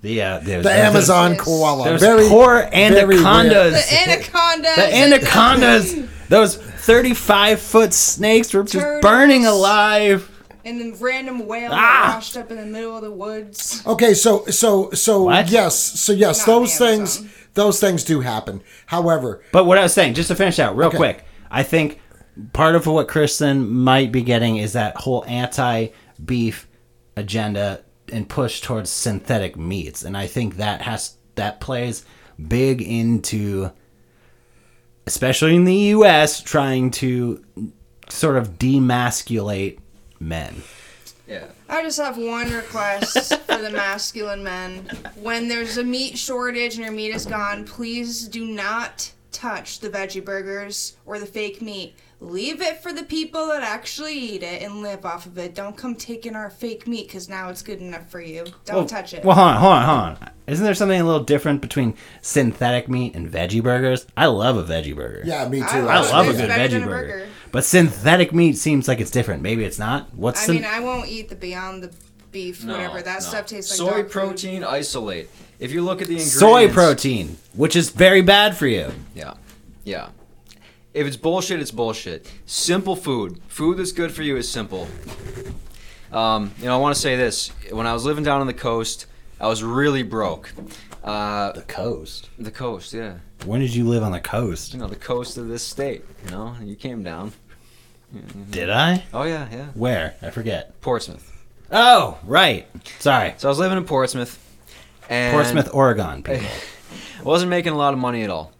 The 0.02 0.22
uh, 0.22 0.38
there's, 0.42 0.64
The 0.64 0.72
Amazon 0.72 1.32
Yes. 1.32 1.40
koala. 1.42 1.84
There's 1.84 2.00
very, 2.00 2.26
poor 2.28 2.56
anacondas. 2.72 3.88
The 3.90 3.96
anacondas. 4.08 4.76
The 4.76 4.94
anacondas, 4.96 5.94
those 6.28 6.56
35 6.56 7.60
foot 7.60 7.92
snakes 7.92 8.54
were 8.54 8.62
just 8.62 8.74
Turtles. 8.74 9.02
burning 9.02 9.44
alive. 9.46 10.28
And 10.64 10.78
then 10.80 10.94
random 11.00 11.46
whale 11.46 11.70
Ah! 11.72 12.12
washed 12.14 12.36
up 12.36 12.50
in 12.50 12.56
the 12.58 12.66
middle 12.66 12.96
of 12.96 13.02
the 13.02 13.10
woods. 13.10 13.82
Okay, 13.86 14.14
so 14.14 14.44
so 14.46 14.90
so 14.92 15.24
What? 15.24 15.50
yes, 15.50 15.76
so 15.78 16.12
yes, 16.12 16.46
Not 16.46 16.46
those 16.60 16.76
things 16.78 17.22
those 17.54 17.80
things 17.80 18.04
do 18.04 18.20
happen. 18.20 18.62
However, 18.86 19.42
But 19.52 19.64
what 19.66 19.76
I 19.78 19.82
was 19.82 19.92
saying, 19.92 20.14
just 20.14 20.28
to 20.28 20.34
finish 20.34 20.58
out 20.58 20.76
real 20.76 20.88
Okay. 20.88 20.96
quick, 20.98 21.24
I 21.50 21.62
think 21.62 21.98
part 22.52 22.74
of 22.74 22.86
what 22.86 23.08
Kristen 23.08 23.68
might 23.70 24.12
be 24.12 24.22
getting 24.22 24.56
is 24.56 24.72
that 24.74 24.96
whole 24.96 25.24
anti 25.26 25.88
beef 26.24 26.68
agenda 27.16 27.80
and 28.10 28.28
push 28.28 28.60
towards 28.60 28.90
synthetic 28.90 29.56
meats. 29.56 30.04
And 30.04 30.16
I 30.16 30.26
think 30.26 30.56
that 30.56 30.82
has 30.82 31.16
that 31.36 31.60
plays 31.60 32.04
big 32.48 32.82
into 32.82 33.70
especially 35.06 35.56
in 35.56 35.64
the 35.64 35.74
US 35.74 36.40
trying 36.40 36.90
to 36.92 37.44
sort 38.08 38.36
of 38.36 38.58
demasculate 38.58 39.78
men. 40.18 40.62
Yeah. 41.26 41.46
I 41.68 41.82
just 41.82 41.98
have 41.98 42.18
one 42.18 42.50
request 42.52 43.40
for 43.42 43.58
the 43.58 43.70
masculine 43.70 44.42
men. 44.42 44.88
When 45.14 45.48
there's 45.48 45.78
a 45.78 45.84
meat 45.84 46.18
shortage 46.18 46.74
and 46.74 46.84
your 46.84 46.92
meat 46.92 47.14
is 47.14 47.24
gone, 47.24 47.64
please 47.64 48.26
do 48.26 48.44
not 48.44 49.12
touch 49.30 49.78
the 49.78 49.88
veggie 49.88 50.24
burgers 50.24 50.96
or 51.06 51.20
the 51.20 51.26
fake 51.26 51.62
meat. 51.62 51.94
Leave 52.22 52.60
it 52.60 52.82
for 52.82 52.92
the 52.92 53.02
people 53.02 53.46
that 53.48 53.62
actually 53.62 54.12
eat 54.14 54.42
it 54.42 54.60
and 54.62 54.82
live 54.82 55.06
off 55.06 55.24
of 55.24 55.38
it. 55.38 55.54
Don't 55.54 55.74
come 55.74 55.94
taking 55.94 56.36
our 56.36 56.50
fake 56.50 56.86
meat 56.86 57.06
because 57.06 57.30
now 57.30 57.48
it's 57.48 57.62
good 57.62 57.80
enough 57.80 58.10
for 58.10 58.20
you. 58.20 58.44
Don't 58.66 58.76
Well- 58.76 58.86
touch 58.86 59.14
it. 59.14 59.24
Well, 59.24 59.34
hold 59.36 59.48
on, 59.48 59.56
hold 59.56 59.72
on, 59.72 59.82
hold 59.84 59.98
on. 60.22 60.30
Isn't 60.46 60.64
there 60.64 60.74
something 60.74 61.00
a 61.00 61.04
little 61.04 61.24
different 61.24 61.62
between 61.62 61.94
synthetic 62.20 62.90
meat 62.90 63.14
and 63.14 63.30
veggie 63.32 63.62
burgers? 63.62 64.04
I 64.18 64.26
love 64.26 64.58
a 64.58 64.62
veggie 64.64 64.94
burger. 64.94 65.22
yeah, 65.24 65.48
me 65.48 65.60
too. 65.60 65.64
I 65.66 65.96
I 65.96 66.00
love 66.00 66.28
a 66.28 66.32
good 66.32 66.50
veggie 66.50 66.76
a 66.82 66.86
burger. 66.86 66.86
burger. 66.86 67.26
But 67.52 67.64
synthetic 67.64 68.34
meat 68.34 68.58
seems 68.58 68.86
like 68.86 69.00
it's 69.00 69.10
different. 69.10 69.42
Maybe 69.42 69.64
it's 69.64 69.78
not. 69.78 70.14
What's 70.14 70.42
I 70.42 70.46
syn- 70.46 70.54
mean, 70.56 70.64
I 70.66 70.80
won't 70.80 71.08
eat 71.08 71.30
the 71.30 71.36
Beyond 71.36 71.82
the 71.84 71.90
Beef, 72.32 72.62
whatever. 72.64 73.00
That 73.00 73.22
stuff 73.22 73.46
tastes 73.46 73.70
like 73.70 73.78
soy 73.78 73.96
dog 74.02 74.02
food. 74.04 74.10
protein 74.12 74.62
isolate. 74.62 75.30
If 75.58 75.72
you 75.72 75.82
look 75.82 76.02
at 76.02 76.08
the 76.08 76.14
ingredients, 76.14 76.38
soy 76.38 76.68
protein, 76.70 77.38
which 77.54 77.74
is 77.76 77.88
very 77.90 78.20
bad 78.22 78.56
for 78.58 78.66
you. 78.66 78.92
Yeah, 79.14 79.34
yeah. 79.84 80.08
If 80.92 81.06
it's 81.06 81.16
bullshit, 81.16 81.60
it's 81.60 81.70
bullshit. 81.70 82.30
Simple 82.46 82.96
food. 82.96 83.40
Food 83.48 83.78
that's 83.78 83.92
good 83.92 84.12
for 84.12 84.22
you 84.22 84.36
is 84.36 84.48
simple. 84.48 84.88
Um, 86.12 86.52
you 86.58 86.64
know, 86.64 86.74
I 86.74 86.80
want 86.80 86.94
to 86.94 87.00
say 87.00 87.16
this. 87.16 87.52
When 87.70 87.86
I 87.86 87.92
was 87.92 88.04
living 88.04 88.24
down 88.24 88.40
on 88.40 88.46
the 88.48 88.52
coast, 88.54 89.06
I 89.40 89.46
was 89.46 89.62
really 89.62 90.02
broke. 90.02 90.52
Uh, 91.04 91.52
The 91.52 91.62
coast. 91.62 92.28
the 92.38 92.50
coast, 92.50 92.92
yeah. 92.92 93.14
When 93.46 93.60
did 93.60 93.74
you 93.74 93.88
live 93.88 94.02
on 94.02 94.12
the 94.12 94.20
coast? 94.20 94.74
You 94.74 94.80
know, 94.80 94.88
the 94.88 94.96
coast 94.96 95.38
of 95.38 95.48
this 95.48 95.62
state. 95.62 96.04
You 96.24 96.30
know, 96.32 96.56
you 96.62 96.74
came 96.76 97.02
down. 97.02 97.32
Did 98.50 98.68
I? 98.70 99.04
Oh 99.14 99.22
yeah, 99.22 99.46
yeah. 99.52 99.66
Where? 99.74 100.16
I 100.20 100.30
forget. 100.30 100.78
Portsmouth. 100.80 101.26
Oh, 101.70 102.18
right. 102.24 102.66
Sorry. 102.98 103.34
So 103.38 103.48
I 103.48 103.50
was 103.50 103.60
living 103.60 103.78
in 103.78 103.84
Portsmouth. 103.84 104.36
And 105.08 105.32
Portsmouth, 105.32 105.70
Oregon. 105.72 106.22
People. 106.24 106.46
wasn't 107.24 107.50
making 107.50 107.72
a 107.72 107.76
lot 107.76 107.92
of 107.94 108.00
money 108.00 108.22
at 108.24 108.30
all. 108.30 108.52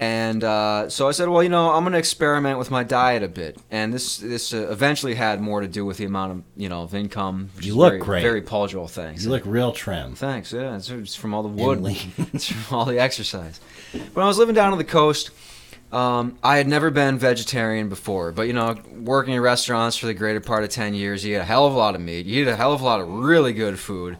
And 0.00 0.44
uh, 0.44 0.88
so 0.88 1.08
I 1.08 1.10
said, 1.10 1.28
well, 1.28 1.42
you 1.42 1.48
know, 1.48 1.72
I'm 1.72 1.82
going 1.82 1.92
to 1.92 1.98
experiment 1.98 2.58
with 2.58 2.70
my 2.70 2.84
diet 2.84 3.24
a 3.24 3.28
bit. 3.28 3.58
And 3.68 3.92
this 3.92 4.18
this 4.18 4.54
uh, 4.54 4.68
eventually 4.70 5.16
had 5.16 5.40
more 5.40 5.60
to 5.60 5.66
do 5.66 5.84
with 5.84 5.96
the 5.96 6.04
amount 6.04 6.32
of 6.32 6.42
you 6.56 6.68
know 6.68 6.82
of 6.82 6.94
income. 6.94 7.50
You 7.60 7.74
look 7.74 7.94
very, 7.94 8.00
great. 8.00 8.22
Very 8.22 8.42
Paul 8.42 8.68
things. 8.86 9.24
You 9.24 9.30
look 9.30 9.42
real 9.44 9.72
trim. 9.72 10.14
Thanks. 10.14 10.52
Yeah, 10.52 10.76
it's, 10.76 10.88
it's 10.88 11.16
from 11.16 11.34
all 11.34 11.42
the 11.42 11.48
wood. 11.48 11.80
it's 12.32 12.48
from 12.48 12.76
all 12.76 12.84
the 12.84 13.00
exercise. 13.00 13.60
When 14.12 14.24
I 14.24 14.28
was 14.28 14.38
living 14.38 14.54
down 14.54 14.70
on 14.70 14.78
the 14.78 14.84
coast, 14.84 15.30
um, 15.90 16.38
I 16.44 16.58
had 16.58 16.68
never 16.68 16.90
been 16.90 17.18
vegetarian 17.18 17.88
before. 17.88 18.30
But 18.30 18.42
you 18.42 18.52
know, 18.52 18.76
working 19.00 19.34
in 19.34 19.40
restaurants 19.40 19.96
for 19.96 20.06
the 20.06 20.14
greater 20.14 20.40
part 20.40 20.62
of 20.62 20.70
ten 20.70 20.94
years, 20.94 21.24
you 21.24 21.34
eat 21.34 21.40
a 21.40 21.44
hell 21.44 21.66
of 21.66 21.74
a 21.74 21.76
lot 21.76 21.96
of 21.96 22.00
meat. 22.00 22.24
You 22.24 22.42
eat 22.42 22.48
a 22.48 22.54
hell 22.54 22.72
of 22.72 22.82
a 22.82 22.84
lot 22.84 23.00
of 23.00 23.08
really 23.08 23.52
good 23.52 23.80
food, 23.80 24.16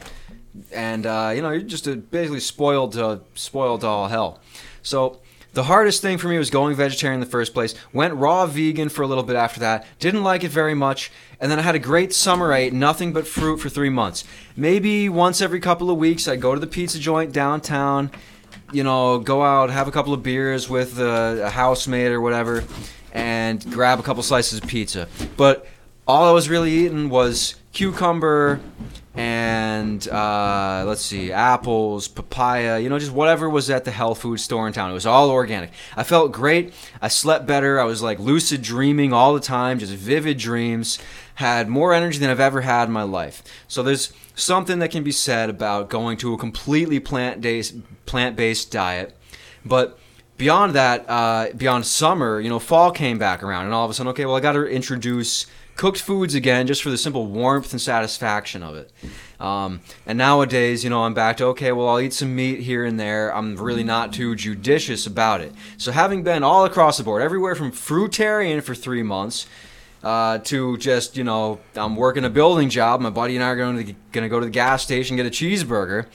and 0.72 1.06
uh, 1.06 1.30
you 1.36 1.40
know, 1.40 1.50
you're 1.50 1.62
just 1.62 1.86
uh 1.86 1.94
basically 1.94 2.40
spoiled 2.40 2.94
to 2.94 3.20
spoiled 3.36 3.82
to 3.82 3.86
all 3.86 4.08
hell. 4.08 4.40
So. 4.82 5.20
The 5.58 5.64
hardest 5.64 6.02
thing 6.02 6.18
for 6.18 6.28
me 6.28 6.38
was 6.38 6.50
going 6.50 6.76
vegetarian 6.76 7.20
in 7.20 7.20
the 7.20 7.28
first 7.28 7.52
place. 7.52 7.74
Went 7.92 8.14
raw 8.14 8.46
vegan 8.46 8.90
for 8.90 9.02
a 9.02 9.08
little 9.08 9.24
bit 9.24 9.34
after 9.34 9.58
that. 9.58 9.88
Didn't 9.98 10.22
like 10.22 10.44
it 10.44 10.52
very 10.52 10.72
much. 10.74 11.10
And 11.40 11.50
then 11.50 11.58
I 11.58 11.62
had 11.62 11.74
a 11.74 11.80
great 11.80 12.14
summer. 12.14 12.52
I 12.52 12.58
ate 12.58 12.72
nothing 12.72 13.12
but 13.12 13.26
fruit 13.26 13.56
for 13.56 13.68
three 13.68 13.88
months. 13.90 14.22
Maybe 14.54 15.08
once 15.08 15.40
every 15.40 15.58
couple 15.58 15.90
of 15.90 15.98
weeks, 15.98 16.28
I'd 16.28 16.40
go 16.40 16.54
to 16.54 16.60
the 16.60 16.68
pizza 16.68 17.00
joint 17.00 17.32
downtown, 17.32 18.12
you 18.70 18.84
know, 18.84 19.18
go 19.18 19.42
out, 19.42 19.70
have 19.70 19.88
a 19.88 19.90
couple 19.90 20.14
of 20.14 20.22
beers 20.22 20.68
with 20.68 21.00
a, 21.00 21.46
a 21.46 21.50
housemate 21.50 22.12
or 22.12 22.20
whatever, 22.20 22.62
and 23.12 23.68
grab 23.72 23.98
a 23.98 24.04
couple 24.04 24.22
slices 24.22 24.62
of 24.62 24.68
pizza. 24.68 25.08
But 25.36 25.66
all 26.06 26.28
I 26.28 26.30
was 26.30 26.48
really 26.48 26.70
eating 26.70 27.08
was 27.08 27.56
cucumber 27.72 28.60
and 29.14 30.06
uh, 30.08 30.84
let's 30.86 31.02
see, 31.02 31.32
apples, 31.32 32.08
papaya, 32.08 32.78
you 32.78 32.88
know, 32.88 32.98
just 32.98 33.12
whatever 33.12 33.48
was 33.48 33.68
at 33.70 33.84
the 33.84 33.90
health 33.90 34.20
food 34.20 34.38
store 34.38 34.66
in 34.66 34.72
town. 34.72 34.90
It 34.90 34.94
was 34.94 35.06
all 35.06 35.30
organic. 35.30 35.70
I 35.96 36.04
felt 36.04 36.32
great. 36.32 36.72
I 37.02 37.08
slept 37.08 37.46
better. 37.46 37.80
I 37.80 37.84
was 37.84 38.02
like 38.02 38.18
lucid 38.18 38.62
dreaming 38.62 39.12
all 39.12 39.34
the 39.34 39.40
time, 39.40 39.78
just 39.78 39.92
vivid 39.92 40.38
dreams. 40.38 40.98
Had 41.36 41.68
more 41.68 41.94
energy 41.94 42.18
than 42.18 42.30
I've 42.30 42.40
ever 42.40 42.62
had 42.62 42.88
in 42.88 42.92
my 42.92 43.04
life. 43.04 43.42
So 43.68 43.82
there's 43.82 44.12
something 44.34 44.80
that 44.80 44.90
can 44.90 45.04
be 45.04 45.12
said 45.12 45.50
about 45.50 45.88
going 45.88 46.16
to 46.18 46.34
a 46.34 46.38
completely 46.38 47.00
plant-based 47.00 47.76
plant-based 48.06 48.72
diet, 48.72 49.16
but 49.64 49.98
beyond 50.36 50.74
that, 50.74 51.04
uh, 51.08 51.48
beyond 51.56 51.84
summer, 51.84 52.40
you 52.40 52.48
know, 52.48 52.58
fall 52.58 52.90
came 52.90 53.18
back 53.18 53.42
around, 53.42 53.66
and 53.66 53.74
all 53.74 53.84
of 53.84 53.90
a 53.90 53.94
sudden, 53.94 54.10
okay, 54.10 54.24
well, 54.24 54.36
I 54.36 54.40
got 54.40 54.52
to 54.52 54.64
introduce 54.64 55.46
cooked 55.78 56.00
foods 56.00 56.34
again, 56.34 56.66
just 56.66 56.82
for 56.82 56.90
the 56.90 56.98
simple 56.98 57.26
warmth 57.26 57.72
and 57.72 57.80
satisfaction 57.80 58.62
of 58.62 58.76
it. 58.76 58.92
Um, 59.40 59.80
and 60.04 60.18
nowadays, 60.18 60.82
you 60.82 60.90
know, 60.90 61.04
I'm 61.04 61.14
back 61.14 61.36
to 61.38 61.46
okay, 61.46 61.70
well, 61.70 61.88
I'll 61.88 62.00
eat 62.00 62.12
some 62.12 62.34
meat 62.34 62.60
here 62.60 62.84
and 62.84 62.98
there. 62.98 63.34
I'm 63.34 63.56
really 63.56 63.84
not 63.84 64.12
too 64.12 64.34
judicious 64.34 65.06
about 65.06 65.40
it. 65.40 65.54
So, 65.78 65.92
having 65.92 66.24
been 66.24 66.42
all 66.42 66.64
across 66.64 66.98
the 66.98 67.04
board, 67.04 67.22
everywhere 67.22 67.54
from 67.54 67.70
fruitarian 67.70 68.62
for 68.62 68.74
three 68.74 69.02
months. 69.02 69.46
Uh, 70.00 70.38
to 70.38 70.76
just 70.76 71.16
you 71.16 71.24
know, 71.24 71.58
I'm 71.74 71.96
working 71.96 72.24
a 72.24 72.30
building 72.30 72.68
job. 72.70 73.00
My 73.00 73.10
buddy 73.10 73.34
and 73.34 73.42
I 73.42 73.48
are 73.48 73.56
going 73.56 73.84
to 73.84 73.92
going 74.12 74.22
to 74.22 74.28
go 74.28 74.38
to 74.38 74.46
the 74.46 74.50
gas 74.50 74.84
station 74.84 75.16
get 75.16 75.26
a 75.26 75.28
cheeseburger. 75.28 76.06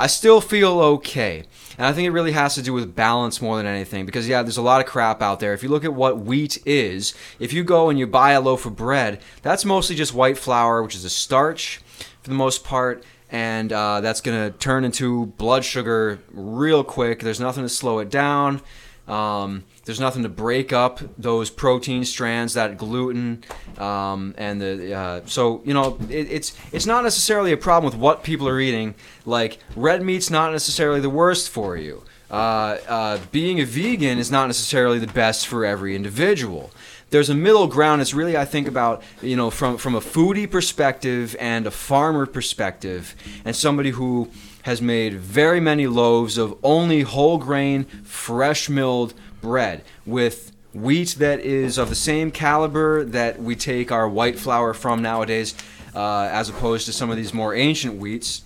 I 0.00 0.06
still 0.06 0.40
feel 0.40 0.80
okay. 0.80 1.44
And 1.76 1.86
I 1.86 1.92
think 1.92 2.06
it 2.06 2.10
really 2.10 2.32
has 2.32 2.54
to 2.54 2.62
do 2.62 2.72
with 2.72 2.96
balance 2.96 3.42
more 3.42 3.58
than 3.58 3.66
anything 3.66 4.06
because, 4.06 4.26
yeah, 4.26 4.42
there's 4.42 4.56
a 4.56 4.62
lot 4.62 4.80
of 4.80 4.86
crap 4.86 5.20
out 5.20 5.40
there. 5.40 5.52
If 5.52 5.62
you 5.62 5.68
look 5.68 5.84
at 5.84 5.92
what 5.92 6.20
wheat 6.20 6.58
is, 6.64 7.12
if 7.38 7.52
you 7.52 7.62
go 7.64 7.90
and 7.90 7.98
you 7.98 8.06
buy 8.06 8.32
a 8.32 8.40
loaf 8.40 8.64
of 8.64 8.76
bread, 8.76 9.20
that's 9.42 9.66
mostly 9.66 9.94
just 9.94 10.14
white 10.14 10.38
flour, 10.38 10.82
which 10.82 10.94
is 10.94 11.04
a 11.04 11.10
starch 11.10 11.82
for 12.22 12.30
the 12.30 12.34
most 12.34 12.64
part. 12.64 13.04
And 13.30 13.74
uh, 13.74 14.00
that's 14.00 14.22
going 14.22 14.50
to 14.50 14.58
turn 14.58 14.84
into 14.84 15.26
blood 15.26 15.66
sugar 15.66 16.20
real 16.30 16.82
quick. 16.82 17.20
There's 17.20 17.38
nothing 17.38 17.64
to 17.64 17.68
slow 17.68 17.98
it 17.98 18.08
down. 18.08 18.62
Um, 19.06 19.64
there's 19.84 20.00
nothing 20.00 20.22
to 20.22 20.28
break 20.28 20.72
up 20.72 21.00
those 21.16 21.50
protein 21.50 22.04
strands, 22.04 22.54
that 22.54 22.76
gluten, 22.76 23.42
um, 23.78 24.34
and 24.36 24.60
the 24.60 24.94
uh, 24.94 25.20
so 25.26 25.62
you 25.64 25.74
know 25.74 25.98
it, 26.08 26.30
it's 26.30 26.54
it's 26.72 26.86
not 26.86 27.02
necessarily 27.02 27.52
a 27.52 27.56
problem 27.56 27.90
with 27.90 27.98
what 27.98 28.22
people 28.22 28.46
are 28.48 28.60
eating. 28.60 28.94
Like 29.24 29.58
red 29.74 30.02
meat's 30.02 30.30
not 30.30 30.52
necessarily 30.52 31.00
the 31.00 31.10
worst 31.10 31.50
for 31.50 31.76
you. 31.76 32.02
Uh, 32.30 32.78
uh, 32.86 33.18
being 33.32 33.60
a 33.60 33.64
vegan 33.64 34.18
is 34.18 34.30
not 34.30 34.46
necessarily 34.46 34.98
the 34.98 35.08
best 35.08 35.48
for 35.48 35.64
every 35.64 35.96
individual. 35.96 36.70
There's 37.10 37.28
a 37.28 37.34
middle 37.34 37.66
ground. 37.66 38.00
It's 38.00 38.14
really 38.14 38.36
I 38.36 38.44
think 38.44 38.68
about 38.68 39.02
you 39.22 39.34
know 39.34 39.50
from 39.50 39.78
from 39.78 39.94
a 39.94 40.00
foodie 40.00 40.48
perspective 40.48 41.34
and 41.40 41.66
a 41.66 41.70
farmer 41.70 42.26
perspective, 42.26 43.16
and 43.44 43.56
somebody 43.56 43.90
who 43.90 44.30
has 44.62 44.82
made 44.82 45.14
very 45.14 45.58
many 45.58 45.86
loaves 45.86 46.36
of 46.36 46.56
only 46.62 47.00
whole 47.00 47.38
grain, 47.38 47.84
fresh 48.04 48.68
milled 48.68 49.14
bread 49.40 49.82
with 50.06 50.52
wheat 50.72 51.16
that 51.18 51.40
is 51.40 51.78
of 51.78 51.88
the 51.88 51.94
same 51.94 52.30
caliber 52.30 53.04
that 53.04 53.40
we 53.40 53.56
take 53.56 53.90
our 53.90 54.08
white 54.08 54.38
flour 54.38 54.72
from 54.72 55.02
nowadays, 55.02 55.54
uh, 55.94 56.28
as 56.30 56.48
opposed 56.48 56.86
to 56.86 56.92
some 56.92 57.10
of 57.10 57.16
these 57.16 57.34
more 57.34 57.54
ancient 57.54 57.98
wheats 57.98 58.42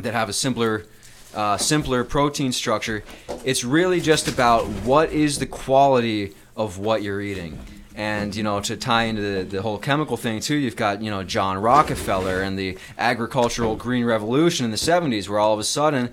that 0.00 0.14
have 0.14 0.28
a 0.28 0.32
simpler. 0.32 0.84
Uh, 1.32 1.56
simpler 1.56 2.02
protein 2.02 2.50
structure. 2.50 3.04
It's 3.44 3.62
really 3.62 4.00
just 4.00 4.26
about 4.26 4.66
what 4.82 5.12
is 5.12 5.38
the 5.38 5.46
quality 5.46 6.34
of 6.56 6.78
what 6.78 7.04
you're 7.04 7.20
eating. 7.20 7.56
And 7.94 8.34
you 8.34 8.42
know, 8.42 8.60
to 8.60 8.76
tie 8.76 9.04
into 9.04 9.22
the, 9.22 9.44
the 9.44 9.62
whole 9.62 9.78
chemical 9.78 10.16
thing 10.16 10.40
too, 10.40 10.54
you've 10.54 10.74
got 10.74 11.02
you 11.02 11.10
know 11.10 11.22
John 11.22 11.58
Rockefeller 11.58 12.42
and 12.42 12.58
the 12.58 12.78
agricultural 12.98 13.76
green 13.76 14.04
revolution 14.04 14.64
in 14.64 14.70
the 14.70 14.76
'70s, 14.76 15.28
where 15.28 15.38
all 15.38 15.52
of 15.52 15.60
a 15.60 15.64
sudden, 15.64 16.10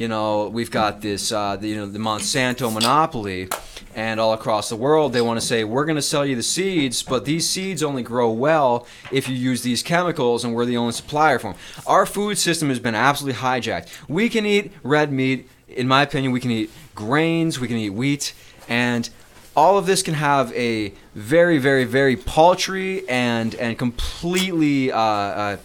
you 0.00 0.08
know, 0.08 0.48
we've 0.48 0.70
got 0.70 1.02
this 1.02 1.30
uh, 1.30 1.56
the, 1.56 1.68
you 1.68 1.76
know 1.76 1.84
the 1.84 1.98
Monsanto 1.98 2.72
monopoly, 2.72 3.50
and 3.94 4.18
all 4.18 4.32
across 4.32 4.70
the 4.70 4.76
world 4.76 5.12
they 5.12 5.20
want 5.20 5.38
to 5.38 5.46
say 5.46 5.62
we're 5.62 5.84
going 5.84 5.96
to 5.96 6.02
sell 6.02 6.24
you 6.24 6.34
the 6.34 6.42
seeds, 6.42 7.02
but 7.02 7.26
these 7.26 7.46
seeds 7.46 7.82
only 7.82 8.02
grow 8.02 8.30
well 8.30 8.86
if 9.12 9.28
you 9.28 9.34
use 9.34 9.60
these 9.60 9.82
chemicals, 9.82 10.42
and 10.42 10.54
we're 10.54 10.64
the 10.64 10.78
only 10.78 10.92
supplier 10.92 11.38
for 11.38 11.52
them. 11.52 11.60
Our 11.86 12.06
food 12.06 12.38
system 12.38 12.70
has 12.70 12.78
been 12.78 12.94
absolutely 12.94 13.40
hijacked. 13.40 13.88
We 14.08 14.30
can 14.30 14.46
eat 14.46 14.72
red 14.82 15.12
meat. 15.12 15.46
In 15.68 15.86
my 15.86 16.00
opinion, 16.00 16.32
we 16.32 16.40
can 16.40 16.50
eat 16.50 16.70
grains, 16.94 17.60
we 17.60 17.68
can 17.68 17.76
eat 17.76 17.90
wheat, 17.90 18.32
and 18.70 19.10
all 19.54 19.76
of 19.76 19.84
this 19.84 20.02
can 20.02 20.14
have 20.14 20.50
a 20.54 20.94
very, 21.14 21.58
very, 21.58 21.84
very 21.84 22.16
paltry 22.16 23.06
and 23.06 23.54
and 23.56 23.76
completely, 23.76 24.92
uh, 24.92 24.98
uh, 24.98 25.56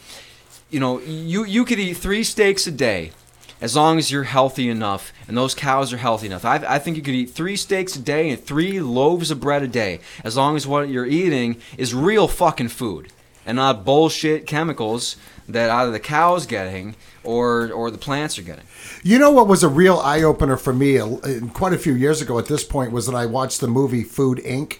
you 0.69 0.81
know, 0.81 0.99
you 0.99 1.45
you 1.45 1.63
could 1.63 1.79
eat 1.79 1.93
three 1.93 2.25
steaks 2.25 2.67
a 2.67 2.71
day, 2.71 3.13
as 3.65 3.75
long 3.75 3.97
as 3.97 4.11
you're 4.11 4.25
healthy 4.25 4.69
enough 4.69 5.11
and 5.27 5.35
those 5.35 5.55
cows 5.55 5.91
are 5.91 5.97
healthy 5.97 6.27
enough. 6.27 6.45
I, 6.45 6.57
I 6.57 6.77
think 6.77 6.97
you 6.97 7.01
could 7.01 7.15
eat 7.15 7.31
three 7.31 7.55
steaks 7.55 7.95
a 7.95 7.99
day 7.99 8.29
and 8.29 8.39
three 8.39 8.79
loaves 8.79 9.31
of 9.31 9.39
bread 9.39 9.63
a 9.63 9.67
day, 9.67 10.01
as 10.23 10.37
long 10.37 10.55
as 10.55 10.67
what 10.67 10.87
you're 10.87 11.07
eating 11.07 11.57
is 11.75 11.91
real 11.91 12.27
fucking 12.27 12.67
food 12.67 13.11
and 13.43 13.55
not 13.55 13.83
bullshit 13.83 14.45
chemicals 14.45 15.15
that 15.49 15.71
either 15.71 15.89
the 15.89 15.99
cow's 15.99 16.45
getting 16.45 16.95
or 17.23 17.71
or 17.71 17.89
the 17.89 17.97
plants 17.97 18.37
are 18.37 18.43
getting. 18.43 18.65
You 19.01 19.17
know 19.17 19.31
what 19.31 19.47
was 19.47 19.63
a 19.63 19.67
real 19.67 19.97
eye 19.97 20.21
opener 20.21 20.57
for 20.57 20.71
me 20.71 20.99
uh, 20.99 21.17
quite 21.55 21.73
a 21.73 21.79
few 21.79 21.95
years 21.95 22.21
ago 22.21 22.37
at 22.37 22.45
this 22.45 22.63
point 22.63 22.91
was 22.91 23.07
that 23.07 23.15
I 23.15 23.25
watched 23.25 23.61
the 23.61 23.67
movie 23.67 24.03
Food 24.03 24.37
Inc. 24.45 24.77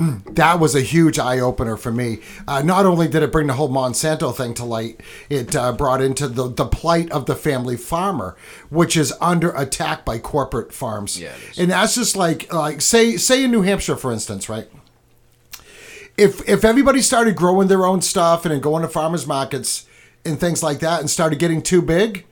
That 0.30 0.58
was 0.58 0.74
a 0.74 0.80
huge 0.80 1.18
eye 1.18 1.38
opener 1.38 1.76
for 1.76 1.92
me. 1.92 2.18
Uh, 2.48 2.62
not 2.62 2.86
only 2.86 3.08
did 3.08 3.22
it 3.22 3.32
bring 3.32 3.46
the 3.46 3.52
whole 3.52 3.68
Monsanto 3.68 4.34
thing 4.34 4.54
to 4.54 4.64
light, 4.64 5.00
it 5.28 5.54
uh, 5.54 5.72
brought 5.72 6.00
into 6.00 6.28
the, 6.28 6.48
the 6.48 6.64
plight 6.64 7.10
of 7.10 7.26
the 7.26 7.36
family 7.36 7.76
farmer, 7.76 8.36
which 8.70 8.96
is 8.96 9.12
under 9.20 9.50
attack 9.50 10.04
by 10.04 10.18
corporate 10.18 10.72
farms. 10.72 11.20
Yeah, 11.20 11.34
and 11.58 11.70
that's 11.70 11.94
just 11.94 12.16
like 12.16 12.52
like 12.52 12.80
say 12.80 13.16
say 13.16 13.44
in 13.44 13.50
New 13.50 13.62
Hampshire, 13.62 13.96
for 13.96 14.12
instance, 14.12 14.48
right? 14.48 14.68
if 16.20 16.46
if 16.46 16.64
everybody 16.64 17.00
started 17.00 17.34
growing 17.34 17.68
their 17.68 17.86
own 17.86 18.02
stuff 18.02 18.44
and 18.44 18.52
then 18.52 18.60
going 18.60 18.82
to 18.82 18.88
farmers 18.88 19.26
markets 19.26 19.86
and 20.24 20.38
things 20.38 20.62
like 20.62 20.80
that 20.80 21.00
and 21.00 21.08
started 21.08 21.38
getting 21.38 21.62
too 21.62 21.80
big 21.80 22.26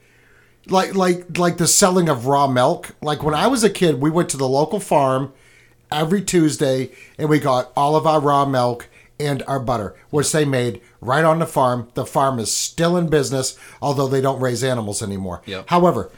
like 0.67 0.93
like 0.93 1.37
like 1.39 1.57
the 1.57 1.65
selling 1.65 2.07
of 2.07 2.27
raw 2.27 2.45
milk 2.47 2.95
like 3.01 3.23
when 3.23 3.33
i 3.33 3.47
was 3.47 3.63
a 3.63 3.69
kid 3.69 3.99
we 3.99 4.09
went 4.11 4.29
to 4.29 4.37
the 4.37 4.47
local 4.47 4.79
farm 4.79 5.33
every 5.91 6.21
tuesday 6.21 6.89
and 7.17 7.29
we 7.29 7.39
got 7.39 7.71
all 7.75 7.95
of 7.95 8.05
our 8.07 8.19
raw 8.19 8.45
milk 8.45 8.87
and 9.19 9.43
our 9.47 9.59
butter 9.59 9.95
which 10.09 10.31
they 10.31 10.45
made 10.45 10.79
right 11.01 11.25
on 11.25 11.39
the 11.39 11.45
farm 11.47 11.89
the 11.95 12.05
farm 12.05 12.39
is 12.39 12.51
still 12.53 12.95
in 12.97 13.07
business 13.07 13.57
although 13.81 14.07
they 14.07 14.21
don't 14.21 14.39
raise 14.39 14.63
animals 14.63 15.01
anymore 15.01 15.41
Yep. 15.45 15.65
however 15.67 16.09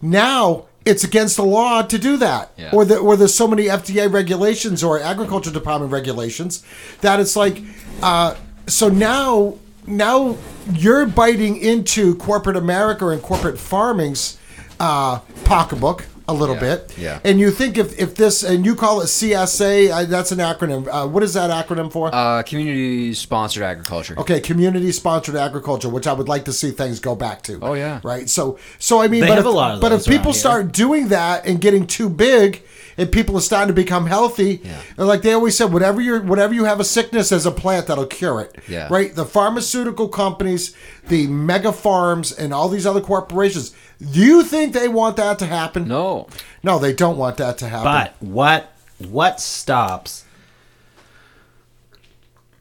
now 0.00 0.64
it's 0.84 1.04
against 1.04 1.36
the 1.36 1.44
law 1.44 1.82
to 1.82 1.98
do 1.98 2.16
that 2.16 2.50
Yeah. 2.56 2.70
or 2.72 2.84
the, 2.84 2.96
or 2.98 3.16
there's 3.16 3.34
so 3.34 3.46
many 3.46 3.64
fda 3.64 4.10
regulations 4.12 4.82
or 4.82 5.00
agriculture 5.00 5.50
department 5.50 5.92
regulations 5.92 6.64
that 7.02 7.20
it's 7.20 7.36
like 7.36 7.62
uh, 8.02 8.34
so 8.66 8.88
now 8.88 9.54
now 9.86 10.36
you're 10.72 11.06
biting 11.06 11.56
into 11.56 12.14
corporate 12.16 12.56
america 12.56 13.08
and 13.08 13.22
corporate 13.22 13.58
farming's 13.58 14.38
uh, 14.80 15.18
pocketbook 15.44 16.06
a 16.28 16.32
little 16.34 16.54
Yeah. 16.56 16.60
bit. 16.60 16.92
Yeah. 16.98 17.18
And 17.24 17.40
you 17.40 17.50
think 17.50 17.78
if, 17.78 17.98
if 17.98 18.14
this, 18.14 18.42
and 18.42 18.64
you 18.64 18.74
call 18.76 19.00
it 19.00 19.06
CSA, 19.06 19.90
uh, 19.90 20.04
that's 20.04 20.30
an 20.30 20.38
acronym. 20.38 20.86
Uh, 20.90 21.06
what 21.08 21.22
is 21.22 21.34
that 21.34 21.50
acronym 21.50 21.90
for? 21.90 22.10
Uh, 22.14 22.42
community 22.42 23.14
sponsored 23.14 23.62
agriculture. 23.62 24.14
Okay, 24.18 24.38
community 24.40 24.92
sponsored 24.92 25.36
agriculture, 25.36 25.88
which 25.88 26.06
I 26.06 26.12
would 26.12 26.28
like 26.28 26.44
to 26.44 26.52
see 26.52 26.70
things 26.70 27.00
go 27.00 27.14
back 27.16 27.42
to. 27.44 27.58
Oh, 27.62 27.74
yeah. 27.74 28.00
right. 28.04 28.28
So, 28.28 28.58
so 28.78 29.00
I 29.00 29.08
mean, 29.08 29.22
They 29.22 29.28
but 29.28 29.36
have 29.38 29.46
if, 29.46 29.52
a 29.52 29.56
lot 29.56 29.74
of 29.74 29.80
but 29.80 29.92
if 29.92 30.04
people 30.06 30.32
here. 30.32 30.40
start 30.40 30.72
doing 30.72 31.08
that 31.08 31.46
and 31.46 31.60
getting 31.60 31.86
too 31.86 32.08
big, 32.10 32.62
and 32.98 33.12
people 33.12 33.36
are 33.38 33.40
starting 33.40 33.68
to 33.68 33.72
become 33.74 34.06
healthy, 34.06 34.60
and 34.96 35.06
like 35.06 35.22
they 35.22 35.32
always 35.32 35.56
said, 35.56 35.72
whatever 35.72 36.00
you 36.00 36.18
whatever 36.20 36.52
you 36.52 36.64
have 36.64 36.80
a 36.80 36.84
sickness 36.84 37.30
as 37.30 37.46
a 37.46 37.50
plant 37.52 37.86
that'll 37.86 38.06
cure 38.06 38.40
it. 38.40 38.56
Yeah. 38.68 38.88
Right. 38.90 39.14
The 39.14 39.24
pharmaceutical 39.24 40.08
companies, 40.08 40.74
the 41.06 41.28
mega 41.28 41.72
farms, 41.72 42.32
and 42.32 42.52
all 42.52 42.68
these 42.68 42.86
other 42.86 43.00
corporations. 43.00 43.72
Do 44.00 44.20
you 44.20 44.44
think 44.44 44.72
they 44.72 44.88
want 44.88 45.16
that 45.16 45.38
to 45.40 45.46
happen? 45.46 45.88
No. 45.88 46.28
No, 46.62 46.78
they 46.78 46.92
don't 46.92 47.18
want 47.18 47.36
that 47.38 47.58
to 47.58 47.68
happen. 47.68 47.84
But 47.84 48.14
what 48.20 48.72
what 48.98 49.40
stops 49.40 50.24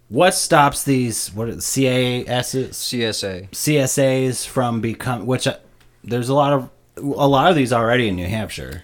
what 0.09 0.33
stops 0.33 0.83
these 0.83 1.33
what 1.33 1.47
are 1.47 1.55
the 1.55 1.61
CASs 1.61 2.77
CSA. 2.77 3.49
CSAs 3.49 4.47
from 4.47 4.81
become 4.81 5.25
which 5.25 5.47
uh, 5.47 5.57
there's 6.03 6.29
a 6.29 6.33
lot 6.33 6.53
of 6.53 6.69
a 6.97 7.27
lot 7.27 7.49
of 7.49 7.55
these 7.55 7.73
already 7.73 8.07
in 8.07 8.15
New 8.15 8.27
Hampshire. 8.27 8.83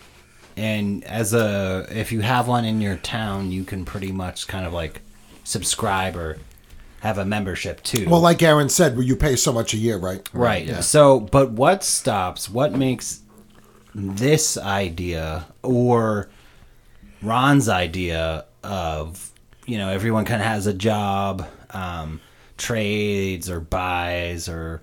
And 0.55 1.03
as 1.05 1.33
a 1.33 1.87
if 1.89 2.11
you 2.11 2.21
have 2.21 2.47
one 2.47 2.65
in 2.65 2.81
your 2.81 2.97
town, 2.97 3.51
you 3.51 3.63
can 3.63 3.85
pretty 3.85 4.11
much 4.11 4.47
kind 4.47 4.65
of 4.65 4.73
like 4.73 5.01
subscribe 5.43 6.15
or 6.15 6.37
have 7.03 7.17
a 7.17 7.25
membership 7.25 7.83
too. 7.83 8.07
well, 8.09 8.21
like 8.21 8.41
Aaron 8.41 8.69
said, 8.69 8.95
well, 8.95 9.03
you 9.05 9.15
pay 9.17 9.35
so 9.35 9.51
much 9.51 9.73
a 9.73 9.77
year, 9.77 9.97
right? 9.97 10.27
Right. 10.33 10.65
yeah. 10.65 10.79
So, 10.79 11.19
but 11.19 11.51
what 11.51 11.83
stops? 11.83 12.49
What 12.49 12.71
makes 12.73 13.19
this 13.93 14.57
idea 14.57 15.45
or 15.61 16.29
Ron's 17.21 17.67
idea 17.69 18.45
of 18.63 19.31
you 19.65 19.77
know 19.77 19.89
everyone 19.89 20.25
kind 20.25 20.41
of 20.41 20.47
has 20.47 20.65
a 20.65 20.73
job, 20.73 21.45
um, 21.71 22.19
trades 22.57 23.49
or 23.49 23.59
buys 23.59 24.47
or 24.49 24.81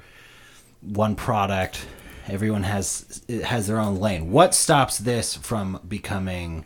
one 0.82 1.16
product. 1.16 1.84
Everyone 2.28 2.62
has 2.62 3.22
has 3.44 3.66
their 3.66 3.80
own 3.80 3.96
lane. 3.96 4.30
What 4.30 4.54
stops 4.54 4.98
this 4.98 5.34
from 5.36 5.80
becoming 5.88 6.64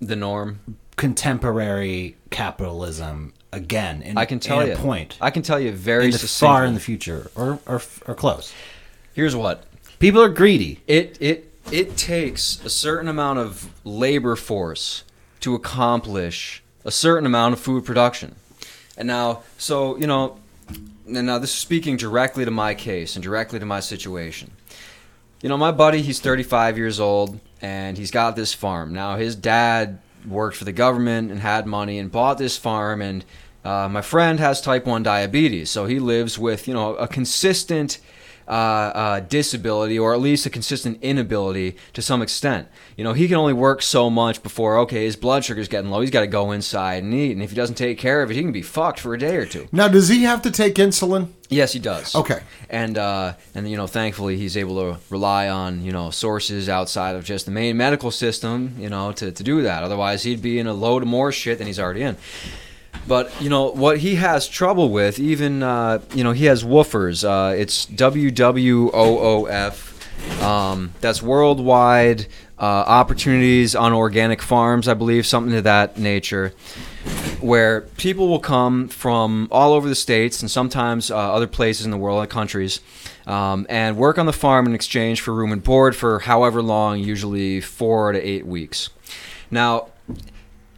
The 0.00 0.16
norm. 0.16 0.60
contemporary 0.96 2.16
capitalism 2.30 3.32
again? 3.56 4.02
In, 4.02 4.18
I 4.18 4.24
can 4.24 4.38
tell 4.38 4.66
you. 4.66 4.74
a 4.74 4.76
point 4.76 5.16
I 5.20 5.30
can 5.30 5.42
tell 5.42 5.58
you 5.58 5.72
very 5.72 6.06
in 6.06 6.10
the 6.12 6.18
far 6.18 6.64
in 6.64 6.74
the 6.74 6.80
future 6.80 7.30
or 7.34 7.58
or, 7.66 7.82
or 8.06 8.14
close. 8.14 8.52
Here's 9.14 9.34
what. 9.34 9.64
People 9.98 10.22
are 10.22 10.28
greedy. 10.28 10.80
It 10.86 11.16
it 11.20 11.52
it 11.72 11.96
takes 11.96 12.64
a 12.64 12.70
certain 12.70 13.08
amount 13.08 13.38
of 13.38 13.70
labor 13.84 14.36
force 14.36 15.04
to 15.40 15.54
accomplish 15.54 16.62
a 16.84 16.90
certain 16.90 17.26
amount 17.26 17.54
of 17.54 17.60
food 17.60 17.84
production. 17.84 18.36
And 18.96 19.08
now, 19.08 19.42
so 19.58 19.96
you 19.96 20.06
know, 20.06 20.38
and 20.68 21.26
now 21.26 21.38
this 21.38 21.50
is 21.50 21.56
speaking 21.56 21.96
directly 21.96 22.44
to 22.44 22.50
my 22.50 22.74
case 22.74 23.16
and 23.16 23.22
directly 23.22 23.58
to 23.58 23.66
my 23.66 23.80
situation. 23.80 24.52
You 25.42 25.48
know, 25.48 25.56
my 25.56 25.70
buddy, 25.70 26.02
he's 26.02 26.20
35 26.20 26.78
years 26.78 26.98
old 26.98 27.38
and 27.60 27.96
he's 27.98 28.10
got 28.10 28.36
this 28.36 28.54
farm. 28.54 28.92
Now, 28.92 29.16
his 29.16 29.36
dad 29.36 30.00
worked 30.26 30.56
for 30.56 30.64
the 30.64 30.72
government 30.72 31.30
and 31.30 31.40
had 31.40 31.66
money 31.66 31.98
and 31.98 32.10
bought 32.10 32.38
this 32.38 32.56
farm. 32.56 33.00
And 33.02 33.24
uh, 33.66 33.88
my 33.88 34.00
friend 34.00 34.38
has 34.38 34.60
type 34.60 34.86
1 34.86 35.02
diabetes, 35.02 35.70
so 35.70 35.86
he 35.86 35.98
lives 35.98 36.38
with, 36.38 36.68
you 36.68 36.74
know, 36.74 36.94
a 36.96 37.08
consistent 37.08 37.98
uh, 38.48 38.50
uh, 38.50 39.20
disability 39.20 39.98
or 39.98 40.14
at 40.14 40.20
least 40.20 40.46
a 40.46 40.50
consistent 40.50 41.02
inability 41.02 41.76
to 41.92 42.00
some 42.00 42.22
extent. 42.22 42.68
You 42.96 43.02
know, 43.02 43.12
he 43.12 43.26
can 43.26 43.36
only 43.36 43.52
work 43.52 43.82
so 43.82 44.08
much 44.08 44.40
before, 44.40 44.78
okay, 44.78 45.04
his 45.04 45.16
blood 45.16 45.44
sugar's 45.44 45.66
getting 45.66 45.90
low. 45.90 46.00
He's 46.00 46.12
got 46.12 46.20
to 46.20 46.28
go 46.28 46.52
inside 46.52 47.02
and 47.02 47.12
eat. 47.12 47.32
And 47.32 47.42
if 47.42 47.50
he 47.50 47.56
doesn't 47.56 47.74
take 47.74 47.98
care 47.98 48.22
of 48.22 48.30
it, 48.30 48.34
he 48.34 48.42
can 48.42 48.52
be 48.52 48.62
fucked 48.62 49.00
for 49.00 49.14
a 49.14 49.18
day 49.18 49.36
or 49.36 49.46
two. 49.46 49.66
Now, 49.72 49.88
does 49.88 50.08
he 50.08 50.22
have 50.22 50.42
to 50.42 50.52
take 50.52 50.76
insulin? 50.76 51.30
Yes, 51.48 51.72
he 51.72 51.80
does. 51.80 52.14
Okay. 52.14 52.40
And 52.70 52.98
uh, 52.98 53.34
and 53.54 53.68
you 53.70 53.76
know, 53.76 53.86
thankfully, 53.86 54.36
he's 54.36 54.56
able 54.56 54.76
to 54.80 55.00
rely 55.10 55.48
on 55.48 55.84
you 55.84 55.92
know 55.92 56.10
sources 56.10 56.68
outside 56.68 57.14
of 57.14 57.24
just 57.24 57.46
the 57.46 57.52
main 57.52 57.76
medical 57.76 58.10
system, 58.10 58.74
you 58.78 58.90
know, 58.90 59.12
to, 59.12 59.30
to 59.30 59.42
do 59.44 59.62
that. 59.62 59.84
Otherwise, 59.84 60.24
he'd 60.24 60.42
be 60.42 60.58
in 60.58 60.66
a 60.66 60.72
load 60.72 61.02
of 61.02 61.08
more 61.08 61.30
shit 61.30 61.58
than 61.58 61.68
he's 61.68 61.78
already 61.78 62.02
in. 62.02 62.16
But 63.06 63.32
you 63.40 63.48
know 63.48 63.70
what 63.70 63.98
he 63.98 64.16
has 64.16 64.48
trouble 64.48 64.90
with, 64.90 65.18
even 65.18 65.62
uh, 65.62 66.00
you 66.14 66.24
know 66.24 66.32
he 66.32 66.46
has 66.46 66.64
woofers. 66.64 67.24
Uh, 67.24 67.54
it's 67.54 67.86
WWOOF. 67.86 69.82
Um, 70.42 70.92
that's 71.00 71.22
worldwide 71.22 72.26
uh, 72.58 72.62
opportunities 72.62 73.74
on 73.74 73.92
organic 73.92 74.40
farms, 74.40 74.88
I 74.88 74.94
believe, 74.94 75.26
something 75.26 75.52
to 75.52 75.62
that 75.62 75.98
nature 75.98 76.54
where 77.40 77.82
people 77.82 78.28
will 78.28 78.40
come 78.40 78.88
from 78.88 79.48
all 79.50 79.72
over 79.72 79.88
the 79.88 79.94
states 79.94 80.40
and 80.40 80.50
sometimes 80.50 81.10
uh, 81.10 81.16
other 81.16 81.46
places 81.46 81.84
in 81.84 81.90
the 81.90 81.96
world, 81.96 82.18
like 82.18 82.30
countries, 82.30 82.80
um, 83.26 83.66
and 83.68 83.96
work 83.96 84.18
on 84.18 84.26
the 84.26 84.32
farm 84.32 84.66
in 84.66 84.74
exchange 84.74 85.20
for 85.20 85.34
room 85.34 85.52
and 85.52 85.62
board 85.62 85.94
for 85.94 86.20
however 86.20 86.62
long, 86.62 86.98
usually 86.98 87.60
four 87.60 88.12
to 88.12 88.20
eight 88.20 88.46
weeks. 88.46 88.88
Now, 89.50 89.88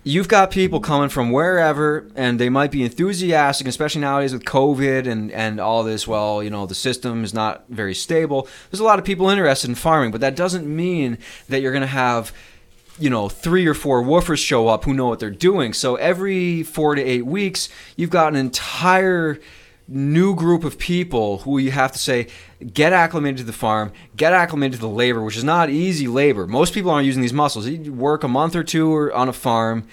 you've 0.09 0.29
got 0.29 0.51
people 0.51 0.81
coming 0.81 1.11
from 1.11 1.31
wherever, 1.31 2.11
and 2.17 2.41
they 2.41 2.49
might 2.49 2.71
be 2.71 2.83
enthusiastic, 2.83 3.67
especially 3.67 4.01
nowadays 4.01 4.33
with 4.33 4.45
COVID 4.45 5.07
and, 5.07 5.31
and 5.33 5.61
all 5.61 5.85
this. 5.85 6.09
Well, 6.09 6.43
you 6.43 6.49
know, 6.49 6.65
the 6.65 6.75
system 6.75 7.25
is 7.25 7.35
not 7.35 7.65
very 7.69 7.95
stable. 7.95 8.49
There's 8.71 8.81
a 8.81 8.85
lot 8.85 8.99
of 8.99 9.05
people 9.05 9.29
interested 9.29 9.69
in 9.69 9.75
farming, 9.75 10.11
but 10.11 10.23
that 10.23 10.35
doesn't 10.35 10.67
mean 10.67 11.19
that 11.51 11.61
you're 11.61 11.73
going 11.73 11.83
to 11.83 11.87
have 11.87 12.33
you 12.99 13.11
know, 13.11 13.29
three 13.29 13.65
or 13.65 13.75
four 13.75 14.03
woofers 14.03 14.45
show 14.45 14.67
up 14.67 14.85
who 14.85 14.93
know 14.93 15.07
what 15.07 15.21
they're 15.21 15.31
doing. 15.31 15.73
So 15.73 15.95
every 15.97 16.65
four 16.65 16.97
to 16.97 17.03
eight 17.03 17.25
weeks, 17.25 17.69
you've 17.95 18.11
got 18.11 18.33
an 18.33 18.37
entire 18.37 19.39
new 19.89 20.35
group 20.35 20.65
of 20.65 20.79
people 20.79 21.39
who 21.39 21.59
you 21.59 21.71
have 21.71 21.93
to 21.93 21.99
say, 21.99 22.29
get 22.73 22.93
acclimated 22.93 23.39
to 23.39 23.45
the 23.45 23.53
farm, 23.53 23.93
get 24.17 24.33
acclimated 24.33 24.75
to 24.75 24.81
the 24.81 24.89
labor, 24.89 25.23
which 25.23 25.37
is 25.37 25.45
not 25.45 25.71
easy 25.71 26.07
labor. 26.07 26.47
Most 26.47 26.75
people 26.75 26.91
aren't 26.91 27.07
using 27.07 27.23
these 27.23 27.33
muscles. 27.33 27.67
You 27.67 27.93
work 27.93 28.23
a 28.23 28.29
month 28.29 28.55
or 28.55 28.63
two 28.63 28.93
or 28.93 29.13
on 29.13 29.29
a 29.29 29.33
farm, 29.33 29.89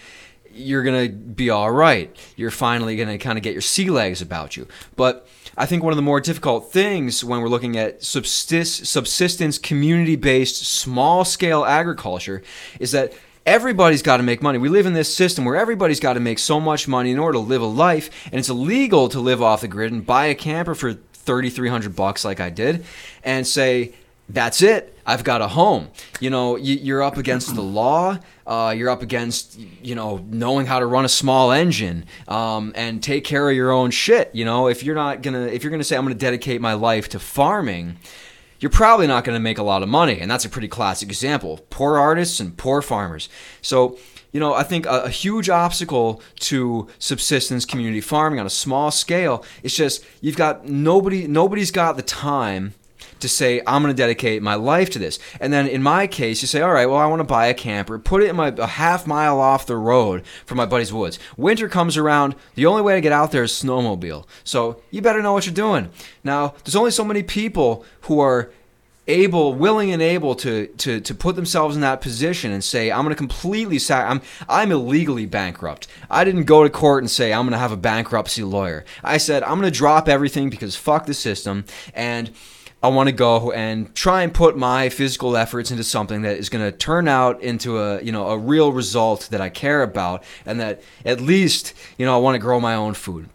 you're 0.56 0.84
going 0.84 1.10
to 1.10 1.14
be 1.14 1.50
all 1.50 1.72
right. 1.72 2.16
You're 2.36 2.52
finally 2.52 2.96
going 2.96 3.10
to 3.10 3.18
kind 3.18 3.38
of 3.38 3.44
get 3.44 3.54
your 3.54 3.62
sea 3.62 3.90
legs 3.90 4.22
about 4.22 4.56
you. 4.56 4.68
But 4.96 5.28
I 5.58 5.66
think 5.66 5.84
one 5.84 5.92
of 5.92 5.98
the 5.98 6.02
more 6.02 6.22
difficult 6.22 6.72
things 6.72 7.24
when 7.24 7.42
we're 7.42 7.50
looking 7.50 7.78
at 7.78 8.04
subsist- 8.04 8.86
subsistence, 8.86 9.58
community 9.58 10.16
based, 10.16 10.66
small 10.66 11.26
scale 11.26 11.66
agriculture 11.66 12.42
is 12.80 12.92
that 12.92 13.14
everybody's 13.46 14.02
got 14.02 14.18
to 14.18 14.24
make 14.24 14.42
money. 14.42 14.58
We 14.58 14.70
live 14.70 14.86
in 14.86 14.94
this 14.94 15.14
system 15.14 15.46
where 15.46 15.56
everybody's 15.56 16.00
got 16.00 16.14
to 16.14 16.20
make 16.20 16.40
so 16.40 16.60
much 16.60 16.88
money 16.88 17.12
in 17.12 17.20
order 17.20 17.34
to 17.38 17.40
live 17.40 17.62
a 17.62 17.66
life, 17.68 18.10
and 18.26 18.36
it's 18.36 18.50
illegal 18.50 19.10
to 19.10 19.20
live 19.20 19.42
off 19.42 19.62
the 19.62 19.68
grid 19.68 19.92
and 19.92 20.06
buy 20.06 20.26
a 20.28 20.36
camper 20.36 20.76
for 20.76 20.94
3300 20.94 21.96
bucks 21.96 22.24
like 22.26 22.40
I 22.40 22.50
did 22.50 22.86
and 23.24 23.46
say, 23.46 23.94
that's 24.28 24.62
it. 24.64 24.98
I've 25.06 25.24
got 25.24 25.42
a 25.42 25.48
home. 25.48 25.90
You 26.20 26.32
know, 26.32 26.56
you- 26.56 26.78
you're 26.82 27.04
up 27.04 27.18
against 27.18 27.54
the 27.54 27.62
law. 27.62 28.18
Uh, 28.48 28.74
you're 28.76 28.90
up 28.90 29.04
against, 29.04 29.60
you 29.84 29.94
know, 29.94 30.24
knowing 30.30 30.66
how 30.66 30.80
to 30.80 30.86
run 30.88 31.06
a 31.06 31.10
small 31.10 31.52
engine 31.52 32.06
um, 32.28 32.72
and 32.76 33.02
take 33.04 33.24
care 33.24 33.48
of 33.48 33.56
your 33.56 33.72
own 33.72 33.92
shit. 33.92 34.32
You 34.34 34.46
know, 34.46 34.68
if 34.68 34.84
you're 34.84 34.96
not 34.96 35.22
gonna, 35.22 35.46
if 35.48 35.64
you're 35.64 35.70
gonna 35.72 35.84
say 35.84 35.96
I'm 35.96 36.04
gonna 36.06 36.16
dedicate 36.16 36.60
my 36.62 36.74
life 36.74 37.10
to 37.10 37.20
farming, 37.20 37.98
you're 38.60 38.72
probably 38.72 39.08
not 39.08 39.24
gonna 39.24 39.40
make 39.40 39.58
a 39.58 39.64
lot 39.64 39.84
of 39.84 39.90
money. 39.90 40.20
And 40.20 40.30
that's 40.30 40.46
a 40.46 40.50
pretty 40.50 40.68
classic 40.68 41.10
example: 41.10 41.66
poor 41.70 41.98
artists 41.98 42.40
and 42.40 42.58
poor 42.58 42.82
farmers. 42.82 43.30
So. 43.62 43.98
You 44.32 44.42
know, 44.42 44.54
I 44.54 44.64
think 44.64 44.86
a, 44.86 45.04
a 45.04 45.10
huge 45.10 45.50
obstacle 45.50 46.22
to 46.42 46.90
subsistence 47.00 47.64
community 47.64 48.02
farming 48.02 48.38
on 48.38 48.46
a 48.46 48.50
small 48.50 48.92
scale 48.92 49.46
is 49.64 49.74
just 49.74 50.04
you've 50.20 50.36
got 50.36 50.68
nobody. 50.68 51.26
Nobody's 51.26 51.72
got 51.72 51.96
the 51.96 52.04
time 52.04 52.74
to 53.20 53.30
say 53.30 53.62
I'm 53.66 53.82
going 53.82 53.94
to 53.94 53.98
dedicate 53.98 54.42
my 54.42 54.56
life 54.56 54.90
to 54.92 55.00
this. 55.00 55.20
And 55.40 55.52
then 55.52 55.68
in 55.68 55.82
my 55.82 56.08
case, 56.08 56.42
you 56.42 56.48
say, 56.48 56.62
all 56.62 56.72
right, 56.72 56.86
well, 56.86 56.98
I 56.98 57.08
want 57.08 57.20
to 57.22 57.26
buy 57.26 57.48
a 57.48 57.54
camper, 57.54 57.98
put 58.00 58.24
it 58.24 58.30
in 58.30 58.36
my 58.36 58.50
a 58.50 58.68
half 58.68 59.08
mile 59.08 59.40
off 59.40 59.66
the 59.66 59.78
road 59.78 60.26
from 60.46 60.58
my 60.58 60.66
buddy's 60.66 60.94
woods. 60.94 61.20
Winter 61.38 61.68
comes 61.70 61.98
around, 61.98 62.36
the 62.56 62.66
only 62.66 62.82
way 62.82 62.96
to 62.96 63.02
get 63.02 63.12
out 63.12 63.32
there 63.32 63.44
is 63.44 63.52
snowmobile. 63.52 64.26
So 64.44 64.82
you 64.92 65.02
better 65.02 65.22
know 65.22 65.34
what 65.34 65.46
you're 65.46 65.56
doing. 65.56 65.90
Now, 66.24 66.56
there's 66.64 66.76
only 66.76 66.92
so 66.92 67.04
many 67.04 67.24
people 67.24 67.86
who 68.02 68.20
are 68.20 68.52
able, 69.08 69.54
willing, 69.54 69.92
and 69.92 70.02
able 70.02 70.36
to 70.36 70.68
to 70.68 71.00
to 71.00 71.16
put 71.16 71.36
themselves 71.36 71.76
in 71.76 71.82
that 71.82 72.02
position 72.02 72.52
and 72.52 72.64
say, 72.64 72.92
"I'm 72.92 73.04
going 73.04 73.10
to 73.10 73.16
completely 73.16 73.80
sac- 73.80 74.10
I'm 74.10 74.22
I'm 74.50 74.72
illegally 74.72 75.26
bankrupt." 75.26 75.88
I 76.10 76.24
didn't 76.24 76.44
go 76.44 76.64
to 76.64 76.70
court 76.70 77.04
and 77.04 77.10
say 77.10 77.34
I'm 77.34 77.46
going 77.46 77.52
to 77.52 77.60
have 77.60 77.72
a 77.72 77.78
bankruptcy 77.78 78.44
lawyer. 78.44 78.84
I 79.04 79.18
said 79.18 79.44
I'm 79.44 79.60
going 79.60 79.72
to 79.72 79.78
drop 79.78 80.10
everything 80.10 80.50
because 80.50 80.76
fuck 80.76 81.06
the 81.06 81.14
system 81.14 81.66
and. 81.94 82.32
I 82.86 82.88
want 82.90 83.10
to 83.10 83.16
go 83.16 83.52
and 83.52 83.94
try 83.96 84.22
and 84.22 84.32
put 84.32 84.56
my 84.56 84.90
physical 84.90 85.36
efforts 85.36 85.72
into 85.72 85.84
something 85.84 86.22
that 86.22 86.38
is 86.38 86.50
going 86.50 86.64
to 86.64 86.72
turn 86.72 87.08
out 87.08 87.42
into 87.42 87.80
a 87.80 88.00
you 88.04 88.12
know 88.12 88.28
a 88.28 88.38
real 88.38 88.72
result 88.72 89.28
that 89.32 89.42
I 89.42 89.50
care 89.50 89.82
about 89.82 90.24
and 90.46 90.60
that 90.60 90.84
at 91.04 91.20
least 91.20 91.74
you 91.98 92.06
know 92.06 92.14
I 92.14 92.20
want 92.20 92.36
to 92.36 92.40
grow 92.40 92.60
my 92.60 92.76
own 92.76 92.94
food. 92.94 93.28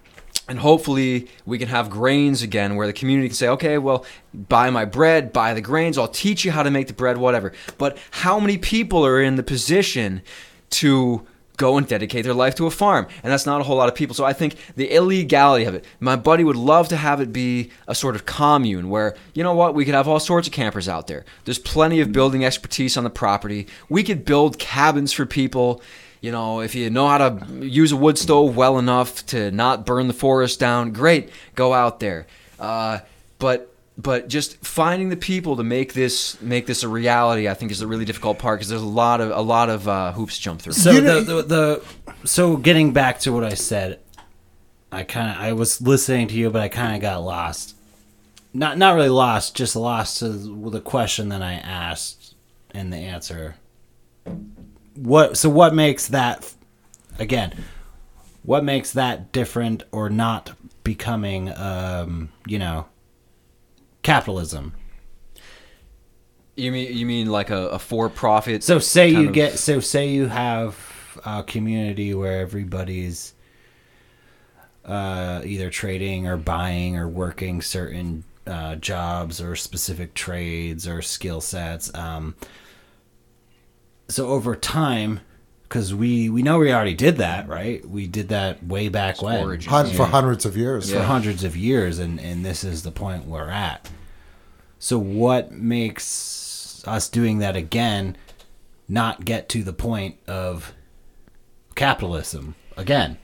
and 0.48 0.60
hopefully 0.60 1.28
we 1.46 1.58
can 1.58 1.66
have 1.66 1.90
grains 1.90 2.42
again 2.42 2.76
where 2.76 2.86
the 2.86 2.92
community 2.92 3.26
can 3.28 3.34
say 3.34 3.48
okay 3.48 3.76
well 3.76 4.04
buy 4.32 4.70
my 4.70 4.84
bread 4.84 5.32
buy 5.32 5.52
the 5.52 5.60
grains 5.60 5.98
i'll 5.98 6.08
teach 6.26 6.44
you 6.44 6.52
how 6.52 6.62
to 6.62 6.70
make 6.70 6.86
the 6.86 6.92
bread 6.92 7.18
whatever 7.18 7.52
but 7.76 7.98
how 8.22 8.38
many 8.38 8.56
people 8.56 9.04
are 9.04 9.20
in 9.20 9.34
the 9.34 9.42
position 9.42 10.22
to 10.70 11.26
go 11.60 11.76
and 11.76 11.86
dedicate 11.86 12.24
their 12.24 12.40
life 12.44 12.54
to 12.54 12.66
a 12.66 12.70
farm 12.70 13.06
and 13.22 13.30
that's 13.30 13.44
not 13.44 13.60
a 13.60 13.64
whole 13.64 13.76
lot 13.76 13.88
of 13.90 13.94
people. 13.94 14.14
So 14.14 14.24
i 14.24 14.32
think 14.32 14.56
the 14.76 14.88
illegality 14.88 15.64
of 15.66 15.74
it 15.74 15.84
my 16.00 16.16
buddy 16.16 16.42
would 16.42 16.56
love 16.56 16.88
to 16.88 16.96
have 16.96 17.20
it 17.20 17.32
be 17.32 17.70
a 17.86 17.94
sort 17.94 18.14
of 18.16 18.24
commune 18.24 18.88
where 18.88 19.14
you 19.34 19.42
know 19.44 19.54
what 19.54 19.74
we 19.74 19.84
could 19.84 19.94
have 19.94 20.08
all 20.08 20.20
sorts 20.20 20.48
of 20.48 20.54
campers 20.54 20.88
out 20.88 21.06
there. 21.06 21.24
There's 21.44 21.58
plenty 21.58 22.00
of 22.00 22.12
building 22.12 22.44
expertise 22.44 22.96
on 22.96 23.04
the 23.04 23.10
property. 23.10 23.66
We 23.88 24.02
could 24.02 24.24
build 24.24 24.58
cabins 24.58 25.12
for 25.12 25.26
people. 25.26 25.82
You 26.20 26.32
know, 26.32 26.60
if 26.60 26.74
you 26.74 26.90
know 26.90 27.08
how 27.08 27.18
to 27.18 27.66
use 27.66 27.92
a 27.92 27.96
wood 27.96 28.18
stove 28.18 28.56
well 28.56 28.78
enough 28.78 29.24
to 29.26 29.50
not 29.50 29.86
burn 29.86 30.06
the 30.06 30.12
forest 30.14 30.60
down, 30.60 30.92
great, 30.92 31.30
go 31.54 31.72
out 31.72 32.00
there. 32.00 32.26
Uh, 32.58 32.98
but 33.38 33.69
but 34.00 34.28
just 34.28 34.64
finding 34.64 35.08
the 35.10 35.16
people 35.16 35.56
to 35.56 35.62
make 35.62 35.92
this 35.92 36.40
make 36.40 36.66
this 36.66 36.82
a 36.82 36.88
reality, 36.88 37.48
I 37.48 37.54
think, 37.54 37.70
is 37.70 37.82
a 37.82 37.86
really 37.86 38.04
difficult 38.04 38.38
part 38.38 38.58
because 38.58 38.68
there's 38.68 38.82
a 38.82 38.86
lot 38.86 39.20
of 39.20 39.30
a 39.30 39.40
lot 39.40 39.68
of 39.68 39.88
uh, 39.88 40.12
hoops 40.12 40.36
to 40.36 40.42
jump 40.42 40.62
through. 40.62 40.72
So 40.74 40.92
the, 40.92 41.20
the 41.20 41.42
the 41.42 41.84
so 42.24 42.56
getting 42.56 42.92
back 42.92 43.20
to 43.20 43.32
what 43.32 43.44
I 43.44 43.54
said, 43.54 44.00
I 44.90 45.02
kind 45.02 45.30
of 45.30 45.36
I 45.42 45.52
was 45.52 45.80
listening 45.80 46.28
to 46.28 46.34
you, 46.34 46.50
but 46.50 46.62
I 46.62 46.68
kind 46.68 46.94
of 46.94 47.02
got 47.02 47.22
lost. 47.22 47.76
Not 48.54 48.78
not 48.78 48.94
really 48.94 49.10
lost, 49.10 49.54
just 49.54 49.76
lost 49.76 50.20
to 50.20 50.28
the 50.28 50.80
question 50.80 51.28
that 51.28 51.42
I 51.42 51.54
asked 51.54 52.34
and 52.70 52.92
the 52.92 52.98
answer. 52.98 53.56
What 54.94 55.36
so 55.36 55.50
what 55.50 55.74
makes 55.74 56.08
that 56.08 56.52
again? 57.18 57.52
What 58.44 58.64
makes 58.64 58.92
that 58.92 59.32
different 59.32 59.82
or 59.92 60.08
not 60.08 60.52
becoming 60.84 61.52
um, 61.56 62.30
you 62.46 62.58
know 62.58 62.86
capitalism? 64.02 64.74
You 66.56 66.72
mean 66.72 66.96
you 66.96 67.06
mean 67.06 67.28
like 67.28 67.50
a, 67.50 67.68
a 67.68 67.78
for-profit? 67.78 68.62
So 68.62 68.78
say 68.78 69.08
you 69.10 69.28
of- 69.28 69.34
get 69.34 69.58
so 69.58 69.80
say 69.80 70.08
you 70.08 70.26
have 70.26 70.76
a 71.24 71.42
community 71.42 72.14
where 72.14 72.40
everybody's 72.40 73.34
uh, 74.84 75.42
either 75.44 75.70
trading 75.70 76.26
or 76.26 76.36
buying 76.36 76.96
or 76.96 77.08
working 77.08 77.62
certain 77.62 78.24
uh, 78.46 78.76
jobs 78.76 79.40
or 79.40 79.54
specific 79.56 80.14
trades 80.14 80.86
or 80.88 81.02
skill 81.02 81.40
sets. 81.40 81.94
Um, 81.94 82.34
so 84.08 84.28
over 84.28 84.56
time, 84.56 85.20
because 85.70 85.94
we 85.94 86.28
we 86.28 86.42
know 86.42 86.58
we 86.58 86.72
already 86.72 86.94
did 86.94 87.18
that, 87.18 87.48
right? 87.48 87.88
We 87.88 88.08
did 88.08 88.30
that 88.30 88.62
way 88.66 88.88
back 88.88 89.22
when 89.22 89.40
origins. 89.40 89.70
Hun- 89.70 89.90
for 89.90 90.04
hundreds 90.04 90.44
of 90.44 90.56
years. 90.56 90.92
for 90.92 91.00
hundreds 91.00 91.44
of 91.44 91.56
years, 91.56 92.00
and 92.00 92.20
and 92.20 92.44
this 92.44 92.64
is 92.64 92.82
the 92.82 92.90
point 92.90 93.24
we're 93.26 93.48
at. 93.48 93.88
So 94.80 94.98
what 94.98 95.52
makes 95.52 96.82
us 96.86 97.08
doing 97.08 97.38
that 97.38 97.54
again 97.54 98.16
not 98.88 99.24
get 99.24 99.48
to 99.50 99.62
the 99.62 99.72
point 99.72 100.16
of 100.26 100.74
capitalism 101.76 102.56
again? 102.76 103.16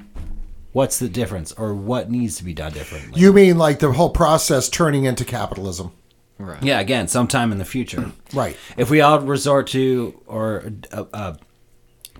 What's 0.73 0.99
the 1.01 1.09
difference, 1.09 1.53
or 1.53 1.75
what 1.75 2.11
needs 2.11 2.37
to 2.37 2.45
be 2.45 2.55
done 2.55 2.73
differently? 2.73 3.21
You 3.21 3.33
mean 3.33 3.59
like 3.59 3.81
the 3.81 3.91
whole 3.91 4.11
process 4.11 4.69
turning 4.69 5.05
into 5.05 5.25
capitalism? 5.25 5.91
right. 6.39 6.63
yeah, 6.63 6.79
again, 6.81 7.09
sometime 7.09 7.51
in 7.51 7.59
the 7.59 7.65
future. 7.65 8.13
Right. 8.33 8.57
If 8.77 8.91
we 8.91 9.01
all 9.01 9.21
resort 9.21 9.69
to 9.69 10.21
or 10.27 10.71
a, 10.93 11.07
a 11.15 11.39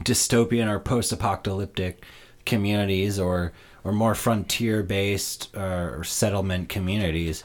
dystopian 0.05 0.69
or 0.69 0.79
post-apocalyptic 0.81 2.05
communities, 2.45 3.19
or 3.19 3.53
or 3.85 3.93
more 3.93 4.15
frontier-based 4.15 5.57
uh, 5.57 5.61
or 5.95 6.05
settlement 6.05 6.69
communities, 6.69 7.45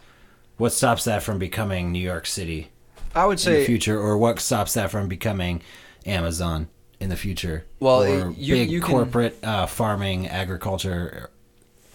what 0.57 0.71
stops 0.71 1.03
that 1.03 1.21
from 1.23 1.37
becoming 1.39 1.91
New 1.91 1.99
York 1.99 2.25
City 2.25 2.69
I 3.13 3.25
would 3.25 3.33
in 3.45 3.53
the 3.53 3.59
say 3.59 3.65
future, 3.65 3.99
or 3.99 4.17
what 4.17 4.39
stops 4.39 4.73
that 4.73 4.89
from 4.91 5.07
becoming 5.07 5.61
Amazon 6.05 6.67
in 6.99 7.09
the 7.09 7.15
future? 7.15 7.65
Well, 7.79 8.03
or 8.03 8.31
you- 8.31 8.55
big 8.55 8.71
you 8.71 8.81
can- 8.81 8.91
corporate 8.91 9.37
uh, 9.43 9.65
farming, 9.67 10.27
agriculture, 10.27 11.29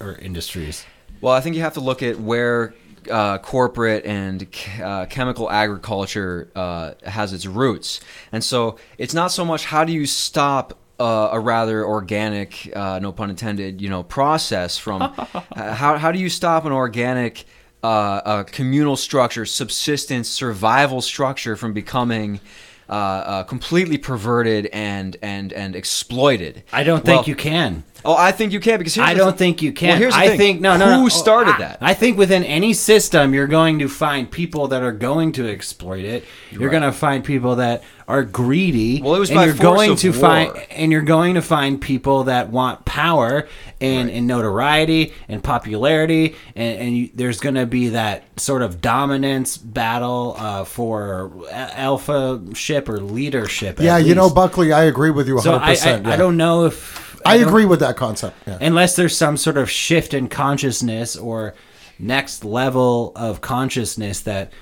or, 0.00 0.06
or 0.08 0.18
industries. 0.18 0.84
Well, 1.20 1.32
I 1.32 1.40
think 1.40 1.56
you 1.56 1.62
have 1.62 1.74
to 1.74 1.80
look 1.80 2.02
at 2.02 2.20
where 2.20 2.74
uh, 3.10 3.38
corporate 3.38 4.04
and 4.04 4.50
ch- 4.50 4.80
uh, 4.80 5.06
chemical 5.06 5.50
agriculture 5.50 6.50
uh, 6.54 6.92
has 7.04 7.32
its 7.32 7.46
roots, 7.46 8.00
and 8.32 8.42
so 8.42 8.76
it's 8.98 9.14
not 9.14 9.32
so 9.32 9.44
much 9.44 9.66
how 9.66 9.84
do 9.84 9.92
you 9.92 10.06
stop 10.06 10.78
uh, 10.98 11.28
a 11.32 11.40
rather 11.40 11.84
organic, 11.84 12.72
uh, 12.74 12.98
no 12.98 13.12
pun 13.12 13.30
intended, 13.30 13.80
you 13.80 13.88
know, 13.90 14.02
process 14.02 14.78
from 14.78 15.02
uh, 15.02 15.14
how 15.74 15.96
how 15.98 16.10
do 16.12 16.18
you 16.18 16.28
stop 16.28 16.64
an 16.64 16.72
organic 16.72 17.44
uh, 17.82 18.20
a 18.24 18.44
communal 18.44 18.96
structure, 18.96 19.46
subsistence, 19.46 20.28
survival 20.28 21.00
structure 21.00 21.56
from 21.56 21.72
becoming 21.72 22.40
uh, 22.88 22.92
uh, 22.92 23.42
completely 23.44 23.98
perverted 23.98 24.66
and 24.72 25.16
and 25.22 25.52
and 25.52 25.76
exploited? 25.76 26.64
I 26.72 26.82
don't 26.82 27.04
think 27.04 27.22
Well, 27.22 27.28
you 27.28 27.36
can. 27.36 27.84
Oh, 28.04 28.16
I 28.16 28.32
think 28.32 28.52
you 28.52 28.60
can 28.60 28.78
because 28.78 28.94
here's 28.94 29.06
I 29.08 29.14
the 29.14 29.18
don't 29.18 29.32
thi- 29.32 29.38
think 29.38 29.62
you 29.62 29.72
can. 29.72 29.88
Well, 29.90 29.98
here's 29.98 30.14
the 30.14 30.20
I 30.20 30.28
thing. 30.28 30.38
think 30.38 30.60
no, 30.60 30.76
no. 30.76 30.86
Who 30.96 31.02
no. 31.04 31.08
started 31.08 31.54
I- 31.54 31.58
that? 31.58 31.78
I 31.80 31.94
think 31.94 32.16
within 32.18 32.44
any 32.44 32.72
system, 32.72 33.34
you're 33.34 33.46
going 33.46 33.78
to 33.80 33.88
find 33.88 34.30
people 34.30 34.68
that 34.68 34.82
are 34.82 34.92
going 34.92 35.32
to 35.32 35.48
exploit 35.48 36.04
it. 36.04 36.24
You're 36.50 36.70
going 36.70 36.82
to 36.82 36.92
find 36.92 37.24
people 37.24 37.56
that 37.56 37.82
are 38.08 38.22
greedy. 38.22 39.02
Well, 39.02 39.16
it 39.16 39.18
was 39.18 39.30
and 39.30 39.36
by 39.36 39.46
you're 39.46 39.54
force 39.54 39.62
going 39.64 39.90
of 39.92 39.98
to 40.00 40.10
war. 40.12 40.20
find 40.20 40.56
and 40.70 40.92
you're 40.92 41.02
going 41.02 41.34
to 41.34 41.42
find 41.42 41.80
people 41.80 42.24
that 42.24 42.50
want 42.50 42.84
power 42.84 43.48
and, 43.80 44.08
and 44.08 44.26
notoriety 44.28 45.12
and 45.28 45.42
popularity, 45.42 46.36
and, 46.54 46.78
and 46.78 46.96
you, 46.96 47.10
there's 47.14 47.40
going 47.40 47.56
to 47.56 47.66
be 47.66 47.88
that 47.88 48.22
sort 48.38 48.62
of 48.62 48.80
dominance 48.80 49.56
battle 49.56 50.36
uh, 50.38 50.64
for 50.64 51.32
alpha 51.50 52.40
ship 52.54 52.88
or 52.88 52.98
leadership. 53.00 53.80
Yeah, 53.80 53.98
you 53.98 54.14
know. 54.14 54.30
Buckley, 54.30 54.72
I 54.72 54.84
agree 54.84 55.10
with 55.10 55.26
you 55.28 55.36
100%. 55.36 55.42
So 55.42 55.52
I, 55.54 55.70
I, 55.70 55.72
yeah. 55.72 56.10
I 56.10 56.16
don't 56.16 56.36
know 56.36 56.66
if 56.66 57.05
I 57.26 57.38
don't- 57.38 57.48
agree 57.48 57.64
with 57.66 57.80
that 57.80 57.96
concept. 57.96 58.36
Yeah. 58.46 58.58
unless 58.60 58.96
there's 58.96 59.16
some 59.16 59.36
sort 59.36 59.56
of 59.56 59.70
shift 59.70 60.14
in 60.14 60.28
consciousness 60.28 61.16
or 61.16 61.54
next 61.98 62.44
level 62.44 63.12
of 63.16 63.40
consciousness 63.40 64.20
that 64.20 64.52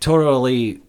totally 0.00 0.80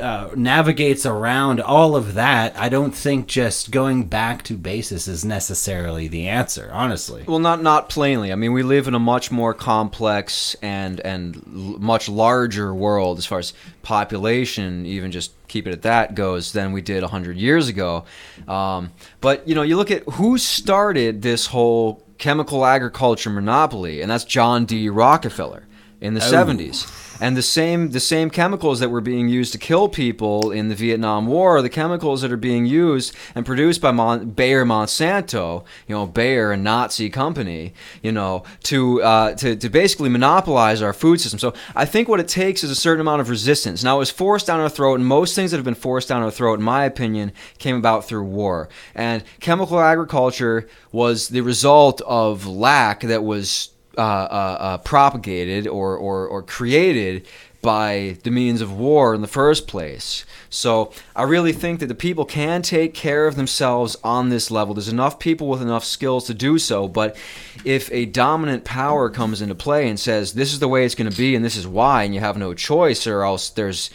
uh, 0.00 0.30
navigates 0.36 1.06
around 1.06 1.60
all 1.60 1.96
of 1.96 2.14
that 2.14 2.56
i 2.58 2.68
don't 2.68 2.94
think 2.94 3.26
just 3.26 3.70
going 3.70 4.04
back 4.04 4.42
to 4.42 4.54
basis 4.54 5.08
is 5.08 5.24
necessarily 5.24 6.08
the 6.08 6.28
answer 6.28 6.68
honestly 6.72 7.22
Well, 7.26 7.38
not 7.38 7.62
not 7.62 7.88
plainly. 7.88 8.32
I 8.32 8.34
mean, 8.36 8.52
we 8.52 8.62
live 8.62 8.86
in 8.88 8.94
a 8.94 8.98
much 8.98 9.30
more 9.30 9.54
complex 9.54 10.54
and 10.62 11.00
and 11.00 11.36
l- 11.36 11.78
much 11.78 12.08
larger 12.08 12.74
world 12.74 13.18
as 13.18 13.26
far 13.26 13.38
as 13.38 13.52
population, 13.82 14.84
even 14.86 15.10
just 15.10 15.32
keep 15.48 15.66
it 15.66 15.72
at 15.72 15.82
that 15.82 16.14
goes, 16.14 16.52
than 16.52 16.72
we 16.72 16.82
did 16.82 17.02
hundred 17.02 17.36
years 17.36 17.68
ago. 17.68 18.04
Um, 18.46 18.92
but 19.20 19.46
you 19.48 19.54
know, 19.54 19.62
you 19.62 19.76
look 19.76 19.90
at 19.90 20.02
who 20.10 20.38
started 20.38 21.22
this 21.22 21.46
whole 21.46 22.02
chemical 22.18 22.64
agriculture 22.64 23.30
monopoly, 23.30 24.00
and 24.02 24.10
that's 24.10 24.24
John 24.24 24.64
D. 24.66 24.88
Rockefeller 24.88 25.66
in 26.00 26.14
the 26.14 26.20
seventies. 26.20 26.86
And 27.18 27.34
the 27.34 27.42
same 27.42 27.92
the 27.92 28.00
same 28.00 28.28
chemicals 28.28 28.80
that 28.80 28.90
were 28.90 29.00
being 29.00 29.28
used 29.28 29.52
to 29.52 29.58
kill 29.58 29.88
people 29.88 30.50
in 30.50 30.68
the 30.68 30.74
Vietnam 30.74 31.26
War 31.26 31.56
are 31.56 31.62
the 31.62 31.70
chemicals 31.70 32.20
that 32.20 32.30
are 32.30 32.36
being 32.36 32.66
used 32.66 33.14
and 33.34 33.46
produced 33.46 33.80
by 33.80 33.90
Mon- 33.90 34.30
Bayer 34.30 34.66
Monsanto, 34.66 35.64
you 35.88 35.94
know, 35.94 36.06
Bayer, 36.06 36.52
a 36.52 36.56
Nazi 36.58 37.08
company, 37.08 37.72
you 38.02 38.12
know, 38.12 38.44
to, 38.64 39.02
uh, 39.02 39.34
to 39.36 39.56
to 39.56 39.68
basically 39.70 40.10
monopolize 40.10 40.82
our 40.82 40.92
food 40.92 41.20
system. 41.20 41.38
So 41.38 41.54
I 41.74 41.86
think 41.86 42.08
what 42.08 42.20
it 42.20 42.28
takes 42.28 42.62
is 42.62 42.70
a 42.70 42.74
certain 42.74 43.00
amount 43.00 43.22
of 43.22 43.30
resistance. 43.30 43.82
Now 43.82 43.96
it 43.96 44.00
was 44.00 44.10
forced 44.10 44.46
down 44.46 44.60
our 44.60 44.68
throat, 44.68 44.96
and 44.96 45.06
most 45.06 45.34
things 45.34 45.50
that 45.52 45.56
have 45.56 45.64
been 45.64 45.74
forced 45.74 46.08
down 46.08 46.22
our 46.22 46.30
throat, 46.30 46.58
in 46.58 46.64
my 46.64 46.84
opinion, 46.84 47.32
came 47.58 47.76
about 47.76 48.04
through 48.04 48.24
war. 48.24 48.68
And 48.94 49.24
chemical 49.40 49.80
agriculture 49.80 50.68
was 50.92 51.28
the 51.28 51.40
result 51.40 52.02
of 52.02 52.46
lack 52.46 53.00
that 53.00 53.24
was 53.24 53.70
uh, 53.96 54.00
uh, 54.00 54.56
uh, 54.60 54.78
propagated 54.78 55.66
or, 55.66 55.96
or, 55.96 56.26
or 56.26 56.42
created 56.42 57.26
by 57.62 58.16
the 58.22 58.30
means 58.30 58.60
of 58.60 58.78
war 58.78 59.14
in 59.14 59.22
the 59.22 59.26
first 59.26 59.66
place. 59.66 60.24
So 60.50 60.92
I 61.16 61.24
really 61.24 61.52
think 61.52 61.80
that 61.80 61.86
the 61.86 61.94
people 61.94 62.24
can 62.24 62.62
take 62.62 62.94
care 62.94 63.26
of 63.26 63.34
themselves 63.34 63.96
on 64.04 64.28
this 64.28 64.50
level. 64.50 64.74
There's 64.74 64.88
enough 64.88 65.18
people 65.18 65.48
with 65.48 65.60
enough 65.60 65.84
skills 65.84 66.26
to 66.26 66.34
do 66.34 66.58
so. 66.58 66.86
But 66.86 67.16
if 67.64 67.90
a 67.90 68.04
dominant 68.04 68.64
power 68.64 69.10
comes 69.10 69.42
into 69.42 69.54
play 69.54 69.88
and 69.88 69.98
says 69.98 70.34
this 70.34 70.52
is 70.52 70.60
the 70.60 70.68
way 70.68 70.84
it's 70.84 70.94
going 70.94 71.10
to 71.10 71.16
be 71.16 71.34
and 71.34 71.44
this 71.44 71.56
is 71.56 71.66
why, 71.66 72.04
and 72.04 72.14
you 72.14 72.20
have 72.20 72.38
no 72.38 72.54
choice, 72.54 73.06
or 73.06 73.22
else 73.22 73.50
there's, 73.50 73.90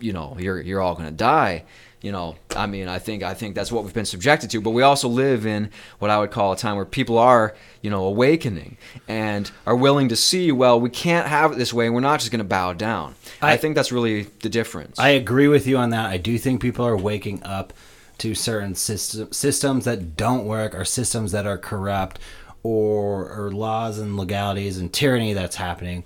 you 0.00 0.12
know, 0.12 0.36
you're 0.38 0.60
you're 0.60 0.82
all 0.82 0.94
going 0.94 1.08
to 1.08 1.14
die 1.16 1.64
you 2.04 2.12
know 2.12 2.36
i 2.54 2.66
mean 2.66 2.86
i 2.86 2.98
think 2.98 3.22
i 3.22 3.32
think 3.32 3.54
that's 3.54 3.72
what 3.72 3.82
we've 3.82 3.94
been 3.94 4.04
subjected 4.04 4.50
to 4.50 4.60
but 4.60 4.70
we 4.70 4.82
also 4.82 5.08
live 5.08 5.46
in 5.46 5.70
what 6.00 6.10
i 6.10 6.18
would 6.18 6.30
call 6.30 6.52
a 6.52 6.56
time 6.56 6.76
where 6.76 6.84
people 6.84 7.16
are 7.16 7.54
you 7.80 7.88
know 7.88 8.04
awakening 8.04 8.76
and 9.08 9.50
are 9.66 9.74
willing 9.74 10.08
to 10.10 10.16
see 10.16 10.52
well 10.52 10.78
we 10.78 10.90
can't 10.90 11.26
have 11.26 11.52
it 11.52 11.56
this 11.58 11.72
way 11.72 11.86
and 11.86 11.94
we're 11.94 12.02
not 12.02 12.20
just 12.20 12.30
going 12.30 12.38
to 12.40 12.44
bow 12.44 12.74
down 12.74 13.14
I, 13.40 13.52
I- 13.52 13.56
think 13.56 13.74
that's 13.74 13.90
really 13.90 14.24
the 14.42 14.50
difference 14.50 14.98
I 14.98 15.08
agree 15.10 15.48
with 15.48 15.66
you 15.66 15.78
on 15.78 15.90
that. 15.90 16.06
I 16.10 16.18
do 16.18 16.36
think 16.38 16.60
people 16.60 16.84
are 16.86 16.96
waking 16.96 17.42
up 17.42 17.72
to 18.18 18.34
certain 18.34 18.74
system, 18.74 19.32
systems 19.32 19.86
that 19.86 20.14
don't 20.16 20.44
work 20.44 20.74
or 20.74 20.84
systems 20.84 21.32
that 21.32 21.46
are 21.46 21.58
corrupt 21.58 22.20
or 22.62 23.28
or 23.30 23.50
laws 23.50 23.98
and 23.98 24.16
legalities 24.16 24.78
and 24.78 24.92
tyranny 24.92 25.32
that's 25.32 25.56
happening 25.56 26.04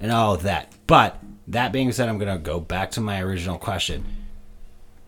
and 0.00 0.10
all 0.10 0.34
of 0.34 0.42
that. 0.42 0.72
But 0.86 1.18
that 1.48 1.72
being 1.72 1.92
said, 1.92 2.08
I'm 2.08 2.18
gonna 2.18 2.36
go 2.38 2.58
back 2.60 2.90
to 2.92 3.00
my 3.00 3.20
original 3.22 3.58
question. 3.58 4.04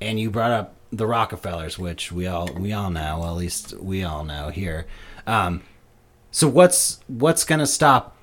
And 0.01 0.19
you 0.20 0.31
brought 0.31 0.51
up 0.53 0.75
the 0.93 1.07
Rockefellers, 1.07 1.79
which 1.79 2.12
we 2.12 2.27
all 2.27 2.49
we 2.55 2.73
all 2.73 2.91
know, 2.91 3.19
well, 3.20 3.31
at 3.31 3.37
least 3.37 3.75
we 3.75 4.05
all 4.05 4.25
know 4.25 4.49
here. 4.49 4.87
Um, 5.27 5.62
so 6.31 6.49
what's 6.49 7.01
what's 7.09 7.45
gonna 7.45 7.66
stop? 7.66 8.16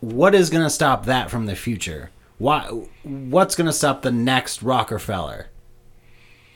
What 0.00 0.34
is 0.34 0.50
gonna 0.50 0.70
stop 0.70 1.06
that 1.06 1.30
from 1.30 1.46
the 1.46 1.56
future? 1.56 2.10
Why? 2.38 2.64
What's 3.02 3.54
gonna 3.54 3.72
stop 3.72 4.02
the 4.02 4.12
next 4.12 4.62
Rockefeller 4.62 5.48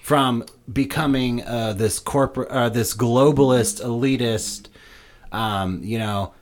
from 0.03 0.45
becoming 0.73 1.43
uh, 1.45 1.73
this 1.73 1.99
corporate, 1.99 2.49
uh, 2.49 2.69
this 2.69 2.95
globalist, 2.95 3.83
elitist, 3.85 4.67
um, 5.33 5.83
you 5.85 5.99
know, 5.99 6.35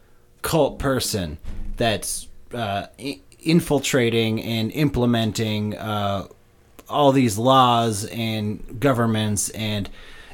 cult 0.42 0.78
person 0.78 1.38
that's 1.76 2.28
uh, 2.54 2.86
i- 2.98 3.20
infiltrating 3.40 4.42
and 4.42 4.70
implementing 4.72 5.76
uh, 5.76 6.26
all 6.88 7.12
these 7.12 7.38
laws 7.38 8.04
and 8.06 8.80
governments 8.80 9.50
and 9.50 9.88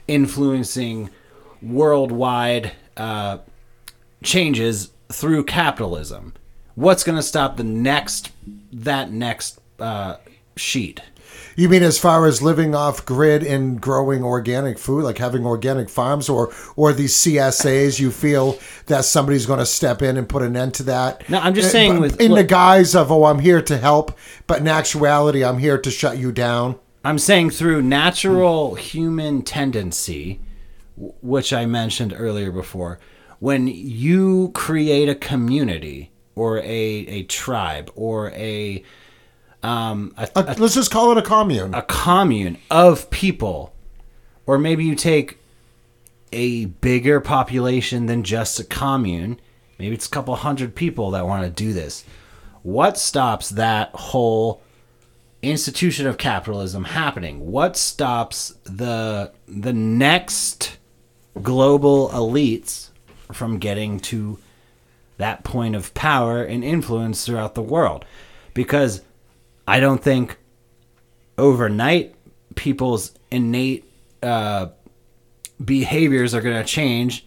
influencing 0.06 1.10
worldwide 1.62 2.72
uh, 2.96 3.38
changes 4.22 4.90
through 5.10 5.44
capitalism. 5.44 6.34
What's 6.74 7.04
going 7.04 7.16
to 7.16 7.22
stop 7.22 7.56
the 7.56 7.64
next 7.64 8.32
that 8.72 9.10
next 9.10 9.60
uh, 9.78 10.16
sheet? 10.56 11.00
You 11.56 11.68
mean 11.68 11.82
as 11.82 11.98
far 11.98 12.26
as 12.26 12.42
living 12.42 12.74
off 12.74 13.04
grid 13.06 13.42
and 13.44 13.80
growing 13.80 14.24
organic 14.24 14.78
food, 14.78 15.04
like 15.04 15.18
having 15.18 15.46
organic 15.46 15.88
farms, 15.88 16.28
or 16.28 16.52
or 16.76 16.92
these 16.92 17.14
CSAs? 17.14 18.00
You 18.00 18.10
feel 18.10 18.58
that 18.86 19.04
somebody's 19.04 19.46
going 19.46 19.60
to 19.60 19.66
step 19.66 20.02
in 20.02 20.16
and 20.16 20.28
put 20.28 20.42
an 20.42 20.56
end 20.56 20.74
to 20.74 20.82
that? 20.84 21.28
No, 21.30 21.38
I'm 21.38 21.54
just 21.54 21.68
Uh, 21.68 21.72
saying 21.72 21.92
but 21.94 22.00
with- 22.00 22.20
in 22.20 22.32
the 22.32 22.44
guise 22.44 22.94
of 22.96 23.12
oh, 23.12 23.24
I'm 23.24 23.38
here 23.38 23.62
to 23.62 23.76
help, 23.78 24.16
but 24.46 24.60
in 24.60 24.68
actuality, 24.68 25.44
I'm 25.44 25.58
here 25.58 25.78
to 25.78 25.90
shut 25.90 26.18
you 26.18 26.32
down. 26.32 26.76
I'm 27.04 27.18
saying 27.18 27.50
through 27.50 27.82
natural 27.82 28.74
human 28.76 29.42
tendency, 29.42 30.40
which 30.96 31.52
I 31.52 31.66
mentioned 31.66 32.14
earlier 32.16 32.50
before, 32.50 32.98
when 33.40 33.66
you 33.68 34.50
create 34.54 35.08
a 35.08 35.14
community 35.14 36.10
or 36.34 36.58
a, 36.58 36.62
a 36.64 37.22
tribe 37.24 37.90
or 37.94 38.30
a 38.30 38.82
um, 39.64 40.14
a, 40.16 40.28
Uh, 40.36 40.54
let's 40.58 40.74
just 40.74 40.90
call 40.90 41.10
it 41.12 41.18
a 41.18 41.22
commune. 41.22 41.74
a 41.74 41.82
commune 41.82 42.58
of 42.70 43.08
people, 43.10 43.72
or 44.46 44.58
maybe 44.58 44.84
you 44.84 44.94
take 44.94 45.38
a 46.32 46.66
bigger 46.66 47.20
population 47.20 48.06
than 48.06 48.22
just 48.22 48.60
a 48.60 48.64
commune, 48.64 49.40
maybe 49.78 49.94
it's 49.94 50.06
a 50.06 50.10
couple 50.10 50.34
hundred 50.36 50.74
people 50.74 51.10
that 51.12 51.26
want 51.26 51.44
to 51.44 51.50
do 51.50 51.72
this. 51.72 52.04
What 52.62 52.98
stops 52.98 53.50
that 53.50 53.90
whole 53.94 54.62
institution 55.42 56.06
of 56.06 56.16
capitalism 56.18 56.84
happening? 56.84 57.50
What 57.50 57.76
stops 57.76 58.54
the 58.64 59.32
the 59.46 59.72
next 59.72 60.78
global 61.42 62.08
elites 62.10 62.90
from 63.32 63.58
getting 63.58 64.00
to 64.00 64.38
that 65.18 65.44
point 65.44 65.76
of 65.76 65.92
power 65.94 66.42
and 66.42 66.64
influence 66.64 67.24
throughout 67.24 67.54
the 67.54 67.62
world? 67.62 68.04
Because 68.54 69.02
I 69.66 69.80
don't 69.80 70.02
think 70.02 70.38
overnight 71.38 72.14
people's 72.54 73.12
innate 73.30 73.90
uh, 74.22 74.68
behaviors 75.62 76.34
are 76.34 76.40
going 76.40 76.56
to 76.56 76.64
change 76.64 77.26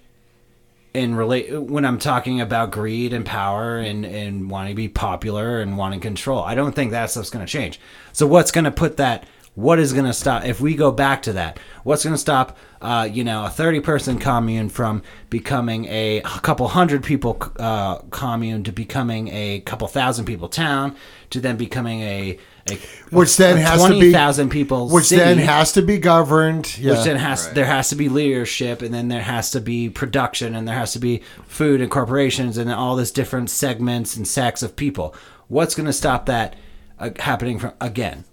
in 0.94 1.14
relate 1.16 1.52
when 1.62 1.86
I'm 1.86 2.00
talking 2.00 2.42
about 2.42 2.72
greed 2.72 3.14
and 3.14 3.26
power 3.26 3.78
and 3.78 4.06
and 4.06 4.50
wanting 4.50 4.72
to 4.72 4.76
be 4.76 4.88
popular 4.90 5.62
and 5.62 5.78
wanting 5.78 6.00
control. 6.00 6.42
I 6.42 6.56
don't 6.56 6.74
think 6.74 6.92
that 6.92 7.12
stuff's 7.12 7.30
going 7.30 7.46
to 7.46 7.52
change. 7.52 7.80
So 8.14 8.26
what's 8.26 8.52
going 8.52 8.66
to 8.66 8.72
put 8.72 8.98
that? 8.98 9.28
What 9.58 9.80
is 9.80 9.92
going 9.92 10.06
to 10.06 10.14
stop 10.14 10.46
if 10.46 10.62
we 10.62 10.76
go 10.76 10.92
back 10.92 11.24
to 11.24 11.34
that? 11.34 11.58
What's 11.84 12.04
going 12.04 12.14
to 12.14 12.20
stop, 12.20 12.60
uh, 12.80 13.10
you 13.12 13.24
know, 13.24 13.44
a 13.44 13.50
thirty-person 13.50 14.20
commune 14.20 14.70
from 14.70 15.02
becoming 15.32 15.86
a, 15.86 16.20
a 16.20 16.40
couple 16.42 16.68
hundred 16.68 17.04
people 17.04 17.42
uh, 17.58 17.98
commune 18.12 18.64
to 18.66 18.72
becoming 18.72 19.30
a 19.30 19.62
couple 19.62 19.88
thousand 19.88 20.26
people 20.26 20.48
town 20.48 20.96
to 21.32 21.42
then 21.42 21.58
becoming 21.58 22.02
a, 22.02 22.38
a 22.70 22.76
Which 23.10 23.36
then 23.38 23.58
a 23.58 23.62
has 23.62 23.82
to 23.82 23.90
be- 23.90 23.96
twenty 23.96 24.12
thousand 24.12 24.50
people 24.50 24.90
which 24.90 25.06
city 25.06 25.22
then 25.24 25.40
has 25.40 25.72
to 25.72 25.82
be 25.82 25.98
governed. 25.98 26.78
Yeah. 26.78 26.92
which 26.92 27.06
then 27.06 27.16
has 27.18 27.52
there 27.54 27.66
has 27.66 27.90
to 27.90 27.96
be 27.96 28.10
leadership 28.10 28.84
and 28.84 28.94
then 28.94 29.08
there 29.08 29.24
has 29.24 29.50
to 29.52 29.60
be 29.60 29.90
production 29.90 30.54
and 30.54 30.68
there 30.68 30.76
has 30.76 30.94
to 30.94 31.00
be 31.00 31.24
food 31.48 31.82
and 31.82 31.90
corporations 31.90 32.60
and 32.60 32.72
all 32.72 32.96
this 32.96 33.10
different 33.10 33.50
segments 33.50 34.16
and 34.16 34.28
sects 34.28 34.62
of 34.62 34.76
people 34.76 35.16
what's 35.48 35.74
going 35.74 35.88
to 35.88 35.94
stop 35.94 36.28
that 36.28 36.56
uh, 37.00 37.10
happening 37.18 37.58
from 37.58 37.74
again 37.82 38.24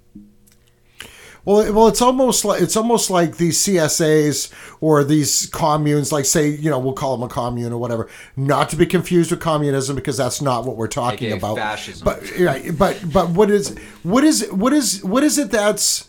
Well, 1.44 1.72
well, 1.74 1.88
it's 1.88 2.00
almost 2.00 2.44
like 2.44 2.62
it's 2.62 2.76
almost 2.76 3.10
like 3.10 3.36
these 3.36 3.58
CSAs 3.58 4.50
or 4.80 5.04
these 5.04 5.46
communes, 5.46 6.10
like 6.10 6.24
say, 6.24 6.48
you 6.48 6.70
know, 6.70 6.78
we'll 6.78 6.94
call 6.94 7.16
them 7.16 7.24
a 7.24 7.28
commune 7.28 7.72
or 7.72 7.78
whatever, 7.78 8.08
not 8.36 8.70
to 8.70 8.76
be 8.76 8.86
confused 8.86 9.30
with 9.30 9.40
communism 9.40 9.94
because 9.94 10.16
that's 10.16 10.40
not 10.40 10.64
what 10.64 10.76
we're 10.76 10.88
talking 10.88 11.28
AKA 11.28 11.38
about. 11.38 11.56
fascism. 11.56 12.04
But 12.04 12.38
right, 12.38 12.76
but 12.76 13.00
but 13.12 13.30
what 13.30 13.50
is 13.50 13.76
what 14.02 14.24
is 14.24 14.50
what 14.50 14.72
is 14.72 15.04
what 15.04 15.22
is 15.22 15.38
it 15.38 15.50
that's 15.50 16.08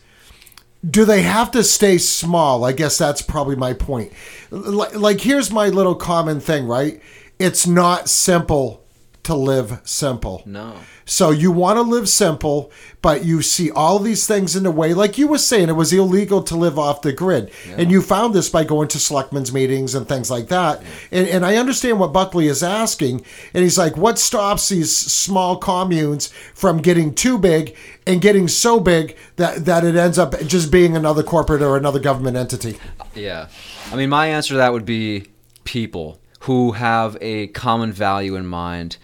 do 0.90 1.04
they 1.04 1.24
have 1.24 1.52
to 1.52 1.64
stay 1.64 1.98
small? 1.98 2.64
I 2.64 2.72
guess 2.72 2.98
that's 2.98 3.22
probably 3.22 3.56
my 3.56 3.74
point. 3.74 4.14
Like, 4.52 4.96
like 4.96 5.20
here's 5.20 5.52
my 5.52 5.68
little 5.68 5.96
common 5.96 6.40
thing, 6.40 6.68
right? 6.68 7.02
It's 7.40 7.68
not 7.68 8.08
simple 8.08 8.85
to 9.26 9.36
live 9.36 9.82
simple. 9.84 10.42
No. 10.46 10.76
So 11.06 11.30
you 11.30 11.52
want 11.52 11.78
to 11.78 11.82
live 11.82 12.10
simple, 12.10 12.72
but 13.02 13.26
you 13.26 13.42
see 13.42 13.70
all 13.70 14.00
these 14.00 14.26
things 14.26 14.56
in 14.56 14.64
the 14.64 14.72
way. 14.72 14.94
Like 14.94 15.18
you 15.18 15.28
were 15.28 15.38
saying, 15.38 15.70
it 15.70 15.74
was 15.74 15.94
illegal 15.94 16.42
to 16.44 16.56
live 16.56 16.80
off 16.80 17.02
the 17.02 17.12
grid. 17.12 17.52
And 17.78 17.92
you 17.92 18.02
found 18.02 18.34
this 18.34 18.50
by 18.50 18.64
going 18.64 18.88
to 18.90 19.00
selectmen's 19.00 19.54
meetings 19.54 19.94
and 19.94 20.08
things 20.08 20.32
like 20.32 20.48
that. 20.48 20.82
And, 21.12 21.28
and 21.28 21.46
I 21.46 21.58
understand 21.58 22.00
what 22.00 22.14
Buckley 22.14 22.48
is 22.48 22.64
asking. 22.64 23.26
And 23.54 23.64
he's 23.64 23.78
like, 23.78 23.98
what 23.98 24.18
stops 24.18 24.70
these 24.70 24.96
small 24.96 25.58
communes 25.58 26.28
from 26.54 26.82
getting 26.82 27.14
too 27.14 27.38
big 27.38 27.76
and 28.08 28.22
getting 28.22 28.48
so 28.48 28.80
big 28.80 29.18
that, 29.36 29.66
that 29.66 29.84
it 29.84 29.96
ends 29.96 30.18
up 30.18 30.40
just 30.42 30.72
being 30.72 30.96
another 30.96 31.24
corporate 31.24 31.62
or 31.62 31.78
another 31.78 32.00
government 32.00 32.38
entity? 32.38 32.80
Yeah. 33.14 33.50
I 33.92 33.96
mean, 33.96 34.10
my 34.10 34.28
answer 34.28 34.54
to 34.54 34.58
that 34.58 34.74
would 34.74 34.86
be 34.86 35.28
people 35.64 36.20
who 36.42 36.74
have 36.74 37.18
a 37.22 37.48
common 37.48 37.92
value 37.92 38.36
in 38.36 38.46
mind. 38.46 38.98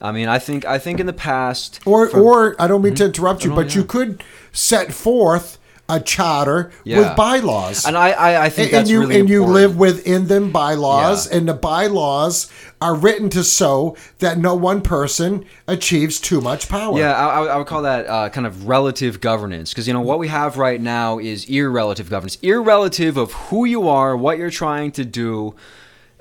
I 0.00 0.12
mean, 0.12 0.28
I 0.28 0.38
think 0.38 0.64
I 0.64 0.78
think 0.78 1.00
in 1.00 1.06
the 1.06 1.12
past 1.12 1.80
Or, 1.84 2.08
or 2.10 2.54
I 2.60 2.66
don't 2.68 2.82
mean 2.82 2.94
to 2.96 3.06
interrupt 3.06 3.44
you, 3.44 3.54
but 3.54 3.74
you 3.74 3.84
could 3.84 4.22
set 4.52 4.92
forth 4.92 5.58
a 5.90 5.98
charter 5.98 6.70
Yeah. 6.84 6.98
with 6.98 7.16
bylaws. 7.16 7.86
and 7.86 7.96
I 7.96 8.10
I, 8.10 8.44
I 8.44 8.48
think 8.50 8.72
and, 8.72 8.80
that's 8.80 8.90
you 8.90 9.00
really 9.00 9.20
and 9.20 9.28
you 9.28 9.42
live 9.44 9.78
within 9.78 10.26
them 10.28 10.52
bylaws, 10.52 11.26
Yeah. 11.30 11.38
and 11.38 11.48
the 11.48 11.54
bylaws 11.54 12.48
are 12.80 12.94
written 12.94 13.28
to 13.30 13.42
so 13.42 13.96
that 14.18 14.36
no 14.38 14.54
one 14.54 14.82
person 14.82 15.44
achieves 15.66 16.20
too 16.20 16.40
much 16.42 16.68
power. 16.68 16.96
Yeah, 16.98 17.12
I, 17.16 17.44
I 17.46 17.56
would 17.56 17.66
call 17.66 17.82
that 17.82 18.06
uh, 18.06 18.28
kind 18.28 18.46
of 18.46 18.68
relative 18.68 19.20
governance 19.20 19.70
because 19.72 19.88
you 19.88 19.94
know 19.94 20.02
what 20.02 20.18
we 20.18 20.28
have 20.28 20.58
right 20.58 20.80
now 20.80 21.18
is 21.18 21.46
irrelative 21.46 22.10
governance, 22.10 22.36
irrelative 22.36 23.16
of 23.16 23.32
who 23.32 23.64
you 23.64 23.88
are, 23.88 24.14
what 24.16 24.36
you're 24.38 24.50
trying 24.50 24.92
to 24.92 25.04
do, 25.06 25.54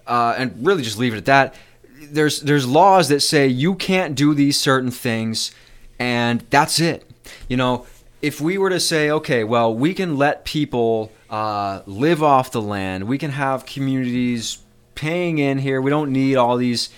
uh, 0.07 0.33
and 0.37 0.65
really 0.65 0.81
just 0.81 0.97
leave 0.97 1.13
it 1.13 1.17
at 1.17 1.25
that. 1.25 1.55
There's 2.11 2.41
there's 2.41 2.67
laws 2.67 3.09
that 3.09 3.21
say 3.21 3.47
you 3.47 3.75
can't 3.75 4.15
do 4.15 4.33
these 4.33 4.59
certain 4.59 4.91
things, 4.91 5.51
and 5.99 6.43
that's 6.49 6.79
it. 6.79 7.09
You 7.47 7.57
know, 7.57 7.85
if 8.21 8.41
we 8.41 8.57
were 8.57 8.69
to 8.69 8.79
say, 8.79 9.09
okay, 9.09 9.43
well, 9.43 9.73
we 9.73 9.93
can 9.93 10.17
let 10.17 10.45
people 10.45 11.11
uh, 11.29 11.81
live 11.85 12.23
off 12.23 12.51
the 12.51 12.61
land, 12.61 13.05
we 13.05 13.17
can 13.17 13.31
have 13.31 13.65
communities 13.65 14.59
paying 14.95 15.37
in 15.37 15.59
here. 15.59 15.81
We 15.81 15.89
don't 15.89 16.11
need 16.11 16.35
all 16.35 16.57
these 16.57 16.89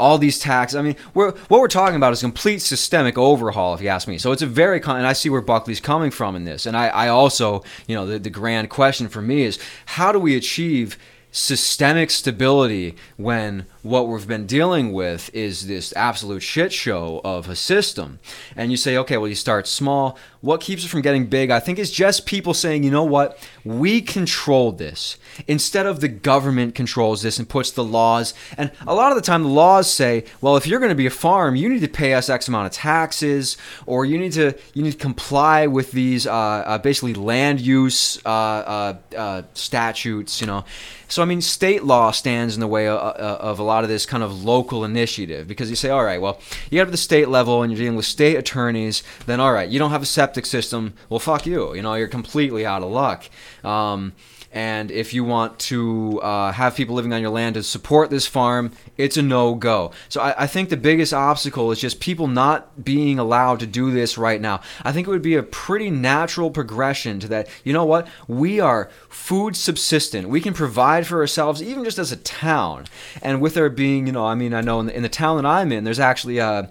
all 0.00 0.18
these 0.18 0.38
taxes. 0.38 0.76
I 0.76 0.82
mean, 0.82 0.96
we're, 1.12 1.32
what 1.48 1.60
we're 1.60 1.68
talking 1.68 1.96
about 1.96 2.12
is 2.12 2.22
complete 2.22 2.60
systemic 2.60 3.18
overhaul, 3.18 3.74
if 3.74 3.82
you 3.82 3.88
ask 3.88 4.08
me. 4.08 4.16
So 4.16 4.32
it's 4.32 4.40
a 4.40 4.46
very, 4.46 4.80
con- 4.80 4.96
and 4.96 5.06
I 5.06 5.12
see 5.12 5.28
where 5.28 5.42
Buckley's 5.42 5.80
coming 5.80 6.10
from 6.10 6.34
in 6.34 6.44
this. 6.44 6.64
And 6.64 6.74
I, 6.74 6.88
I 6.88 7.08
also, 7.08 7.62
you 7.86 7.94
know, 7.94 8.06
the, 8.06 8.18
the 8.18 8.30
grand 8.30 8.70
question 8.70 9.08
for 9.08 9.20
me 9.20 9.42
is 9.42 9.58
how 9.84 10.10
do 10.10 10.18
we 10.18 10.36
achieve 10.36 10.96
systemic 11.32 12.10
stability 12.10 12.96
when 13.16 13.66
what 13.82 14.08
we've 14.08 14.28
been 14.28 14.46
dealing 14.46 14.92
with 14.92 15.30
is 15.34 15.66
this 15.66 15.92
absolute 15.96 16.40
shit 16.40 16.72
show 16.72 17.20
of 17.24 17.48
a 17.48 17.56
system? 17.56 18.18
And 18.56 18.70
you 18.70 18.76
say, 18.76 18.96
okay, 18.98 19.16
well, 19.16 19.28
you 19.28 19.34
start 19.34 19.66
small. 19.66 20.18
What 20.40 20.60
keeps 20.60 20.84
it 20.84 20.88
from 20.88 21.02
getting 21.02 21.26
big? 21.26 21.50
I 21.50 21.60
think 21.60 21.78
is 21.78 21.90
just 21.90 22.26
people 22.26 22.54
saying, 22.54 22.82
you 22.82 22.90
know 22.90 23.04
what, 23.04 23.38
we 23.64 24.00
control 24.00 24.72
this 24.72 25.16
instead 25.46 25.86
of 25.86 26.00
the 26.00 26.08
government 26.08 26.74
controls 26.74 27.22
this 27.22 27.38
and 27.38 27.48
puts 27.48 27.70
the 27.70 27.84
laws. 27.84 28.34
And 28.56 28.70
a 28.86 28.94
lot 28.94 29.12
of 29.12 29.16
the 29.16 29.22
time, 29.22 29.42
the 29.42 29.48
laws 29.48 29.90
say, 29.90 30.24
well, 30.40 30.56
if 30.56 30.66
you're 30.66 30.80
going 30.80 30.90
to 30.90 30.94
be 30.94 31.06
a 31.06 31.10
farm, 31.10 31.56
you 31.56 31.68
need 31.68 31.80
to 31.80 31.88
pay 31.88 32.14
us 32.14 32.28
X 32.28 32.48
amount 32.48 32.66
of 32.66 32.72
taxes, 32.72 33.56
or 33.86 34.04
you 34.04 34.18
need 34.18 34.32
to 34.32 34.56
you 34.74 34.82
need 34.82 34.92
to 34.92 34.98
comply 34.98 35.66
with 35.66 35.92
these 35.92 36.26
uh, 36.26 36.32
uh, 36.32 36.78
basically 36.78 37.14
land 37.14 37.60
use 37.60 38.20
uh, 38.24 38.28
uh, 38.28 38.94
uh, 39.16 39.42
statutes. 39.54 40.40
You 40.40 40.46
know, 40.46 40.64
so 41.08 41.22
I 41.22 41.24
mean, 41.24 41.40
state 41.40 41.84
law 41.84 42.10
stands 42.10 42.54
in 42.54 42.60
the 42.60 42.66
way 42.66 42.88
of, 42.88 42.98
of 42.98 43.58
a 43.58 43.62
lot 43.70 43.84
of 43.84 43.90
this 43.90 44.04
kind 44.04 44.22
of 44.22 44.44
local 44.44 44.84
initiative 44.84 45.46
because 45.46 45.70
you 45.70 45.76
say, 45.76 45.90
all 45.90 46.04
right, 46.04 46.20
well, 46.20 46.40
you 46.70 46.78
get 46.78 46.84
to 46.84 46.90
the 46.90 46.96
state 46.96 47.28
level 47.28 47.62
and 47.62 47.72
you're 47.72 47.80
dealing 47.80 47.96
with 47.96 48.06
state 48.06 48.36
attorneys. 48.36 49.02
Then 49.26 49.40
all 49.40 49.52
right, 49.52 49.68
you 49.68 49.78
don't 49.78 49.90
have 49.90 50.02
a 50.02 50.06
septic 50.06 50.44
system. 50.46 50.94
Well, 51.08 51.20
fuck 51.20 51.46
you. 51.46 51.74
You 51.74 51.82
know, 51.82 51.94
you're 51.94 52.08
completely 52.08 52.66
out 52.66 52.82
of 52.82 52.90
luck. 52.90 53.24
Um, 53.64 54.12
and 54.52 54.90
if 54.90 55.14
you 55.14 55.22
want 55.22 55.60
to 55.60 56.20
uh, 56.22 56.50
have 56.50 56.74
people 56.74 56.96
living 56.96 57.12
on 57.12 57.20
your 57.20 57.30
land 57.30 57.54
to 57.54 57.62
support 57.62 58.10
this 58.10 58.26
farm, 58.26 58.72
it's 58.96 59.16
a 59.16 59.22
no 59.22 59.54
go. 59.54 59.92
So 60.08 60.20
I, 60.20 60.42
I, 60.42 60.46
think 60.48 60.70
the 60.70 60.76
biggest 60.76 61.14
obstacle 61.14 61.70
is 61.70 61.80
just 61.80 62.00
people 62.00 62.26
not 62.26 62.84
being 62.84 63.20
allowed 63.20 63.60
to 63.60 63.66
do 63.66 63.92
this 63.92 64.18
right 64.18 64.40
now. 64.40 64.60
I 64.82 64.90
think 64.90 65.06
it 65.06 65.10
would 65.10 65.22
be 65.22 65.36
a 65.36 65.44
pretty 65.44 65.88
natural 65.88 66.50
progression 66.50 67.20
to 67.20 67.28
that. 67.28 67.48
You 67.62 67.72
know 67.72 67.84
what? 67.84 68.08
We 68.26 68.58
are 68.58 68.90
food 69.08 69.54
subsistent. 69.54 70.28
We 70.28 70.40
can 70.40 70.52
provide 70.52 71.06
for 71.06 71.20
ourselves, 71.20 71.62
even 71.62 71.84
just 71.84 72.00
as 72.00 72.10
a 72.10 72.16
town. 72.16 72.86
And 73.22 73.40
with 73.40 73.54
there 73.54 73.70
being, 73.70 74.08
you 74.08 74.12
know, 74.12 74.26
I 74.26 74.34
mean, 74.34 74.52
I 74.52 74.62
know 74.62 74.80
in 74.80 74.86
the, 74.86 74.96
in 74.96 75.04
the 75.04 75.08
town 75.08 75.36
that 75.36 75.46
I'm 75.46 75.70
in, 75.70 75.84
there's 75.84 76.00
actually 76.00 76.40
uh, 76.40 76.64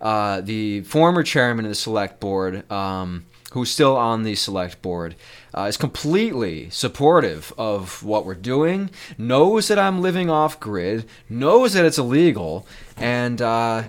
uh, 0.00 0.42
the 0.42 0.82
former 0.82 1.24
chairman 1.24 1.64
of 1.64 1.70
the 1.70 1.74
select 1.74 2.20
board. 2.20 2.70
Um, 2.70 3.26
who's 3.56 3.70
still 3.70 3.96
on 3.96 4.22
the 4.22 4.34
select 4.34 4.82
board, 4.82 5.16
uh, 5.56 5.62
is 5.62 5.78
completely 5.78 6.68
supportive 6.68 7.54
of 7.56 8.02
what 8.02 8.26
we're 8.26 8.34
doing, 8.34 8.90
knows 9.16 9.68
that 9.68 9.78
I'm 9.78 10.02
living 10.02 10.28
off 10.28 10.60
grid, 10.60 11.06
knows 11.30 11.72
that 11.72 11.84
it's 11.84 11.98
illegal, 11.98 12.66
and. 12.96 13.40
Uh, 13.40 13.84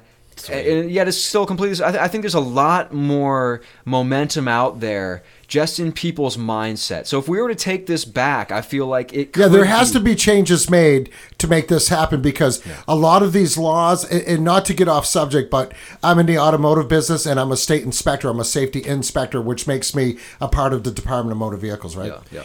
and 0.51 0.91
yet 0.91 1.07
it's 1.07 1.17
still 1.17 1.47
completely. 1.47 1.83
I, 1.83 1.89
th- 1.89 2.03
I 2.03 2.07
think 2.07 2.21
there's 2.21 2.35
a 2.35 2.39
lot 2.39 2.93
more 2.93 3.61
momentum 3.85 4.47
out 4.47 4.81
there 4.81 5.23
just 5.47 5.79
in 5.79 5.93
people's 5.93 6.35
mindset. 6.35 7.07
So 7.07 7.19
if 7.19 7.27
we 7.29 7.41
were 7.41 7.47
to 7.47 7.55
take 7.55 7.85
this 7.85 8.03
back, 8.03 8.51
I 8.51 8.61
feel 8.61 8.85
like 8.85 9.13
it. 9.13 9.35
yeah, 9.35 9.47
there 9.47 9.65
has 9.65 9.91
be. 9.91 9.99
to 9.99 10.03
be 10.03 10.15
changes 10.15 10.69
made 10.69 11.09
to 11.37 11.47
make 11.47 11.69
this 11.69 11.87
happen 11.87 12.21
because 12.21 12.65
yeah. 12.65 12.83
a 12.87 12.95
lot 12.95 13.23
of 13.23 13.31
these 13.31 13.57
laws, 13.57 14.03
and 14.05 14.43
not 14.43 14.65
to 14.65 14.73
get 14.73 14.87
off 14.87 15.05
subject, 15.05 15.49
but 15.49 15.73
I'm 16.03 16.19
in 16.19 16.25
the 16.25 16.37
automotive 16.37 16.89
business 16.89 17.25
and 17.25 17.39
I'm 17.39 17.51
a 17.51 17.57
state 17.57 17.83
inspector. 17.83 18.29
I'm 18.29 18.39
a 18.39 18.45
safety 18.45 18.85
inspector, 18.85 19.41
which 19.41 19.67
makes 19.67 19.95
me 19.95 20.17
a 20.41 20.47
part 20.49 20.73
of 20.73 20.83
the 20.83 20.91
Department 20.91 21.31
of 21.31 21.37
Motor 21.37 21.57
Vehicles, 21.57 21.95
right? 21.95 22.11
Yeah, 22.11 22.19
yeah. 22.31 22.43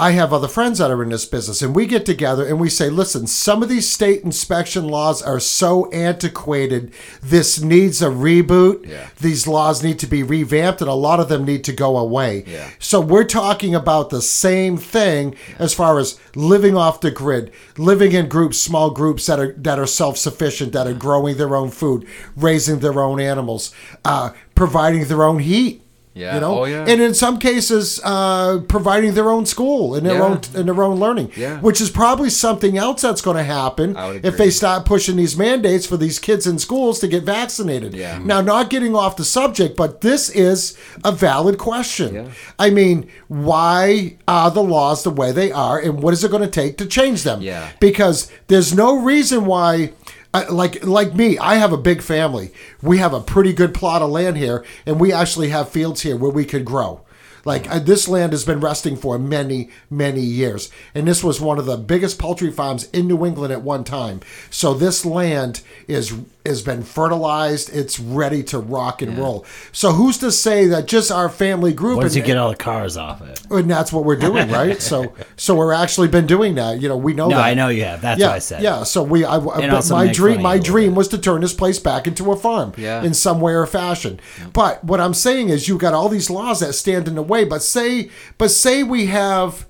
I 0.00 0.12
have 0.12 0.32
other 0.32 0.46
friends 0.46 0.78
that 0.78 0.92
are 0.92 1.02
in 1.02 1.08
this 1.08 1.26
business, 1.26 1.60
and 1.60 1.74
we 1.74 1.84
get 1.84 2.06
together 2.06 2.46
and 2.46 2.60
we 2.60 2.70
say, 2.70 2.88
listen, 2.88 3.26
some 3.26 3.64
of 3.64 3.68
these 3.68 3.88
state 3.88 4.22
inspection 4.22 4.86
laws 4.86 5.20
are 5.22 5.40
so 5.40 5.90
antiquated. 5.90 6.92
This 7.20 7.60
needs 7.60 8.00
a 8.00 8.06
reboot. 8.06 8.88
Yeah. 8.88 9.08
These 9.20 9.48
laws 9.48 9.82
need 9.82 9.98
to 9.98 10.06
be 10.06 10.22
revamped, 10.22 10.80
and 10.80 10.88
a 10.88 10.94
lot 10.94 11.18
of 11.18 11.28
them 11.28 11.44
need 11.44 11.64
to 11.64 11.72
go 11.72 11.96
away. 11.98 12.44
Yeah. 12.46 12.70
So 12.78 13.00
we're 13.00 13.24
talking 13.24 13.74
about 13.74 14.10
the 14.10 14.22
same 14.22 14.76
thing 14.76 15.32
yeah. 15.32 15.56
as 15.58 15.74
far 15.74 15.98
as 15.98 16.20
living 16.36 16.76
off 16.76 17.00
the 17.00 17.10
grid, 17.10 17.50
living 17.76 18.12
in 18.12 18.28
groups, 18.28 18.58
small 18.58 18.90
groups 18.90 19.26
that 19.26 19.40
are 19.40 19.52
that 19.54 19.80
are 19.80 19.86
self 19.86 20.16
sufficient, 20.16 20.72
that 20.74 20.86
are 20.86 20.94
growing 20.94 21.38
their 21.38 21.56
own 21.56 21.72
food, 21.72 22.06
raising 22.36 22.78
their 22.78 23.00
own 23.00 23.18
animals, 23.18 23.74
uh, 24.04 24.30
providing 24.54 25.06
their 25.06 25.24
own 25.24 25.40
heat. 25.40 25.82
Yeah. 26.14 26.34
You 26.34 26.40
know, 26.40 26.60
oh, 26.60 26.64
yeah. 26.64 26.84
and 26.88 27.00
in 27.00 27.14
some 27.14 27.38
cases, 27.38 28.00
uh, 28.02 28.58
providing 28.68 29.14
their 29.14 29.30
own 29.30 29.46
school 29.46 29.94
and 29.94 30.04
their 30.04 30.16
Yeah. 30.16 30.24
own 30.24 30.40
and 30.54 30.68
their 30.68 30.82
own 30.82 30.98
learning, 30.98 31.30
Yeah. 31.36 31.60
which 31.60 31.80
is 31.80 31.90
probably 31.90 32.28
something 32.30 32.76
else 32.76 33.02
that's 33.02 33.20
going 33.20 33.36
to 33.36 33.44
happen 33.44 33.96
if 34.24 34.36
they 34.36 34.50
start 34.50 34.84
pushing 34.84 35.16
these 35.16 35.36
mandates 35.36 35.86
for 35.86 35.96
these 35.96 36.18
kids 36.18 36.46
in 36.46 36.58
schools 36.58 36.98
to 37.00 37.06
get 37.08 37.22
vaccinated. 37.22 37.94
Yeah. 37.94 38.18
Now, 38.24 38.40
not 38.40 38.68
getting 38.68 38.96
off 38.96 39.16
the 39.16 39.24
subject, 39.24 39.76
but 39.76 40.00
this 40.00 40.28
is 40.30 40.74
a 41.04 41.12
valid 41.12 41.56
question. 41.58 42.14
Yeah. 42.14 42.24
I 42.58 42.70
mean, 42.70 43.06
why 43.28 44.16
are 44.26 44.50
the 44.50 44.62
laws 44.62 45.02
the 45.04 45.10
way 45.10 45.30
they 45.32 45.52
are, 45.52 45.78
and 45.78 46.02
what 46.02 46.12
is 46.14 46.24
it 46.24 46.30
going 46.30 46.42
to 46.42 46.48
take 46.48 46.78
to 46.78 46.86
change 46.86 47.22
them? 47.22 47.42
Yeah. 47.42 47.68
Because 47.78 48.28
there's 48.48 48.74
no 48.74 48.98
reason 48.98 49.46
why 49.46 49.92
Like 50.34 50.84
like 50.84 51.14
me, 51.14 51.38
I 51.38 51.54
have 51.54 51.72
a 51.72 51.78
big 51.78 52.02
family. 52.02 52.52
We 52.82 52.98
have 52.98 53.14
a 53.14 53.20
pretty 53.20 53.52
good 53.52 53.72
plot 53.72 54.02
of 54.02 54.10
land 54.10 54.36
here, 54.36 54.64
and 54.84 55.00
we 55.00 55.12
actually 55.12 55.48
have 55.48 55.70
fields 55.70 56.02
here 56.02 56.16
where 56.16 56.30
we 56.30 56.44
could 56.44 56.64
grow. 56.64 57.00
Like 57.44 57.70
uh, 57.70 57.78
this 57.78 58.08
land 58.08 58.32
has 58.32 58.44
been 58.44 58.60
resting 58.60 58.94
for 58.94 59.18
many, 59.18 59.70
many 59.88 60.20
years, 60.20 60.70
and 60.94 61.08
this 61.08 61.24
was 61.24 61.40
one 61.40 61.58
of 61.58 61.64
the 61.64 61.78
biggest 61.78 62.18
poultry 62.18 62.50
farms 62.50 62.90
in 62.90 63.08
New 63.08 63.24
England 63.24 63.52
at 63.52 63.62
one 63.62 63.84
time. 63.84 64.20
So 64.50 64.74
this 64.74 65.06
land 65.06 65.62
is 65.86 66.12
has 66.48 66.62
been 66.62 66.82
fertilized. 66.82 67.70
It's 67.74 67.98
ready 68.00 68.42
to 68.44 68.58
rock 68.58 69.00
and 69.02 69.16
roll. 69.16 69.46
So 69.72 69.92
who's 69.92 70.18
to 70.18 70.32
say 70.32 70.66
that 70.66 70.86
just 70.86 71.10
our 71.12 71.28
family 71.28 71.72
group? 71.72 71.98
Once 71.98 72.14
and, 72.14 72.16
you 72.16 72.22
get 72.26 72.36
all 72.36 72.50
the 72.50 72.56
cars 72.56 72.96
off 72.96 73.22
it. 73.22 73.40
and 73.50 73.70
that's 73.70 73.92
what 73.92 74.04
we're 74.04 74.16
doing, 74.16 74.50
right? 74.50 74.82
so 74.82 75.14
so 75.36 75.54
we're 75.54 75.72
actually 75.72 76.08
been 76.08 76.26
doing 76.26 76.56
that. 76.56 76.80
You 76.80 76.88
know, 76.88 76.96
we 76.96 77.14
know 77.14 77.28
No, 77.28 77.36
that. 77.36 77.44
I 77.44 77.54
know 77.54 77.68
you 77.68 77.84
have. 77.84 78.00
That's 78.02 78.20
yeah, 78.20 78.28
why 78.28 78.34
I 78.34 78.38
said. 78.40 78.62
Yeah, 78.62 78.82
so 78.82 79.02
we. 79.02 79.24
I, 79.24 79.38
but 79.38 79.88
my 79.90 80.10
dream, 80.12 80.42
my 80.42 80.54
you 80.54 80.58
a 80.58 80.60
little 80.60 80.72
dream 80.72 80.90
bit. 80.90 80.96
was 80.96 81.08
to 81.08 81.18
turn 81.18 81.40
this 81.40 81.54
place 81.54 81.78
back 81.78 82.06
into 82.06 82.32
a 82.32 82.36
farm, 82.36 82.72
Yeah. 82.76 83.02
in 83.02 83.14
some 83.14 83.40
way 83.40 83.52
or 83.54 83.66
fashion. 83.66 84.18
But 84.52 84.82
what 84.84 85.00
I'm 85.00 85.14
saying 85.14 85.50
is, 85.50 85.68
you've 85.68 85.80
got 85.80 85.94
all 85.94 86.08
these 86.08 86.30
laws 86.30 86.60
that 86.60 86.72
stand 86.74 87.06
in 87.08 87.14
the 87.14 87.22
way. 87.22 87.44
But 87.44 87.62
say, 87.62 88.10
but 88.38 88.50
say 88.50 88.82
we 88.82 89.06
have 89.06 89.66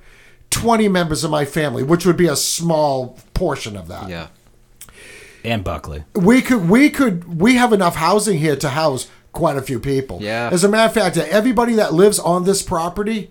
20 0.50 0.88
members 0.88 1.24
of 1.24 1.30
my 1.30 1.44
family, 1.44 1.82
which 1.82 2.06
would 2.06 2.16
be 2.16 2.26
a 2.26 2.36
small 2.36 3.18
portion 3.34 3.76
of 3.76 3.88
that. 3.88 4.08
Yeah. 4.08 4.28
And 5.44 5.62
Buckley. 5.64 6.04
We 6.14 6.42
could, 6.42 6.68
we 6.68 6.90
could, 6.90 7.40
we 7.40 7.54
have 7.56 7.72
enough 7.72 7.96
housing 7.96 8.38
here 8.38 8.56
to 8.56 8.68
house 8.70 9.08
quite 9.32 9.56
a 9.56 9.62
few 9.62 9.78
people. 9.78 10.18
Yeah. 10.20 10.50
As 10.52 10.64
a 10.64 10.68
matter 10.68 10.86
of 10.88 10.94
fact, 10.94 11.16
everybody 11.16 11.74
that 11.74 11.94
lives 11.94 12.18
on 12.18 12.44
this 12.44 12.62
property 12.62 13.30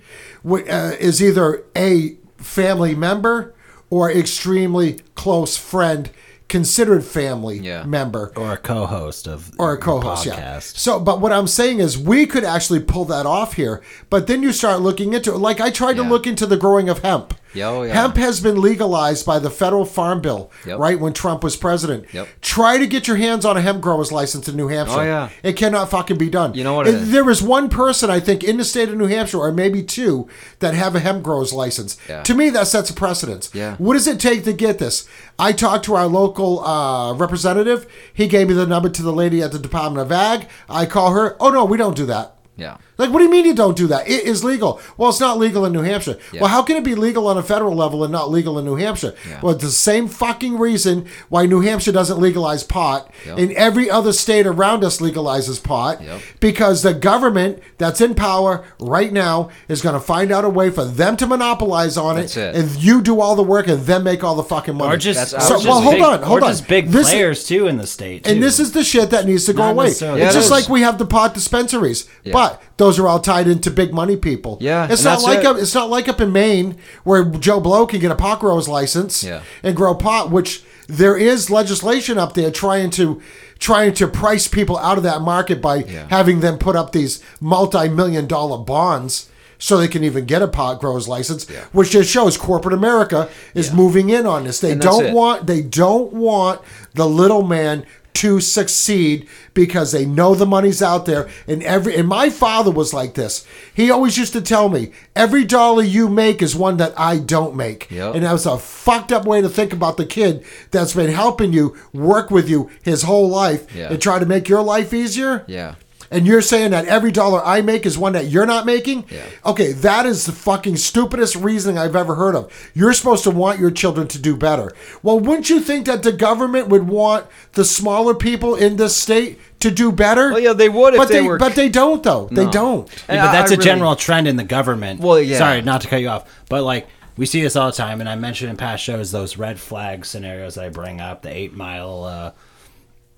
uh, 0.49 0.93
is 0.99 1.21
either 1.21 1.63
a 1.75 2.15
family 2.38 2.95
member 2.95 3.53
or 3.89 4.11
extremely 4.11 5.01
close 5.15 5.57
friend, 5.57 6.09
considered 6.47 7.03
family 7.03 7.57
Yeah. 7.59 7.84
member 7.84 8.31
Or 8.38 8.53
a 8.53 8.57
co-host 8.57 9.27
of 9.27 9.51
or 9.59 9.73
a 9.73 9.77
co-host. 9.77 10.25
Yeah. 10.25 10.59
So, 10.59 10.99
but 10.99 11.19
what 11.19 11.34
I'm 11.34 11.47
saying 11.47 11.79
is, 11.79 11.97
we 11.97 12.25
could 12.25 12.43
actually 12.45 12.79
pull 12.79 13.03
that 13.05 13.25
off 13.25 13.53
here. 13.53 13.81
But 14.09 14.27
then 14.27 14.43
you 14.43 14.53
start 14.53 14.81
looking 14.81 15.13
into 15.13 15.34
it. 15.34 15.38
Like 15.39 15.59
I 15.59 15.71
tried 15.71 15.97
to 15.97 16.03
look 16.03 16.25
into 16.25 16.45
the 16.45 16.57
growing 16.57 16.88
of 16.89 16.99
hemp. 16.99 17.34
Oh, 17.56 17.84
yeah. 17.84 17.94
Hemp 17.94 18.18
has 18.18 18.40
been 18.40 18.61
legalized 18.61 19.26
by 19.26 19.40
the 19.40 19.49
federal 19.49 19.86
farm 19.86 20.22
bill, 20.22 20.52
Yep. 20.65 20.80
right 20.80 20.99
when 20.99 21.14
Trump 21.14 21.44
was 21.44 21.56
president. 21.56 22.06
Yep. 22.14 22.28
Try 22.41 22.78
to 22.78 22.86
get 22.88 23.07
your 23.07 23.18
hands 23.18 23.45
on 23.45 23.57
a 23.57 23.61
hemp 23.61 23.82
grower's 23.82 24.11
license 24.11 24.48
in 24.48 24.56
New 24.56 24.68
Hampshire. 24.68 24.99
Oh, 24.99 25.03
yeah. 25.03 25.30
It 25.44 25.53
cannot 25.53 25.90
fucking 25.90 26.18
be 26.18 26.30
done. 26.30 26.53
You 26.53 26.64
know 26.64 26.74
what 26.76 26.88
it 26.88 26.95
is? 26.95 27.11
There 27.11 27.30
is 27.30 27.41
one 27.41 27.69
person 27.69 28.10
I 28.10 28.19
think 28.19 28.44
in 28.44 28.57
the 28.57 28.64
state 28.65 28.90
of 28.90 28.98
New 28.98 29.07
Hampshire, 29.07 29.40
or 29.40 29.52
maybe 29.52 29.82
two, 29.84 30.28
that 30.60 30.74
have 30.74 30.95
a 30.95 30.99
hemp 30.99 31.24
grower's 31.24 31.53
license. 31.53 31.98
Yeah. 32.07 32.24
To 32.24 32.34
me, 32.36 32.49
that 32.52 32.68
sets 32.68 32.90
a 32.90 32.94
precedence. 32.94 33.49
Yeah. 33.53 33.76
What 33.78 33.94
does 33.94 34.07
it 34.07 34.19
take 34.19 34.44
to 34.44 34.53
get 34.53 34.78
this? 34.80 35.07
I 35.40 35.52
talked 35.52 35.86
to 35.86 35.95
our 35.95 36.07
local 36.07 36.64
uh, 36.65 37.14
representative. 37.14 37.88
He 38.14 38.28
gave 38.28 38.48
me 38.48 38.53
the 38.53 38.65
number 38.68 38.90
to 38.90 39.02
the 39.02 39.14
lady 39.14 39.41
at 39.41 39.52
the 39.52 39.60
Department 39.60 40.06
of 40.06 40.11
Ag. 40.11 40.48
I 40.69 40.86
call 40.86 41.11
her. 41.14 41.36
Oh 41.40 41.49
no, 41.49 41.65
we 41.65 41.78
don't 41.78 41.95
do 41.95 42.06
that. 42.07 42.34
Yeah. 42.57 42.77
Like, 42.97 43.11
what 43.11 43.19
do 43.19 43.25
you 43.25 43.29
mean 43.29 43.45
you 43.45 43.53
don't 43.53 43.77
do 43.77 43.85
that? 43.88 44.07
It 44.09 44.23
is 44.23 44.43
legal. 44.43 44.81
Well, 44.97 45.09
it's 45.11 45.19
not 45.19 45.38
legal 45.38 45.63
in 45.65 45.71
New 45.71 45.84
Hampshire. 45.84 46.17
Yeah. 46.34 46.41
Well, 46.41 46.49
how 46.49 46.63
can 46.63 46.75
it 46.75 46.84
be 46.84 46.95
legal 46.95 47.27
on 47.27 47.38
a 47.38 47.43
federal 47.43 47.75
level 47.75 48.03
and 48.03 48.11
not 48.11 48.31
legal 48.31 48.57
in 48.57 48.65
New 48.65 48.75
Hampshire? 48.75 49.13
Yeah. 49.29 49.39
Well, 49.43 49.53
it's 49.53 49.63
the 49.63 49.69
same 49.69 50.07
fucking 50.07 50.57
reason 50.57 51.05
why 51.29 51.45
New 51.45 51.61
Hampshire 51.61 51.91
doesn't 51.91 52.19
legalize 52.19 52.63
pot 52.63 53.11
Yep. 53.27 53.38
and 53.38 53.51
every 53.51 53.91
other 53.91 54.11
state 54.11 54.47
around 54.47 54.84
us 54.84 54.97
legalizes 54.99 55.61
pot 55.63 56.01
Yep. 56.03 56.21
because 56.39 56.81
the 56.81 56.95
government 56.95 57.59
that's 57.77 58.01
in 58.01 58.15
power 58.15 58.63
right 58.79 59.13
now 59.13 59.49
is 59.69 59.84
going 59.84 59.93
to 59.93 59.99
find 60.01 60.31
out 60.31 60.43
a 60.43 60.49
way 60.49 60.71
for 60.71 60.84
them 60.84 61.15
to 61.17 61.27
monopolize 61.27 61.97
on 61.97 62.17
it, 62.17 62.35
it. 62.35 62.55
and 62.55 62.75
you 62.77 63.03
do 63.03 63.21
all 63.21 63.35
the 63.35 63.43
work 63.43 63.67
and 63.67 63.85
then 63.85 64.03
make 64.03 64.23
all 64.23 64.34
the 64.34 64.43
fucking 64.43 64.75
money. 64.75 64.95
Or 64.95 64.97
just, 64.97 65.19
That's- 65.31 65.45
or 65.45 65.47
So- 65.47 65.53
just 65.57 65.67
well, 65.67 65.81
hold 65.81 65.93
big, 65.95 66.03
on, 66.03 66.23
hold 66.23 66.41
or 66.41 66.45
on. 66.45 66.51
just 66.51 66.67
big 66.67 66.89
This 66.89 67.05
is- 67.05 67.13
players 67.13 67.43
too 67.43 67.67
in 67.67 67.77
the 67.77 67.85
state. 67.85 68.25
And 68.25 68.41
this 68.41 68.59
is 68.59 68.71
the 68.71 68.84
shit 68.84 69.11
that 69.11 69.27
needs 69.27 69.45
to 69.45 69.53
go 69.53 69.61
Not 69.65 69.71
away. 69.73 69.85
necessarily. 69.85 70.21
It's 70.23 70.34
just 70.34 70.49
it 70.49 70.53
like 70.53 70.67
we 70.67 70.81
have 70.81 70.97
the 70.97 71.05
pot 71.05 71.35
dispensaries, 71.35 72.05
Yeah. 72.23 72.34
But 72.49 72.61
those 72.78 72.99
are 72.99 73.07
all 73.07 73.19
tied 73.19 73.48
into 73.48 73.69
big 73.72 73.94
money 73.94 74.15
people. 74.15 74.57
Yeah, 74.61 74.88
it's 74.90 75.03
not 75.03 75.22
like 75.24 75.40
it. 75.40 75.45
up, 75.45 75.57
it's 75.57 75.74
not 75.76 75.90
like 75.90 76.07
up 76.07 76.22
in 76.22 76.32
Maine 76.32 76.78
where 77.03 77.24
Joe 77.26 77.60
Blow 77.60 77.86
can 77.88 77.99
get 77.99 78.11
a 78.11 78.15
pot 78.15 78.40
grower's 78.40 78.68
license 78.68 79.24
Yeah. 79.24 79.41
and 79.64 79.76
grow 79.76 79.94
pot, 79.95 80.32
which 80.32 80.64
there 80.88 81.18
is 81.18 81.49
legislation 81.49 82.18
up 82.18 82.34
there 82.34 82.52
trying 82.52 82.90
to 82.91 83.22
trying 83.60 83.94
to 83.95 84.07
price 84.07 84.48
people 84.48 84.78
out 84.78 84.98
of 84.98 85.03
that 85.03 85.22
market 85.22 85.61
by 85.61 85.78
Yeah. 85.78 86.06
having 86.10 86.41
them 86.41 86.57
put 86.60 86.76
up 86.76 86.91
these 86.91 87.19
multi-million 87.41 88.28
dollar 88.28 88.57
bonds. 88.60 89.28
So 89.60 89.78
they 89.78 89.88
can 89.88 90.03
even 90.03 90.26
get 90.26 90.44
a 90.44 90.48
pot 90.48 90.80
grower's 90.80 91.07
license, 91.07 91.48
Yeah. 91.52 91.61
which 91.72 91.90
just 91.90 92.11
shows 92.11 92.38
corporate 92.38 92.76
America 92.76 93.28
is 93.56 93.69
Yeah. 93.69 93.74
moving 93.76 94.11
in 94.11 94.28
on 94.28 94.44
this. 94.44 94.60
They 94.60 94.76
don't 94.76 95.06
it. 95.07 95.14
want 95.15 95.48
they 95.48 95.61
don't 95.64 96.14
want 96.14 96.61
the 96.94 97.07
little 97.07 97.41
man 97.41 97.84
to 98.18 98.39
succeed 98.39 99.27
because 99.53 99.91
they 99.91 100.06
know 100.06 100.34
the 100.34 100.45
money's 100.45 100.81
out 100.81 101.06
there 101.06 101.30
and 101.48 101.61
every 101.64 101.95
and 101.95 102.07
my 102.07 102.30
father 102.30 102.72
was 102.72 102.94
like 102.94 103.14
this 103.14 103.45
he 103.73 103.91
always 103.91 104.18
used 104.18 104.34
to 104.34 104.41
tell 104.41 104.69
me 104.69 104.91
every 105.15 105.44
dollar 105.45 105.84
you 105.84 106.10
make 106.10 106.41
is 106.41 106.56
one 106.56 106.77
that 106.77 106.94
i 106.99 107.18
don't 107.19 107.56
make 107.56 107.89
Yep. 107.91 108.15
and 108.15 108.23
that 108.23 108.31
was 108.31 108.45
a 108.48 108.57
fucked 108.57 109.11
up 109.11 109.26
way 109.26 109.41
to 109.41 109.49
think 109.49 109.72
about 109.72 109.98
the 109.98 110.06
kid 110.06 110.44
that's 110.72 110.94
been 110.95 111.11
helping 111.11 111.53
you 111.53 111.76
work 111.94 112.31
with 112.31 112.49
you 112.49 112.69
his 112.84 113.03
whole 113.03 113.30
life 113.30 113.68
Yeah. 113.76 113.89
and 113.91 114.02
try 114.02 114.18
to 114.19 114.26
make 114.26 114.49
your 114.49 114.64
life 114.64 114.94
easier 114.94 115.44
Yeah. 115.48 115.76
And 116.09 116.25
you're 116.25 116.41
saying 116.41 116.71
that 116.71 116.85
every 116.85 117.11
dollar 117.11 117.43
I 117.43 117.61
make 117.61 117.85
is 117.85 117.97
one 117.97 118.13
that 118.13 118.27
you're 118.27 118.45
not 118.45 118.65
making? 118.65 119.05
Yeah. 119.11 119.23
Okay, 119.45 119.73
that 119.73 120.05
is 120.05 120.25
the 120.25 120.31
fucking 120.31 120.77
stupidest 120.77 121.35
reasoning 121.35 121.77
I've 121.77 121.95
ever 121.95 122.15
heard 122.15 122.35
of. 122.35 122.51
You're 122.73 122.93
supposed 122.93 123.23
to 123.25 123.31
want 123.31 123.59
your 123.59 123.71
children 123.71 124.07
to 124.09 124.19
do 124.19 124.35
better. 124.38 124.71
Well, 125.03 125.19
wouldn't 125.19 125.49
you 125.49 125.59
think 125.59 125.85
that 125.88 126.03
the 126.03 126.11
government 126.13 126.67
would 126.69 126.88
want 126.88 127.27
the 127.53 127.65
smaller 127.65 128.13
people 128.15 128.55
in 128.55 128.77
this 128.77 128.95
state 128.95 129.39
to 129.59 129.69
do 129.71 129.91
better? 129.91 130.31
Well, 130.31 130.39
yeah, 130.39 130.53
they 130.53 130.69
would 130.69 130.93
if 130.93 130.97
but 130.99 131.07
they 131.09 131.15
they 131.21 131.27
were- 131.27 131.38
But 131.38 131.55
they 131.55 131.67
don't, 131.69 132.01
though. 132.03 132.29
They 132.31 132.45
don't. 132.47 132.88
Yeah, 133.09 133.25
but 133.25 133.31
that's 133.34 133.51
I 133.51 133.55
a 133.55 133.57
really- 133.57 133.65
general 133.65 133.95
trend 133.95 134.27
in 134.27 134.38
the 134.38 134.43
government. 134.43 135.01
Well, 135.01 135.19
yeah. 135.19 135.38
Sorry, 135.38 135.61
not 135.61 135.81
to 135.81 135.88
cut 135.88 136.01
you 136.01 136.09
off, 136.09 136.25
but 136.47 136.63
like 136.63 136.88
we 137.17 137.25
see 137.25 137.41
this 137.41 137.55
all 137.55 137.71
the 137.71 137.75
time, 137.75 137.99
and 137.99 138.07
I 138.07 138.15
mentioned 138.15 138.51
in 138.51 138.57
past 138.57 138.84
shows 138.84 139.11
those 139.11 139.38
red 139.38 139.59
flag 139.59 140.05
scenarios 140.05 140.55
that 140.55 140.63
I 140.65 140.69
bring 140.69 141.01
up, 141.01 141.23
the 141.23 141.35
eight 141.35 141.53
mile, 141.53 142.03
uh, 142.03 142.31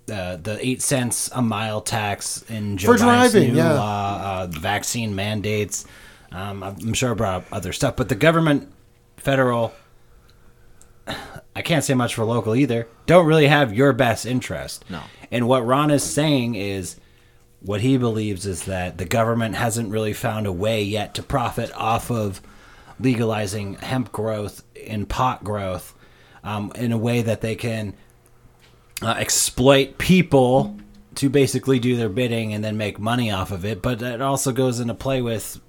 uh, 0.09 0.37
the 0.41 0.63
eight 0.65 0.81
cents 0.81 1.29
a 1.33 1.41
mile 1.41 1.81
tax 1.81 2.43
in 2.49 2.77
Joe 2.77 2.89
For 2.89 2.93
Biden's 2.95 3.31
driving, 3.31 3.53
new 3.53 3.59
yeah. 3.59 3.73
law, 3.73 4.21
uh, 4.21 4.47
vaccine 4.47 5.15
mandates. 5.15 5.85
Um, 6.31 6.63
I'm 6.63 6.93
sure 6.93 7.11
I 7.11 7.13
brought 7.13 7.35
up 7.35 7.45
other 7.51 7.73
stuff, 7.73 7.95
but 7.95 8.09
the 8.09 8.15
government, 8.15 8.71
federal, 9.17 9.73
I 11.55 11.61
can't 11.61 11.83
say 11.83 11.93
much 11.93 12.15
for 12.15 12.23
local 12.23 12.55
either. 12.55 12.87
Don't 13.05 13.25
really 13.25 13.47
have 13.47 13.73
your 13.73 13.93
best 13.93 14.25
interest. 14.25 14.85
No. 14.89 15.01
And 15.31 15.47
what 15.47 15.65
Ron 15.65 15.91
is 15.91 16.03
saying 16.03 16.55
is 16.55 16.97
what 17.61 17.81
he 17.81 17.97
believes 17.97 18.45
is 18.45 18.65
that 18.65 18.97
the 18.97 19.05
government 19.05 19.55
hasn't 19.55 19.91
really 19.91 20.13
found 20.13 20.47
a 20.47 20.51
way 20.51 20.83
yet 20.83 21.15
to 21.15 21.23
profit 21.23 21.71
off 21.73 22.09
of 22.09 22.41
legalizing 22.99 23.75
hemp 23.75 24.11
growth 24.11 24.63
and 24.87 25.07
pot 25.07 25.43
growth 25.43 25.93
um, 26.43 26.71
in 26.75 26.91
a 26.91 26.97
way 26.97 27.21
that 27.21 27.41
they 27.41 27.55
can 27.55 27.95
uh, 29.01 29.15
exploit 29.17 29.97
people 29.97 30.77
to 31.15 31.29
basically 31.29 31.79
do 31.79 31.95
their 31.95 32.09
bidding 32.09 32.53
and 32.53 32.63
then 32.63 32.77
make 32.77 32.99
money 32.99 33.31
off 33.31 33.51
of 33.51 33.65
it. 33.65 33.81
But 33.81 34.01
it 34.01 34.21
also 34.21 34.51
goes 34.51 34.79
into 34.79 34.93
play 34.93 35.21
with 35.21 35.59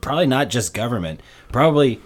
probably 0.00 0.26
not 0.26 0.48
just 0.48 0.74
government, 0.74 1.20
probably 1.52 2.00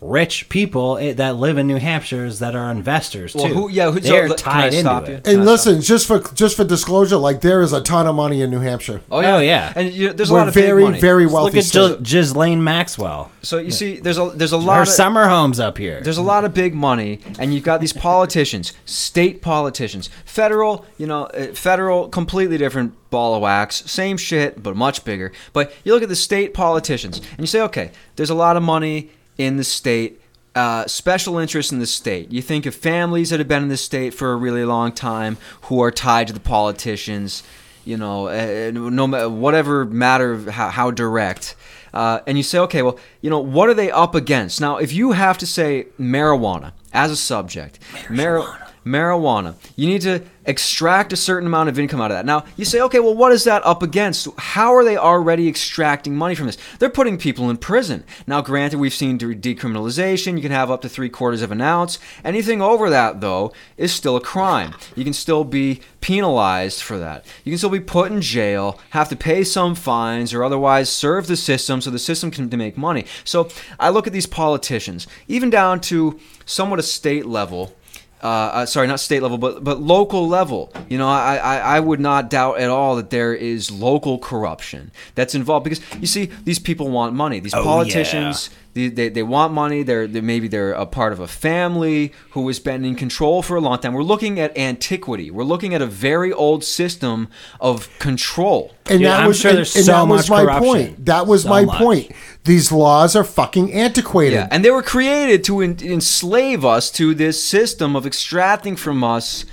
rich 0.00 0.48
people 0.48 0.96
eh, 0.98 1.12
that 1.12 1.36
live 1.36 1.58
in 1.58 1.66
New 1.66 1.78
Hampshire's 1.78 2.38
that 2.38 2.56
are 2.56 2.70
investors 2.70 3.34
Well, 3.34 3.48
too. 3.48 3.54
who- 3.54 3.70
yeah, 3.70 3.90
who- 3.90 4.00
they're 4.00 4.28
let- 4.28 4.38
can 4.42 4.52
I 4.52 4.60
tied 4.70 4.74
into 4.74 5.02
it. 5.04 5.14
And 5.16 5.24
Can 5.24 5.40
I 5.40 5.44
listen, 5.44 5.80
just 5.82 6.06
for 6.06 6.20
just 6.34 6.56
for 6.56 6.64
disclosure, 6.64 7.16
like 7.18 7.42
there 7.42 7.60
is 7.60 7.72
a 7.74 7.80
ton 7.82 8.06
of 8.06 8.14
money 8.14 8.40
in 8.40 8.50
New 8.50 8.60
Hampshire. 8.60 9.02
Oh 9.10 9.20
yeah, 9.20 9.36
Oh, 9.36 9.38
yeah. 9.40 9.72
And 9.76 9.92
you, 9.92 10.12
there's 10.12 10.30
a 10.30 10.32
We're 10.32 10.38
lot 10.40 10.48
of 10.48 10.54
very, 10.54 10.82
big 10.82 10.90
money. 10.90 11.00
very 11.00 11.24
Look 11.24 11.34
wealthy. 11.34 11.58
at 11.58 11.64
state. 11.64 11.98
Gis- 12.02 12.12
Ghislaine 12.30 12.64
Maxwell. 12.64 13.30
So 13.42 13.58
you 13.58 13.70
see, 13.70 14.00
there's 14.00 14.18
a 14.18 14.30
there's 14.34 14.52
a 14.54 14.58
Her 14.60 14.64
lot 14.66 14.80
of 14.82 14.88
summer 14.88 15.28
homes 15.28 15.60
up 15.60 15.76
here. 15.78 16.00
there's 16.02 16.18
a 16.18 16.22
lot 16.22 16.44
of 16.44 16.54
big 16.54 16.74
money, 16.74 17.20
and 17.38 17.52
you've 17.52 17.64
got 17.64 17.80
these 17.80 17.92
politicians, 17.92 18.72
state 18.86 19.42
politicians, 19.42 20.08
federal, 20.24 20.86
you 20.98 21.06
know, 21.06 21.24
uh, 21.24 21.46
federal, 21.52 22.08
completely 22.08 22.56
different 22.58 22.94
ball 23.10 23.34
of 23.34 23.42
wax, 23.42 23.82
same 23.90 24.16
shit, 24.16 24.62
but 24.62 24.76
much 24.76 25.04
bigger. 25.04 25.32
But 25.52 25.72
you 25.84 25.92
look 25.92 26.02
at 26.02 26.08
the 26.08 26.16
state 26.16 26.54
politicians, 26.54 27.18
and 27.18 27.40
you 27.40 27.46
say, 27.46 27.60
okay, 27.62 27.90
there's 28.16 28.30
a 28.30 28.34
lot 28.34 28.56
of 28.56 28.62
money 28.62 29.10
in 29.40 29.56
the 29.56 29.64
state. 29.64 30.20
Uh, 30.54 30.86
special 30.86 31.38
interests 31.38 31.72
in 31.72 31.78
the 31.78 31.86
state. 31.86 32.30
You 32.30 32.42
think 32.42 32.66
of 32.66 32.74
families 32.74 33.30
that 33.30 33.38
have 33.38 33.48
been 33.48 33.62
in 33.62 33.68
the 33.68 33.76
state 33.76 34.12
for 34.12 34.32
a 34.32 34.36
really 34.36 34.64
long 34.64 34.92
time 34.92 35.38
who 35.62 35.80
are 35.80 35.90
tied 35.90 36.26
to 36.26 36.32
the 36.32 36.40
politicians, 36.40 37.42
you 37.84 37.96
know, 37.96 38.26
uh, 38.26 38.70
no 38.74 39.06
ma- 39.06 39.28
whatever 39.28 39.84
matter 39.84 40.50
how, 40.50 40.68
how 40.68 40.90
direct. 40.90 41.54
Uh, 41.94 42.20
and 42.26 42.36
you 42.36 42.42
say, 42.42 42.58
okay, 42.58 42.82
well, 42.82 42.98
you 43.20 43.30
know, 43.30 43.38
what 43.38 43.68
are 43.68 43.74
they 43.74 43.90
up 43.90 44.14
against? 44.14 44.60
Now, 44.60 44.76
if 44.76 44.92
you 44.92 45.12
have 45.12 45.38
to 45.38 45.46
say 45.46 45.86
marijuana 45.98 46.72
as 46.92 47.10
a 47.10 47.16
subject, 47.16 47.78
marijuana. 48.08 48.69
Marijuana, 48.84 49.54
you 49.76 49.86
need 49.86 50.02
to 50.02 50.22
extract 50.46 51.12
a 51.12 51.16
certain 51.16 51.46
amount 51.46 51.68
of 51.68 51.78
income 51.78 52.00
out 52.00 52.10
of 52.10 52.16
that. 52.16 52.24
Now, 52.24 52.44
you 52.56 52.64
say, 52.64 52.80
okay, 52.80 52.98
well, 52.98 53.14
what 53.14 53.30
is 53.30 53.44
that 53.44 53.64
up 53.64 53.82
against? 53.82 54.26
How 54.38 54.74
are 54.74 54.82
they 54.82 54.96
already 54.96 55.48
extracting 55.48 56.16
money 56.16 56.34
from 56.34 56.46
this? 56.46 56.56
They're 56.78 56.88
putting 56.88 57.18
people 57.18 57.50
in 57.50 57.58
prison. 57.58 58.04
Now, 58.26 58.40
granted, 58.40 58.80
we've 58.80 58.94
seen 58.94 59.18
decriminalization. 59.18 60.36
You 60.36 60.42
can 60.42 60.50
have 60.50 60.70
up 60.70 60.80
to 60.82 60.88
three 60.88 61.10
quarters 61.10 61.42
of 61.42 61.52
an 61.52 61.60
ounce. 61.60 61.98
Anything 62.24 62.62
over 62.62 62.90
that, 62.90 63.20
though, 63.20 63.52
is 63.76 63.92
still 63.92 64.16
a 64.16 64.20
crime. 64.20 64.74
You 64.96 65.04
can 65.04 65.12
still 65.12 65.44
be 65.44 65.82
penalized 66.00 66.82
for 66.82 66.98
that. 66.98 67.26
You 67.44 67.52
can 67.52 67.58
still 67.58 67.70
be 67.70 67.80
put 67.80 68.10
in 68.10 68.22
jail, 68.22 68.80
have 68.90 69.10
to 69.10 69.16
pay 69.16 69.44
some 69.44 69.74
fines, 69.74 70.32
or 70.32 70.42
otherwise 70.42 70.90
serve 70.90 71.26
the 71.26 71.36
system 71.36 71.80
so 71.80 71.90
the 71.90 71.98
system 71.98 72.30
can 72.30 72.48
make 72.56 72.78
money. 72.78 73.04
So 73.24 73.50
I 73.78 73.90
look 73.90 74.06
at 74.06 74.12
these 74.14 74.26
politicians, 74.26 75.06
even 75.28 75.50
down 75.50 75.80
to 75.82 76.18
somewhat 76.46 76.78
a 76.78 76.82
state 76.82 77.26
level. 77.26 77.76
Uh, 78.22 78.26
uh, 78.26 78.66
sorry, 78.66 78.86
not 78.86 79.00
state 79.00 79.22
level, 79.22 79.38
but 79.38 79.64
but 79.64 79.80
local 79.80 80.28
level. 80.28 80.72
You 80.88 80.98
know, 80.98 81.08
I, 81.08 81.36
I 81.36 81.56
I 81.76 81.80
would 81.80 82.00
not 82.00 82.28
doubt 82.28 82.58
at 82.58 82.68
all 82.68 82.96
that 82.96 83.08
there 83.10 83.32
is 83.34 83.70
local 83.70 84.18
corruption 84.18 84.90
that's 85.14 85.34
involved 85.34 85.64
because 85.64 85.80
you 86.00 86.06
see, 86.06 86.26
these 86.44 86.58
people 86.58 86.88
want 86.90 87.14
money. 87.14 87.40
These 87.40 87.54
Oh, 87.54 87.62
politicians, 87.64 88.50
they, 88.72 88.88
they, 88.88 89.08
they 89.08 89.22
want 89.22 89.52
money. 89.52 89.82
They're, 89.82 90.06
they 90.06 90.20
maybe 90.20 90.46
they're 90.48 90.72
a 90.72 90.86
part 90.86 91.12
of 91.12 91.20
a 91.20 91.26
family 91.26 92.12
who 92.30 92.46
has 92.48 92.58
been 92.60 92.84
in 92.84 92.94
control 92.94 93.42
for 93.42 93.56
a 93.56 93.60
long 93.60 93.78
time. 93.78 93.92
We're 93.94 94.02
looking 94.02 94.38
at 94.38 94.56
antiquity. 94.56 95.30
We're 95.30 95.44
looking 95.44 95.74
at 95.74 95.82
a 95.82 95.86
very 95.86 96.32
old 96.32 96.62
system 96.64 97.28
of 97.60 97.88
control. 97.98 98.72
And 98.86 98.98
Dude, 99.00 99.06
that 99.08 99.20
I'm 99.20 99.28
was 99.28 99.40
sure 99.40 99.50
and, 99.50 99.58
there's 99.58 99.74
and 99.76 99.84
so 99.84 99.92
that 99.92 100.06
was 100.06 100.30
my 100.30 100.42
corruption. 100.44 100.64
point. 100.64 101.06
That 101.06 101.26
was 101.26 101.42
So 101.42 101.48
my 101.48 101.64
much. 101.64 101.78
point. 101.78 102.12
These 102.44 102.70
laws 102.72 103.16
are 103.16 103.24
fucking 103.24 103.72
antiquated. 103.72 104.36
Yeah, 104.36 104.48
and 104.50 104.64
they 104.64 104.70
were 104.70 104.82
created 104.82 105.44
to 105.44 105.60
en- 105.60 105.78
enslave 105.82 106.64
us 106.64 106.90
to 106.92 107.14
this 107.14 107.42
system 107.42 107.94
of 107.96 108.06
extracting 108.06 108.76
from 108.76 109.02
us, 109.04 109.44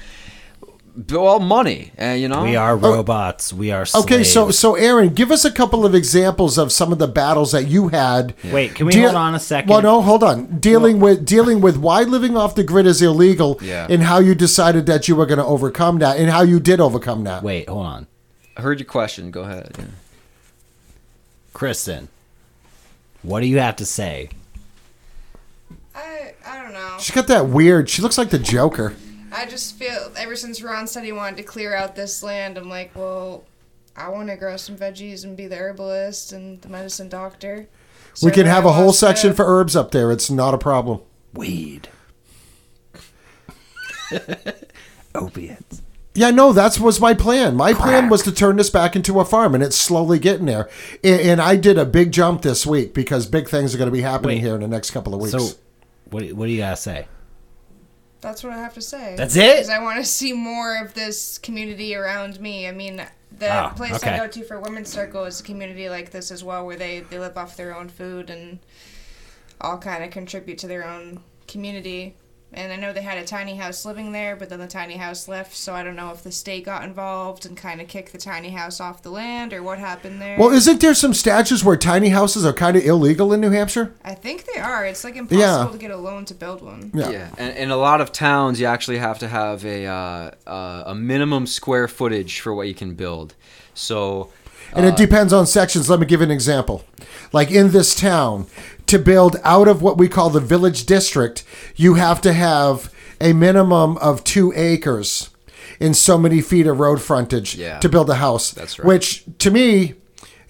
well, 1.10 1.40
money. 1.40 1.91
Uh, 2.02 2.07
you 2.07 2.28
know, 2.28 2.44
we 2.44 2.56
are 2.56 2.76
robots. 2.76 3.53
We 3.53 3.72
are 3.72 3.86
slaves. 3.86 4.03
Oh. 4.03 4.15
Okay, 4.15 4.24
so 4.24 4.52
so 4.52 4.76
Aaron, 4.76 5.10
give 5.14 5.32
us 5.32 5.45
a 5.45 5.52
couple 5.52 5.86
of 5.86 5.94
examples 5.94 6.57
of 6.57 6.72
some 6.72 6.91
of 6.91 6.98
the 6.98 7.07
battles 7.07 7.52
that 7.52 7.68
you 7.68 7.90
had. 7.90 8.34
Wait, 8.52 8.74
can 8.76 8.86
we 8.88 8.94
Deal- 8.94 9.03
hold 9.03 9.15
on 9.15 9.36
a 9.36 9.40
second? 9.40 9.69
Well, 9.69 9.82
no, 9.82 10.02
hold 10.02 10.24
on. 10.24 10.60
Dealing 10.60 10.99
with 10.99 11.26
dealing 11.26 11.61
with 11.61 11.78
why 11.78 12.02
living 12.03 12.36
off 12.36 12.56
the 12.56 12.64
grid 12.64 12.88
is 12.88 13.02
illegal, 13.02 13.60
Yeah. 13.61 13.86
and 13.90 14.03
how 14.03 14.19
you 14.19 14.34
decided 14.34 14.86
that 14.88 15.07
you 15.07 15.15
were 15.15 15.26
going 15.26 15.40
to 15.40 15.45
overcome 15.45 15.99
that, 15.99 16.18
and 16.18 16.30
how 16.30 16.41
you 16.41 16.60
did 16.60 16.80
overcome 16.80 17.24
that. 17.26 17.44
Wait, 17.44 17.69
hold 17.69 17.86
on. 17.86 18.07
I 18.56 18.61
heard 18.61 18.80
your 18.80 18.88
question. 18.88 19.30
Go 19.30 19.41
ahead. 19.44 19.76
yeah. 19.78 19.86
Kristen, 21.53 22.07
what 23.24 23.41
do 23.41 23.48
you 23.48 23.60
have 23.60 23.76
to 23.78 23.86
say? 23.86 24.30
I 25.95 26.34
I 26.45 26.61
don't 26.64 26.74
know. 26.74 26.98
She 26.99 27.14
got 27.14 27.28
that 27.28 27.48
weird. 27.49 27.90
She 27.90 28.02
looks 28.02 28.18
like 28.18 28.30
the 28.30 28.40
Joker. 28.40 28.95
I 29.32 29.45
just 29.45 29.76
feel 29.76 30.12
ever 30.16 30.36
since 30.36 30.62
Ron 30.62 30.88
said 30.88 31.04
he 31.04 31.12
wanted 31.12 31.38
to 31.38 31.44
clear 31.44 31.76
out 31.76 31.95
this 31.95 32.24
land, 32.24 32.58
I'm 32.58 32.70
like, 32.70 32.95
well, 32.95 33.45
I 33.95 34.10
want 34.10 34.30
to 34.30 34.36
grow 34.36 34.58
some 34.58 34.78
veggies 34.78 35.24
and 35.24 35.36
be 35.36 35.48
the 35.48 35.58
herbalist 35.58 36.32
and 36.32 36.62
the 36.62 36.70
medicine 36.70 37.10
doctor. 37.10 37.68
we 38.22 38.32
can 38.32 38.45
have 38.45 38.66
a 38.66 38.74
whole 38.74 38.91
ayahuasca. 38.91 38.95
section 38.95 39.34
for 39.34 39.45
herbs 39.45 39.76
up 39.76 39.91
there. 39.91 40.12
It's 40.12 40.30
not 40.30 40.54
a 40.54 40.58
problem. 40.58 41.02
Weed. 41.34 41.90
Opiates. 45.16 45.82
Yeah, 46.14 46.32
no, 46.32 46.52
that 46.52 46.80
was 46.80 46.99
my 46.99 47.14
plan. 47.14 47.56
My 47.56 47.74
plan 47.74 48.10
was 48.10 48.24
to 48.24 48.32
turn 48.32 48.56
this 48.56 48.72
back 48.72 48.95
into 48.95 49.20
a 49.20 49.26
farm, 49.26 49.54
and 49.54 49.64
it's 49.64 49.76
slowly 49.76 50.18
getting 50.18 50.48
there. 50.48 50.68
And, 51.04 51.22
and 51.22 51.41
I 51.41 51.56
did 51.58 51.78
a 51.78 51.86
big 51.86 52.12
jump 52.12 52.41
this 52.41 52.66
week 52.66 52.95
because 52.95 53.28
big 53.28 53.48
things 53.48 53.76
are 53.76 53.78
going 53.78 53.88
to 53.90 53.91
be 53.95 54.02
happening 54.02 54.38
Wait. 54.38 54.44
here 54.44 54.56
in 54.56 54.62
the 54.62 54.68
next 54.68 54.91
couple 54.91 55.14
of 55.14 55.22
weeks. 55.22 55.32
So, 55.32 55.56
what, 56.10 56.24
what 56.32 56.48
do 56.48 56.52
you 56.52 56.58
gotta 56.60 56.76
say? 56.76 57.08
That's 58.22 58.44
what 58.44 58.53
I 58.53 58.57
have 58.57 58.73
to 58.73 58.81
say. 58.81 59.15
That's 59.15 59.35
it? 59.35 59.56
Because 59.57 59.69
I 59.69 59.80
want 59.80 59.99
to 59.99 60.03
see 60.03 60.34
more 60.34 60.77
of 60.81 60.94
this 60.94 61.38
community 61.38 61.95
around 61.95 62.39
me. 62.39 62.68
I 62.68 62.72
mean, 62.72 63.02
the 63.38 63.49
Ah, 63.49 63.69
place 63.76 63.94
okay. 63.95 64.11
I 64.11 64.18
go 64.18 64.27
to 64.27 64.44
for 64.44 64.60
Women's 64.60 64.89
Circle 64.89 65.26
is 65.26 65.39
a 65.39 65.44
community 65.44 65.89
like 65.89 66.11
this 66.11 66.31
as 66.31 66.44
well, 66.44 66.65
where 66.65 66.76
they, 66.76 67.02
they 67.02 67.19
live 67.19 67.38
off 67.38 67.56
their 67.57 67.76
own 67.76 67.89
food 67.89 68.30
and 68.30 68.60
all 69.61 69.77
kind 69.77 70.03
of 70.03 70.10
contribute 70.11 70.57
to 70.60 70.68
their 70.68 70.88
own 70.88 71.22
community. 71.48 72.15
And 72.53 72.72
I 72.72 72.78
know 72.78 72.94
they 72.94 73.02
had 73.02 73.18
a 73.18 73.26
tiny 73.26 73.56
house 73.56 73.84
living 73.86 74.14
there, 74.14 74.38
but 74.38 74.48
then 74.48 74.60
the 74.60 74.68
tiny 74.68 74.95
house 74.95 75.28
left, 75.28 75.53
so 75.53 75.74
I 75.74 75.84
don't 75.84 75.98
know 75.98 76.11
if 76.11 76.24
the 76.24 76.32
state 76.32 76.64
got 76.64 76.86
involved 76.86 77.45
and 77.45 77.57
kind 77.57 77.82
of 77.82 77.90
kicked 77.90 78.14
the 78.14 78.18
tiny 78.18 78.49
house 78.52 78.80
off 78.80 79.03
the 79.03 79.10
land 79.10 79.52
or 79.52 79.61
what 79.61 79.80
happened 79.80 80.22
there. 80.22 80.40
well, 80.40 80.52
isn't 80.52 80.80
there 80.80 80.94
some 80.94 81.14
statutes 81.14 81.61
where 81.61 81.76
tiny 81.76 82.07
houses 82.10 82.45
are 82.45 82.53
kind 82.53 82.78
of 82.78 82.86
illegal 82.86 83.34
in 83.34 83.41
New 83.41 83.49
Hampshire? 83.49 83.94
I 84.02 84.14
think 84.14 84.45
they 84.45 84.61
are. 84.61 84.86
It's 84.86 85.03
like 85.03 85.18
impossible 85.18 85.40
Yeah. 85.41 85.69
to 85.72 85.78
get 85.78 85.91
a 85.91 85.98
loan 85.98 86.24
to 86.24 86.34
build 86.34 86.61
one. 86.61 86.90
Yeah. 86.94 87.10
Yeah, 87.10 87.30
and 87.38 87.57
in 87.57 87.69
a 87.69 87.76
lot 87.78 87.99
of 87.99 88.14
towns, 88.14 88.61
you 88.61 88.65
actually 88.65 88.99
have 88.99 89.19
to 89.19 89.28
have 89.28 89.65
a 89.65 89.86
uh, 89.86 90.32
uh, 90.48 90.84
a 90.88 90.95
minimum 90.95 91.48
square 91.48 91.90
footage 91.90 92.40
for 92.40 92.56
what 92.56 92.69
you 92.69 92.74
can 92.74 92.94
build. 92.94 93.34
So, 93.74 94.30
And 94.74 94.86
it 94.86 94.95
depends 94.95 95.34
on 95.34 95.45
sections. 95.48 95.90
Let 95.90 95.99
me 95.99 96.06
give 96.06 96.22
an 96.22 96.32
example. 96.32 96.86
Like 97.34 97.52
in 97.52 97.72
this 97.72 97.94
town, 97.94 98.48
to 98.88 99.00
build 99.00 99.38
out 99.44 99.68
of 99.68 99.82
what 99.82 99.98
we 99.98 100.08
call 100.08 100.30
the 100.30 100.40
village 100.40 100.86
district, 100.86 101.44
you 101.76 101.96
have 101.96 102.22
to 102.22 102.34
have 102.34 102.92
a 103.22 103.34
minimum 103.34 103.98
of 103.98 104.24
two 104.24 104.54
acres 104.56 105.30
in 105.80 105.94
so 105.94 106.18
many 106.18 106.42
feet 106.42 106.68
of 106.68 106.80
road 106.80 107.02
frontage 107.02 107.56
Yeah. 107.56 107.80
to 107.80 107.90
build 107.90 108.10
a 108.10 108.16
house. 108.16 108.52
That's 108.52 108.80
right. 108.80 108.88
Which 108.88 109.24
to 109.40 109.52
me 109.52 109.94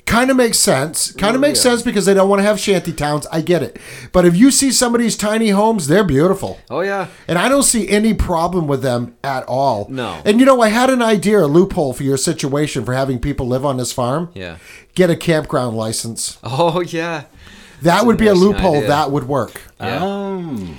kind 0.06 0.32
of 0.32 0.38
makes 0.38 0.58
sense. 0.58 1.12
Kind 1.12 1.36
of 1.36 1.42
oh, 1.42 1.48
makes 1.48 1.60
yeah. 1.60 1.72
sense 1.72 1.82
because 1.82 2.06
they 2.06 2.14
don't 2.14 2.30
want 2.30 2.40
to 2.40 2.44
have 2.44 2.60
shanty 2.60 2.94
towns. 2.94 3.28
I 3.32 3.42
get 3.42 3.62
it. 3.62 3.78
But 4.14 4.26
if 4.26 4.38
you 4.38 4.52
see 4.52 4.72
some 4.72 4.96
of 4.96 5.02
these 5.02 5.18
tiny 5.18 5.50
homes, 5.50 5.88
they're 5.88 6.04
beautiful. 6.04 6.60
Oh 6.70 6.80
yeah. 6.82 7.08
And 7.28 7.38
I 7.38 7.50
don't 7.50 7.64
see 7.64 7.90
any 7.90 8.14
problem 8.14 8.68
with 8.68 8.82
them 8.82 9.16
at 9.24 9.44
all. 9.46 9.88
No. 9.90 10.22
And 10.24 10.40
you 10.40 10.46
know, 10.46 10.62
I 10.62 10.70
had 10.70 10.90
an 10.90 11.02
idea, 11.02 11.40
a 11.44 11.46
loophole 11.48 11.94
for 11.94 12.04
your 12.04 12.18
situation 12.18 12.86
for 12.86 12.94
having 12.94 13.20
people 13.20 13.48
live 13.48 13.66
on 13.66 13.78
this 13.78 13.92
farm. 13.92 14.30
Yeah. 14.34 14.58
Get 14.96 15.10
a 15.10 15.16
campground 15.16 15.76
license. 15.76 16.38
Oh 16.44 16.82
yeah. 16.82 17.26
That 17.82 18.06
would 18.06 18.18
be 18.18 18.28
a 18.28 18.34
loophole. 18.34 18.78
idea. 18.78 18.88
That 18.88 19.12
would 19.12 19.28
work. 19.28 19.62
Yeah. 19.80 20.04
Um, 20.04 20.78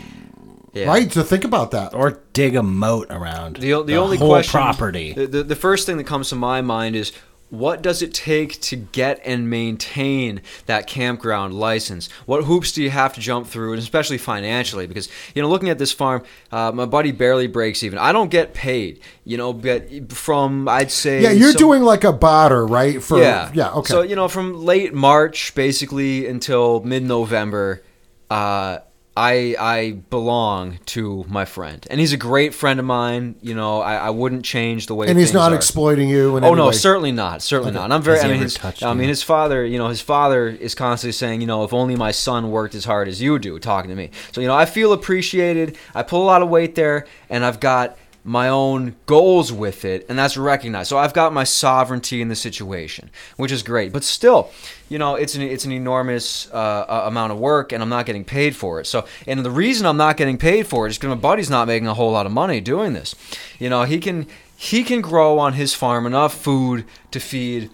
yeah. 0.72 0.86
Right? 0.86 1.12
so 1.12 1.22
think 1.22 1.44
about 1.44 1.70
that. 1.72 1.94
or 1.94 2.20
dig 2.32 2.54
a 2.54 2.62
moat 2.62 3.08
around 3.10 3.56
The, 3.56 3.82
the, 3.82 3.96
only 3.96 4.16
whole 4.16 4.28
question, 4.28 4.52
property. 4.52 5.12
The, 5.12 5.26
the, 5.26 5.42
the 5.42 5.56
first 5.56 5.86
thing 5.86 5.96
that 5.96 6.04
comes 6.04 6.28
to 6.30 6.36
my 6.36 6.60
mind 6.60 6.94
is 6.94 7.12
what 7.50 7.80
does 7.82 8.02
it 8.02 8.12
take 8.12 8.60
to 8.60 8.76
get 8.76 9.20
and 9.24 9.48
maintain 9.48 10.42
that 10.66 10.86
campground 10.86 11.54
license? 11.54 12.08
What 12.26 12.44
hoops 12.44 12.72
do 12.72 12.82
you 12.82 12.90
have 12.90 13.14
to 13.14 13.20
jump 13.20 13.46
through, 13.46 13.72
and 13.72 13.82
especially 13.82 14.18
financially? 14.18 14.86
Because 14.86 15.08
you 15.34 15.40
know, 15.42 15.48
looking 15.48 15.70
at 15.70 15.78
this 15.78 15.92
farm, 15.92 16.24
uh, 16.52 16.72
my 16.72 16.84
buddy 16.84 17.12
barely 17.12 17.46
breaks 17.46 17.82
even. 17.82 17.98
I 17.98 18.12
don't 18.12 18.30
get 18.30 18.52
paid, 18.54 19.00
you 19.24 19.36
know, 19.36 19.52
but 19.52 20.12
from 20.12 20.68
I'd 20.68 20.90
say 20.90 21.22
Yeah, 21.22 21.30
you're 21.30 21.52
some- 21.52 21.58
doing 21.58 21.82
like 21.82 22.04
a 22.04 22.12
barter, 22.12 22.66
right? 22.66 23.02
For 23.02 23.18
yeah, 23.18 23.50
yeah, 23.54 23.70
okay. 23.72 23.90
So 23.92 24.02
you 24.02 24.16
know, 24.16 24.28
from 24.28 24.64
late 24.64 24.92
March 24.92 25.54
basically 25.54 26.26
until 26.26 26.82
mid-November, 26.82 27.82
uh, 28.30 28.78
I 29.18 29.56
I 29.58 29.90
belong 30.10 30.78
to 30.86 31.24
my 31.28 31.44
friend, 31.44 31.84
and 31.90 31.98
he's 31.98 32.12
a 32.12 32.16
great 32.16 32.54
friend 32.54 32.78
of 32.78 32.86
mine. 32.86 33.34
You 33.42 33.52
know, 33.52 33.80
I, 33.80 33.96
I 33.96 34.10
wouldn't 34.10 34.44
change 34.44 34.86
the 34.86 34.94
way. 34.94 35.08
and 35.08 35.18
he's 35.18 35.34
not 35.34 35.52
are. 35.52 35.56
exploiting 35.56 36.08
you. 36.08 36.36
In 36.36 36.44
Oh 36.44 36.54
no, 36.54 36.66
way. 36.66 36.72
certainly 36.72 37.10
not, 37.10 37.42
certainly 37.42 37.72
not. 37.72 37.84
And 37.84 37.94
I'm 37.94 38.02
very. 38.02 38.18
Has 38.18 38.24
I 38.26 38.28
mean, 38.28 38.40
his, 38.42 38.82
I 38.82 38.94
mean, 38.94 39.08
his 39.08 39.24
father. 39.24 39.66
You 39.66 39.76
know, 39.76 39.88
his 39.88 40.00
father 40.00 40.46
is 40.46 40.76
constantly 40.76 41.12
saying, 41.12 41.40
you 41.40 41.48
know, 41.48 41.64
if 41.64 41.72
only 41.72 41.96
my 41.96 42.12
son 42.12 42.52
worked 42.52 42.76
as 42.76 42.84
hard 42.84 43.08
as 43.08 43.20
you 43.20 43.40
do, 43.40 43.58
talking 43.58 43.90
to 43.90 43.96
me. 43.96 44.10
So 44.30 44.40
you 44.40 44.46
know, 44.46 44.54
I 44.54 44.66
feel 44.66 44.92
appreciated. 44.92 45.76
I 45.96 46.04
pull 46.04 46.22
a 46.22 46.28
lot 46.32 46.40
of 46.40 46.48
weight 46.48 46.76
there, 46.76 47.04
and 47.28 47.44
I've 47.44 47.58
got 47.58 47.98
my 48.24 48.48
own 48.48 48.96
goals 49.06 49.52
with 49.52 49.84
it, 49.84 50.06
and 50.08 50.18
that's 50.18 50.36
recognized. 50.36 50.88
So 50.88 50.98
I've 50.98 51.14
got 51.14 51.32
my 51.32 51.44
sovereignty 51.44 52.20
in 52.20 52.28
the 52.28 52.36
situation, 52.36 53.10
which 53.36 53.52
is 53.52 53.62
great. 53.62 53.92
But 53.92 54.04
still, 54.04 54.50
you 54.88 54.98
know, 54.98 55.14
it's 55.14 55.34
an 55.34 55.42
it's 55.42 55.64
an 55.64 55.72
enormous 55.72 56.50
uh, 56.52 57.04
amount 57.06 57.32
of 57.32 57.38
work, 57.38 57.72
and 57.72 57.82
I'm 57.82 57.88
not 57.88 58.06
getting 58.06 58.24
paid 58.24 58.54
for 58.54 58.80
it. 58.80 58.86
So, 58.86 59.06
and 59.26 59.44
the 59.44 59.50
reason 59.50 59.86
I'm 59.86 59.96
not 59.96 60.16
getting 60.16 60.38
paid 60.38 60.66
for 60.66 60.86
it 60.86 60.90
is 60.90 60.98
because 60.98 61.08
my 61.08 61.20
buddy's 61.20 61.50
not 61.50 61.66
making 61.68 61.88
a 61.88 61.94
whole 61.94 62.12
lot 62.12 62.26
of 62.26 62.32
money 62.32 62.60
doing 62.60 62.92
this. 62.92 63.14
You 63.58 63.70
know, 63.70 63.84
he 63.84 63.98
can 63.98 64.26
he 64.56 64.82
can 64.82 65.00
grow 65.00 65.38
on 65.38 65.54
his 65.54 65.74
farm 65.74 66.06
enough 66.06 66.34
food 66.34 66.84
to 67.12 67.20
feed 67.20 67.70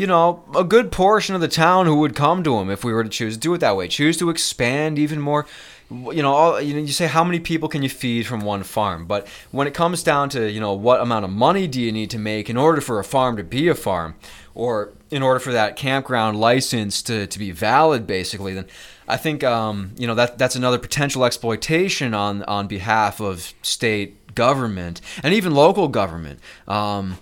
you 0.00 0.06
know, 0.06 0.42
a 0.56 0.64
good 0.64 0.90
portion 0.90 1.34
of 1.34 1.42
the 1.42 1.48
town 1.48 1.84
who 1.84 1.96
would 1.96 2.16
come 2.16 2.42
to 2.42 2.56
him 2.56 2.70
if 2.70 2.82
we 2.82 2.90
were 2.90 3.04
to 3.04 3.10
choose 3.10 3.34
to 3.34 3.40
do 3.40 3.52
it 3.52 3.58
that 3.58 3.76
way. 3.76 3.86
Choose 3.86 4.16
to 4.16 4.30
expand 4.30 4.98
even 4.98 5.20
more. 5.20 5.46
You 5.90 6.22
know, 6.22 6.32
all, 6.32 6.60
you 6.60 6.74
know, 6.74 6.80
you 6.80 6.92
say 6.92 7.08
how 7.08 7.24
many 7.24 7.40
people 7.40 7.68
can 7.68 7.82
you 7.82 7.88
feed 7.88 8.24
from 8.26 8.42
one 8.42 8.62
farm, 8.62 9.06
but 9.06 9.26
when 9.50 9.66
it 9.66 9.74
comes 9.74 10.04
down 10.04 10.28
to 10.30 10.48
you 10.48 10.60
know 10.60 10.72
what 10.72 11.00
amount 11.00 11.24
of 11.24 11.30
money 11.32 11.66
do 11.66 11.80
you 11.80 11.90
need 11.90 12.10
to 12.10 12.18
make 12.18 12.48
in 12.48 12.56
order 12.56 12.80
for 12.80 13.00
a 13.00 13.04
farm 13.04 13.36
to 13.36 13.42
be 13.42 13.66
a 13.66 13.74
farm, 13.74 14.14
or 14.54 14.92
in 15.10 15.22
order 15.22 15.40
for 15.40 15.50
that 15.52 15.74
campground 15.74 16.38
license 16.38 17.02
to, 17.02 17.26
to 17.26 17.38
be 17.38 17.50
valid, 17.50 18.06
basically, 18.06 18.54
then 18.54 18.66
I 19.08 19.16
think 19.16 19.42
um, 19.42 19.92
you 19.98 20.06
know 20.06 20.14
that 20.14 20.38
that's 20.38 20.54
another 20.54 20.78
potential 20.78 21.24
exploitation 21.24 22.14
on 22.14 22.44
on 22.44 22.68
behalf 22.68 23.20
of 23.20 23.52
state 23.62 24.34
government 24.34 25.00
and 25.22 25.34
even 25.34 25.54
local 25.54 25.88
government. 25.88 26.38
Um, 26.68 27.18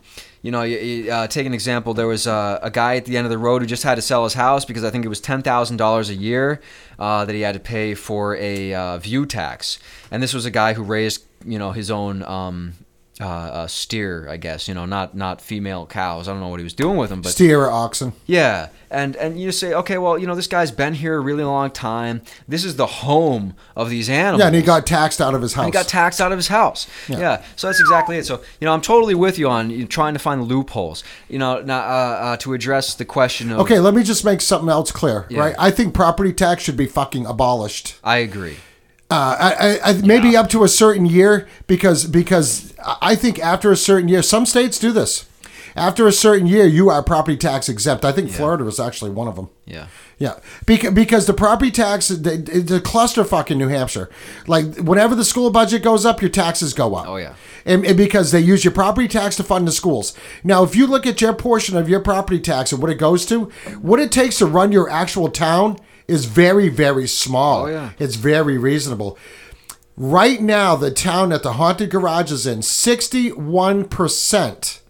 you 0.48 0.52
know, 0.52 0.62
you, 0.62 1.12
uh, 1.12 1.26
take 1.26 1.46
an 1.46 1.52
example. 1.52 1.92
There 1.92 2.06
was 2.06 2.26
uh, 2.26 2.58
a 2.62 2.70
guy 2.70 2.96
at 2.96 3.04
the 3.04 3.18
end 3.18 3.26
of 3.26 3.30
the 3.30 3.36
road 3.36 3.60
who 3.60 3.66
just 3.66 3.82
had 3.82 3.96
to 3.96 4.00
sell 4.00 4.24
his 4.24 4.32
house 4.32 4.64
because 4.64 4.82
I 4.82 4.88
think 4.88 5.04
it 5.04 5.08
was 5.08 5.20
ten 5.20 5.42
thousand 5.42 5.76
dollars 5.76 6.08
a 6.08 6.14
year 6.14 6.62
uh, 6.98 7.26
that 7.26 7.34
he 7.34 7.42
had 7.42 7.52
to 7.52 7.60
pay 7.60 7.92
for 7.92 8.34
a 8.36 8.72
uh, 8.72 8.96
view 8.96 9.26
tax. 9.26 9.78
And 10.10 10.22
this 10.22 10.32
was 10.32 10.46
a 10.46 10.50
guy 10.50 10.72
who 10.72 10.82
raised, 10.82 11.26
you 11.44 11.58
know, 11.58 11.72
his 11.72 11.90
own 11.90 12.22
um, 12.22 12.72
uh, 13.20 13.24
uh, 13.26 13.66
steer, 13.66 14.28
I 14.28 14.36
guess. 14.36 14.68
You 14.68 14.74
know, 14.74 14.84
not 14.86 15.14
not 15.16 15.40
female 15.40 15.86
cows. 15.86 16.28
I 16.28 16.32
don't 16.32 16.40
know 16.40 16.48
what 16.48 16.60
he 16.60 16.64
was 16.64 16.74
doing 16.74 16.96
with 16.96 17.10
them, 17.10 17.20
but 17.20 17.32
steer 17.32 17.62
or 17.62 17.70
oxen. 17.70 18.12
yeah, 18.26 18.68
and 18.90 19.16
and 19.16 19.40
you 19.40 19.50
say, 19.52 19.74
okay, 19.74 19.98
well, 19.98 20.18
you 20.18 20.26
know, 20.26 20.34
this 20.34 20.46
guy's 20.46 20.70
been 20.70 20.94
here 20.94 21.16
a 21.16 21.20
really 21.20 21.42
long 21.44 21.70
time. 21.70 22.22
This 22.46 22.64
is 22.64 22.76
the 22.76 22.86
home 22.86 23.54
of 23.74 23.90
these 23.90 24.08
animals. 24.08 24.40
Yeah, 24.40 24.46
and 24.46 24.56
he 24.56 24.62
got 24.62 24.86
taxed 24.86 25.20
out 25.20 25.34
of 25.34 25.42
his 25.42 25.54
house. 25.54 25.64
And 25.64 25.74
he 25.74 25.78
got 25.78 25.88
taxed 25.88 26.20
out 26.20 26.32
of 26.32 26.38
his 26.38 26.48
house. 26.48 26.86
Yeah. 27.08 27.42
so 27.56 27.66
that's 27.66 27.80
exactly 27.80 28.18
it. 28.18 28.26
So 28.26 28.40
you 28.60 28.66
know, 28.66 28.72
I'm 28.72 28.82
totally 28.82 29.14
with 29.14 29.38
you 29.38 29.48
on 29.48 29.88
trying 29.88 30.14
to 30.14 30.20
find 30.20 30.44
loopholes. 30.44 31.02
You 31.28 31.38
know, 31.38 31.60
now 31.60 31.80
uh, 31.80 31.82
uh, 31.82 32.36
to 32.38 32.54
address 32.54 32.94
the 32.94 33.04
question 33.04 33.50
of. 33.50 33.60
okay, 33.60 33.80
let 33.80 33.94
me 33.94 34.02
just 34.02 34.24
make 34.24 34.40
something 34.40 34.68
else 34.68 34.92
clear. 34.92 35.26
Yeah. 35.28 35.40
Right, 35.40 35.54
I 35.58 35.70
think 35.70 35.94
property 35.94 36.32
tax 36.32 36.62
should 36.62 36.76
be 36.76 36.86
fucking 36.86 37.26
abolished. 37.26 37.96
I 38.04 38.18
agree. 38.18 38.58
Uh, 39.10 39.36
I, 39.84 39.90
I, 39.90 39.92
maybe 40.02 40.36
up 40.36 40.50
to 40.50 40.64
a 40.64 40.68
certain 40.68 41.06
year 41.06 41.48
because 41.66 42.04
because 42.04 42.74
I 43.00 43.14
think 43.14 43.38
after 43.38 43.72
a 43.72 43.76
certain 43.76 44.08
year, 44.08 44.22
some 44.22 44.44
states 44.44 44.78
do 44.78 44.92
this. 44.92 45.24
After 45.74 46.06
a 46.06 46.12
certain 46.12 46.46
year, 46.46 46.66
you 46.66 46.90
are 46.90 47.02
property 47.02 47.36
tax 47.36 47.68
exempt. 47.68 48.04
I 48.04 48.12
think 48.12 48.30
Florida 48.30 48.64
was 48.64 48.80
actually 48.80 49.12
one 49.12 49.28
of 49.28 49.36
them. 49.36 49.48
Yeah. 49.64 49.86
Yeah, 50.18 50.40
because, 50.66 50.92
because 50.92 51.26
the 51.26 51.32
property 51.32 51.70
tax, 51.70 52.08
the, 52.08 52.36
the 52.36 52.80
clusterfuck 52.80 53.52
in 53.52 53.58
New 53.58 53.68
Hampshire. 53.68 54.10
Like, 54.48 54.74
whenever 54.76 55.14
the 55.14 55.24
school 55.24 55.50
budget 55.50 55.84
goes 55.84 56.04
up, 56.04 56.20
your 56.20 56.30
taxes 56.30 56.74
go 56.74 56.96
up. 56.96 57.06
Oh, 57.06 57.16
yeah. 57.16 57.34
And, 57.64 57.86
and 57.86 57.96
because 57.96 58.32
they 58.32 58.40
use 58.40 58.64
your 58.64 58.74
property 58.74 59.06
tax 59.06 59.36
to 59.36 59.44
fund 59.44 59.68
the 59.68 59.72
schools. 59.72 60.14
Now, 60.42 60.64
if 60.64 60.74
you 60.74 60.88
look 60.88 61.06
at 61.06 61.20
your 61.20 61.34
portion 61.34 61.76
of 61.76 61.88
your 61.88 62.00
property 62.00 62.40
tax 62.40 62.72
and 62.72 62.82
what 62.82 62.90
it 62.90 62.96
goes 62.96 63.24
to, 63.26 63.44
what 63.80 64.00
it 64.00 64.10
takes 64.10 64.38
to 64.38 64.46
run 64.46 64.72
your 64.72 64.90
actual 64.90 65.28
town 65.28 65.78
is 66.08 66.24
very, 66.24 66.68
very 66.68 67.06
small. 67.06 67.64
Oh, 67.64 67.68
yeah. 67.68 67.90
It's 67.98 68.16
very 68.16 68.58
reasonable. 68.58 69.18
Right 69.96 70.40
now, 70.40 70.74
the 70.76 70.90
town 70.90 71.28
that 71.30 71.42
the 71.42 71.54
haunted 71.54 71.90
garage 71.90 72.30
is 72.32 72.46
in, 72.46 72.60
61% 72.60 74.80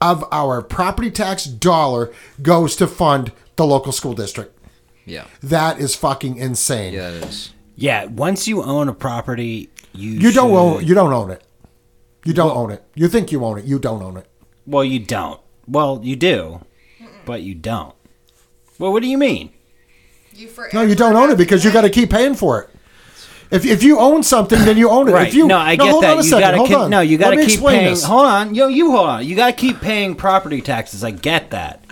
of 0.00 0.24
our 0.32 0.62
property 0.62 1.10
tax 1.10 1.44
dollar 1.44 2.12
goes 2.42 2.74
to 2.76 2.86
fund 2.86 3.32
the 3.56 3.66
local 3.66 3.92
school 3.92 4.14
district. 4.14 4.58
Yeah. 5.06 5.26
That 5.42 5.78
is 5.78 5.94
fucking 5.94 6.36
insane. 6.36 6.94
Yeah, 6.94 7.10
it 7.10 7.24
is. 7.24 7.52
Yeah, 7.76 8.06
once 8.06 8.48
you 8.48 8.62
own 8.62 8.88
a 8.88 8.94
property, 8.94 9.68
you 9.92 10.12
You 10.12 10.32
don't 10.32 10.50
should- 10.50 10.56
own 10.56 10.84
you 10.84 10.94
don't 10.94 11.12
own 11.12 11.30
it. 11.30 11.42
You 12.24 12.32
don't 12.32 12.56
own 12.56 12.70
it. 12.70 12.82
You 12.94 13.08
think 13.08 13.30
you 13.32 13.44
own 13.44 13.58
it. 13.58 13.64
You 13.66 13.78
don't 13.78 14.02
own 14.02 14.16
it. 14.16 14.26
Well, 14.66 14.84
you 14.84 14.98
don't. 14.98 15.40
Well, 15.68 16.00
you 16.02 16.16
do, 16.16 16.62
but 17.26 17.42
you 17.42 17.54
don't. 17.54 17.94
Well, 18.78 18.92
what 18.92 19.02
do 19.02 19.08
you 19.08 19.18
mean? 19.18 19.50
You 20.34 20.48
forever 20.48 20.74
No, 20.74 20.82
you 20.82 20.94
don't 20.94 21.16
own 21.16 21.30
it 21.30 21.38
because 21.38 21.64
you 21.64 21.72
got 21.72 21.82
to 21.82 21.90
keep 21.90 22.10
paying 22.10 22.34
for 22.34 22.62
it. 22.62 22.70
If, 23.50 23.64
if 23.64 23.82
you 23.82 24.00
own 24.00 24.22
something, 24.22 24.58
then 24.64 24.76
you 24.76 24.90
own 24.90 25.08
it. 25.08 25.12
Right. 25.12 25.28
If 25.28 25.34
you 25.34 25.46
no, 25.46 25.58
I 25.58 25.76
get 25.76 25.88
hold 25.88 26.02
that. 26.02 26.12
On 26.12 26.18
a 26.18 26.22
you 26.22 26.28
second. 26.28 26.40
gotta 26.40 26.56
hold 26.56 26.68
keep, 26.68 26.78
on. 26.78 26.90
no, 26.90 27.00
you 27.00 27.18
gotta 27.18 27.36
keep 27.36 27.44
explain 27.44 27.78
paying. 27.80 27.90
this. 27.90 28.02
Hold 28.02 28.26
on, 28.26 28.54
yo, 28.54 28.66
you 28.66 28.90
hold 28.90 29.08
on. 29.08 29.24
You 29.26 29.36
gotta 29.36 29.52
keep 29.52 29.80
paying 29.80 30.16
property 30.16 30.60
taxes. 30.60 31.04
I 31.04 31.12
get 31.12 31.50
that, 31.50 31.84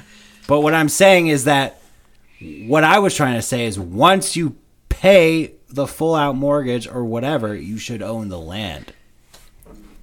but 0.48 0.60
what 0.60 0.74
I'm 0.74 0.88
saying 0.88 1.28
is 1.28 1.44
that 1.44 1.80
what 2.66 2.82
I 2.84 2.98
was 2.98 3.14
trying 3.14 3.34
to 3.34 3.42
say 3.42 3.66
is 3.66 3.78
once 3.78 4.34
you 4.34 4.56
pay 4.88 5.52
the 5.68 5.86
full 5.86 6.14
out 6.14 6.34
mortgage 6.36 6.88
or 6.88 7.04
whatever, 7.04 7.54
you 7.54 7.78
should 7.78 8.02
own 8.02 8.28
the 8.28 8.40
land. 8.40 8.92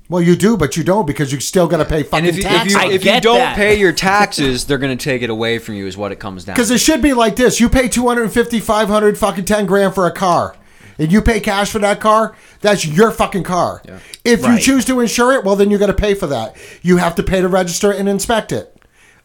Well, 0.10 0.22
you 0.24 0.36
do, 0.36 0.58
but 0.58 0.76
you 0.76 0.84
don't 0.84 1.06
because 1.06 1.32
you 1.32 1.40
still 1.40 1.68
got 1.68 1.78
to 1.78 1.86
pay 1.86 2.00
And 2.00 2.08
fucking 2.08 2.26
if 2.26 2.36
you, 2.38 2.42
if 2.42 2.48
taxes. 2.48 2.74
you, 2.74 2.80
if 2.92 3.06
you 3.06 3.22
don't 3.22 3.38
that. 3.38 3.56
pay 3.56 3.80
your 3.80 3.92
taxes, 4.10 4.66
they're 4.66 4.80
going 4.80 4.98
to 4.98 5.02
take 5.04 5.22
it 5.22 5.30
away 5.30 5.60
from 5.60 5.76
you, 5.76 5.86
is 5.86 5.96
what 5.96 6.12
it 6.12 6.20
comes 6.20 6.44
down 6.46 6.56
Because 6.56 6.72
it 6.72 6.80
should 6.80 7.02
be 7.02 7.14
like 7.14 7.36
this: 7.36 7.60
you 7.60 7.70
pay 7.70 7.88
250, 7.88 8.60
500, 8.60 9.18
fucking 9.18 9.46
ten 9.46 9.68
grand 9.68 9.94
for 9.94 10.08
a 10.08 10.12
car, 10.12 10.56
and 10.98 11.12
you 11.12 11.22
pay 11.22 11.40
cash 11.40 11.70
for 11.72 11.78
that 11.80 12.00
car. 12.02 12.36
That's 12.62 12.86
your 12.88 13.12
fucking 13.12 13.44
car. 13.44 13.84
If 14.26 14.44
you 14.44 14.58
choose 14.58 14.84
to 14.86 15.00
insure 15.00 15.32
it, 15.34 15.44
well, 15.46 15.56
then 15.56 15.70
you 15.70 15.78
got 15.78 15.88
to 15.88 15.94
pay 15.94 16.16
for 16.16 16.26
that. 16.28 16.56
You 16.82 16.98
have 16.98 17.14
to 17.16 17.24
pay 17.24 17.42
to 17.42 17.48
register 17.48 17.92
it 17.94 18.00
and 18.00 18.10
inspect 18.10 18.52
it. 18.52 18.76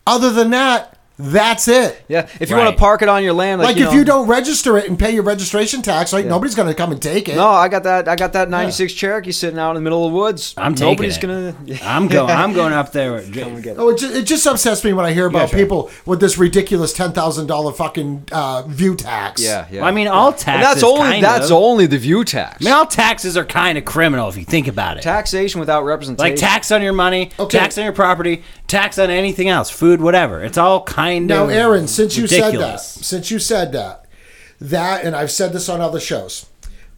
Other 0.06 0.31
than 0.31 0.51
that, 0.51 0.98
that's 1.19 1.69
it. 1.69 2.03
Yeah, 2.09 2.27
if 2.41 2.51
you 2.51 2.57
Right. 2.57 2.65
want 2.65 2.77
to 2.77 2.81
park 2.81 3.03
it 3.03 3.09
on 3.09 3.23
your 3.23 3.32
land, 3.35 3.61
like, 3.61 3.69
Like, 3.69 3.77
you 3.77 3.85
if 3.86 3.93
know- 3.93 3.99
you 3.99 4.05
don't 4.05 4.27
register 4.27 4.77
it 4.77 4.89
and 4.89 4.99
pay 4.99 5.12
your 5.12 5.23
registration 5.23 5.81
tax, 5.82 6.12
like 6.12 6.27
nobody's 6.27 6.55
going 6.55 6.69
to 6.69 6.74
come 6.74 6.91
and 6.93 7.01
take 7.01 7.28
it. 7.28 7.36
No, 7.36 7.49
I 7.49 7.69
got 7.69 7.85
that. 7.85 8.09
I 8.09 8.16
got 8.16 8.32
that 8.32 8.51
'96 8.51 8.93
Cherokee 8.93 9.31
sitting 9.32 9.59
out 9.59 9.70
in 9.70 9.74
the 9.77 9.81
middle 9.81 10.05
of 10.07 10.12
the 10.12 10.19
woods. 10.19 10.55
I'm 10.57 10.74
taking 10.74 10.91
Nobody's 10.93 11.16
it. 11.16 11.20
gonna. 11.20 11.55
I'm 11.85 12.09
going. 12.09 12.31
I'm 12.31 12.53
going 12.53 12.73
up 12.73 12.93
there. 12.93 13.23
Oh, 13.77 13.91
it, 13.91 13.99
just, 13.99 14.15
it 14.15 14.23
just 14.23 14.47
upsets 14.47 14.85
me 14.85 14.93
when 14.93 15.05
I 15.07 15.12
hear 15.12 15.27
about 15.27 15.51
sure. 15.51 15.59
people 15.59 15.91
with 16.07 16.20
this 16.20 16.39
ridiculous 16.39 16.93
ten 16.93 17.12
thousand 17.12 17.47
dollar 17.47 17.73
fucking 17.73 18.24
uh, 18.32 18.62
view 18.66 18.95
tax. 18.95 19.43
Yeah, 19.43 19.66
yeah. 19.70 19.81
Well, 19.81 19.89
I 19.89 19.93
mean, 19.93 20.09
all 20.09 20.28
And 20.31 20.39
taxes. 20.39 20.74
that's 20.74 20.82
only 20.85 21.01
kind 21.12 21.24
that's 21.24 21.47
of. 21.47 21.53
only 21.53 21.86
the 21.86 21.99
view 21.99 22.24
tax. 22.24 22.59
I 22.61 22.65
mean, 22.65 22.73
all 22.74 22.86
taxes 22.86 23.36
are 23.36 23.45
kind 23.45 23.78
of 23.78 23.85
criminal 23.85 24.28
if 24.28 24.36
you 24.36 24.45
think 24.45 24.69
about 24.69 24.97
it. 24.97 25.03
Taxation 25.03 25.61
without 25.61 25.85
representation. 25.85 26.31
like 26.32 26.39
tax 26.41 26.70
on 26.73 26.82
your 26.82 26.93
money, 26.93 27.31
Okay. 27.39 27.59
tax 27.59 27.77
on 27.78 27.85
your 27.85 27.93
property, 27.93 28.43
tax 28.66 28.99
on 28.99 29.11
anything 29.11 29.49
else, 29.49 29.70
food, 29.70 30.01
whatever. 30.01 30.43
It's 30.43 30.59
all 30.59 30.82
kind 30.82 31.03
Now, 31.20 31.44
of. 31.44 31.51
Aaron, 31.51 31.86
since 31.89 32.16
you 32.16 32.26
said 32.26 32.55
that, 32.59 32.81
since 32.81 33.31
you 33.31 33.39
said 33.39 33.72
that, 33.72 34.06
that, 34.60 35.05
and 35.05 35.14
I've 35.16 35.31
said 35.31 35.52
this 35.52 35.68
on 35.68 35.81
other 35.81 36.01
shows, 36.01 36.47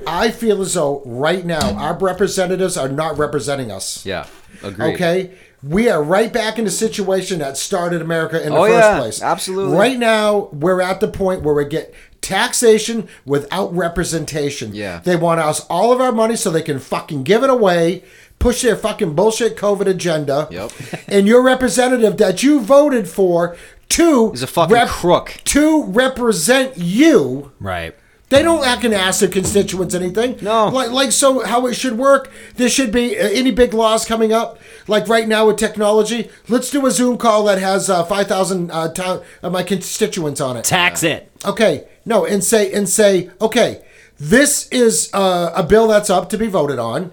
I 0.06 0.30
feel 0.30 0.60
as 0.62 0.74
though 0.74 1.02
right 1.06 1.44
now 1.44 1.72
our 1.74 1.96
representatives 1.98 2.76
are 2.76 2.88
not 2.88 3.16
representing 3.18 3.70
us. 3.70 4.04
Yeah, 4.04 4.26
agreed. 4.62 4.94
Okay, 4.94 5.30
we 5.62 5.88
are 5.88 6.02
right 6.02 6.32
back 6.32 6.58
in 6.58 6.64
the 6.66 6.70
situation 6.70 7.38
that 7.38 7.56
started 7.56 8.02
America 8.02 8.40
in 8.44 8.52
the 8.52 8.58
Oh, 8.58 8.66
first 8.66 8.78
yeah, 8.78 8.98
place. 8.98 9.22
absolutely. 9.22 9.76
Right 9.76 9.98
now, 9.98 10.48
we're 10.52 10.82
at 10.82 11.00
the 11.00 11.08
point 11.08 11.42
where 11.42 11.54
we 11.54 11.64
get 11.64 11.94
taxation 12.20 13.08
without 13.24 13.74
representation. 13.74 14.74
Yeah. 14.74 15.00
They 15.02 15.16
want 15.16 15.40
us 15.40 15.64
all 15.70 15.92
of 15.92 16.00
our 16.00 16.12
money 16.12 16.36
so 16.36 16.50
they 16.50 16.62
can 16.62 16.78
fucking 16.78 17.22
give 17.22 17.42
it 17.42 17.50
away, 17.50 18.04
push 18.38 18.62
their 18.62 18.76
fucking 18.76 19.14
bullshit 19.14 19.56
COVID 19.56 19.86
agenda. 19.86 20.48
Yep. 20.50 20.72
and 21.08 21.26
your 21.26 21.42
representative 21.42 22.16
that 22.18 22.42
you 22.42 22.60
voted 22.60 23.08
for 23.08 23.56
to 23.90 24.30
He's 24.30 24.42
a 24.42 24.46
fucking 24.46 24.86
crook. 24.88 25.40
to 25.44 25.84
represent 25.84 26.76
you. 26.76 27.52
Right. 27.60 27.94
They 28.28 28.42
don't 28.42 28.66
act 28.66 28.84
and 28.84 28.92
ask 28.92 29.20
their 29.20 29.28
constituents 29.28 29.94
anything. 29.94 30.38
No. 30.42 30.66
Like, 30.66 30.90
like 30.90 31.12
so, 31.12 31.44
how 31.44 31.66
it 31.66 31.74
should 31.74 31.96
work. 31.96 32.28
There 32.56 32.68
should 32.68 32.90
be 32.90 33.16
uh, 33.16 33.28
any 33.28 33.52
big 33.52 33.72
laws 33.72 34.04
coming 34.04 34.32
up. 34.32 34.58
Like 34.88 35.06
right 35.06 35.28
now 35.28 35.46
with 35.46 35.58
technology, 35.58 36.28
let's 36.48 36.68
do 36.68 36.84
a 36.86 36.90
Zoom 36.90 37.18
call 37.18 37.44
that 37.44 37.58
has 37.60 37.88
uh, 37.88 38.04
five 38.04 38.26
thousand 38.26 38.72
uh, 38.72 38.92
town 38.92 39.22
of 39.42 39.52
my 39.52 39.62
constituents 39.62 40.40
on 40.40 40.56
it. 40.56 40.64
Tax 40.64 41.04
it. 41.04 41.30
Okay, 41.44 41.86
no, 42.04 42.24
and 42.24 42.42
say 42.42 42.72
and 42.72 42.88
say, 42.88 43.30
okay, 43.40 43.84
this 44.18 44.68
is 44.70 45.08
uh, 45.12 45.52
a 45.54 45.62
bill 45.62 45.86
that's 45.86 46.10
up 46.10 46.28
to 46.30 46.38
be 46.38 46.48
voted 46.48 46.80
on. 46.80 47.12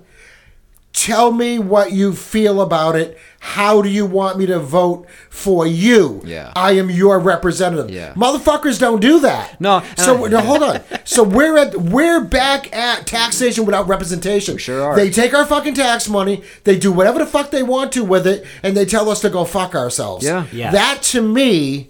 Tell 0.94 1.32
me 1.32 1.57
what 1.57 1.91
you 1.91 2.14
feel 2.14 2.61
about 2.61 2.95
it. 2.95 3.18
How 3.40 3.82
do 3.82 3.90
you 3.90 4.06
want 4.06 4.38
me 4.38 4.45
to 4.45 4.60
vote 4.60 5.07
for 5.30 5.65
you? 5.65 6.22
Yeah. 6.24 6.53
I 6.56 6.74
am 6.74 6.90
your 6.91 7.20
representative. 7.20 7.90
Yeah. 7.90 8.14
Motherfuckers 8.14 8.80
don't 8.80 8.99
do 9.02 9.20
that. 9.22 9.60
No, 9.60 9.82
So 9.98 10.26
I- 10.26 10.30
no, 10.30 10.40
hold 10.40 10.61
on. 10.61 10.82
So 11.03 11.24
we're 11.24 11.57
at 11.57 11.76
we're 11.76 12.22
back 12.24 12.74
at 12.76 13.07
taxation 13.07 13.65
without 13.65 13.88
representation. 13.88 14.57
sure 14.60 14.84
are. 14.84 14.95
They 14.95 15.10
take 15.10 15.34
our 15.34 15.45
fucking 15.48 15.74
tax 15.74 16.07
money, 16.07 16.44
they 16.64 16.78
do 16.78 16.91
whatever 16.91 17.18
the 17.20 17.26
fuck 17.26 17.49
they 17.49 17.64
want 17.64 17.91
to 17.94 18.03
with 18.03 18.28
it, 18.28 18.45
and 18.61 18.78
they 18.78 18.86
tell 18.86 19.10
us 19.10 19.20
to 19.22 19.30
go 19.32 19.45
fuck 19.45 19.74
ourselves. 19.74 20.24
Yeah. 20.24 20.45
Yeah. 20.53 20.72
That 20.72 21.02
to 21.11 21.22
me 21.24 21.90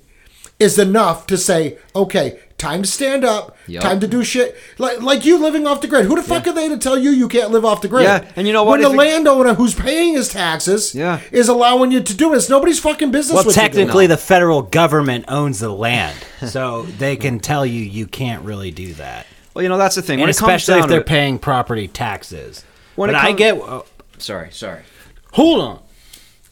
is 0.60 0.80
enough 0.80 1.28
to 1.28 1.38
say, 1.38 1.78
okay, 1.94 2.40
time 2.64 2.82
to 2.84 2.88
stand 2.90 3.24
up, 3.26 3.56
Yep. 3.68 3.82
time 3.84 4.00
to 4.00 4.08
do 4.08 4.24
shit. 4.24 4.56
Like 4.78 5.02
like 5.02 5.26
you 5.26 5.38
living 5.38 5.68
off 5.68 5.82
the 5.82 5.88
grid. 5.88 6.06
Who 6.06 6.16
the 6.16 6.24
fuck 6.24 6.48
are 6.48 6.54
they 6.54 6.68
to 6.70 6.78
tell 6.78 6.98
you 6.98 7.12
you 7.12 7.28
can't 7.28 7.52
live 7.52 7.66
off 7.66 7.82
the 7.82 7.88
grid? 7.88 8.04
Yeah, 8.06 8.26
and 8.36 8.48
you 8.48 8.54
know 8.54 8.64
what? 8.64 8.80
When 8.80 8.82
the 8.82 8.92
it- 8.92 8.98
landowner 8.98 9.54
who's 9.54 9.76
paying 9.76 10.14
his 10.16 10.30
taxes 10.30 10.96
Yeah. 10.96 11.20
is 11.32 11.48
allowing 11.50 11.92
you 11.92 12.02
to 12.02 12.14
do 12.16 12.34
it, 12.34 12.38
it's 12.38 12.50
nobody's 12.50 12.80
fucking 12.80 13.12
business. 13.12 13.36
Well, 13.36 13.46
what 13.46 13.54
technically, 13.56 14.08
the 14.08 14.18
federal 14.18 14.62
government 14.64 15.26
owns 15.28 15.60
the 15.60 15.70
land, 15.70 16.16
so 16.48 16.84
they 16.98 17.16
can 17.16 17.40
tell 17.40 17.66
you 17.66 17.82
you 17.84 18.08
can't 18.08 18.44
really 18.44 18.72
do 18.72 18.94
that, 18.96 19.26
Well, 19.54 19.64
you 19.64 19.70
know 19.70 19.78
that's 19.78 19.96
the 19.96 20.02
thing. 20.02 20.16
and 20.16 20.22
When 20.22 20.30
it 20.30 20.38
comes 20.38 20.54
especially 20.64 20.80
if 20.82 20.88
they're 20.88 21.02
it- 21.02 21.06
paying 21.06 21.38
property 21.40 21.88
taxes. 21.88 22.64
When 22.96 23.10
but 23.12 23.16
it 23.16 23.24
I 23.24 23.32
get. 23.34 23.56
oh, 23.56 23.86
Sorry, 24.18 24.50
sorry. 24.52 24.82
hold 25.34 25.60
on. 25.62 25.80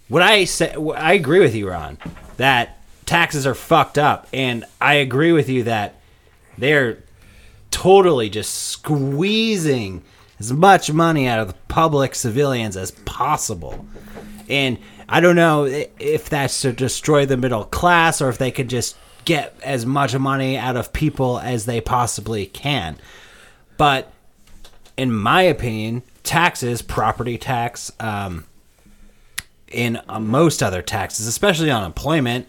What 0.07 0.21
I 0.23 0.43
say, 0.43 0.75
I 0.97 1.13
agree 1.13 1.39
with 1.39 1.55
you, 1.55 1.69
Ron, 1.69 1.97
that 2.37 2.77
taxes 3.05 3.45
are 3.47 3.53
fucked 3.55 3.97
up, 3.97 4.27
and 4.33 4.65
I 4.81 4.95
agree 4.95 5.31
with 5.31 5.47
you 5.49 5.63
that 5.63 5.95
they're 6.61 7.03
totally 7.71 8.29
just 8.29 8.53
squeezing 8.53 10.03
as 10.39 10.51
much 10.51 10.91
money 10.91 11.27
out 11.27 11.39
of 11.39 11.47
the 11.47 11.53
public 11.67 12.15
civilians 12.15 12.77
as 12.77 12.91
possible. 12.91 13.85
And 14.49 14.77
I 15.07 15.19
don't 15.19 15.35
know 15.35 15.65
if 15.65 16.29
that's 16.29 16.61
to 16.61 16.71
destroy 16.71 17.25
the 17.25 17.37
middle 17.37 17.65
class 17.65 18.21
or 18.21 18.29
if 18.29 18.37
they 18.37 18.51
could 18.51 18.69
just 18.69 18.95
get 19.25 19.55
as 19.63 19.85
much 19.85 20.15
money 20.17 20.57
out 20.57 20.77
of 20.77 20.93
people 20.93 21.39
as 21.39 21.65
they 21.65 21.81
possibly 21.81 22.45
can. 22.45 22.97
But 23.77 24.11
in 24.97 25.13
my 25.13 25.41
opinion, 25.43 26.03
taxes, 26.23 26.81
property 26.81 27.37
tax, 27.37 27.91
um, 27.99 28.45
in 29.67 29.99
uh, 30.07 30.19
most 30.19 30.61
other 30.61 30.81
taxes, 30.81 31.27
especially 31.27 31.71
unemployment, 31.71 32.47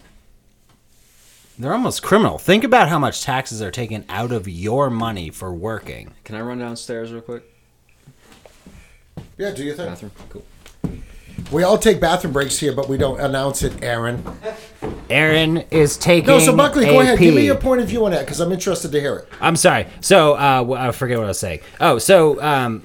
they're 1.59 1.73
almost 1.73 2.03
criminal. 2.03 2.39
Think 2.39 2.65
about 2.65 2.89
how 2.89 2.99
much 2.99 3.23
taxes 3.23 3.61
are 3.63 3.71
taken 3.71 4.05
out 4.09 4.33
of 4.33 4.49
your 4.49 4.91
money 4.91 5.31
for 5.31 5.53
working. 5.53 6.15
Can 6.25 6.35
I 6.35 6.41
run 6.41 6.59
downstairs 6.59 7.13
real 7.13 7.23
quick? 7.23 7.45
Yeah, 9.39 9.51
do 9.51 9.65
you 9.65 9.75
think? 9.75 9.89
Bathroom. 9.91 10.13
Cool. 10.31 10.45
We 11.51 11.65
all 11.65 11.77
take 11.77 12.01
bathroom 12.01 12.33
breaks 12.33 12.59
here, 12.59 12.73
but 12.73 12.89
we 12.89 12.97
don't 12.97 13.21
announce 13.21 13.63
it, 13.63 13.83
Aaron. 13.83 14.25
Aaron 15.11 15.59
is 15.71 15.99
taking. 15.99 16.27
No, 16.27 16.39
so 16.39 16.57
Buckley, 16.57 16.87
go 16.87 17.01
a 17.01 17.03
ahead. 17.03 17.19
Give 17.19 17.35
me 17.35 17.45
your 17.45 17.57
point 17.57 17.83
of 17.83 17.89
view 17.89 18.05
on 18.07 18.13
that 18.13 18.21
because 18.21 18.41
I'm 18.41 18.53
interested 18.53 18.91
to 18.93 19.01
hear 19.01 19.17
it. 19.17 19.29
I'm 19.41 19.57
sorry. 19.57 19.87
So 20.01 20.35
uh, 20.35 20.75
I 20.79 20.93
forget 20.93 21.19
what 21.19 21.25
I 21.25 21.29
was 21.29 21.39
saying. 21.39 21.61
Oh, 21.81 21.99
so 21.99 22.41
um, 22.43 22.83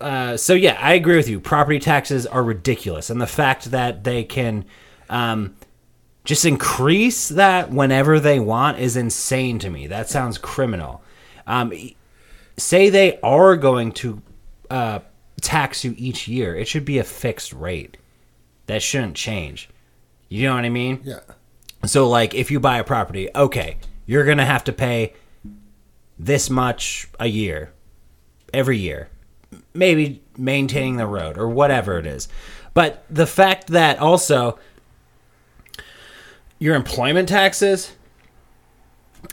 uh, 0.00 0.36
so 0.36 0.54
yeah, 0.54 0.78
I 0.80 0.94
agree 0.94 1.16
with 1.16 1.28
you. 1.28 1.40
Property 1.40 1.80
taxes 1.80 2.26
are 2.26 2.44
ridiculous, 2.44 3.10
and 3.10 3.20
the 3.20 3.26
fact 3.26 3.70
that 3.72 4.04
they 4.04 4.22
can 4.22 4.64
um, 5.10 5.56
just 6.24 6.44
increase 6.44 7.28
that 7.28 7.70
whenever 7.70 8.18
they 8.18 8.40
want 8.40 8.78
is 8.78 8.96
insane 8.96 9.58
to 9.60 9.70
me. 9.70 9.86
That 9.86 10.08
sounds 10.08 10.38
criminal. 10.38 11.02
Um, 11.46 11.72
say 12.56 12.88
they 12.88 13.20
are 13.20 13.56
going 13.56 13.92
to 13.92 14.22
uh, 14.70 15.00
tax 15.40 15.84
you 15.84 15.94
each 15.96 16.26
year, 16.26 16.56
it 16.56 16.66
should 16.66 16.84
be 16.84 16.98
a 16.98 17.04
fixed 17.04 17.52
rate. 17.52 17.96
That 18.66 18.82
shouldn't 18.82 19.14
change. 19.14 19.68
You 20.28 20.48
know 20.48 20.54
what 20.54 20.64
I 20.64 20.70
mean? 20.70 21.00
Yeah. 21.04 21.20
So, 21.84 22.08
like, 22.08 22.34
if 22.34 22.50
you 22.50 22.58
buy 22.60 22.78
a 22.78 22.84
property, 22.84 23.28
okay, 23.34 23.76
you're 24.06 24.24
gonna 24.24 24.46
have 24.46 24.64
to 24.64 24.72
pay 24.72 25.12
this 26.18 26.48
much 26.48 27.08
a 27.20 27.26
year, 27.26 27.72
every 28.54 28.78
year, 28.78 29.10
maybe 29.74 30.22
maintaining 30.38 30.96
the 30.96 31.06
road 31.06 31.36
or 31.36 31.48
whatever 31.48 31.98
it 31.98 32.06
is. 32.06 32.28
But 32.72 33.04
the 33.10 33.26
fact 33.26 33.68
that 33.68 33.98
also 33.98 34.58
your 36.64 36.74
employment 36.74 37.28
taxes, 37.28 37.92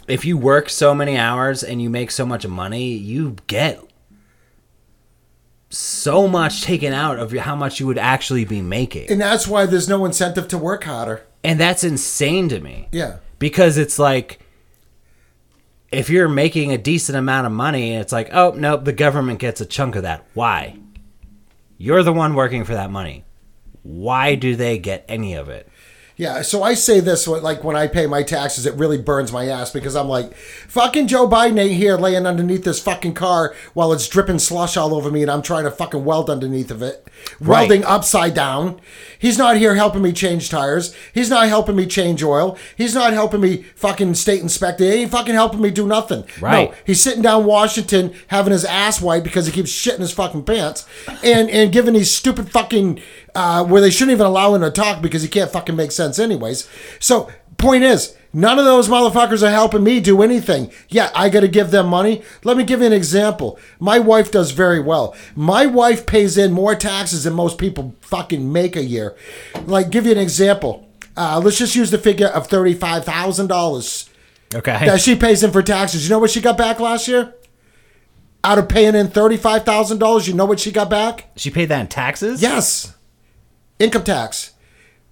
if 0.06 0.26
you 0.26 0.38
work 0.38 0.70
so 0.70 0.94
many 0.94 1.18
hours 1.18 1.64
and 1.64 1.82
you 1.82 1.90
make 1.90 2.12
so 2.12 2.26
much 2.26 2.46
money, 2.46 2.90
you 2.90 3.38
get 3.48 3.82
so 5.70 6.28
much 6.28 6.62
taken 6.62 6.92
out 6.92 7.18
of 7.20 7.32
how 7.32 7.56
much 7.56 7.80
you 7.80 7.88
would 7.88 7.98
actually 7.98 8.44
be 8.44 8.62
making. 8.62 9.10
And 9.10 9.22
that's 9.22 9.48
why 9.48 9.66
there's 9.66 9.88
no 9.88 10.04
incentive 10.04 10.50
to 10.50 10.58
work 10.58 10.84
harder. 10.84 11.26
And 11.42 11.58
that's 11.58 11.86
insane 11.86 12.50
to 12.50 12.60
me. 12.60 12.90
Yeah. 12.92 13.20
Because 13.40 13.78
it's 13.78 13.98
like 13.98 14.42
if 15.90 16.10
you're 16.10 16.28
making 16.28 16.74
a 16.74 16.78
decent 16.78 17.18
amount 17.18 17.48
of 17.48 17.54
money, 17.54 17.96
it's 17.96 18.12
like, 18.12 18.28
oh 18.34 18.52
nope, 18.58 18.84
the 18.84 18.92
government 18.92 19.40
gets 19.40 19.62
a 19.62 19.66
chunk 19.66 19.96
of 19.96 20.04
that. 20.04 20.26
Why? 20.34 20.78
You're 21.78 22.04
the 22.04 22.12
one 22.12 22.36
working 22.36 22.66
for 22.66 22.74
that 22.74 22.92
money. 22.92 23.24
Why 23.84 24.36
do 24.36 24.58
they 24.58 24.78
get 24.78 25.06
any 25.08 25.36
of 25.36 25.48
it? 25.48 25.70
Yeah, 26.22 26.44
so 26.44 26.62
I 26.62 26.76
say 26.76 27.00
this 27.00 27.28
like 27.28 27.64
when 27.64 27.76
I 27.76 27.88
pay 27.88 28.06
my 28.06 28.22
taxes, 28.22 28.68
it 28.68 28.76
really 28.76 29.00
burns 29.00 29.32
my 29.32 29.48
ass 29.48 29.72
because 29.72 29.96
I'm 29.96 30.08
like, 30.08 30.36
fucking 30.36 31.08
Joe 31.08 31.28
Biden 31.28 31.60
ain't 31.60 31.72
here 31.74 31.98
laying 31.98 32.28
underneath 32.28 32.64
this 32.64 32.80
fucking 32.80 33.16
car 33.16 33.56
while 33.74 33.92
it's 33.92 34.08
dripping 34.08 34.38
slush 34.38 34.78
all 34.78 34.94
over 34.94 35.10
me 35.10 35.24
and 35.24 35.32
I'm 35.32 35.42
trying 35.42 35.64
to 35.64 35.72
fucking 35.72 36.06
weld 36.06 36.30
underneath 36.30 36.70
of 36.70 36.84
it, 36.84 37.08
Right. 37.40 37.62
welding 37.62 37.84
upside 37.86 38.36
down. 38.36 38.80
He's 39.18 39.40
not 39.40 39.58
here 39.58 39.74
helping 39.74 40.04
me 40.04 40.12
change 40.12 40.52
tires. 40.52 40.94
He's 41.12 41.32
not 41.32 41.48
helping 41.48 41.76
me 41.76 41.88
change 41.88 42.22
oil. 42.24 42.56
He's 42.78 42.94
not 42.94 43.14
helping 43.14 43.42
me 43.42 43.64
fucking 43.76 44.14
state 44.14 44.42
inspect. 44.44 44.80
He 44.80 44.86
ain't 44.90 45.10
fucking 45.10 45.34
helping 45.34 45.60
me 45.62 45.72
do 45.72 45.88
nothing. 45.88 46.24
Right. 46.40 46.70
No, 46.70 46.76
he's 46.86 47.02
sitting 47.02 47.24
down 47.24 47.46
Washington 47.46 48.14
having 48.28 48.54
his 48.54 48.64
ass 48.66 49.02
wiped 49.02 49.24
because 49.24 49.48
he 49.48 49.52
keeps 49.52 49.72
shitting 49.72 50.02
his 50.02 50.12
fucking 50.12 50.44
pants 50.44 50.86
and 51.24 51.50
and 51.50 51.72
giving 51.72 51.96
these 51.96 52.14
stupid 52.14 52.52
fucking 52.52 53.02
uh, 53.36 53.64
where 53.66 53.82
they 53.82 53.90
shouldn't 53.90 54.12
even 54.16 54.26
allow 54.26 54.54
him 54.54 54.62
to 54.62 54.72
talk 54.72 55.02
because 55.02 55.22
he 55.24 55.28
can't 55.30 55.52
fucking 55.52 55.76
make 55.76 55.92
sense 55.92 56.20
anyways. 56.20 56.68
So 57.00 57.30
point 57.58 57.84
is, 57.84 58.16
none 58.34 58.58
of 58.60 58.66
those 58.66 58.88
motherfuckers 58.90 59.44
are 59.46 59.52
helping 59.52 59.84
me 59.84 60.00
do 60.00 60.22
anything. 60.22 60.72
Yeah, 60.90 61.12
I 61.14 61.30
got 61.30 61.42
to 61.42 61.48
give 61.48 61.72
them 61.72 61.88
money. 61.88 62.24
Let 62.44 62.58
me 62.58 62.64
give 62.64 62.80
you 62.82 62.88
an 62.88 62.94
example. 62.94 63.60
My 63.80 64.00
wife 64.00 64.32
does 64.32 64.52
very 64.52 64.80
well. 64.80 65.16
My 65.36 65.66
wife 65.68 66.06
pays 66.06 66.38
in 66.38 66.52
more 66.52 66.76
taxes 66.76 67.24
than 67.26 67.34
most 67.34 67.58
people 67.58 67.96
fucking 68.02 68.52
make 68.52 68.76
a 68.76 68.84
year. 68.84 69.16
Like, 69.66 69.90
give 69.92 70.06
you 70.06 70.12
an 70.12 70.18
example. 70.18 70.88
Uh, 71.16 71.40
let's 71.44 71.58
just 71.58 71.76
use 71.76 71.92
the 71.92 71.98
figure 71.98 72.28
of 72.28 72.48
thirty-five 72.48 73.04
thousand 73.06 73.48
dollars 73.48 74.10
Okay. 74.56 74.86
that 74.86 75.02
she 75.02 75.16
pays 75.16 75.44
in 75.44 75.52
for 75.52 75.62
taxes. 75.62 76.04
You 76.06 76.10
know 76.10 76.20
what 76.20 76.30
she 76.32 76.40
got 76.42 76.58
back 76.58 76.80
last 76.80 77.08
year? 77.08 77.36
Out 78.44 78.58
of 78.58 78.70
paying 78.70 78.96
in 78.96 79.08
thirty-five 79.10 79.64
thousand 79.66 80.00
dollars, 80.00 80.28
you 80.28 80.34
know 80.34 80.46
what 80.46 80.60
she 80.60 80.72
got 80.72 80.90
back? 80.90 81.30
she 81.36 81.52
paid 81.52 81.66
that 81.66 81.82
in 81.82 81.88
taxes? 81.88 82.42
Yes, 82.42 82.94
income 83.82 84.04
tax. 84.04 84.54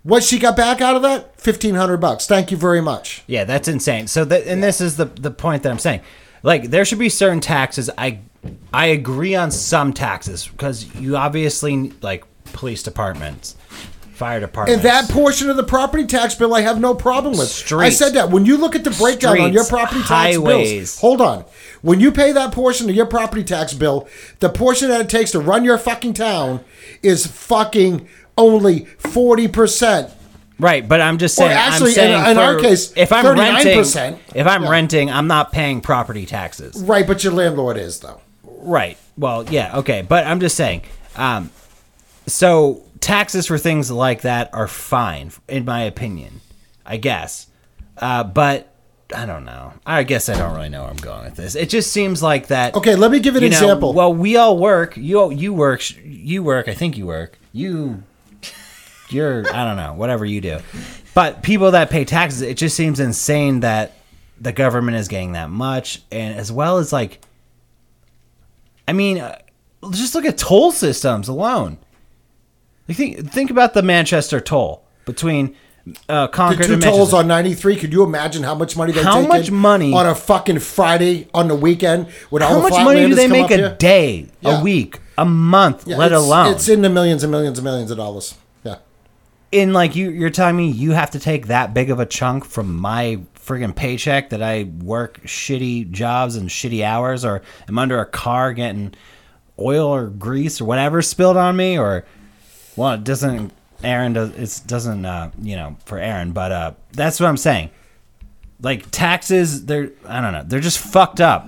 What 0.04 0.24
she 0.24 0.40
got 0.40 0.56
back 0.56 0.80
out 0.80 0.96
of 0.96 1.02
that? 1.02 1.40
Fifteen 1.40 1.76
hundred 1.76 1.98
bucks. 1.98 2.26
Thank 2.26 2.52
you 2.52 2.58
very 2.58 2.82
much. 2.82 3.24
Yeah, 3.28 3.44
that's 3.44 3.68
insane. 3.68 4.08
So 4.08 4.24
that 4.26 4.48
and 4.48 4.64
this 4.64 4.80
is 4.80 4.98
the 4.98 5.06
the 5.06 5.32
point 5.32 5.64
that 5.64 5.72
I'm 5.72 5.80
saying. 5.80 6.02
Like 6.42 6.70
there 6.70 6.86
should 6.86 7.00
be 7.00 7.10
certain 7.10 7.42
taxes. 7.42 7.90
I 7.98 8.20
I 8.72 8.88
agree 8.88 9.36
on 9.36 9.52
some 9.52 9.94
taxes 9.94 10.48
because 10.48 10.94
you 10.96 11.18
obviously 11.18 11.92
like 12.02 12.24
police 12.54 12.82
departments, 12.82 13.58
fire 14.14 14.40
departments. 14.40 14.84
And 14.84 14.90
that 14.90 15.10
portion 15.10 15.50
of 15.50 15.58
the 15.58 15.64
property 15.64 16.06
tax 16.06 16.36
bill, 16.36 16.54
I 16.54 16.62
have 16.62 16.80
no 16.80 16.96
problem 16.96 17.38
with. 17.38 17.72
I 17.74 17.90
said 17.90 18.14
that 18.14 18.30
when 18.30 18.46
you 18.46 18.58
look 18.58 18.76
at 18.76 18.86
the 18.86 18.92
breakdown 18.92 19.40
on 19.42 19.52
your 19.52 19.66
property 19.66 20.00
tax 20.00 20.10
highways. 20.10 20.72
bills. 20.72 21.00
Hold 21.02 21.22
on. 21.22 21.46
When 21.82 22.00
you 22.00 22.12
pay 22.12 22.32
that 22.32 22.54
portion 22.54 22.90
of 22.90 22.96
your 22.96 23.06
property 23.06 23.44
tax 23.44 23.74
bill, 23.74 24.08
the 24.40 24.50
portion 24.50 24.90
that 24.90 25.02
it 25.02 25.10
takes 25.10 25.32
to 25.32 25.40
run 25.40 25.66
your 25.66 25.78
fucking 25.78 26.14
town 26.14 26.64
is 27.02 27.28
fucking 27.28 28.08
only 28.40 28.86
forty 28.98 29.48
percent. 29.48 30.10
Right, 30.58 30.86
but 30.86 31.00
I'm 31.00 31.18
just 31.20 31.38
Or 31.40 31.44
saying. 31.44 31.52
actually, 31.54 31.90
I'm 31.92 31.96
saying 31.96 32.26
in- 32.26 32.32
in 32.32 32.38
our 32.38 32.60
case, 32.60 32.92
if 32.98 33.14
I'm 33.14 33.24
39%, 33.24 33.96
renting, 33.96 34.20
if 34.36 34.46
I'm 34.46 34.64
yeah. 34.64 34.70
renting, 34.70 35.10
I'm 35.10 35.28
not 35.28 35.54
paying 35.54 35.80
property 35.80 36.26
taxes. 36.26 36.82
Right, 36.84 37.08
but 37.08 37.24
your 37.24 37.32
landlord 37.32 37.78
is 37.78 38.02
though. 38.02 38.20
Right. 38.44 38.98
Well, 39.18 39.46
yeah, 39.50 39.78
okay, 39.78 40.02
but 40.02 40.26
I'm 40.28 40.42
just 40.42 40.58
saying. 40.58 40.82
Um, 41.16 41.50
so 42.28 42.82
taxes 43.00 43.48
for 43.48 43.58
things 43.58 43.90
like 43.90 44.22
that 44.24 44.50
are 44.54 44.68
fine, 44.68 45.32
in 45.48 45.64
my 45.64 45.84
opinion. 45.84 46.42
I 46.86 46.98
guess, 46.98 47.48
uh, 48.00 48.24
but 48.26 48.74
I 49.16 49.26
don't 49.26 49.46
know. 49.46 49.74
I 49.86 50.04
guess 50.04 50.28
I 50.28 50.38
don't 50.38 50.56
really 50.56 50.70
know 50.70 50.82
where 50.82 50.90
I'm 50.90 50.98
going 50.98 51.24
with 51.24 51.36
this. 51.36 51.56
It 51.56 51.70
just 51.70 51.92
seems 51.94 52.22
like 52.22 52.48
that. 52.48 52.76
Okay, 52.76 52.96
let 52.96 53.12
me 53.12 53.20
give 53.20 53.36
you 53.36 53.40
an 53.40 53.44
you 53.46 53.50
know, 53.52 53.58
example. 53.58 53.94
Well, 53.94 54.14
we 54.14 54.36
all 54.36 54.58
work. 54.58 54.98
You 54.98 55.32
you 55.32 55.54
work. 55.54 55.84
You 56.04 56.44
work. 56.44 56.68
I 56.68 56.74
think 56.74 56.98
you 56.98 57.06
work. 57.06 57.38
You 57.54 58.04
you're 59.10 59.48
I 59.54 59.66
don't 59.66 59.78
know 59.78 59.94
whatever 59.94 60.26
you 60.26 60.42
do, 60.42 60.60
but 61.14 61.42
people 61.44 61.72
that 61.72 61.90
pay 61.90 62.06
taxes, 62.06 62.42
it 62.42 62.58
just 62.58 62.76
seems 62.76 63.00
insane 63.00 63.62
that 63.62 63.94
the 64.40 64.52
government 64.52 64.98
is 64.98 65.08
getting 65.08 65.34
that 65.34 65.50
much, 65.50 66.02
and 66.12 66.38
as 66.40 66.52
well 66.52 66.78
as 66.78 66.94
like, 66.94 67.20
I 68.88 68.94
mean, 68.94 69.20
uh, 69.20 69.38
just 69.92 70.16
look 70.16 70.26
at 70.26 70.38
toll 70.38 70.72
systems 70.72 71.28
alone. 71.28 71.78
Like 72.88 72.98
think 72.98 73.32
think 73.32 73.52
about 73.52 73.74
the 73.74 73.82
Manchester 73.84 74.40
toll 74.40 74.84
between 75.06 75.56
uh, 76.08 76.28
the 76.28 76.64
two 76.64 76.78
tolls 76.80 77.14
on 77.14 77.28
93 77.28 77.76
could 77.78 77.92
you 77.94 78.04
imagine 78.04 78.44
how 78.44 78.54
much 78.54 78.76
money 78.78 78.92
they 78.92 79.02
How 79.02 79.22
take 79.22 79.28
much 79.28 79.50
money- 79.52 79.94
on 79.94 80.06
a 80.06 80.14
fucking 80.14 80.60
friday 80.60 81.28
on 81.34 81.48
the 81.48 81.56
weekend 81.56 82.08
all 82.32 82.40
How 82.40 82.62
much 82.62 82.74
money 82.84 83.08
do 83.08 83.16
they 83.16 83.28
make 83.28 83.50
a 83.50 83.56
here? 83.58 83.76
day, 83.80 84.28
Yeah. 84.42 84.60
a 84.60 84.64
week, 84.64 85.00
a 85.18 85.26
month, 85.26 85.88
Yeah, 85.88 85.98
let 85.98 86.12
it's, 86.12 86.22
alone? 86.22 86.54
it's 86.54 86.68
in 86.70 86.82
the 86.84 86.90
millions 86.90 87.24
and 87.24 87.32
millions 87.32 87.58
and 87.58 87.64
millions 87.66 87.90
of 87.92 87.98
dollars 87.98 88.36
in 89.52 89.74
like 89.74 89.96
you 89.96 90.10
you're 90.12 90.30
telling 90.30 90.56
me 90.56 90.70
you 90.70 90.92
have 90.92 91.12
to 91.12 91.20
take 91.20 91.48
that 91.48 91.74
big 91.74 91.90
of 91.90 92.00
a 92.00 92.06
chunk 92.06 92.46
from 92.46 92.76
my 92.76 93.20
friggin' 93.36 93.76
paycheck 93.76 94.30
that 94.30 94.44
I 94.44 94.64
work 94.64 95.22
shitty 95.24 95.90
jobs 95.92 96.36
and 96.36 96.50
shitty 96.50 96.84
hours 96.84 97.26
or 97.26 97.42
I'm 97.68 97.80
under 97.80 98.00
a 98.00 98.06
car 98.06 98.54
getting 98.54 98.94
oil 99.58 99.88
or 99.88 100.08
grease 100.08 100.62
or 100.62 100.66
whatever 100.66 101.02
spilled 101.02 101.36
on 101.38 101.56
me 101.56 101.78
or 101.80 102.06
well 102.76 102.94
it 102.94 103.04
doesn't 103.04 103.52
Aaron 103.84 104.14
does 104.14 104.60
it 104.62 104.68
doesn't 104.68 105.04
uh 105.06 105.32
you 105.42 105.56
know 105.56 105.76
for 105.86 105.98
Aaron 105.98 106.32
but 106.32 106.52
uh 106.52 106.72
that's 106.92 107.20
what 107.20 107.28
I'm 107.28 107.38
saying 107.38 107.72
like 108.62 108.92
taxes 108.92 109.66
they're 109.66 109.92
I 110.08 110.22
don't 110.22 110.34
know 110.34 110.44
they're 110.46 110.60
just 110.60 110.78
fucked 110.80 111.22
up 111.22 111.48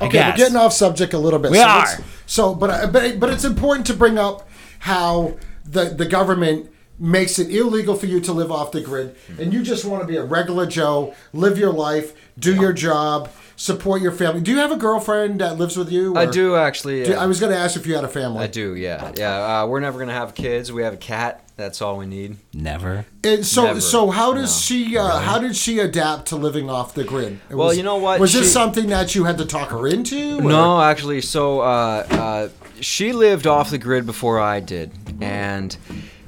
I 0.00 0.06
Okay, 0.06 0.12
guess. 0.12 0.32
we're 0.32 0.44
getting 0.44 0.56
off 0.56 0.72
subject 0.72 1.12
a 1.12 1.18
little 1.18 1.38
bit. 1.38 1.50
We 1.50 1.58
so 1.58 1.64
are. 1.68 1.86
So, 2.24 2.54
but 2.54 2.90
but 2.90 3.20
but 3.20 3.28
it's 3.28 3.44
important 3.44 3.86
to 3.88 3.92
bring 3.94 4.16
up 4.16 4.48
how 4.78 5.36
the 5.66 5.90
the 5.90 6.06
government 6.06 6.70
makes 7.00 7.38
it 7.38 7.48
illegal 7.50 7.96
for 7.96 8.06
you 8.06 8.20
to 8.20 8.32
live 8.32 8.52
off 8.52 8.70
the 8.72 8.80
grid, 8.80 9.16
and 9.38 9.52
you 9.52 9.62
just 9.62 9.84
want 9.84 10.02
to 10.02 10.06
be 10.06 10.16
a 10.16 10.24
regular 10.24 10.66
Joe, 10.66 11.14
live 11.32 11.56
your 11.58 11.72
life, 11.72 12.12
do 12.38 12.54
your 12.54 12.72
job, 12.74 13.30
support 13.56 14.02
your 14.02 14.12
family. 14.12 14.40
Do 14.42 14.50
you 14.50 14.58
have 14.58 14.70
a 14.70 14.76
girlfriend 14.76 15.40
that 15.40 15.56
lives 15.58 15.76
with 15.76 15.90
you? 15.90 16.16
I 16.16 16.26
do 16.26 16.56
actually. 16.56 17.04
do- 17.04 17.14
I 17.14 17.26
was 17.26 17.40
going 17.40 17.52
to 17.52 17.58
ask 17.58 17.76
if 17.76 17.86
you 17.86 17.94
had 17.94 18.04
a 18.04 18.08
family. 18.08 18.44
I 18.44 18.46
do, 18.46 18.74
yeah, 18.74 19.12
yeah. 19.16 19.62
Uh, 19.62 19.66
we're 19.66 19.80
never 19.80 19.98
gonna 19.98 20.12
have 20.12 20.34
kids. 20.34 20.70
We 20.72 20.82
have 20.82 20.92
a 20.94 20.98
cat. 20.98 21.42
That's 21.56 21.82
all 21.82 21.98
we 21.98 22.06
need. 22.06 22.38
never 22.54 23.04
And 23.22 23.44
so, 23.44 23.64
Never. 23.64 23.80
so 23.82 24.10
how 24.10 24.32
does 24.32 24.50
No. 24.56 24.60
she? 24.62 24.96
Uh, 24.96 25.18
How 25.18 25.38
did 25.38 25.54
she 25.56 25.78
adapt 25.78 26.28
to 26.28 26.36
living 26.36 26.70
off 26.70 26.94
the 26.94 27.04
grid? 27.04 27.38
It 27.50 27.54
Well, 27.54 27.68
was- 27.68 27.76
you 27.76 27.82
know 27.82 27.96
what? 27.96 28.18
Was 28.18 28.32
this 28.32 28.50
something 28.50 28.86
that 28.88 29.14
you 29.14 29.24
had 29.24 29.36
to 29.38 29.44
talk 29.44 29.68
her 29.70 29.86
into? 29.86 30.38
or- 30.38 30.42
No, 30.42 30.80
actually, 30.80 31.20
so 31.20 31.60
uh, 31.60 32.06
uh, 32.10 32.48
she 32.80 33.12
lived 33.12 33.46
off 33.46 33.68
the 33.70 33.76
grid 33.76 34.06
before 34.06 34.40
I 34.40 34.60
did, 34.60 34.90
and 35.20 35.76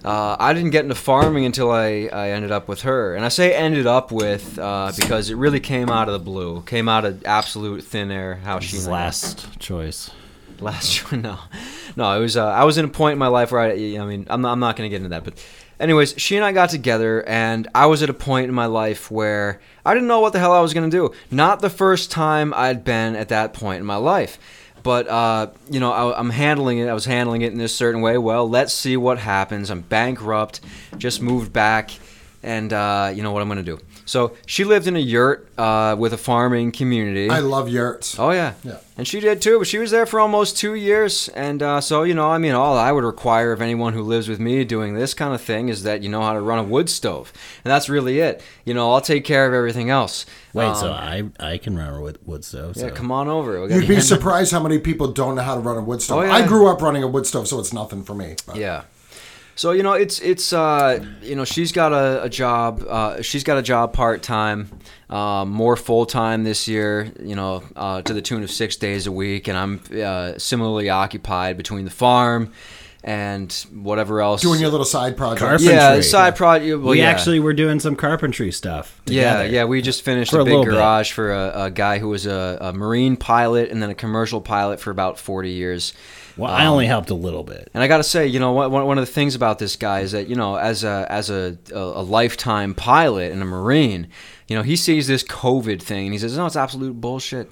uh, 0.05 0.37
I 0.39 0.53
didn't 0.53 0.71
get 0.71 0.85
into 0.85 0.95
farming 0.95 1.45
until 1.45 1.71
I, 1.71 2.09
I 2.13 2.31
ended 2.31 2.51
up 2.51 2.69
with 2.69 2.83
her. 2.83 3.15
And 3.15 3.25
I 3.25 3.29
say 3.29 3.55
ended 3.55 3.87
up 3.87 4.11
with 4.11 4.59
uh, 4.59 4.93
because 4.97 5.31
it 5.31 5.37
really 5.37 5.61
came 5.61 5.89
out 5.91 6.09
of 6.09 6.13
the 6.13 6.19
blue, 6.25 6.63
came 6.63 6.89
out 6.89 7.05
of 7.05 7.25
absolute 7.25 7.85
thin 7.85 8.11
air. 8.11 8.37
How 8.37 8.59
she 8.61 8.77
his 8.77 8.87
and 8.87 8.95
I- 8.95 8.99
last 9.05 9.59
choice 9.59 10.11
last 10.61 11.03
year. 11.13 11.21
No, 11.21 11.39
no, 11.97 12.17
it 12.17 12.21
was. 12.21 12.37
Uh, 12.37 12.47
I 12.47 12.65
was 12.65 12.79
in 12.79 12.85
a 12.85 12.89
point 12.89 13.13
in 13.13 13.19
my 13.19 13.29
life 13.29 13.53
where 13.53 13.61
I. 13.61 13.71
I 13.73 14.05
mean, 14.05 14.27
I'm 14.29 14.41
not, 14.43 14.53
I'm 14.53 14.61
not 14.61 14.77
going 14.77 14.89
to 14.89 14.91
get 14.91 14.99
into 14.99 15.11
that, 15.11 15.25
but. 15.25 15.35
Anyways, 15.81 16.15
she 16.17 16.37
and 16.37 16.45
I 16.45 16.53
got 16.53 16.71
together, 16.71 17.25
and 17.27 17.67
I 17.75 17.87
was 17.87 18.05
at 18.05 18.11
a 18.11 18.15
point 18.15 18.47
in 18.47 18.55
my 18.55 18.67
life 18.67 19.11
where 19.11 19.61
I 19.85 19.95
didn't 19.95 20.07
know 20.07 20.21
what 20.21 20.33
the 20.33 20.39
hell 20.39 20.53
I 20.53 20.61
was 20.61 20.73
going 20.75 20.89
to 20.89 20.97
do. 20.97 21.13
Not 21.29 21.59
the 21.59 21.71
first 21.71 22.13
time 22.13 22.55
I'd 22.55 22.85
been 22.85 23.17
at 23.17 23.31
that 23.31 23.53
point 23.53 23.81
in 23.81 23.87
my 23.87 23.97
life, 23.97 24.39
but 24.83 25.09
uh, 25.09 25.49
you 25.71 25.81
know, 25.81 25.93
I, 25.93 26.19
I'm 26.19 26.31
handling 26.31 26.79
it. 26.79 26.89
I 26.89 26.95
was 26.95 27.05
handling 27.05 27.43
it 27.43 27.53
in 27.53 27.59
this 27.59 27.75
certain 27.75 28.01
way. 28.01 28.19
Well, 28.19 28.49
let's 28.49 28.73
see 28.73 28.97
what 28.97 29.19
happens. 29.19 29.71
I'm 29.71 29.83
bankrupt, 29.83 30.61
just 30.99 31.21
moved 31.23 31.53
back, 31.53 31.91
and 32.43 32.73
uh, 32.73 33.13
you 33.15 33.23
know 33.23 33.33
what 33.33 33.43
I'm 33.43 33.49
to 33.65 33.77
do. 33.77 33.81
So 34.13 34.33
she 34.45 34.65
lived 34.65 34.87
in 34.87 34.95
a 34.95 34.99
yurt 34.99 35.49
uh, 35.57 35.97
with 35.99 36.13
a 36.13 36.19
farming 36.19 36.73
community. 36.73 37.31
I 37.31 37.39
love 37.39 37.71
yurts. 37.71 38.19
Oh 38.19 38.31
yeah. 38.31 38.53
Yeah. 38.63 38.77
And 38.99 39.09
she 39.09 39.21
did 39.21 39.41
too. 39.41 39.59
But 39.59 39.67
she 39.69 39.79
was 39.79 39.91
there 39.91 40.05
for 40.05 40.21
almost 40.21 40.59
two 40.59 40.75
years, 40.75 41.29
and 41.29 41.63
uh, 41.63 41.81
so 41.81 42.03
you 42.03 42.13
know, 42.13 42.29
I 42.31 42.37
mean, 42.37 42.53
all 42.53 42.77
I 42.77 42.93
would 42.93 43.05
require 43.05 43.53
of 43.53 43.63
anyone 43.63 43.95
who 43.95 44.03
lives 44.03 44.29
with 44.29 44.39
me 44.39 44.65
doing 44.67 44.93
this 44.93 45.15
kind 45.15 45.33
of 45.35 45.41
thing 45.41 45.71
is 45.71 45.85
that 45.85 46.03
you 46.03 46.11
know 46.11 46.21
how 46.21 46.35
to 46.35 46.41
run 46.41 46.59
a 46.59 46.63
wood 46.63 46.91
stove, 46.91 47.33
and 47.65 47.71
that's 47.73 47.89
really 47.89 48.19
it. 48.21 48.43
You 48.67 48.75
know, 48.75 48.93
I'll 48.93 49.01
take 49.01 49.25
care 49.25 49.47
of 49.49 49.55
everything 49.55 49.89
else. 49.89 50.27
wait 50.53 50.67
Um, 50.67 50.75
so 50.75 50.93
I 50.93 51.23
I 51.41 51.57
can 51.57 51.75
run 51.79 52.03
with 52.03 52.23
wood 52.27 52.45
stove 52.45 52.77
yeah, 52.77 52.89
so. 52.89 52.95
come 52.95 53.11
on 53.11 53.29
over. 53.29 53.63
We 53.63 53.69
got- 53.69 53.77
You'd 53.77 53.89
be 53.89 54.01
surprised 54.03 54.53
how 54.53 54.63
many 54.63 54.79
people 54.79 55.09
don't 55.09 55.37
know 55.37 55.43
how 55.43 55.55
to 55.55 55.63
run 55.63 55.79
a 55.79 55.83
wood 55.83 56.03
stove. 56.03 56.19
Oh, 56.19 56.23
yeah. 56.23 56.35
I 56.35 56.47
grew 56.47 56.69
up 56.69 56.83
running 56.83 57.03
a 57.03 57.09
wood 57.09 57.25
stove, 57.27 57.49
so 57.49 57.59
it's 57.61 57.73
nothing 57.73 58.03
for 58.05 58.15
me. 58.15 58.37
but- 58.47 58.57
Yeah. 58.57 58.83
So 59.55 59.73
you 59.73 59.83
know 59.83 59.93
it's 59.93 60.19
it's 60.21 60.53
uh, 60.53 61.05
you 61.23 61.37
know 61.37 61.45
she's 61.45 61.73
got 61.73 61.93
a, 61.93 62.25
a 62.25 62.29
job 62.29 62.83
uh, 62.89 63.23
she's 63.23 63.45
got 63.45 63.59
a 63.59 63.63
job 63.63 63.93
part 63.93 64.23
time 64.23 64.71
um, 65.11 65.51
more 65.51 65.77
full 65.77 66.07
time 66.07 66.43
this 66.45 66.67
year 66.67 67.13
you 67.21 67.37
know 67.37 67.63
uh, 67.77 68.01
to 68.03 68.15
the 68.15 68.23
tune 68.23 68.43
of 68.43 68.51
six 68.51 68.77
days 68.77 69.07
a 69.07 69.13
week 69.13 69.49
and 69.49 69.59
I'm 69.59 69.81
uh, 70.03 70.39
similarly 70.39 70.89
occupied 70.89 71.57
between 71.59 71.85
the 71.85 71.91
farm 71.91 72.51
and 73.05 73.53
whatever 73.75 74.21
else 74.21 74.43
Doing 74.43 74.61
your 74.61 74.71
little 74.71 74.87
side 74.87 75.17
project. 75.17 75.41
Carpentry. 75.41 75.75
yeah 75.75 76.01
side 76.01 76.37
project 76.37 76.69
well, 76.81 76.91
we 76.93 76.99
yeah. 77.01 77.11
actually 77.11 77.41
were 77.41 77.53
doing 77.53 77.81
some 77.81 77.97
carpentry 77.97 78.53
stuff 78.53 79.01
Yeah, 79.07 79.33
together. 79.39 79.49
yeah, 79.55 79.65
we 79.65 79.83
just 79.83 80.03
finished 80.03 80.31
For 80.31 80.39
a 80.39 80.43
a 80.43 80.45
big 80.45 80.65
bit. 80.65 80.71
garage 80.71 81.11
for 81.13 81.33
a, 81.33 81.65
a 81.65 81.71
guy 81.71 81.99
who 81.99 82.09
was 82.09 82.27
a, 82.27 82.59
a 82.61 82.73
marine 82.73 83.17
pilot 83.17 83.71
and 83.71 83.83
then 83.83 83.91
a 83.91 83.95
commercial 83.95 84.41
pilot 84.41 84.79
for 84.81 84.91
about 84.93 85.19
40 85.19 85.51
years. 85.51 85.93
Well 86.37 86.51
I 86.51 86.67
only 86.67 86.87
helped 86.87 87.11
a 87.11 87.15
little 87.15 87.43
bit 87.43 87.71
And 87.75 87.83
I 87.83 87.89
got 87.89 87.99
to 87.99 88.03
say, 88.05 88.27
you 88.27 88.41
know, 88.41 88.53
one, 88.53 88.71
one 88.71 88.99
of 88.99 89.07
the 89.07 89.13
things 89.13 89.35
about 89.35 89.59
this 89.59 89.77
guy 89.77 90.01
is 90.01 90.13
that, 90.13 90.29
you 90.29 90.37
know, 90.37 90.57
as 90.57 90.85
a 90.85 91.07
as 91.09 91.31
a, 91.31 91.59
a, 91.73 91.79
a 91.79 92.03
lifetime 92.03 92.75
pilot 92.75 93.33
and 93.33 93.43
a 93.43 93.45
Marine, 93.45 94.09
you 94.49 94.57
know, 94.57 94.63
he 94.63 94.77
sees 94.77 95.07
this 95.07 95.25
COVID 95.25 95.83
thing 95.83 96.07
and 96.07 96.13
he 96.13 96.19
says, 96.19 96.37
no, 96.37 96.47
it's 96.47 96.57
absolute 96.57 97.01
bullshit. 97.01 97.51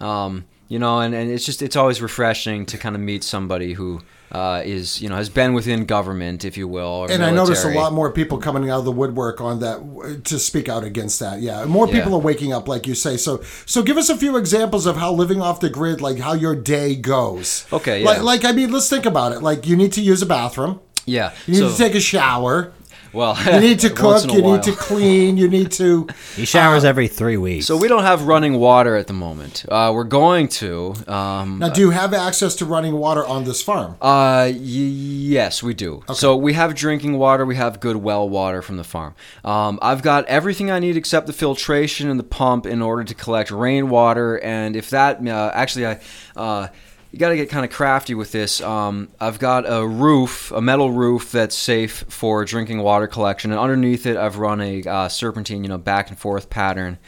Um, 0.00 0.44
you 0.72 0.78
know, 0.78 1.00
and, 1.00 1.14
and 1.14 1.30
it's 1.30 1.44
just, 1.44 1.60
it's 1.60 1.76
always 1.76 2.00
refreshing 2.00 2.64
to 2.66 2.78
kind 2.78 2.94
of 2.96 3.02
meet 3.02 3.22
somebody 3.22 3.74
who 3.74 4.00
uh, 4.30 4.62
is, 4.64 5.02
you 5.02 5.08
know, 5.10 5.16
has 5.16 5.28
been 5.28 5.52
within 5.52 5.84
government, 5.84 6.46
if 6.46 6.56
you 6.56 6.66
will. 6.66 7.04
And 7.04 7.22
I 7.22 7.30
noticed 7.30 7.66
a 7.66 7.74
lot 7.82 7.92
more 7.92 8.10
people 8.10 8.38
coming 8.38 8.70
out 8.70 8.78
of 8.78 8.86
the 8.86 8.96
woodwork 9.00 9.42
on 9.42 9.60
that 9.60 10.22
to 10.24 10.38
speak 10.38 10.70
out 10.70 10.82
against 10.84 11.20
that. 11.20 11.42
Yeah, 11.42 11.66
more 11.66 11.86
Yeah. 11.86 11.96
people 11.98 12.14
are 12.14 12.20
waking 12.30 12.54
up, 12.54 12.68
like 12.68 12.86
you 12.86 12.94
say. 12.94 13.18
So, 13.18 13.42
so 13.66 13.82
give 13.82 13.98
us 13.98 14.08
a 14.08 14.16
few 14.16 14.38
examples 14.38 14.86
of 14.86 14.96
how 14.96 15.12
living 15.12 15.42
off 15.42 15.60
the 15.60 15.68
grid, 15.68 16.00
like 16.00 16.18
how 16.18 16.32
your 16.32 16.56
day 16.56 16.96
goes. 16.96 17.66
Okay, 17.70 18.02
Like, 18.02 18.16
yeah. 18.18 18.22
like 18.22 18.44
I 18.46 18.52
mean, 18.52 18.72
let's 18.72 18.88
think 18.88 19.04
about 19.04 19.32
it. 19.32 19.42
Like 19.42 19.66
you 19.66 19.76
need 19.76 19.92
to 19.92 20.00
use 20.00 20.22
a 20.22 20.26
bathroom. 20.26 20.80
Yeah. 21.04 21.32
You 21.46 21.52
need 21.54 21.68
so- 21.68 21.70
to 21.72 21.76
take 21.76 21.94
a 21.94 22.00
shower. 22.00 22.72
Well, 23.12 23.36
You 23.44 23.60
need 23.60 23.80
to 23.80 23.90
cook. 24.02 24.24
You 24.32 24.42
while. 24.42 24.52
need 24.54 24.62
to 24.64 24.72
clean. 24.72 25.36
You 25.36 25.48
need 25.48 25.70
to. 25.72 26.06
he 26.36 26.44
showers 26.44 26.84
every 26.84 27.08
three 27.08 27.36
weeks 27.36 27.66
So 27.66 27.76
we 27.76 27.88
don't 27.88 28.02
have 28.04 28.22
running 28.26 28.54
water 28.54 28.96
at 28.96 29.06
the 29.06 29.12
moment. 29.12 29.64
Uh, 29.68 29.92
we're 29.94 30.04
going 30.04 30.48
to. 30.48 30.94
Um, 31.06 31.58
Now, 31.58 31.68
do 31.68 31.80
you 31.80 31.90
have 31.90 32.14
access 32.14 32.54
to 32.56 32.64
running 32.66 32.94
water 32.94 33.24
on 33.26 33.44
this 33.44 33.62
farm? 33.62 33.92
Uh, 34.00 34.46
y- 34.46 34.52
yes, 34.52 35.62
we 35.62 35.74
do. 35.74 36.02
So 36.14 36.36
we 36.36 36.52
have 36.54 36.74
drinking 36.74 37.18
water. 37.18 37.44
We 37.44 37.56
have 37.56 37.80
good 37.80 37.96
well 37.96 38.28
water 38.28 38.62
from 38.62 38.76
the 38.76 38.84
farm. 38.84 39.14
Um, 39.44 39.78
I've 39.82 40.02
got 40.02 40.24
everything 40.26 40.70
I 40.70 40.78
need 40.78 40.96
except 40.96 41.26
the 41.26 41.32
filtration 41.32 42.08
and 42.08 42.18
the 42.18 42.24
pump 42.24 42.66
in 42.66 42.80
order 42.82 43.04
to 43.04 43.14
collect 43.14 43.50
rainwater. 43.50 44.36
And 44.42 44.76
if 44.76 44.90
that, 44.90 45.26
uh, 45.26 45.50
actually, 45.54 45.86
I. 45.86 46.70
You 47.12 47.18
got 47.18 47.28
to 47.28 47.36
get 47.36 47.50
kind 47.50 47.62
of 47.62 47.70
crafty 47.70 48.14
with 48.14 48.32
this. 48.32 48.62
Um, 48.62 49.10
I've 49.20 49.38
got 49.38 49.70
a 49.70 49.86
roof, 49.86 50.50
a 50.50 50.62
metal 50.62 50.90
roof 50.90 51.30
that's 51.30 51.54
safe 51.54 52.06
for 52.08 52.42
drinking 52.46 52.78
water 52.78 53.06
collection, 53.06 53.50
and 53.50 53.60
underneath 53.60 54.06
it, 54.06 54.16
I've 54.16 54.38
run 54.38 54.62
a 54.62 54.82
uh, 54.82 55.08
serpentine, 55.08 55.62
you 55.62 55.68
know, 55.68 55.76
back 55.76 56.08
and 56.08 56.18
forth 56.18 56.48
pattern 56.48 56.98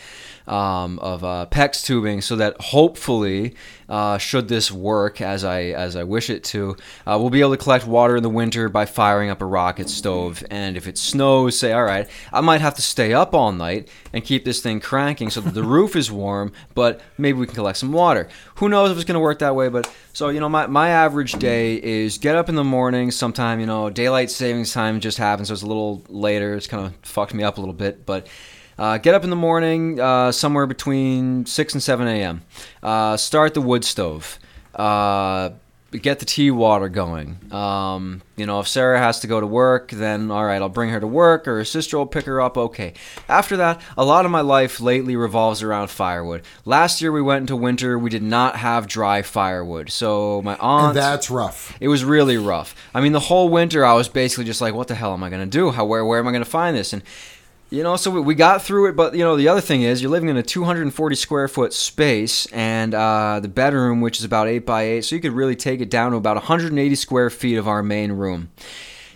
um, 0.46 0.98
of 0.98 1.24
uh, 1.24 1.46
PEX 1.50 1.84
tubing, 1.84 2.20
so 2.20 2.36
that 2.36 2.60
hopefully, 2.60 3.54
uh, 3.88 4.18
should 4.18 4.48
this 4.48 4.70
work 4.70 5.20
as 5.20 5.44
I 5.44 5.62
as 5.62 5.96
I 5.96 6.04
wish 6.04 6.28
it 6.30 6.44
to, 6.44 6.76
uh, 7.06 7.18
we'll 7.18 7.30
be 7.30 7.40
able 7.40 7.56
to 7.56 7.62
collect 7.62 7.86
water 7.86 8.16
in 8.16 8.22
the 8.22 8.30
winter 8.30 8.68
by 8.68 8.86
firing 8.86 9.30
up 9.30 9.40
a 9.40 9.46
rocket 9.46 9.88
stove. 9.88 10.44
And 10.50 10.76
if 10.76 10.86
it 10.86 10.98
snows, 10.98 11.58
say, 11.58 11.72
all 11.72 11.84
right, 11.84 12.08
I 12.32 12.40
might 12.40 12.60
have 12.60 12.74
to 12.74 12.82
stay 12.82 13.12
up 13.12 13.34
all 13.34 13.52
night 13.52 13.88
and 14.12 14.24
keep 14.24 14.44
this 14.44 14.60
thing 14.60 14.80
cranking 14.80 15.30
so 15.30 15.40
that 15.40 15.54
the 15.54 15.62
roof 15.62 15.96
is 15.96 16.10
warm, 16.10 16.52
but 16.74 17.00
maybe 17.16 17.38
we 17.38 17.46
can 17.46 17.54
collect 17.54 17.78
some 17.78 17.92
water. 17.92 18.28
Who 18.56 18.68
knows 18.68 18.90
if 18.90 18.96
it's 18.96 19.04
going 19.04 19.14
to 19.14 19.20
work 19.20 19.38
that 19.38 19.54
way? 19.54 19.68
But 19.68 19.90
so 20.12 20.28
you 20.28 20.40
know, 20.40 20.48
my 20.48 20.66
my 20.66 20.90
average 20.90 21.32
day 21.32 21.82
is 21.82 22.18
get 22.18 22.36
up 22.36 22.48
in 22.48 22.54
the 22.54 22.64
morning. 22.64 23.10
Sometime 23.10 23.60
you 23.60 23.66
know, 23.66 23.88
daylight 23.88 24.30
savings 24.30 24.72
time 24.72 25.00
just 25.00 25.18
happens, 25.18 25.48
so 25.48 25.54
it's 25.54 25.62
a 25.62 25.66
little 25.66 26.02
later. 26.08 26.54
It's 26.54 26.66
kind 26.66 26.86
of 26.86 26.94
fucked 27.02 27.32
me 27.32 27.42
up 27.44 27.56
a 27.56 27.60
little 27.60 27.74
bit, 27.74 28.04
but. 28.04 28.26
Uh, 28.78 28.98
get 28.98 29.14
up 29.14 29.24
in 29.24 29.30
the 29.30 29.36
morning, 29.36 30.00
uh, 30.00 30.32
somewhere 30.32 30.66
between 30.66 31.46
6 31.46 31.74
and 31.74 31.82
7 31.82 32.06
a.m. 32.08 32.42
Uh, 32.82 33.16
start 33.16 33.54
the 33.54 33.60
wood 33.60 33.84
stove. 33.84 34.38
Uh, 34.74 35.50
get 35.98 36.18
the 36.18 36.24
tea 36.24 36.50
water 36.50 36.88
going. 36.88 37.38
Um, 37.52 38.22
you 38.36 38.46
know, 38.46 38.60
if 38.60 38.68
Sarah 38.68 38.98
has 38.98 39.20
to 39.20 39.26
go 39.26 39.40
to 39.40 39.46
work, 39.46 39.90
then 39.90 40.30
all 40.30 40.44
right, 40.44 40.60
I'll 40.60 40.68
bring 40.68 40.90
her 40.90 41.00
to 41.00 41.06
work, 41.06 41.46
or 41.46 41.58
her 41.58 41.64
sister 41.64 41.96
will 41.96 42.06
pick 42.06 42.24
her 42.24 42.40
up. 42.40 42.56
Okay. 42.56 42.94
After 43.28 43.56
that, 43.58 43.80
a 43.96 44.04
lot 44.04 44.24
of 44.24 44.30
my 44.30 44.40
life 44.40 44.80
lately 44.80 45.16
revolves 45.16 45.62
around 45.62 45.88
firewood. 45.88 46.42
Last 46.64 47.00
year 47.00 47.12
we 47.12 47.22
went 47.22 47.42
into 47.42 47.56
winter, 47.56 47.98
we 47.98 48.10
did 48.10 48.22
not 48.22 48.56
have 48.56 48.86
dry 48.88 49.22
firewood, 49.22 49.90
so 49.90 50.42
my 50.42 50.56
aunt. 50.56 50.88
And 50.88 50.96
that's 50.96 51.30
rough. 51.30 51.76
It 51.80 51.88
was 51.88 52.04
really 52.04 52.36
rough. 52.36 52.74
I 52.94 53.00
mean, 53.00 53.12
the 53.12 53.20
whole 53.20 53.48
winter 53.48 53.84
I 53.84 53.94
was 53.94 54.08
basically 54.08 54.44
just 54.44 54.60
like, 54.60 54.74
what 54.74 54.88
the 54.88 54.94
hell 54.94 55.12
am 55.12 55.22
I 55.22 55.30
gonna 55.30 55.46
do? 55.46 55.70
How 55.70 55.84
where 55.84 56.04
where 56.04 56.18
am 56.18 56.26
I 56.26 56.32
gonna 56.32 56.44
find 56.44 56.76
this? 56.76 56.92
And 56.92 57.02
you 57.70 57.82
know, 57.82 57.96
so 57.96 58.20
we, 58.20 58.34
got 58.34 58.62
through 58.62 58.88
it, 58.88 58.96
but 58.96 59.14
you 59.14 59.24
know, 59.24 59.36
the 59.36 59.48
other 59.48 59.60
thing 59.60 59.82
is 59.82 60.02
you're 60.02 60.10
living 60.10 60.28
in 60.28 60.36
a 60.36 60.42
240 60.42 61.16
square 61.16 61.48
foot 61.48 61.72
space, 61.72 62.46
and 62.46 62.94
uh, 62.94 63.40
the 63.40 63.48
bedroom, 63.48 64.00
which 64.00 64.18
is 64.18 64.24
about 64.24 64.48
eight 64.48 64.66
by 64.66 64.82
eight, 64.82 65.04
so 65.04 65.16
you 65.16 65.20
could 65.20 65.32
really 65.32 65.56
take 65.56 65.80
it 65.80 65.90
down 65.90 66.12
to 66.12 66.16
about 66.16 66.36
180 66.36 66.94
square 66.94 67.30
feet 67.30 67.56
of 67.56 67.66
our 67.66 67.82
main 67.82 68.12
room, 68.12 68.50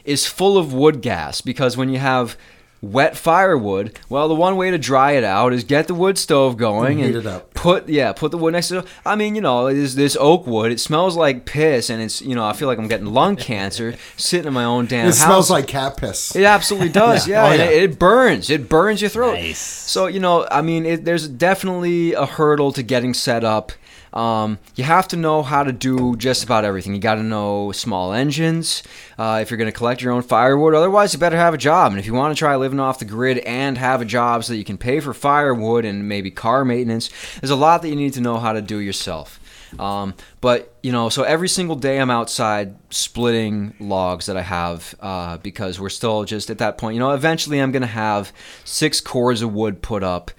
is 0.05 0.27
full 0.27 0.59
of 0.59 0.73
wood 0.73 1.03
gas 1.03 1.41
because 1.41 1.77
when 1.77 1.89
you 1.89 1.99
have 1.99 2.37
wet 2.80 3.16
firewood, 3.16 3.98
well, 4.09 4.28
the 4.28 4.34
one 4.34 4.56
way 4.56 4.70
to 4.70 4.78
dry 4.78 5.12
it 5.12 5.24
out 5.24 5.52
is 5.52 5.64
get 5.64 5.88
the 5.88 5.94
wood 5.94 6.16
stove 6.18 6.56
going 6.56 6.98
And 6.98 7.06
and, 7.06 7.14
heat 7.14 7.18
it 7.20 7.26
up. 7.26 7.55
put 7.55 7.88
yeah, 7.88 8.12
put 8.12 8.30
the 8.30 8.38
wood 8.38 8.52
next 8.52 8.68
to. 8.68 8.78
it. 8.78 8.86
I 9.05 9.16
mean, 9.16 9.34
you 9.34 9.40
know, 9.40 9.72
this 9.72 9.94
this 9.94 10.16
oak 10.20 10.46
wood. 10.46 10.70
It 10.72 10.80
smells 10.80 11.16
like 11.16 11.44
piss, 11.44 11.90
and 11.90 12.00
it's 12.02 12.22
you 12.22 12.34
know, 12.34 12.44
I 12.46 12.52
feel 12.52 12.68
like 12.68 12.78
I'm 12.78 12.88
getting 12.88 13.06
lung 13.06 13.36
cancer 13.36 13.94
sitting 14.16 14.46
in 14.48 14.52
my 14.52 14.64
own 14.64 14.86
damn 14.86 15.05
It 15.06 15.09
house. 15.09 15.18
smells 15.24 15.50
like 15.50 15.66
cat 15.66 15.96
piss. 15.96 16.36
It 16.36 16.44
absolutely 16.44 16.88
does, 17.05 17.26
Yeah. 17.26 17.44
Oh, 17.44 17.52
yeah. 17.52 17.62
Oh, 17.62 17.64
yeah. 17.64 17.70
It, 17.70 17.82
it 17.90 17.98
burns. 17.98 18.50
It 18.50 18.68
burns 18.68 19.00
your 19.00 19.10
throat. 19.10 19.34
Nice. 19.34 19.59
So 19.59 20.06
you 20.06 20.20
know, 20.20 20.46
I 20.50 20.62
mean, 20.62 20.86
it, 20.86 21.05
there's 21.05 21.26
definitely 21.28 22.12
a 22.12 22.26
hurdle 22.26 22.72
to 22.72 22.82
getting 22.82 23.14
set 23.14 23.44
up. 23.44 23.72
Um, 24.12 24.59
you 24.74 24.85
have 24.85 25.09
to 25.09 25.16
know 25.16 25.43
how 25.43 25.62
to 25.62 25.72
do 25.72 26.16
just 26.16 26.44
about 26.44 26.64
everything. 26.64 26.94
You 26.94 27.01
got 27.01 27.16
to 27.16 27.22
know 27.22 27.72
small 27.72 28.12
engines 28.12 28.82
uh, 29.18 29.39
if 29.43 29.51
you're 29.51 29.59
going 29.59 29.70
to 29.70 29.76
collect 29.76 30.02
your 30.02 30.12
own 30.12 30.22
firewood. 30.22 30.74
Otherwise, 30.74 31.12
you 31.12 31.18
better 31.18 31.36
have 31.36 31.55
a 31.55 31.59
job. 31.59 31.93
And 31.93 31.98
if 31.98 32.06
you 32.06 32.14
want 32.14 32.35
to 32.35 32.39
try 32.39 32.56
living 32.56 32.80
off 32.80 32.98
the 32.98 33.05
grid 33.05 33.39
and 33.39 33.76
have 33.78 34.01
a 34.01 34.05
job 34.05 34.44
so 34.44 34.52
that 34.52 34.59
you 34.59 34.64
can 34.64 34.78
pay 34.78 35.01
for 35.01 35.14
firewood 35.14 35.85
and 35.85 36.09
maybe 36.09 36.30
car 36.30 36.64
maintenance, 36.64 37.10
there's 37.40 37.51
a 37.51 37.56
lot 37.56 37.82
that 37.82 37.89
you 37.89 37.97
need 37.97 38.14
to 38.14 38.20
know 38.20 38.39
how 38.39 38.52
to 38.52 38.62
do 38.62 38.78
yourself. 38.78 39.40
Um, 39.78 40.14
but 40.40 40.74
you 40.82 40.93
know, 40.93 41.09
so 41.09 41.24
every 41.24 41.48
single 41.48 41.76
day 41.76 42.01
I'm 42.01 42.10
outside 42.10 42.74
splitting 42.90 43.74
logs 43.80 44.26
that 44.26 44.36
I 44.36 44.43
have 44.43 44.94
uh, 45.01 45.39
because 45.39 45.78
we're 45.78 45.89
still 45.89 46.24
just 46.24 46.51
at 46.51 46.59
that 46.59 46.78
point. 46.78 46.94
You 46.94 47.01
know, 47.01 47.12
eventually 47.12 47.59
I'm 47.59 47.72
gonna 47.72 47.86
have 47.86 48.32
six 48.64 49.01
cores 49.01 49.43
of 49.43 49.52
wood 49.52 49.82
put 49.82 50.02
up 50.02 50.30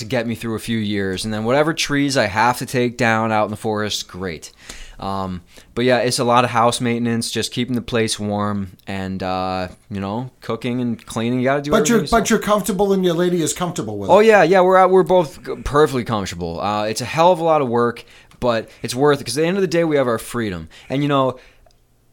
to 0.00 0.04
get 0.04 0.26
me 0.26 0.34
through 0.34 0.56
a 0.56 0.60
few 0.60 0.78
years, 0.78 1.24
and 1.24 1.32
then 1.32 1.44
whatever 1.44 1.72
trees 1.72 2.16
I 2.16 2.26
have 2.26 2.58
to 2.58 2.66
take 2.66 2.96
down 2.96 3.32
out 3.32 3.44
in 3.44 3.50
the 3.50 3.56
forest, 3.56 4.08
great. 4.08 4.52
Um, 4.98 5.40
but 5.74 5.86
yeah, 5.86 5.98
it's 5.98 6.18
a 6.18 6.24
lot 6.24 6.44
of 6.44 6.50
house 6.50 6.80
maintenance, 6.80 7.30
just 7.30 7.52
keeping 7.52 7.74
the 7.74 7.82
place 7.82 8.20
warm, 8.20 8.76
and 8.86 9.22
uh, 9.22 9.68
you 9.88 9.98
know, 9.98 10.30
cooking 10.42 10.80
and 10.80 11.04
cleaning. 11.06 11.38
You 11.38 11.44
got 11.44 11.56
to 11.56 11.62
do. 11.62 11.70
But 11.70 11.88
you're 11.88 12.00
yourself. 12.00 12.20
but 12.20 12.30
you're 12.30 12.38
comfortable 12.38 12.92
and 12.92 13.04
your 13.04 13.14
lady 13.14 13.40
is 13.40 13.54
comfortable 13.54 13.98
with 13.98 14.10
it. 14.10 14.12
Oh 14.12 14.18
it. 14.18 14.26
yeah, 14.26 14.42
yeah, 14.42 14.60
we're 14.60 14.76
out, 14.76 14.90
we're 14.90 15.02
both 15.02 15.64
perfectly 15.64 16.04
comfortable. 16.04 16.60
Uh, 16.60 16.84
it's 16.84 17.00
a 17.00 17.06
hell 17.06 17.32
of 17.32 17.40
a 17.40 17.44
lot 17.44 17.62
of 17.62 17.68
work, 17.68 18.04
but 18.40 18.68
it's 18.82 18.94
worth 18.94 19.18
it 19.18 19.20
because 19.20 19.38
at 19.38 19.42
the 19.42 19.46
end 19.46 19.56
of 19.56 19.62
the 19.62 19.68
day, 19.68 19.84
we 19.84 19.96
have 19.96 20.06
our 20.06 20.18
freedom. 20.18 20.68
And 20.90 21.02
you 21.02 21.08
know, 21.08 21.38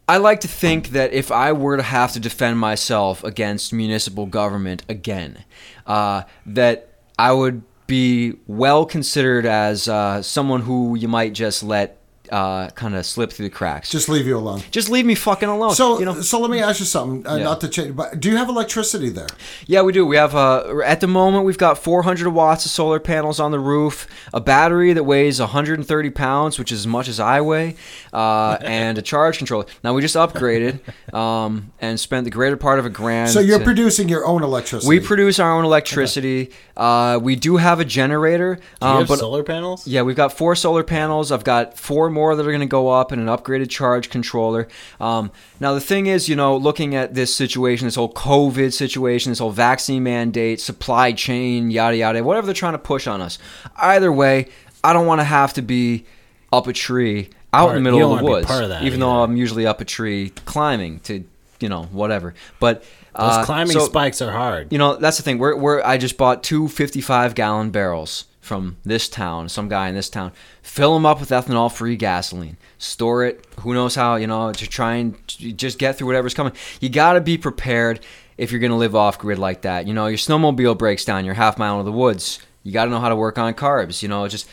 I 0.07 0.17
like 0.17 0.39
to 0.41 0.47
think 0.47 0.89
that 0.89 1.11
if 1.11 1.29
I 1.29 1.51
were 1.51 1.75
to 1.75 1.83
have 1.83 2.13
to 2.13 2.21
defend 2.21 2.57
myself 2.57 3.25
against 3.25 3.73
municipal 3.73 4.25
government 4.25 4.83
again, 4.87 5.43
uh, 5.85 6.23
that 6.45 6.89
I 7.19 7.33
would 7.33 7.63
be 7.87 8.35
well 8.45 8.85
considered 8.85 9.45
as 9.45 9.87
uh, 9.87 10.21
someone 10.21 10.61
who 10.61 10.95
you 10.95 11.07
might 11.07 11.33
just 11.33 11.63
let 11.63 12.01
uh, 12.31 12.69
kind 12.71 12.95
of 12.95 13.05
slip 13.05 13.31
through 13.31 13.45
the 13.45 13.49
cracks. 13.55 13.89
Just, 13.89 14.07
Just 14.07 14.09
leave 14.09 14.27
you 14.27 14.37
alone. 14.37 14.61
Just 14.71 14.89
leave 14.89 15.05
me 15.05 15.15
fucking 15.15 15.49
alone. 15.49 15.73
So 15.75 15.99
you 15.99 16.05
know, 16.05 16.21
so 16.21 16.39
let 16.39 16.49
me 16.51 16.59
ask 16.59 16.79
you 16.79 16.85
something. 16.85 17.25
Uh, 17.27 17.35
Yeah. 17.37 17.43
Not 17.43 17.61
to 17.61 17.67
change, 17.69 17.95
but 17.95 18.19
do 18.19 18.29
you 18.29 18.37
have 18.37 18.49
electricity 18.49 19.09
there? 19.09 19.27
Yeah, 19.65 19.81
we 19.81 19.91
do. 19.93 20.05
We 20.05 20.15
have 20.17 20.35
uh, 20.35 20.79
at 20.85 20.99
the 21.01 21.07
moment 21.07 21.45
we've 21.45 21.57
got 21.57 21.77
400 21.77 22.29
watts 22.29 22.65
of 22.65 22.71
solar 22.71 22.99
panels 22.99 23.39
on 23.39 23.51
the 23.51 23.59
roof, 23.59 24.07
a 24.33 24.39
battery 24.41 24.93
that 24.93 25.03
weighs 25.03 25.39
130 25.39 26.09
pounds, 26.11 26.57
which 26.59 26.71
is 26.71 26.79
as 26.79 26.87
much 26.87 27.07
as 27.07 27.19
I 27.19 27.41
weigh, 27.41 27.75
uh, 28.13 28.57
and 28.61 28.97
a 28.97 29.01
charge 29.01 29.37
controller. 29.37 29.65
Now 29.83 29.93
we 29.93 30.01
just 30.01 30.15
upgraded 30.15 30.79
um, 31.13 31.71
and 31.79 31.99
spent 31.99 32.23
the 32.25 32.31
greater 32.31 32.57
part 32.57 32.79
of 32.79 32.85
a 32.85 32.89
grand. 32.89 33.29
So 33.31 33.39
you're 33.39 33.59
to- 33.59 33.65
producing 33.65 34.09
your 34.09 34.25
own 34.25 34.43
electricity. 34.43 34.87
we 34.89 34.99
produce 34.99 35.39
our 35.39 35.51
own 35.51 35.65
electricity. 35.65 36.51
Uh, 36.75 37.19
we 37.21 37.35
do 37.35 37.57
have 37.57 37.79
a 37.79 37.85
generator, 37.85 38.55
Do 38.55 38.61
you 38.81 38.87
um, 38.87 38.97
have 38.99 39.07
but 39.07 39.19
solar 39.19 39.43
panels? 39.43 39.87
yeah, 39.87 40.01
we've 40.03 40.15
got 40.15 40.31
four 40.33 40.55
solar 40.55 40.83
panels. 40.83 41.31
I've 41.31 41.43
got 41.43 41.77
four 41.77 42.09
more 42.17 42.35
that 42.35 42.41
are 42.45 42.51
going 42.51 42.59
to 42.61 42.65
go 42.65 42.89
up 42.89 43.11
and 43.11 43.21
an 43.21 43.27
upgraded 43.27 43.69
charge 43.69 44.09
controller. 44.09 44.67
Um, 44.99 45.31
now, 45.59 45.73
the 45.73 45.79
thing 45.81 46.07
is, 46.07 46.27
you 46.27 46.35
know, 46.35 46.57
looking 46.57 46.95
at 46.95 47.13
this 47.13 47.33
situation, 47.35 47.85
this 47.85 47.95
whole 47.95 48.11
COVID 48.11 48.73
situation, 48.73 49.31
this 49.31 49.39
whole 49.39 49.51
vaccine 49.51 50.03
mandate, 50.03 50.59
supply 50.59 51.11
chain, 51.11 51.69
yada, 51.69 51.95
yada, 51.97 52.23
whatever 52.23 52.45
they're 52.47 52.53
trying 52.55 52.73
to 52.73 52.79
push 52.79 53.05
on 53.07 53.21
us. 53.21 53.37
Either 53.77 54.11
way, 54.11 54.47
I 54.83 54.93
don't 54.93 55.05
want 55.05 55.21
to 55.21 55.25
have 55.25 55.53
to 55.53 55.61
be 55.61 56.05
up 56.51 56.65
a 56.67 56.73
tree 56.73 57.29
out 57.53 57.67
Part- 57.67 57.77
in 57.77 57.83
the 57.83 57.91
middle 57.91 58.13
of 58.13 58.19
the 58.19 58.25
woods, 58.25 58.49
of 58.49 58.81
even 58.83 58.99
though. 58.99 59.21
I'm 59.23 59.35
usually 59.37 59.65
up 59.67 59.79
a 59.81 59.85
tree 59.85 60.31
climbing 60.45 60.99
to, 61.01 61.23
you 61.59 61.69
know, 61.69 61.83
whatever. 61.91 62.33
But 62.59 62.81
Those 63.15 63.37
uh, 63.37 63.45
climbing 63.45 63.73
so- 63.73 63.85
spikes 63.85 64.21
are 64.21 64.31
hard. 64.31 64.71
you 64.71 64.77
know, 64.77 64.95
that's 64.95 65.17
the 65.17 65.23
thing. 65.23 65.37
We're, 65.37 65.55
we're, 65.55 65.81
I 65.83 65.97
just 65.97 66.17
bought 66.17 66.43
two 66.43 66.67
55 66.67 67.35
gallon 67.35 67.69
barrels 67.71 68.25
from 68.47 68.77
this 68.83 69.07
town, 69.09 69.49
some 69.49 69.67
guy 69.67 69.89
in 69.89 69.95
this 69.95 70.09
town. 70.09 70.31
Fill 70.63 70.93
them 70.93 71.05
up 71.05 71.19
with 71.19 71.29
ethanol 71.29 71.71
free 71.71 71.95
gasoline. 71.95 72.57
Store 72.77 73.25
it. 73.25 73.45
Who 73.59 73.73
knows 73.73 73.93
how, 73.93 74.15
you 74.15 74.25
know, 74.25 74.51
to 74.53 74.67
try 74.67 74.95
and 74.95 75.15
just 75.27 75.77
get 75.77 75.97
through 75.97 76.07
whatever's 76.07 76.33
coming. 76.33 76.53
You 76.79 76.89
got 76.89 77.13
to 77.13 77.21
be 77.21 77.37
prepared 77.37 77.99
if 78.37 78.51
you're 78.51 78.61
going 78.61 78.71
to 78.71 78.77
live 78.77 78.95
off 78.95 79.19
grid 79.19 79.37
like 79.37 79.61
that. 79.61 79.85
You 79.87 79.93
know, 79.93 80.07
your 80.07 80.17
snowmobile 80.17 80.77
breaks 80.77 81.05
down, 81.05 81.25
you're 81.25 81.33
half 81.35 81.57
mile 81.57 81.79
into 81.79 81.91
the 81.91 81.97
woods. 81.97 82.39
You 82.63 82.71
got 82.71 82.85
to 82.85 82.91
know 82.91 82.99
how 82.99 83.09
to 83.09 83.15
work 83.15 83.37
on 83.37 83.53
carbs, 83.53 84.01
you 84.01 84.09
know, 84.09 84.27
just 84.27 84.49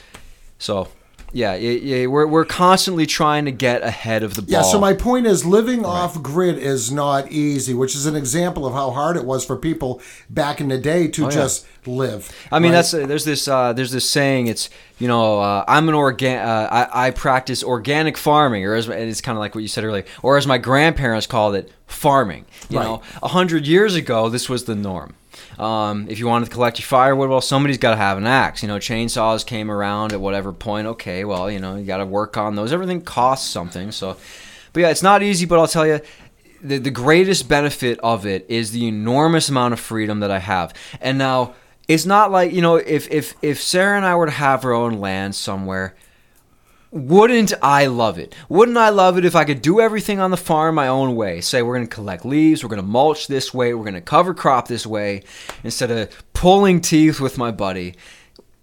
so. 0.58 0.88
Yeah, 1.34 1.56
yeah, 1.56 1.70
yeah, 1.72 2.06
we're, 2.06 2.28
we're 2.28 2.44
constantly 2.44 3.06
trying 3.06 3.44
to 3.46 3.50
get 3.50 3.82
ahead 3.82 4.22
of 4.22 4.34
the 4.34 4.42
ball. 4.42 4.50
Yeah, 4.52 4.62
so 4.62 4.78
my 4.78 4.94
point 4.94 5.26
is 5.26 5.44
living 5.44 5.84
off 5.84 6.22
grid 6.22 6.56
is 6.58 6.92
not 6.92 7.32
easy, 7.32 7.74
which 7.74 7.96
is 7.96 8.06
an 8.06 8.14
example 8.14 8.64
of 8.66 8.72
how 8.72 8.92
hard 8.92 9.16
it 9.16 9.24
was 9.24 9.44
for 9.44 9.56
people 9.56 10.00
back 10.30 10.60
in 10.60 10.68
the 10.68 10.78
day 10.78 11.08
to 11.08 11.24
Oh, 11.24 11.28
yeah. 11.28 11.34
just 11.34 11.66
live. 11.86 12.30
I 12.52 12.60
mean, 12.60 12.70
right? 12.70 12.76
that's 12.78 12.92
there's 12.92 13.24
this 13.24 13.48
uh, 13.48 13.72
there's 13.72 13.90
this 13.90 14.08
saying. 14.08 14.46
It's 14.46 14.70
you 15.00 15.08
know 15.08 15.40
uh, 15.40 15.64
I'm 15.66 15.88
an 15.88 15.94
organ 15.96 16.38
uh, 16.38 16.68
I, 16.70 17.08
I 17.08 17.10
practice 17.10 17.64
organic 17.64 18.16
farming, 18.16 18.64
or 18.64 18.74
as 18.74 18.88
it's 18.88 19.20
kind 19.20 19.36
of 19.36 19.40
like 19.40 19.56
what 19.56 19.62
you 19.62 19.68
said 19.68 19.82
earlier, 19.82 20.04
or 20.22 20.36
as 20.36 20.46
my 20.46 20.58
grandparents 20.58 21.26
called 21.26 21.56
it, 21.56 21.72
farming. 21.88 22.44
You 22.70 22.78
Right. 22.78 22.84
know, 22.84 23.02
a 23.24 23.28
hundred 23.28 23.66
years 23.66 23.96
ago, 23.96 24.28
this 24.28 24.48
was 24.48 24.64
the 24.66 24.76
norm. 24.76 25.14
Um, 25.58 26.06
if 26.08 26.18
you 26.18 26.26
wanted 26.26 26.46
to 26.46 26.50
collect 26.50 26.78
your 26.78 26.86
firewood, 26.86 27.30
well, 27.30 27.40
somebody's 27.40 27.78
got 27.78 27.90
to 27.90 27.96
have 27.96 28.18
an 28.18 28.26
axe. 28.26 28.62
You 28.62 28.68
know, 28.68 28.76
chainsaws 28.76 29.44
came 29.46 29.70
around 29.70 30.12
at 30.12 30.20
whatever 30.20 30.52
point. 30.52 30.86
Okay, 30.86 31.24
well, 31.24 31.50
you 31.50 31.58
know, 31.60 31.76
you 31.76 31.84
got 31.84 31.98
to 31.98 32.06
work 32.06 32.36
on 32.36 32.54
those. 32.54 32.72
Everything 32.72 33.00
costs 33.00 33.48
something. 33.48 33.92
So, 33.92 34.16
but 34.72 34.80
yeah, 34.80 34.90
it's 34.90 35.02
not 35.02 35.22
easy. 35.22 35.46
But 35.46 35.58
I'll 35.58 35.68
tell 35.68 35.86
you, 35.86 36.00
the, 36.62 36.78
the 36.78 36.90
greatest 36.90 37.48
benefit 37.48 37.98
of 38.00 38.26
it 38.26 38.46
is 38.48 38.72
the 38.72 38.88
enormous 38.88 39.48
amount 39.48 39.74
of 39.74 39.80
freedom 39.80 40.20
that 40.20 40.30
I 40.30 40.38
have. 40.38 40.72
And 41.00 41.18
now 41.18 41.54
it's 41.88 42.06
not 42.06 42.30
like 42.30 42.52
you 42.52 42.62
know 42.62 42.76
if 42.76 43.10
if 43.10 43.34
if 43.42 43.62
Sarah 43.62 43.96
and 43.96 44.06
I 44.06 44.14
were 44.16 44.26
to 44.26 44.32
have 44.32 44.64
our 44.64 44.72
own 44.72 44.94
land 44.94 45.34
somewhere. 45.34 45.94
Wouldn't 46.94 47.52
I 47.60 47.86
love 47.86 48.20
it? 48.20 48.36
Wouldn't 48.48 48.78
I 48.78 48.90
love 48.90 49.18
it 49.18 49.24
if 49.24 49.34
I 49.34 49.42
could 49.42 49.60
do 49.60 49.80
everything 49.80 50.20
on 50.20 50.30
the 50.30 50.36
farm 50.36 50.76
my 50.76 50.86
own 50.86 51.16
way? 51.16 51.40
Say 51.40 51.60
we're 51.60 51.74
going 51.74 51.88
to 51.88 51.92
collect 51.92 52.24
leaves, 52.24 52.62
we're 52.62 52.68
going 52.68 52.80
to 52.80 52.86
mulch 52.86 53.26
this 53.26 53.52
way, 53.52 53.74
we're 53.74 53.82
going 53.82 53.94
to 53.94 54.00
cover 54.00 54.32
crop 54.32 54.68
this 54.68 54.86
way, 54.86 55.24
instead 55.64 55.90
of 55.90 56.32
pulling 56.34 56.80
teeth 56.80 57.18
with 57.18 57.36
my 57.36 57.50
buddy. 57.50 57.96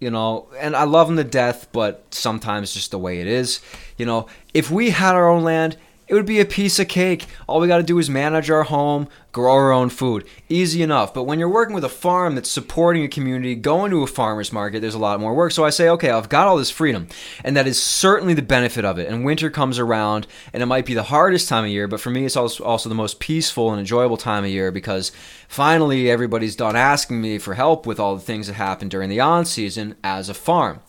You 0.00 0.10
know, 0.10 0.48
and 0.58 0.74
I 0.74 0.84
love 0.84 1.10
him 1.10 1.18
to 1.18 1.24
death, 1.24 1.68
but 1.72 2.06
sometimes 2.10 2.72
just 2.72 2.90
the 2.90 2.98
way 2.98 3.20
it 3.20 3.26
is. 3.26 3.60
You 3.98 4.06
know, 4.06 4.28
if 4.54 4.70
we 4.70 4.88
had 4.88 5.14
our 5.14 5.28
own 5.28 5.44
land, 5.44 5.76
it 6.12 6.16
would 6.16 6.26
be 6.26 6.40
a 6.40 6.44
piece 6.44 6.78
of 6.78 6.88
cake. 6.88 7.24
All 7.46 7.58
we 7.58 7.68
got 7.68 7.78
to 7.78 7.82
do 7.82 7.98
is 7.98 8.10
manage 8.10 8.50
our 8.50 8.64
home, 8.64 9.08
grow 9.32 9.54
our 9.54 9.72
own 9.72 9.88
food. 9.88 10.26
Easy 10.50 10.82
enough. 10.82 11.14
But 11.14 11.22
when 11.22 11.38
you're 11.38 11.48
working 11.48 11.74
with 11.74 11.84
a 11.84 11.88
farm 11.88 12.34
that's 12.34 12.50
supporting 12.50 13.02
a 13.02 13.08
community, 13.08 13.54
going 13.54 13.90
to 13.92 14.02
a 14.02 14.06
farmer's 14.06 14.52
market, 14.52 14.80
there's 14.80 14.92
a 14.92 14.98
lot 14.98 15.20
more 15.20 15.32
work. 15.32 15.52
So 15.52 15.64
I 15.64 15.70
say, 15.70 15.88
okay, 15.88 16.10
I've 16.10 16.28
got 16.28 16.46
all 16.46 16.58
this 16.58 16.70
freedom. 16.70 17.08
And 17.42 17.56
that 17.56 17.66
is 17.66 17.82
certainly 17.82 18.34
the 18.34 18.42
benefit 18.42 18.84
of 18.84 18.98
it. 18.98 19.08
And 19.08 19.24
winter 19.24 19.48
comes 19.48 19.78
around, 19.78 20.26
and 20.52 20.62
it 20.62 20.66
might 20.66 20.84
be 20.84 20.92
the 20.92 21.04
hardest 21.04 21.48
time 21.48 21.64
of 21.64 21.70
year, 21.70 21.88
but 21.88 21.98
for 21.98 22.10
me, 22.10 22.26
it's 22.26 22.36
also 22.36 22.90
the 22.90 22.94
most 22.94 23.18
peaceful 23.18 23.70
and 23.70 23.80
enjoyable 23.80 24.18
time 24.18 24.44
of 24.44 24.50
year 24.50 24.70
because 24.70 25.12
finally 25.48 26.10
everybody's 26.10 26.56
done 26.56 26.76
asking 26.76 27.22
me 27.22 27.38
for 27.38 27.54
help 27.54 27.86
with 27.86 27.98
all 27.98 28.16
the 28.16 28.20
things 28.20 28.48
that 28.48 28.52
happen 28.52 28.90
during 28.90 29.08
the 29.08 29.20
on 29.20 29.46
season 29.46 29.96
as 30.04 30.28
a 30.28 30.34
farm. 30.34 30.80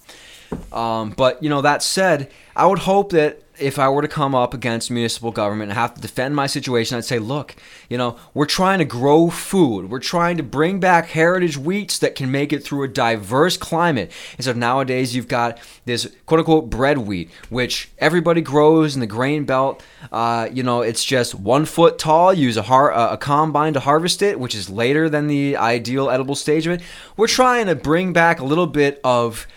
Um, 0.73 1.11
but 1.11 1.41
you 1.41 1.49
know 1.49 1.61
that 1.61 1.81
said, 1.81 2.29
I 2.55 2.65
would 2.65 2.79
hope 2.79 3.11
that 3.11 3.41
if 3.63 3.79
I 3.79 3.89
were 3.89 4.01
to 4.01 4.07
come 4.07 4.35
up 4.35 4.53
against 4.53 4.91
municipal 4.91 5.31
government 5.31 5.71
and 5.71 5.79
have 5.79 5.93
to 5.95 6.01
defend 6.01 6.35
my 6.35 6.45
situation, 6.45 6.97
I'd 6.97 7.05
say, 7.05 7.17
look, 7.17 7.55
you 7.89 7.97
know, 7.97 8.17
we're 8.33 8.45
trying 8.45 8.79
to 8.79 8.85
grow 8.85 9.29
food. 9.29 9.89
We're 9.89 9.99
trying 9.99 10.37
to 10.37 10.43
bring 10.43 10.79
back 10.79 11.07
heritage 11.07 11.57
wheats 11.57 11.97
that 11.99 12.15
can 12.15 12.29
make 12.29 12.51
it 12.51 12.63
through 12.63 12.83
a 12.83 12.87
diverse 12.87 13.55
climate. 13.55 14.11
Instead 14.37 14.51
of 14.51 14.57
nowadays, 14.57 15.15
you've 15.15 15.27
got 15.27 15.59
this 15.85 16.13
quote 16.25 16.39
unquote 16.39 16.69
bread 16.69 16.97
wheat, 16.97 17.31
which 17.49 17.89
everybody 17.97 18.41
grows 18.41 18.95
in 18.95 18.99
the 18.99 19.07
grain 19.07 19.45
belt. 19.45 19.81
Uh, 20.11 20.49
you 20.51 20.61
know, 20.61 20.81
it's 20.81 21.05
just 21.05 21.33
one 21.33 21.65
foot 21.65 21.97
tall. 21.97 22.33
Use 22.33 22.57
a, 22.57 22.63
har- 22.63 22.91
a 22.91 23.17
combine 23.17 23.73
to 23.73 23.79
harvest 23.79 24.21
it, 24.21 24.39
which 24.39 24.53
is 24.53 24.69
later 24.69 25.09
than 25.09 25.27
the 25.27 25.55
ideal 25.55 26.09
edible 26.09 26.35
stage 26.35 26.67
of 26.67 26.73
it. 26.73 26.81
We're 27.15 27.27
trying 27.27 27.67
to 27.67 27.75
bring 27.75 28.11
back 28.11 28.39
a 28.39 28.45
little 28.45 28.67
bit 28.67 28.99
of 29.03 29.47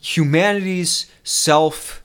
humanity's 0.00 1.06
self 1.22 2.01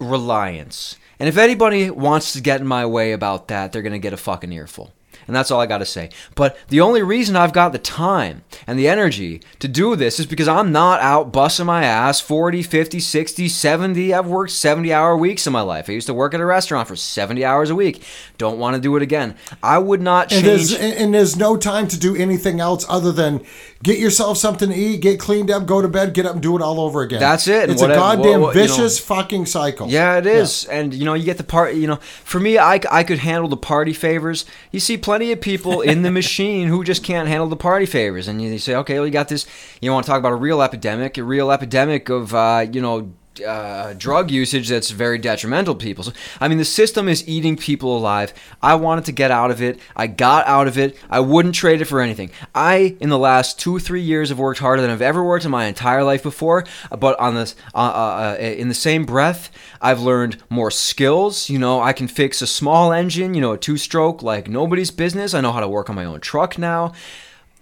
reliance. 0.00 0.96
And 1.18 1.28
if 1.28 1.36
anybody 1.36 1.90
wants 1.90 2.32
to 2.32 2.40
get 2.40 2.60
in 2.60 2.66
my 2.66 2.86
way 2.86 3.12
about 3.12 3.48
that, 3.48 3.72
they're 3.72 3.82
going 3.82 3.92
to 3.92 3.98
get 3.98 4.12
a 4.12 4.16
fucking 4.16 4.52
earful. 4.52 4.92
And 5.30 5.36
that's 5.36 5.52
all 5.52 5.60
I 5.60 5.66
got 5.66 5.78
to 5.78 5.86
say. 5.86 6.10
But 6.34 6.58
the 6.70 6.80
only 6.80 7.02
reason 7.04 7.36
I've 7.36 7.52
got 7.52 7.70
the 7.70 7.78
time 7.78 8.42
and 8.66 8.76
the 8.76 8.88
energy 8.88 9.40
to 9.60 9.68
do 9.68 9.94
this 9.94 10.18
is 10.18 10.26
because 10.26 10.48
I'm 10.48 10.72
not 10.72 10.98
out 11.00 11.30
busting 11.32 11.66
my 11.66 11.84
ass 11.84 12.18
40, 12.20 12.64
50, 12.64 12.98
60, 12.98 13.48
70. 13.48 14.12
I've 14.12 14.26
worked 14.26 14.50
70 14.50 14.92
hour 14.92 15.16
weeks 15.16 15.46
in 15.46 15.52
my 15.52 15.60
life. 15.60 15.88
I 15.88 15.92
used 15.92 16.08
to 16.08 16.14
work 16.14 16.34
at 16.34 16.40
a 16.40 16.44
restaurant 16.44 16.88
for 16.88 16.96
70 16.96 17.44
hours 17.44 17.70
a 17.70 17.76
week. 17.76 18.02
Don't 18.38 18.58
want 18.58 18.74
to 18.74 18.80
do 18.82 18.96
it 18.96 19.02
again. 19.02 19.36
I 19.62 19.78
would 19.78 20.02
not 20.02 20.32
And 20.32 20.44
change. 20.44 20.70
there's, 20.70 20.96
and 20.96 21.14
there's 21.14 21.36
no 21.36 21.56
time 21.56 21.86
to 21.86 21.96
do 21.98 22.16
anything 22.16 22.58
else 22.58 22.84
other 22.88 23.12
than 23.12 23.40
get 23.84 23.98
yourself 24.00 24.36
something 24.36 24.70
to 24.70 24.74
eat, 24.74 25.00
get 25.00 25.20
cleaned 25.20 25.50
up, 25.52 25.64
go 25.64 25.80
to 25.80 25.86
bed, 25.88 26.12
get 26.12 26.26
up 26.26 26.32
and 26.34 26.42
do 26.42 26.56
it 26.56 26.62
all 26.62 26.80
over 26.80 27.02
again. 27.02 27.20
That's 27.20 27.46
it, 27.46 27.70
It's 27.70 27.80
whatever- 27.80 28.00
a 28.00 28.02
goddamn 28.02 28.40
what- 28.40 28.48
what, 28.48 28.56
you 28.56 28.62
know- 28.62 28.66
vicious 28.66 28.98
fucking 28.98 29.46
cycle. 29.46 29.88
Yeah, 29.88 30.18
it 30.18 30.26
is. 30.26 30.64
And, 30.64 30.92
you 30.92 31.04
know, 31.04 31.14
you 31.14 31.24
get 31.24 31.38
the 31.38 31.44
part, 31.44 31.74
you 31.74 31.86
know, 31.86 32.00
for 32.24 32.40
me, 32.40 32.58
I, 32.58 32.80
I 32.90 33.04
could 33.04 33.18
handle 33.20 33.48
the 33.48 33.56
party 33.56 33.92
favors. 33.92 34.44
You 34.72 34.80
see 34.80 34.96
plenty 34.96 35.19
of 35.32 35.40
people 35.40 35.80
in 35.82 36.02
the 36.02 36.10
machine 36.10 36.68
who 36.68 36.82
just 36.82 37.04
can't 37.04 37.28
handle 37.28 37.46
the 37.46 37.56
party 37.56 37.86
favors. 37.86 38.28
And 38.28 38.40
you, 38.40 38.50
you 38.50 38.58
say, 38.58 38.74
okay, 38.76 38.94
well, 38.94 39.06
you 39.06 39.12
got 39.12 39.28
this, 39.28 39.46
you 39.80 39.92
want 39.92 40.06
to 40.06 40.10
talk 40.10 40.18
about 40.18 40.32
a 40.32 40.36
real 40.36 40.62
epidemic, 40.62 41.18
a 41.18 41.22
real 41.22 41.50
epidemic 41.52 42.08
of, 42.08 42.34
uh, 42.34 42.66
you 42.72 42.80
know, 42.80 43.12
uh, 43.46 43.94
drug 43.94 44.30
usage 44.30 44.68
that's 44.68 44.90
very 44.90 45.18
detrimental 45.18 45.74
to 45.74 45.82
people. 45.82 46.04
So, 46.04 46.12
I 46.40 46.48
mean, 46.48 46.58
the 46.58 46.64
system 46.64 47.08
is 47.08 47.26
eating 47.28 47.56
people 47.56 47.96
alive. 47.96 48.34
I 48.62 48.74
wanted 48.74 49.04
to 49.06 49.12
get 49.12 49.30
out 49.30 49.50
of 49.50 49.62
it. 49.62 49.78
I 49.96 50.06
got 50.08 50.46
out 50.46 50.66
of 50.66 50.76
it. 50.76 50.96
I 51.08 51.20
wouldn't 51.20 51.54
trade 51.54 51.80
it 51.80 51.86
for 51.86 52.00
anything. 52.00 52.30
I, 52.54 52.96
in 53.00 53.08
the 53.08 53.18
last 53.18 53.58
two, 53.58 53.78
three 53.78 54.02
years, 54.02 54.28
have 54.28 54.38
worked 54.38 54.60
harder 54.60 54.82
than 54.82 54.90
I've 54.90 55.02
ever 55.02 55.22
worked 55.24 55.44
in 55.44 55.50
my 55.50 55.66
entire 55.66 56.04
life 56.04 56.22
before. 56.22 56.64
But 56.90 57.18
on 57.18 57.34
this, 57.34 57.54
uh, 57.74 57.78
uh, 57.78 58.36
uh, 58.38 58.42
in 58.42 58.68
the 58.68 58.74
same 58.74 59.04
breath, 59.04 59.50
I've 59.80 60.00
learned 60.00 60.42
more 60.50 60.70
skills. 60.70 61.48
You 61.48 61.58
know, 61.58 61.80
I 61.80 61.92
can 61.92 62.08
fix 62.08 62.42
a 62.42 62.46
small 62.46 62.92
engine, 62.92 63.34
you 63.34 63.40
know, 63.40 63.52
a 63.52 63.58
two-stroke 63.58 64.22
like 64.22 64.48
nobody's 64.48 64.90
business. 64.90 65.34
I 65.34 65.40
know 65.40 65.52
how 65.52 65.60
to 65.60 65.68
work 65.68 65.88
on 65.88 65.96
my 65.96 66.04
own 66.04 66.20
truck 66.20 66.58
now 66.58 66.92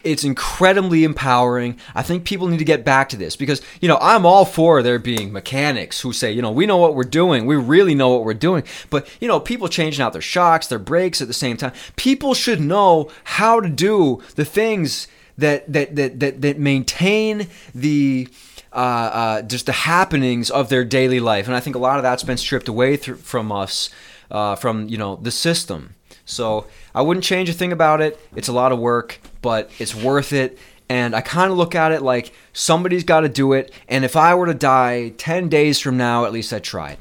it's 0.05 0.25
incredibly 0.25 1.05
empowering. 1.05 1.79
I 1.95 2.03
think 2.03 2.25
people 2.25 2.49
need 2.49 2.59
to 2.59 2.65
get 2.65 2.85
back 2.85 3.09
to 3.11 3.17
this 3.17 3.37
because, 3.37 3.61
you 3.81 3.89
know, 3.89 3.99
I'm 4.01 4.25
all 4.25 4.45
for 4.45 4.83
there 4.83 4.99
being 4.99 5.33
mechanics 5.33 6.01
who 6.01 6.13
say, 6.13 6.31
you 6.33 6.41
know, 6.41 6.53
we 6.53 6.67
know 6.67 6.77
what 6.77 6.95
we're 6.95 7.05
doing. 7.05 7.47
We 7.47 7.57
really 7.57 7.95
know 7.95 8.11
what 8.11 8.25
we're 8.25 8.35
doing. 8.35 8.63
But, 8.91 9.09
you 9.21 9.29
know, 9.29 9.41
people 9.41 9.69
changing 9.69 10.03
out 10.03 10.13
their 10.13 10.23
shocks, 10.23 10.69
their 10.69 10.79
brakes 10.79 11.21
at 11.21 11.29
the 11.29 11.35
same 11.35 11.57
time. 11.57 11.73
People 11.97 12.35
should 12.35 12.61
know 12.61 13.11
how 13.25 13.61
to 13.61 13.69
do 13.69 14.23
the 14.37 14.45
things 14.45 15.09
that 15.37 15.73
that 15.73 15.97
that 15.97 16.21
that, 16.21 16.43
that 16.43 16.59
maintain 16.59 17.49
the 17.75 18.29
uh, 18.73 18.77
uh, 18.77 19.43
just 19.43 19.67
the 19.67 19.73
happenings 19.73 20.51
of 20.51 20.69
their 20.69 20.85
daily 20.85 21.21
life. 21.21 21.47
And 21.47 21.57
I 21.57 21.61
think 21.61 21.75
a 21.75 21.79
lot 21.79 21.97
of 21.97 22.03
that's 22.03 22.23
been 22.23 22.37
stripped 22.37 22.69
away 22.69 22.97
thr 22.97 23.15
from 23.15 23.51
us, 23.51 23.91
uh, 24.31 24.57
from, 24.57 24.89
you 24.89 24.99
know, 24.99 25.17
the 25.17 25.31
system. 25.31 25.95
So 26.25 26.67
I 26.95 27.01
wouldn't 27.03 27.25
change 27.25 27.49
a 27.49 27.55
thing 27.55 27.73
about 27.73 28.01
it. 28.03 28.21
It's 28.37 28.49
a 28.49 28.53
lot 28.53 28.71
of 28.71 28.79
work, 28.79 29.21
but 29.43 29.71
it's 29.79 29.95
worth 29.95 30.33
it. 30.33 30.59
And 30.91 31.15
I 31.15 31.21
kind 31.21 31.51
of 31.53 31.59
look 31.59 31.75
at 31.75 31.93
it 31.93 32.01
like 32.03 32.33
somebody's 32.55 33.05
got 33.05 33.21
to 33.21 33.29
do 33.29 33.53
it. 33.53 33.73
And 33.89 34.05
if 34.05 34.17
I 34.17 34.35
were 34.35 34.47
to 34.47 34.55
die 34.55 35.11
10 35.19 35.49
days 35.51 35.79
from 35.79 35.97
now, 35.99 36.25
at 36.25 36.33
least 36.33 36.53
I 36.53 36.61
tried. 36.61 36.97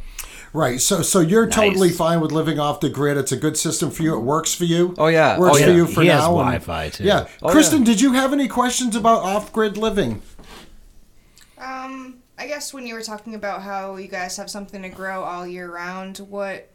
Right. 0.53 0.81
So 0.81 1.01
so 1.01 1.19
you're 1.19 1.47
totally 1.47 1.89
fine 1.89 2.19
with 2.19 2.31
living 2.31 2.57
off 2.59 2.79
the 2.79 2.89
grid. 2.89 3.15
It's 3.17 3.31
a 3.31 3.37
good 3.37 3.57
system 3.57 3.91
for 3.91 4.01
you. 4.03 4.15
It 4.15 4.21
works 4.21 4.53
for 4.55 4.63
you. 4.65 4.95
Oh, 4.97 5.07
yeah. 5.07 5.37
Works 5.37 5.59
Oh, 5.61 5.65
for 5.65 5.71
you 5.71 5.85
for 5.87 6.01
He 6.01 6.07
has 6.07 6.21
now. 6.21 6.27
and- 6.39 6.63
Wi-Fi, 6.63 6.89
too. 6.89 7.03
Yeah. 7.03 7.27
Oh, 7.43 7.49
Kristen, 7.51 7.79
yeah. 7.79 7.85
did 7.85 8.01
you 8.01 8.13
have 8.13 8.33
any 8.33 8.47
questions 8.47 8.95
about 8.95 9.21
off 9.23 9.53
grid 9.53 9.77
living? 9.77 10.21
Um, 11.57 12.17
I 12.37 12.47
guess 12.47 12.73
when 12.73 12.85
you 12.87 12.93
were 12.93 13.01
talking 13.01 13.35
about 13.35 13.61
how 13.61 13.95
you 13.97 14.07
guys 14.07 14.37
have 14.37 14.49
something 14.49 14.81
to 14.83 14.89
grow 14.89 15.23
all 15.23 15.45
year 15.47 15.71
round, 15.71 16.17
what 16.19 16.69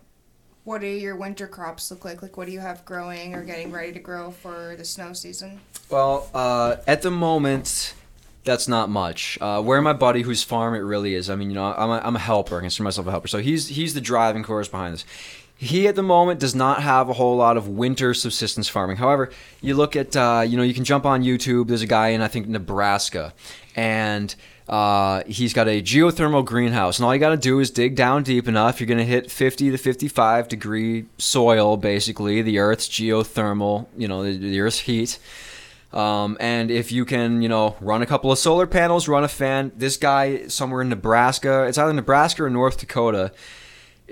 what 0.64 0.80
do 0.80 0.86
your 0.86 1.16
winter 1.16 1.46
crops 1.46 1.90
look 1.90 2.04
like? 2.04 2.22
Like 2.22 2.36
what 2.36 2.46
do 2.46 2.52
you 2.52 2.60
have 2.60 2.84
growing 2.84 3.34
or 3.34 3.42
getting 3.42 3.72
ready 3.72 3.92
to 3.92 3.98
grow 3.98 4.30
for 4.30 4.74
the 4.76 4.84
snow 4.84 5.12
season? 5.12 5.60
Well, 5.90 6.28
uh, 6.32 6.76
at 6.86 7.02
the 7.02 7.10
moment, 7.10 7.94
that's 8.44 8.68
not 8.68 8.88
much. 8.88 9.38
Uh, 9.40 9.62
where 9.62 9.80
my 9.82 9.92
buddy, 9.92 10.22
whose 10.22 10.42
farm 10.42 10.74
it 10.74 10.78
really 10.78 11.14
is, 11.14 11.28
I 11.30 11.36
mean, 11.36 11.50
you 11.50 11.54
know, 11.54 11.72
I'm 11.76 11.90
a, 11.90 12.00
I'm 12.04 12.16
a 12.16 12.20
helper. 12.20 12.58
I 12.58 12.60
consider 12.60 12.84
myself 12.84 13.06
a 13.06 13.10
helper. 13.10 13.28
So 13.28 13.38
he's 13.38 13.68
he's 13.68 13.94
the 13.94 14.00
driving 14.00 14.44
force 14.44 14.68
behind 14.68 14.94
this. 14.94 15.04
He 15.56 15.86
at 15.86 15.94
the 15.94 16.02
moment 16.02 16.40
does 16.40 16.56
not 16.56 16.82
have 16.82 17.08
a 17.08 17.12
whole 17.12 17.36
lot 17.36 17.56
of 17.56 17.68
winter 17.68 18.14
subsistence 18.14 18.68
farming. 18.68 18.96
However, 18.96 19.30
you 19.60 19.74
look 19.74 19.94
at 19.94 20.16
uh, 20.16 20.44
you 20.46 20.56
know 20.56 20.62
you 20.62 20.74
can 20.74 20.84
jump 20.84 21.06
on 21.06 21.22
YouTube. 21.22 21.68
There's 21.68 21.82
a 21.82 21.86
guy 21.86 22.08
in 22.08 22.20
I 22.20 22.28
think 22.28 22.48
Nebraska, 22.48 23.32
and 23.76 24.34
uh, 24.72 25.22
he's 25.26 25.52
got 25.52 25.68
a 25.68 25.82
geothermal 25.82 26.42
greenhouse, 26.42 26.98
and 26.98 27.04
all 27.04 27.12
you 27.12 27.20
got 27.20 27.28
to 27.28 27.36
do 27.36 27.60
is 27.60 27.70
dig 27.70 27.94
down 27.94 28.22
deep 28.22 28.48
enough. 28.48 28.80
You're 28.80 28.86
going 28.86 28.96
to 28.96 29.04
hit 29.04 29.30
50 29.30 29.70
to 29.70 29.76
55 29.76 30.48
degree 30.48 31.04
soil, 31.18 31.76
basically 31.76 32.40
the 32.40 32.58
Earth's 32.58 32.88
geothermal, 32.88 33.86
you 33.98 34.08
know, 34.08 34.22
the, 34.22 34.34
the 34.34 34.60
Earth's 34.60 34.78
heat. 34.78 35.18
Um, 35.92 36.38
and 36.40 36.70
if 36.70 36.90
you 36.90 37.04
can, 37.04 37.42
you 37.42 37.50
know, 37.50 37.76
run 37.82 38.00
a 38.00 38.06
couple 38.06 38.32
of 38.32 38.38
solar 38.38 38.66
panels, 38.66 39.08
run 39.08 39.24
a 39.24 39.28
fan. 39.28 39.72
This 39.76 39.98
guy 39.98 40.46
somewhere 40.46 40.80
in 40.80 40.88
Nebraska, 40.88 41.64
it's 41.64 41.76
either 41.76 41.92
Nebraska 41.92 42.44
or 42.44 42.48
North 42.48 42.78
Dakota, 42.78 43.30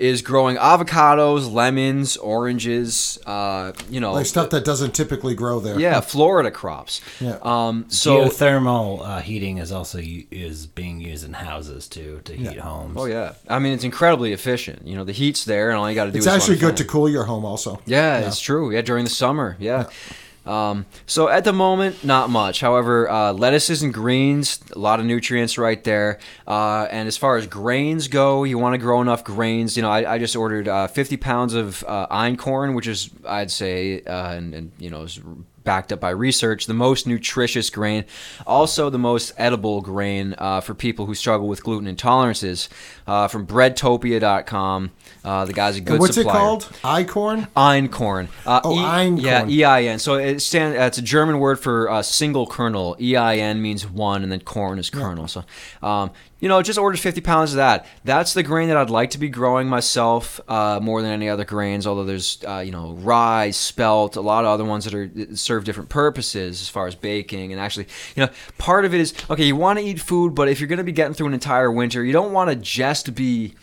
is 0.01 0.23
growing 0.23 0.57
avocados, 0.57 1.51
lemons, 1.53 2.17
oranges, 2.17 3.19
uh, 3.27 3.71
you 3.89 3.99
know, 3.99 4.13
Like 4.13 4.25
stuff 4.25 4.49
that 4.49 4.65
doesn't 4.65 4.95
typically 4.95 5.35
grow 5.35 5.59
there. 5.59 5.79
yeah, 5.79 6.01
Florida 6.01 6.49
crops. 6.49 7.01
Yeah. 7.19 7.37
Um, 7.43 7.85
so 7.87 8.25
Geothermal 8.25 9.05
uh, 9.07 9.19
heating 9.21 9.59
is 9.59 9.71
also 9.71 9.99
is 10.01 10.65
being 10.65 10.99
used 10.99 11.23
in 11.23 11.33
houses 11.33 11.87
too 11.87 12.21
to 12.25 12.33
heat 12.35 12.57
homes. 12.57 12.95
Oh 12.97 13.05
yeah, 13.05 13.33
I 13.47 13.59
mean 13.59 13.73
it's 13.73 13.83
incredibly 13.83 14.33
efficient. 14.33 14.87
You 14.87 14.95
know 14.97 15.03
the 15.03 15.11
heat's 15.11 15.45
there, 15.45 15.69
and 15.69 15.77
all 15.77 15.87
you 15.87 15.95
got 15.95 16.05
to 16.05 16.11
do 16.11 16.17
It's 16.17 16.25
is 16.25 16.31
run 16.31 16.37
actually 16.37 16.57
good 16.57 16.77
to 16.77 16.85
cool 16.85 17.07
your 17.07 17.25
home 17.25 17.45
also. 17.45 17.79
Yeah, 17.85 18.19
it's 18.27 18.39
true. 18.39 18.71
Yeah, 18.71 18.81
during 18.81 19.03
the 19.03 19.11
summer. 19.11 19.55
Yeah. 19.59 19.87
Um, 20.45 20.85
so 21.05 21.29
at 21.29 21.43
the 21.43 21.53
moment, 21.53 22.03
not 22.03 22.29
much. 22.29 22.61
However, 22.61 23.09
uh, 23.09 23.33
lettuces 23.33 23.83
and 23.83 23.93
greens, 23.93 24.59
a 24.75 24.79
lot 24.79 24.99
of 24.99 25.05
nutrients 25.05 25.57
right 25.57 25.83
there. 25.83 26.19
Uh, 26.47 26.87
and 26.89 27.07
as 27.07 27.17
far 27.17 27.37
as 27.37 27.47
grains 27.47 28.07
go, 28.07 28.43
you 28.43 28.57
want 28.57 28.73
to 28.73 28.77
grow 28.79 29.01
enough 29.01 29.23
grains. 29.23 29.75
You 29.75 29.83
know, 29.83 29.91
I, 29.91 30.15
I 30.15 30.17
just 30.17 30.35
ordered 30.35 30.67
uh, 30.67 30.87
50 30.87 31.17
pounds 31.17 31.53
of 31.53 31.83
uh, 31.87 32.07
einkorn, 32.07 32.75
which 32.75 32.87
is, 32.87 33.09
I'd 33.27 33.51
say, 33.51 34.01
uh, 34.01 34.33
and, 34.33 34.53
and 34.53 34.71
you 34.79 34.89
know, 34.89 35.05
backed 35.63 35.91
up 35.93 35.99
by 35.99 36.09
research, 36.09 36.65
the 36.65 36.73
most 36.73 37.05
nutritious 37.07 37.69
grain, 37.69 38.05
also 38.47 38.89
the 38.89 38.97
most 38.99 39.31
edible 39.37 39.81
grain 39.81 40.33
uh, 40.37 40.59
for 40.61 40.73
people 40.73 41.05
who 41.05 41.15
struggle 41.15 41.47
with 41.47 41.63
gluten 41.63 41.93
intolerances. 41.93 42.67
Uh, 43.07 43.27
from 43.27 43.45
breadtopia.com. 43.45 44.91
Uh, 45.23 45.45
the 45.45 45.53
guy's 45.53 45.75
a 45.75 45.81
good 45.81 45.93
And 45.93 45.99
what's 45.99 46.15
supplier. 46.15 46.35
it 46.35 46.39
called? 46.39 46.63
Einkorn? 46.83 47.47
Einkorn. 47.55 48.27
Uh, 48.45 48.61
Oh, 48.63 48.75
einkorn. 48.75 49.21
Yeah, 49.21 49.47
E 49.47 49.63
I 49.63 49.83
N. 49.83 49.99
So 49.99 50.15
it 50.15 50.39
stand. 50.39 50.77
Uh, 50.77 50.83
it's 50.83 50.97
a 50.97 51.01
German 51.01 51.39
word 51.39 51.59
for 51.59 51.89
uh, 51.89 52.01
single 52.03 52.47
kernel. 52.47 52.95
E 53.01 53.15
I 53.15 53.37
N 53.37 53.61
means 53.61 53.89
one, 53.89 54.23
and 54.23 54.31
then 54.31 54.39
corn 54.41 54.79
is 54.79 54.89
kernel. 54.89 55.27
So, 55.27 55.43
um, 55.81 56.11
you 56.41 56.49
know, 56.49 56.61
just 56.61 56.79
ordered 56.79 56.99
50 56.99 57.21
pounds 57.21 57.51
of 57.51 57.57
that. 57.57 57.85
That's 58.03 58.33
the 58.33 58.43
grain 58.43 58.67
that 58.69 58.75
I'd 58.75 58.89
like 58.89 59.11
to 59.11 59.19
be 59.19 59.29
growing 59.29 59.69
myself 59.69 60.41
uh, 60.47 60.79
more 60.81 61.01
than 61.03 61.11
any 61.11 61.29
other 61.29 61.45
grains. 61.45 61.85
Although 61.85 62.03
there's, 62.03 62.43
uh, 62.45 62.59
you 62.59 62.71
know, 62.71 62.93
rye, 62.93 63.51
spelt, 63.51 64.15
a 64.15 64.21
lot 64.21 64.43
of 64.43 64.49
other 64.49 64.65
ones 64.65 64.85
that 64.85 64.93
are 64.95 65.35
serve 65.35 65.63
different 65.63 65.89
purposes 65.89 66.59
as 66.59 66.67
far 66.67 66.87
as 66.87 66.95
baking. 66.95 67.53
And 67.53 67.61
actually, 67.61 67.85
you 68.15 68.25
know, 68.25 68.31
part 68.57 68.85
of 68.85 68.93
it 68.93 68.99
is 68.99 69.13
okay. 69.29 69.45
You 69.45 69.55
want 69.55 69.77
to 69.79 69.85
eat 69.85 70.01
food, 70.01 70.33
but 70.33 70.49
if 70.49 70.59
you're 70.59 70.67
going 70.67 70.77
to 70.77 70.83
be 70.83 70.91
getting 70.91 71.13
through 71.13 71.27
an 71.27 71.33
entire 71.33 71.71
winter, 71.71 72.03
you 72.03 72.11
don't 72.11 72.33
want 72.33 72.49
to 72.49 72.55
just 72.55 73.13
be 73.13 73.53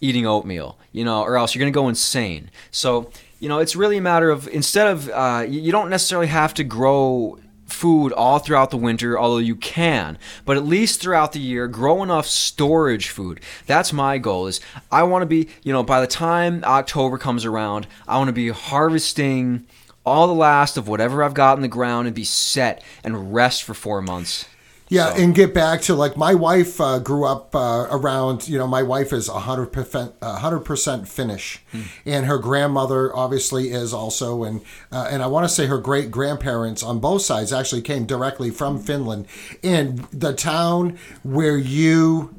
eating 0.00 0.26
oatmeal, 0.26 0.78
you 0.90 1.04
know, 1.04 1.22
or 1.22 1.36
else 1.36 1.54
you're 1.54 1.60
going 1.60 1.72
to 1.72 1.76
go 1.76 1.88
insane. 1.88 2.50
So, 2.72 3.10
you 3.38 3.48
know, 3.48 3.60
it's 3.60 3.76
really 3.76 3.98
a 3.98 4.02
matter 4.02 4.30
of 4.30 4.48
instead 4.48 4.88
of 4.88 5.08
uh, 5.10 5.44
you 5.48 5.70
don't 5.70 5.90
necessarily 5.90 6.26
have 6.26 6.54
to 6.54 6.64
grow 6.64 7.38
food 7.66 8.12
all 8.12 8.38
throughout 8.38 8.70
the 8.70 8.76
winter, 8.76 9.18
although 9.18 9.38
you 9.38 9.56
can, 9.56 10.18
but 10.44 10.56
at 10.56 10.64
least 10.64 11.00
throughout 11.00 11.32
the 11.32 11.40
year, 11.40 11.68
grow 11.68 12.02
enough 12.02 12.26
storage 12.26 13.08
food. 13.08 13.40
That's 13.66 13.92
my 13.92 14.18
goal. 14.18 14.46
Is 14.46 14.60
I 14.90 15.02
want 15.02 15.22
to 15.22 15.26
be, 15.26 15.48
you 15.62 15.72
know, 15.72 15.82
by 15.82 16.00
the 16.00 16.06
time 16.06 16.62
October 16.64 17.18
comes 17.18 17.44
around, 17.44 17.86
I 18.06 18.18
want 18.18 18.28
to 18.28 18.32
be 18.32 18.48
harvesting 18.48 19.66
all 20.04 20.28
the 20.28 20.32
last 20.32 20.76
of 20.76 20.86
whatever 20.86 21.22
I've 21.22 21.34
got 21.34 21.58
in 21.58 21.62
the 21.62 21.68
ground 21.68 22.06
and 22.06 22.14
be 22.14 22.24
set 22.24 22.82
and 23.02 23.34
rest 23.34 23.64
for 23.64 23.74
four 23.74 24.00
months. 24.00 24.46
Yeah, 24.88 25.12
So- 25.14 25.20
and 25.22 25.34
get 25.34 25.52
back 25.52 25.82
to 25.82 25.94
like 25.94 26.16
my 26.16 26.34
wife 26.34 26.80
uh, 26.80 27.00
grew 27.00 27.24
up 27.26 27.54
uh, 27.56 27.88
around. 27.90 28.46
You 28.48 28.56
know, 28.58 28.68
my 28.68 28.84
wife 28.84 29.12
is 29.12 29.26
hundred 29.28 29.72
percent, 29.72 30.12
hundred 30.22 30.60
percent 30.60 31.08
Finnish, 31.08 31.60
and 32.04 32.26
her 32.26 32.38
grandmother 32.38 33.14
obviously 33.16 33.72
is 33.72 33.92
also, 33.92 34.44
and 34.44 34.60
uh, 34.92 35.08
and 35.10 35.22
I 35.24 35.26
want 35.26 35.44
to 35.44 35.48
say 35.48 35.66
her 35.66 35.78
great 35.78 36.10
grandparents 36.12 36.84
on 36.84 37.00
both 37.00 37.22
sides 37.22 37.52
actually 37.52 37.82
came 37.82 38.06
directly 38.06 38.50
from 38.50 38.78
Finland, 38.78 39.26
and 39.64 39.98
the 40.12 40.32
town 40.32 40.98
where 41.24 41.58
you 41.58 42.32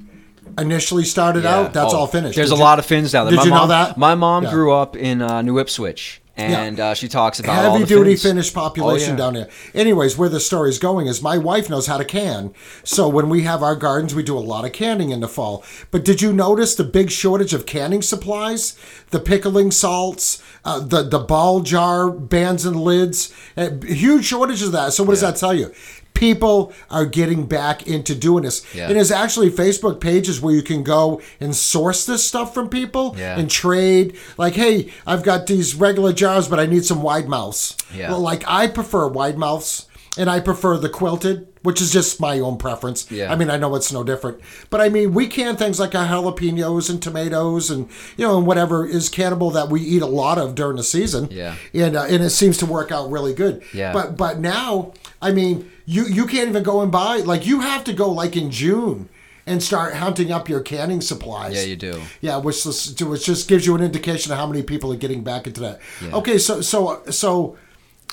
initially 0.57 1.03
started 1.03 1.43
Yeah. 1.43 1.55
out, 1.57 1.73
that's 1.73 1.93
Oh, 1.93 1.97
all 1.97 2.07
Finnish. 2.07 2.35
There's 2.35 2.49
Did 2.49 2.55
a 2.55 2.57
you- 2.59 2.63
lot 2.63 2.79
of 2.79 2.85
Finns 2.85 3.11
down 3.11 3.25
there. 3.25 3.31
Did 3.31 3.37
my 3.39 3.43
you 3.43 3.49
know 3.51 3.55
mom, 3.57 3.69
that? 3.69 3.97
My 3.97 4.15
mom 4.15 4.43
Yeah. 4.45 4.51
grew 4.51 4.71
up 4.73 4.95
in 4.95 5.21
uh, 5.21 5.41
New 5.41 5.59
Ipswich, 5.59 6.21
and 6.37 6.79
uh, 6.79 6.93
she 6.93 7.07
talks 7.07 7.39
about 7.39 7.65
all 7.65 7.71
heavy 7.73 7.83
the 7.83 7.87
duty 7.87 8.11
Finns. 8.11 8.23
Finnish 8.23 8.53
population 8.53 9.09
Oh, 9.09 9.13
yeah. 9.13 9.17
down 9.17 9.33
there. 9.33 9.49
Anyways, 9.73 10.17
where 10.17 10.29
the 10.29 10.39
story's 10.39 10.77
going 10.79 11.07
is 11.07 11.21
my 11.21 11.37
wife 11.37 11.69
knows 11.69 11.87
how 11.87 11.97
to 11.97 12.05
can. 12.05 12.53
So 12.83 13.07
when 13.09 13.27
we 13.29 13.41
have 13.43 13.63
our 13.63 13.75
gardens, 13.75 14.13
we 14.13 14.23
do 14.23 14.37
a 14.37 14.39
lot 14.39 14.63
of 14.63 14.71
canning 14.71 15.09
in 15.09 15.19
the 15.19 15.27
fall. 15.27 15.63
But 15.91 16.05
did 16.05 16.21
you 16.21 16.31
notice 16.31 16.75
the 16.75 16.83
big 16.83 17.09
shortage 17.11 17.53
of 17.53 17.65
canning 17.65 18.01
supplies? 18.01 18.77
The 19.09 19.19
pickling 19.19 19.71
salts, 19.71 20.43
uh, 20.65 20.79
the 20.79 21.01
the 21.03 21.19
ball 21.19 21.61
jar 21.61 22.09
bands 22.11 22.65
and 22.65 22.75
lids, 22.75 23.33
uh, 23.55 23.69
huge 23.85 24.25
shortage 24.25 24.61
of 24.61 24.71
that. 24.73 24.93
So 24.93 25.03
what 25.03 25.11
does 25.11 25.21
that 25.21 25.37
tell 25.37 25.53
you? 25.53 25.73
People 26.17 26.73
are 26.89 27.05
getting 27.05 27.45
back 27.45 27.85
into 27.85 28.15
doing 28.15 28.43
this. 28.43 28.65
Yeah. 28.73 28.87
And 28.87 28.95
there's 28.95 29.11
actually 29.11 29.51
Facebook 29.51 29.99
pages 30.01 30.41
where 30.41 30.53
you 30.53 30.63
can 30.63 30.83
go 30.83 31.21
and 31.39 31.55
source 31.55 32.07
this 32.07 32.27
stuff 32.27 32.55
from 32.55 32.69
people 32.69 33.15
Yeah. 33.17 33.37
and 33.37 33.49
trade. 33.49 34.17
Like, 34.35 34.55
hey, 34.55 34.91
I've 35.05 35.21
got 35.21 35.45
these 35.45 35.75
regular 35.75 36.13
jars, 36.13 36.47
but 36.47 36.59
I 36.59 36.65
need 36.65 36.85
some 36.85 37.03
wide 37.03 37.27
mouths. 37.29 37.77
Yeah. 37.95 38.09
Well, 38.09 38.19
like 38.21 38.43
I 38.47 38.65
prefer 38.67 39.07
wide 39.07 39.37
mouths, 39.37 39.85
and 40.17 40.27
I 40.27 40.39
prefer 40.39 40.77
the 40.77 40.89
quilted, 40.89 41.47
which 41.61 41.79
is 41.79 41.93
just 41.93 42.19
my 42.19 42.39
own 42.39 42.57
preference. 42.57 43.05
Yeah. 43.11 43.31
I 43.31 43.35
mean, 43.35 43.51
I 43.51 43.57
know 43.57 43.75
it's 43.75 43.93
no 43.93 44.03
different, 44.03 44.39
but 44.71 44.81
I 44.81 44.89
mean, 44.89 45.13
we 45.13 45.27
can 45.27 45.55
things 45.55 45.79
like 45.79 45.93
our 45.93 46.07
jalapenos 46.07 46.89
and 46.89 46.99
tomatoes, 46.99 47.69
and 47.69 47.87
you 48.17 48.25
know, 48.25 48.37
and 48.39 48.47
whatever 48.47 48.87
is 48.87 49.09
cannibal 49.09 49.51
that 49.51 49.69
we 49.69 49.81
eat 49.81 50.01
a 50.01 50.07
lot 50.07 50.39
of 50.39 50.55
during 50.55 50.77
the 50.77 50.83
season. 50.83 51.27
Yeah. 51.29 51.53
And 51.75 51.95
uh, 51.95 52.05
and 52.09 52.23
it 52.23 52.31
seems 52.31 52.57
to 52.57 52.65
work 52.65 52.91
out 52.91 53.11
really 53.11 53.35
good. 53.35 53.61
Yeah. 53.71 53.93
But 53.93 54.17
but 54.17 54.39
now, 54.39 54.93
I 55.21 55.31
mean, 55.31 55.69
you 55.87 56.05
you 56.05 56.27
can't 56.27 56.49
even 56.49 56.61
go 56.61 56.81
and 56.81 56.91
buy 56.91 57.17
like 57.17 57.47
you 57.47 57.61
have 57.61 57.83
to 57.85 57.93
go 57.93 58.11
like 58.11 58.37
in 58.37 58.51
June. 58.51 59.09
And 59.49 59.63
start 59.63 59.93
hunting 59.93 60.29
up 60.29 60.49
your 60.49 60.59
canning 60.59 60.99
supplies. 60.99 61.55
Yeah, 61.55 61.61
you 61.61 61.77
do. 61.77 62.01
Yeah, 62.19 62.35
which 62.35 62.65
just, 62.65 63.01
which 63.01 63.25
just 63.25 63.47
gives 63.47 63.65
you 63.65 63.75
an 63.75 63.81
indication 63.81 64.33
of 64.33 64.37
how 64.37 64.45
many 64.45 64.61
people 64.61 64.91
are 64.91 64.97
getting 64.97 65.23
back 65.23 65.47
into 65.47 65.61
that. 65.61 65.79
Okay, 66.11 66.37
so 66.37 66.59
so 66.59 67.01
so 67.09 67.55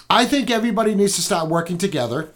I 0.09 0.26
think 0.26 0.48
everybody 0.48 0.94
needs 0.94 1.16
to 1.16 1.22
start 1.22 1.48
working 1.48 1.76
together. 1.76 2.30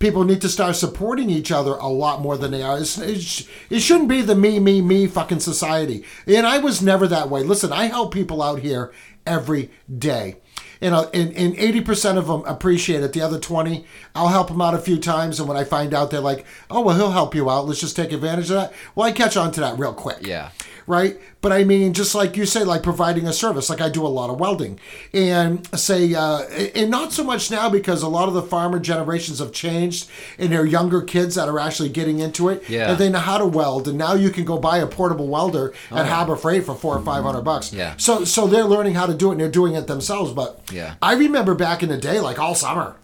People 0.00 0.24
need 0.24 0.42
to 0.42 0.50
start 0.50 0.76
supporting 0.76 1.30
each 1.30 1.50
other 1.50 1.76
a 1.76 1.88
lot 1.88 2.20
more 2.20 2.36
than 2.36 2.50
they 2.50 2.62
are. 2.62 2.78
It's, 2.78 2.98
it, 2.98 3.22
sh- 3.22 3.46
it 3.70 3.80
shouldn't 3.80 4.10
be 4.10 4.20
the 4.20 4.34
me, 4.34 4.58
me, 4.58 4.82
me 4.82 5.06
fucking 5.06 5.40
society. 5.40 6.04
And 6.26 6.46
I 6.46 6.58
was 6.58 6.82
never 6.82 7.06
that 7.06 7.30
way. 7.30 7.42
Listen, 7.42 7.72
I 7.72 7.86
help 7.86 8.12
people 8.12 8.42
out 8.42 8.58
here 8.58 8.92
every 9.24 9.70
day. 9.98 10.41
And, 10.82 10.94
and, 11.14 11.32
and 11.36 11.56
80% 11.56 12.18
of 12.18 12.26
them 12.26 12.44
appreciate 12.44 13.02
it. 13.02 13.12
The 13.12 13.20
other 13.22 13.38
20, 13.38 13.86
I'll 14.14 14.28
help 14.28 14.48
them 14.48 14.60
out 14.60 14.74
a 14.74 14.78
few 14.78 14.98
times. 14.98 15.38
And 15.38 15.48
when 15.48 15.56
I 15.56 15.64
find 15.64 15.94
out 15.94 16.10
they're 16.10 16.20
like, 16.20 16.44
oh, 16.70 16.80
well, 16.80 16.96
he'll 16.96 17.12
help 17.12 17.34
you 17.34 17.48
out. 17.48 17.66
Let's 17.66 17.80
just 17.80 17.96
take 17.96 18.12
advantage 18.12 18.50
of 18.50 18.56
that. 18.56 18.72
Well, 18.94 19.06
I 19.06 19.12
catch 19.12 19.36
on 19.36 19.52
to 19.52 19.60
that 19.60 19.78
real 19.78 19.94
quick 19.94 20.18
Yeah. 20.22 20.50
Right? 20.86 21.18
But 21.40 21.52
I 21.52 21.64
mean, 21.64 21.92
just 21.92 22.14
like 22.14 22.36
you 22.36 22.46
say, 22.46 22.62
like 22.64 22.82
providing 22.82 23.26
a 23.26 23.32
service. 23.32 23.68
Like 23.70 23.80
I 23.80 23.88
do 23.88 24.06
a 24.06 24.08
lot 24.08 24.30
of 24.30 24.38
welding, 24.38 24.78
and 25.12 25.66
say, 25.78 26.14
uh, 26.14 26.42
and 26.74 26.90
not 26.90 27.12
so 27.12 27.24
much 27.24 27.50
now 27.50 27.68
because 27.68 28.02
a 28.02 28.08
lot 28.08 28.28
of 28.28 28.34
the 28.34 28.42
farmer 28.42 28.78
generations 28.78 29.38
have 29.40 29.52
changed, 29.52 30.08
and 30.38 30.52
they're 30.52 30.64
younger 30.66 31.02
kids 31.02 31.34
that 31.34 31.48
are 31.48 31.58
actually 31.58 31.88
getting 31.88 32.20
into 32.20 32.48
it, 32.48 32.62
Yeah. 32.68 32.90
and 32.90 32.98
they 32.98 33.08
know 33.10 33.18
how 33.18 33.38
to 33.38 33.46
weld. 33.46 33.88
And 33.88 33.98
now 33.98 34.14
you 34.14 34.30
can 34.30 34.44
go 34.44 34.58
buy 34.58 34.78
a 34.78 34.86
portable 34.86 35.28
welder 35.28 35.72
at 35.90 36.06
Harbor 36.06 36.36
Freight 36.36 36.64
for 36.64 36.74
four 36.74 36.96
or 36.96 37.02
five 37.02 37.24
hundred 37.24 37.42
bucks. 37.42 37.72
Yeah. 37.72 37.94
So 37.96 38.24
so 38.24 38.46
they're 38.46 38.64
learning 38.64 38.94
how 38.94 39.06
to 39.06 39.14
do 39.14 39.28
it, 39.30 39.32
and 39.32 39.40
they're 39.40 39.48
doing 39.48 39.74
it 39.74 39.86
themselves. 39.86 40.32
But 40.32 40.60
Yeah. 40.72 40.94
I 41.02 41.14
remember 41.14 41.54
back 41.54 41.82
in 41.82 41.88
the 41.88 41.98
day, 41.98 42.20
like 42.20 42.38
all 42.38 42.54
summer. 42.54 42.96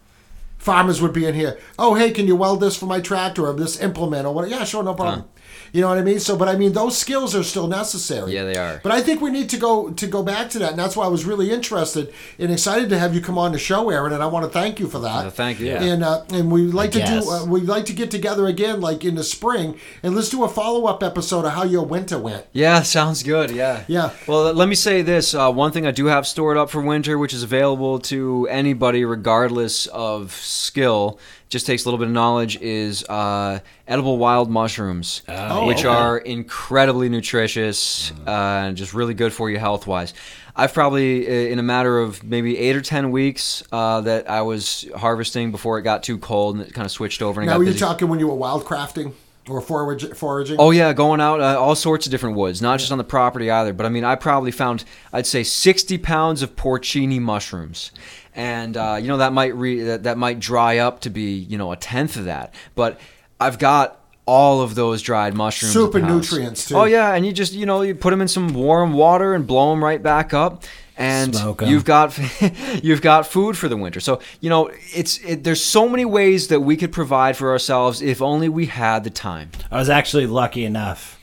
Farmers 0.58 1.00
would 1.00 1.12
be 1.12 1.24
in 1.24 1.34
here. 1.36 1.56
Oh, 1.78 1.94
hey, 1.94 2.10
can 2.10 2.26
you 2.26 2.34
weld 2.34 2.60
this 2.60 2.76
for 2.76 2.86
my 2.86 3.00
tractor 3.00 3.46
or 3.46 3.52
this 3.54 3.80
implement 3.80 4.26
or 4.26 4.34
what? 4.34 4.48
Yeah, 4.50 4.64
sure, 4.64 4.82
no 4.82 4.92
problem. 4.92 5.24
You 5.72 5.80
know 5.80 5.88
what 5.88 5.98
I 5.98 6.02
mean? 6.02 6.20
So, 6.20 6.36
but 6.36 6.48
I 6.48 6.56
mean, 6.56 6.72
those 6.72 6.96
skills 6.96 7.34
are 7.34 7.42
still 7.42 7.66
necessary. 7.66 8.32
Yeah, 8.32 8.44
they 8.44 8.56
are. 8.56 8.80
But 8.82 8.92
I 8.92 9.00
think 9.00 9.20
we 9.20 9.30
need 9.30 9.50
to 9.50 9.56
go 9.56 9.90
to 9.90 10.06
go 10.06 10.22
back 10.22 10.50
to 10.50 10.58
that, 10.60 10.70
and 10.70 10.78
that's 10.78 10.96
why 10.96 11.04
I 11.04 11.08
was 11.08 11.24
really 11.24 11.50
interested 11.50 12.12
and 12.38 12.52
excited 12.52 12.88
to 12.90 12.98
have 12.98 13.14
you 13.14 13.20
come 13.20 13.38
on 13.38 13.52
the 13.52 13.58
show, 13.58 13.90
Aaron. 13.90 14.12
And 14.12 14.22
I 14.22 14.26
want 14.26 14.44
to 14.44 14.50
thank 14.50 14.80
you 14.80 14.88
for 14.88 14.98
that. 15.00 15.26
Uh, 15.26 15.30
thank 15.30 15.60
you. 15.60 15.72
And 15.72 16.02
uh, 16.02 16.24
and 16.32 16.50
we 16.50 16.62
like 16.62 16.92
to 16.92 16.98
guess. 16.98 17.24
do 17.24 17.30
uh, 17.30 17.44
we 17.44 17.60
like 17.60 17.86
to 17.86 17.92
get 17.92 18.10
together 18.10 18.46
again, 18.46 18.80
like 18.80 19.04
in 19.04 19.14
the 19.14 19.24
spring, 19.24 19.78
and 20.02 20.14
let's 20.14 20.28
do 20.28 20.44
a 20.44 20.48
follow 20.48 20.86
up 20.86 21.02
episode 21.02 21.44
of 21.44 21.52
how 21.52 21.64
your 21.64 21.84
winter 21.84 22.18
went. 22.18 22.46
Yeah, 22.52 22.82
sounds 22.82 23.22
good. 23.22 23.50
Yeah. 23.50 23.84
Yeah. 23.88 24.10
Well, 24.26 24.52
let 24.52 24.68
me 24.68 24.74
say 24.74 25.02
this. 25.02 25.34
Uh, 25.34 25.50
one 25.52 25.72
thing 25.72 25.86
I 25.86 25.90
do 25.90 26.06
have 26.06 26.26
stored 26.26 26.56
up 26.56 26.70
for 26.70 26.80
winter, 26.82 27.18
which 27.18 27.34
is 27.34 27.42
available 27.42 27.98
to 28.00 28.46
anybody 28.50 29.04
regardless 29.04 29.86
of 29.86 30.32
skill, 30.32 31.18
just 31.48 31.66
takes 31.66 31.84
a 31.84 31.88
little 31.88 31.98
bit 31.98 32.08
of 32.08 32.12
knowledge, 32.12 32.56
is 32.60 33.04
uh, 33.08 33.58
edible 33.86 34.18
wild 34.18 34.50
mushrooms, 34.50 35.22
Oh, 35.28 35.66
which 35.66 35.78
okay. 35.78 35.88
are 35.88 36.18
incredibly 36.18 37.08
nutritious 37.08 38.12
uh, 38.26 38.30
and 38.66 38.76
just 38.76 38.92
really 38.94 39.14
good 39.14 39.32
for 39.32 39.50
you 39.50 39.58
health 39.58 39.86
wise. 39.86 40.12
I've 40.54 40.74
probably, 40.74 41.26
uh, 41.26 41.52
in 41.52 41.58
a 41.58 41.62
matter 41.62 42.00
of 42.00 42.22
maybe 42.24 42.58
eight 42.58 42.74
or 42.76 42.80
ten 42.80 43.10
weeks, 43.12 43.62
uh, 43.72 44.00
that 44.02 44.28
I 44.28 44.42
was 44.42 44.86
harvesting 44.96 45.50
before 45.52 45.78
it 45.78 45.82
got 45.82 46.02
too 46.02 46.18
cold 46.18 46.56
and 46.56 46.66
it 46.66 46.74
kind 46.74 46.84
of 46.84 46.90
switched 46.92 47.22
over 47.22 47.40
and 47.40 47.48
I 47.48 47.52
Now, 47.52 47.54
got 47.54 47.58
were 47.60 47.64
you 47.64 47.70
busy. 47.72 47.80
talking 47.84 48.08
when 48.08 48.18
you 48.18 48.26
were 48.26 48.34
wild 48.34 48.64
crafting 48.64 49.12
or 49.48 49.60
forage, 49.62 50.04
foraging? 50.16 50.56
Oh 50.58 50.72
yeah, 50.72 50.92
going 50.92 51.20
out 51.20 51.40
uh, 51.40 51.58
all 51.58 51.74
sorts 51.76 52.06
of 52.06 52.10
different 52.10 52.36
woods, 52.36 52.60
not 52.60 52.80
just 52.80 52.90
on 52.92 52.98
the 52.98 53.04
property 53.04 53.50
either. 53.50 53.72
But 53.72 53.86
I 53.86 53.88
mean, 53.88 54.04
I 54.04 54.16
probably 54.16 54.50
found 54.50 54.84
I'd 55.12 55.26
say 55.26 55.44
sixty 55.44 55.96
pounds 55.96 56.42
of 56.42 56.56
porcini 56.56 57.20
mushrooms, 57.20 57.92
and 58.34 58.76
uh, 58.76 58.98
you 59.00 59.08
know 59.08 59.18
that 59.18 59.32
might 59.32 59.54
re- 59.54 59.82
that, 59.82 60.02
that 60.04 60.18
might 60.18 60.38
dry 60.40 60.78
up 60.78 61.00
to 61.00 61.10
be 61.10 61.34
you 61.34 61.58
know 61.58 61.72
a 61.72 61.76
tenth 61.76 62.16
of 62.16 62.26
that. 62.26 62.54
But 62.74 63.00
I've 63.40 63.58
got 63.58 64.00
all 64.28 64.60
of 64.60 64.74
those 64.74 65.00
dried 65.00 65.32
mushrooms. 65.32 65.72
Super 65.72 66.00
nutrients, 66.00 66.68
too. 66.68 66.76
Oh 66.76 66.84
yeah, 66.84 67.14
and 67.14 67.24
you 67.24 67.32
just 67.32 67.54
you 67.54 67.64
know 67.64 67.80
you 67.80 67.94
put 67.94 68.10
them 68.10 68.20
in 68.20 68.28
some 68.28 68.52
warm 68.52 68.92
water 68.92 69.34
and 69.34 69.46
blow 69.46 69.70
them 69.70 69.82
right 69.82 70.02
back 70.02 70.34
up. 70.34 70.64
And 70.98 71.34
you've 71.62 71.84
got 71.84 72.18
you've 72.82 73.00
got 73.00 73.26
food 73.26 73.56
for 73.56 73.68
the 73.68 73.76
winter. 73.76 74.00
So 74.00 74.20
you 74.40 74.50
know 74.50 74.70
it's 74.94 75.18
it, 75.24 75.44
there's 75.44 75.64
so 75.64 75.88
many 75.88 76.04
ways 76.04 76.48
that 76.48 76.60
we 76.60 76.76
could 76.76 76.92
provide 76.92 77.36
for 77.36 77.50
ourselves 77.50 78.02
if 78.02 78.20
only 78.20 78.48
we 78.48 78.66
had 78.66 79.04
the 79.04 79.10
time. 79.10 79.50
I 79.70 79.78
was 79.78 79.88
actually 79.88 80.26
lucky 80.26 80.64
enough 80.64 81.18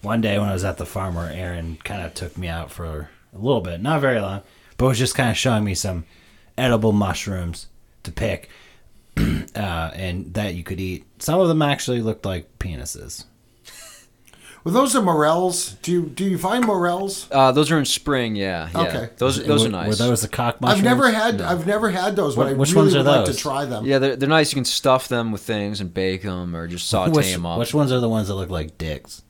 one 0.00 0.20
day 0.20 0.38
when 0.38 0.48
I 0.48 0.52
was 0.52 0.64
at 0.64 0.78
the 0.78 0.86
farm 0.86 1.16
where 1.16 1.30
Aaron 1.30 1.76
kind 1.84 2.02
of 2.02 2.14
took 2.14 2.38
me 2.38 2.48
out 2.48 2.70
for 2.70 3.10
a 3.34 3.38
little 3.38 3.60
bit, 3.60 3.82
not 3.82 4.00
very 4.00 4.20
long, 4.20 4.42
but 4.76 4.86
was 4.86 4.98
just 4.98 5.14
kind 5.14 5.28
of 5.28 5.36
showing 5.36 5.64
me 5.64 5.74
some 5.74 6.04
edible 6.60 6.92
mushrooms 6.92 7.66
to 8.04 8.12
pick 8.12 8.50
uh, 9.16 9.90
and 9.94 10.32
that 10.34 10.54
you 10.54 10.62
could 10.62 10.80
eat. 10.80 11.04
Some 11.18 11.40
of 11.40 11.48
them 11.48 11.62
actually 11.62 12.02
looked 12.02 12.24
like 12.24 12.58
penises. 12.58 13.24
Well, 14.62 14.74
those 14.74 14.94
are 14.94 15.00
morels. 15.00 15.72
Do 15.80 15.90
you 15.90 16.02
do 16.04 16.22
you 16.22 16.36
find 16.36 16.66
morels? 16.66 17.26
Uh, 17.30 17.50
those 17.50 17.70
are 17.70 17.78
in 17.78 17.86
spring, 17.86 18.36
yeah. 18.36 18.68
yeah. 18.74 18.80
Okay. 18.82 19.08
Those 19.16 19.42
those 19.46 19.62
were, 19.62 19.68
are 19.68 19.72
nice. 19.72 19.88
Were 19.88 19.94
those 19.94 20.20
the 20.20 20.28
cock 20.28 20.60
mushrooms? 20.60 20.80
I've 20.80 20.84
never 20.84 21.10
had 21.10 21.40
I've 21.40 21.66
never 21.66 21.88
had 21.88 22.14
those, 22.14 22.36
but 22.36 22.44
What- 22.44 22.52
I 22.52 22.56
which 22.58 22.72
really 22.72 22.82
ones 22.82 22.94
are 22.94 22.98
would 22.98 23.06
like 23.06 23.24
to 23.24 23.34
try 23.34 23.64
them. 23.64 23.86
yeah, 23.86 23.98
they're, 23.98 24.16
they're 24.16 24.28
nice. 24.28 24.52
You 24.52 24.56
can 24.56 24.66
stuff 24.66 25.08
them 25.08 25.32
with 25.32 25.40
things 25.40 25.80
and 25.80 25.94
bake 25.94 26.24
them, 26.24 26.54
or 26.54 26.68
just 26.68 26.88
saute 26.88 27.12
Which, 27.12 27.32
them 27.32 27.46
up. 27.46 27.58
which 27.58 27.72
ones 27.72 27.90
are 27.90 28.00
the 28.00 28.08
ones 28.10 28.28
that 28.28 28.34
look 28.34 28.50
like 28.50 28.76
dicks? 28.76 29.22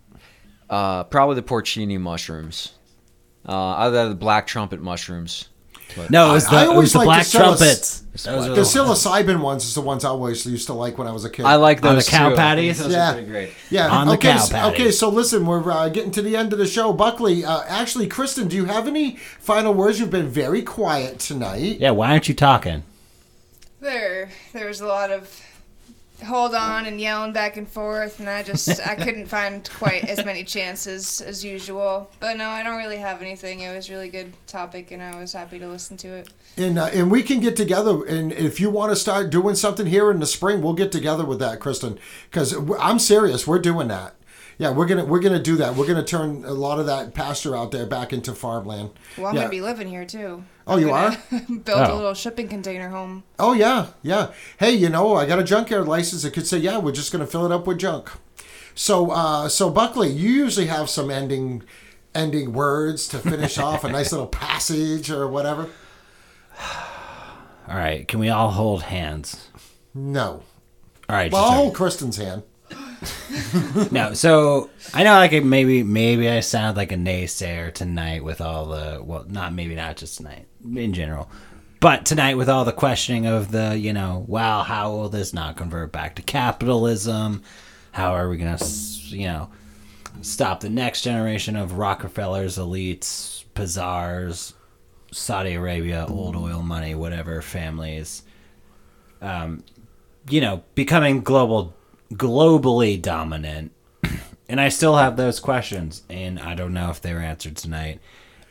Uh, 0.68 1.04
probably 1.04 1.36
the 1.36 1.42
porcini 1.42 2.00
mushrooms. 2.00 2.72
Uh, 3.48 3.54
either 3.54 4.08
the 4.08 4.16
black 4.16 4.48
trumpet 4.48 4.82
mushrooms. 4.82 5.48
No, 6.10 6.30
it 6.30 6.32
was 6.34 6.46
I- 6.46 6.50
the, 6.50 6.56
I 6.56 6.62
it 6.62 6.66
was 6.68 6.74
always 6.74 6.92
the 6.92 6.98
like 6.98 7.06
black 7.06 7.24
the 7.24 7.30
psiloc- 7.30 7.58
trumpets. 7.58 7.96
Those 8.24 8.46
The 8.48 8.54
the, 8.54 8.60
psilocybin 8.62 9.40
ones 9.40 9.64
is 9.64 9.74
the 9.74 9.80
ones 9.80 10.04
I 10.04 10.08
always 10.08 10.44
used 10.44 10.66
to 10.66 10.74
like 10.74 10.98
when 10.98 11.06
I 11.06 11.12
was 11.12 11.24
a 11.24 11.30
kid. 11.30 11.44
I 11.46 11.54
like 11.54 11.80
those 11.80 11.90
On 11.90 11.96
the 11.96 12.02
cow 12.02 12.28
too. 12.30 12.36
patties? 12.36 12.78
Those 12.78 12.92
Yeah. 12.92 13.10
are 13.10 13.12
pretty 13.14 13.28
great. 13.28 13.52
yeah. 13.70 13.88
on 13.88 14.08
the 14.08 14.14
okay, 14.14 14.32
cow 14.32 14.38
so, 14.38 14.68
okay, 14.70 14.90
so 14.90 15.08
listen, 15.08 15.46
we're 15.46 15.70
uh, 15.70 15.88
getting 15.88 16.10
to 16.12 16.20
the 16.22 16.36
end 16.36 16.52
of 16.52 16.58
the 16.58 16.66
show. 16.66 16.92
Buckley, 16.92 17.44
uh, 17.44 17.62
actually, 17.68 18.08
Kristen, 18.08 18.48
do 18.48 18.56
you 18.56 18.64
have 18.66 18.86
any 18.88 19.16
final 19.38 19.72
words? 19.72 20.00
You've 20.00 20.10
been 20.10 20.28
very 20.28 20.60
quiet 20.62 21.18
tonight. 21.20 21.78
yeah, 21.80 21.92
why 21.92 22.10
aren't 22.10 22.28
you 22.28 22.34
talking? 22.34 22.82
There, 23.80 24.30
there's 24.52 24.80
a 24.80 24.86
lot 24.86 25.10
of 25.10 25.40
hold 26.22 26.54
on 26.54 26.86
and 26.86 27.00
yelling 27.00 27.32
back 27.32 27.56
and 27.56 27.68
forth, 27.68 28.20
and 28.20 28.28
I 28.28 28.42
just 28.42 28.68
I 28.86 28.94
couldn't 28.94 29.26
find 29.38 29.68
quite 29.68 30.04
as 30.08 30.24
many 30.24 30.44
chances 30.44 31.20
as 31.20 31.44
usual. 31.44 32.10
But 32.20 32.36
no, 32.36 32.48
I 32.48 32.62
don't 32.62 32.78
really 32.78 32.98
have 32.98 33.22
anything. 33.22 33.60
It 33.60 33.74
was 33.74 33.88
a 33.88 33.92
really 33.92 34.08
good 34.08 34.32
topic, 34.46 34.90
and 34.90 35.02
I 35.02 35.18
was 35.18 35.32
happy 35.32 35.58
to 35.58 35.68
listen 35.68 35.96
to 35.98 36.08
it. 36.08 36.28
And 36.56 36.78
uh, 36.78 36.90
and 36.92 37.10
we 37.10 37.22
can 37.22 37.40
get 37.40 37.56
together. 37.56 38.04
And 38.04 38.32
if 38.32 38.60
you 38.60 38.70
want 38.70 38.92
to 38.92 38.96
start 38.96 39.30
doing 39.30 39.54
something 39.54 39.86
here 39.86 40.10
in 40.10 40.20
the 40.20 40.26
spring, 40.26 40.62
we'll 40.62 40.74
get 40.74 40.92
together 40.92 41.24
with 41.24 41.38
that, 41.40 41.60
Kristen. 41.60 41.98
Because 42.30 42.54
I'm 42.78 42.98
serious. 42.98 43.46
We're 43.46 43.58
doing 43.58 43.88
that. 43.88 44.14
Yeah, 44.60 44.72
we're 44.72 44.84
gonna 44.84 45.06
we're 45.06 45.20
gonna 45.20 45.42
do 45.42 45.56
that. 45.56 45.74
We're 45.74 45.86
gonna 45.86 46.04
turn 46.04 46.44
a 46.44 46.52
lot 46.52 46.78
of 46.78 46.84
that 46.84 47.14
pasture 47.14 47.56
out 47.56 47.70
there 47.70 47.86
back 47.86 48.12
into 48.12 48.34
farmland. 48.34 48.90
Well, 49.16 49.28
I'm 49.28 49.34
yeah. 49.34 49.40
gonna 49.40 49.50
be 49.50 49.62
living 49.62 49.88
here 49.88 50.04
too. 50.04 50.44
Oh, 50.66 50.76
you 50.76 50.90
are? 50.90 51.16
Build 51.48 51.66
a 51.68 51.90
Oh. 51.90 51.96
little 51.96 52.12
shipping 52.12 52.46
container 52.46 52.90
home. 52.90 53.24
Oh 53.38 53.54
yeah, 53.54 53.86
yeah. 54.02 54.32
Hey, 54.58 54.72
you 54.72 54.90
know, 54.90 55.14
I 55.14 55.24
got 55.24 55.38
a 55.38 55.44
junkyard 55.44 55.88
license 55.88 56.24
that 56.24 56.34
could 56.34 56.46
say, 56.46 56.58
yeah, 56.58 56.76
we're 56.76 56.92
just 56.92 57.10
gonna 57.10 57.26
fill 57.26 57.46
it 57.46 57.52
up 57.52 57.66
with 57.66 57.78
junk. 57.78 58.10
So, 58.74 59.10
uh, 59.12 59.48
so 59.48 59.70
Buckley, 59.70 60.10
you 60.10 60.28
usually 60.30 60.66
have 60.66 60.90
some 60.90 61.10
ending, 61.10 61.62
ending 62.14 62.52
words 62.52 63.08
to 63.08 63.18
finish 63.18 63.56
off 63.66 63.82
a 63.82 63.88
nice 63.90 64.12
little 64.12 64.26
passage 64.26 65.10
or 65.10 65.26
whatever. 65.26 65.70
All 67.66 67.76
right, 67.76 68.06
can 68.06 68.18
we 68.20 68.28
all 68.28 68.50
hold 68.50 68.82
hands? 68.82 69.48
No. 69.94 70.42
All 71.08 71.16
right, 71.16 71.32
Well, 71.32 71.44
I'll 71.44 71.52
hold 71.52 71.74
Kristen's 71.74 72.16
hand. 72.18 72.42
No. 73.90 74.12
So 74.14 74.70
I 74.92 75.04
know, 75.04 75.12
like 75.12 75.44
maybe 75.44 75.82
maybe 75.82 76.28
I 76.28 76.40
sound 76.40 76.76
like 76.76 76.92
a 76.92 76.96
naysayer 76.96 77.72
tonight 77.72 78.24
with 78.24 78.40
all 78.40 78.66
the 78.66 79.02
well, 79.02 79.24
not 79.28 79.52
maybe 79.54 79.74
not 79.74 79.96
just 79.96 80.18
tonight 80.18 80.46
in 80.74 80.92
general, 80.92 81.30
but 81.80 82.04
tonight 82.04 82.36
with 82.36 82.48
all 82.48 82.64
the 82.64 82.72
questioning 82.72 83.26
of 83.26 83.50
the 83.50 83.76
you 83.78 83.92
know, 83.92 84.24
well, 84.28 84.62
how 84.64 84.90
will 84.90 85.08
this 85.08 85.32
not 85.32 85.56
convert 85.56 85.92
back 85.92 86.16
to 86.16 86.22
capitalism? 86.22 87.42
How 87.92 88.14
are 88.14 88.28
we 88.28 88.36
gonna 88.36 88.58
you 89.06 89.26
know 89.26 89.50
stop 90.22 90.60
the 90.60 90.70
next 90.70 91.02
generation 91.02 91.56
of 91.56 91.78
Rockefellers, 91.78 92.58
elites, 92.58 93.44
Pizars, 93.54 94.52
Saudi 95.12 95.54
Arabia, 95.54 96.06
old 96.08 96.36
oil 96.36 96.62
money, 96.62 96.94
whatever 96.94 97.42
families, 97.42 98.22
um, 99.20 99.64
you 100.28 100.40
know, 100.40 100.62
becoming 100.74 101.20
global, 101.22 101.74
globally 102.12 103.00
dominant. 103.00 103.72
And 104.48 104.60
I 104.60 104.68
still 104.68 104.96
have 104.96 105.16
those 105.16 105.38
questions, 105.38 106.02
and 106.10 106.40
I 106.40 106.56
don't 106.56 106.74
know 106.74 106.90
if 106.90 107.00
they 107.00 107.14
were 107.14 107.20
answered 107.20 107.56
tonight. 107.56 108.00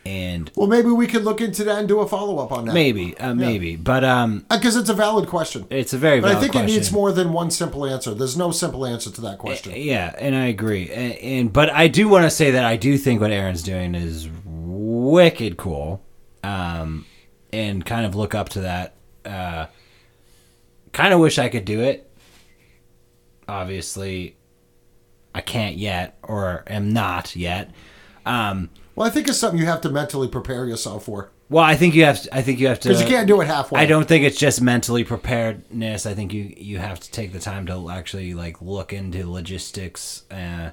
And 0.05 0.49
Well, 0.55 0.67
maybe 0.67 0.87
we 0.87 1.07
could 1.07 1.25
look 1.25 1.41
into 1.41 1.65
that 1.65 1.79
and 1.79 1.87
do 1.89 1.99
a 1.99 2.07
follow 2.07 2.39
up 2.39 2.53
on 2.53 2.63
that. 2.65 2.73
maybe, 2.73 3.17
uh, 3.17 3.33
maybe, 3.33 3.75
but 3.75 4.05
um, 4.05 4.45
Because 4.49 4.77
it's 4.77 4.87
a 4.89 4.93
valid 4.93 5.27
question. 5.27 5.65
it's 5.69 5.91
a 5.91 5.97
very. 5.97 6.21
But 6.21 6.31
I 6.31 6.39
think 6.39 6.53
question. 6.53 6.69
it 6.69 6.73
needs 6.73 6.91
more 6.93 7.11
than 7.11 7.33
one 7.33 7.51
simple 7.51 7.85
answer. 7.85 8.13
There's 8.13 8.37
no 8.37 8.51
simple 8.51 8.85
answer 8.85 9.11
to 9.11 9.21
that 9.21 9.39
question. 9.39 9.73
Yeah, 9.75 10.15
and 10.17 10.35
I 10.35 10.45
agree. 10.45 10.89
And, 10.89 11.13
and 11.15 11.53
but 11.53 11.69
I 11.69 11.89
do 11.89 12.07
want 12.07 12.23
to 12.23 12.29
say 12.29 12.51
that 12.51 12.63
I 12.63 12.77
do 12.77 12.97
think 12.97 13.19
what 13.19 13.31
Aaron's 13.31 13.61
doing 13.61 13.93
is 13.93 14.29
wicked 14.45 15.57
cool, 15.57 16.01
um, 16.43 17.05
and 17.51 17.85
kind 17.85 18.05
of 18.05 18.15
look 18.15 18.33
up 18.33 18.47
to 18.49 18.61
that. 18.61 18.93
Uh, 19.25 19.65
kind 20.93 21.13
of 21.13 21.19
wish 21.19 21.37
I 21.37 21.49
could 21.49 21.65
do 21.65 21.81
it. 21.81 22.08
Obviously, 23.49 24.37
I 25.35 25.41
can't 25.41 25.75
yet, 25.77 26.17
or 26.23 26.63
am 26.67 26.93
not 26.93 27.35
yet. 27.35 27.71
Um, 28.25 28.69
Well, 28.95 29.07
I 29.07 29.09
think 29.09 29.27
it's 29.27 29.37
something 29.37 29.59
you 29.59 29.65
have 29.65 29.81
to 29.81 29.89
mentally 29.89 30.27
prepare 30.27 30.65
yourself 30.65 31.05
for. 31.05 31.31
well, 31.49 31.63
I 31.63 31.75
think 31.75 31.95
you 31.95 32.05
have. 32.05 32.21
To, 32.23 32.35
I 32.35 32.41
think 32.41 32.59
you 32.59 32.67
have 32.67 32.79
to. 32.81 32.89
Because 32.89 33.01
you 33.01 33.07
can't 33.07 33.27
do 33.27 33.41
it 33.41 33.47
halfway. 33.47 33.81
I 33.81 33.85
don't 33.85 34.07
think 34.07 34.23
it's 34.23 34.37
just 34.37 34.61
mentally 34.61 35.03
preparedness. 35.03 36.05
I 36.05 36.13
think 36.13 36.31
you 36.33 36.53
you 36.55 36.77
have 36.77 36.99
to 36.99 37.11
take 37.11 37.33
the 37.33 37.39
time 37.39 37.65
to 37.67 37.89
actually 37.89 38.33
like 38.33 38.61
look 38.61 38.93
into 38.93 39.29
logistics 39.29 40.23
uh, 40.31 40.71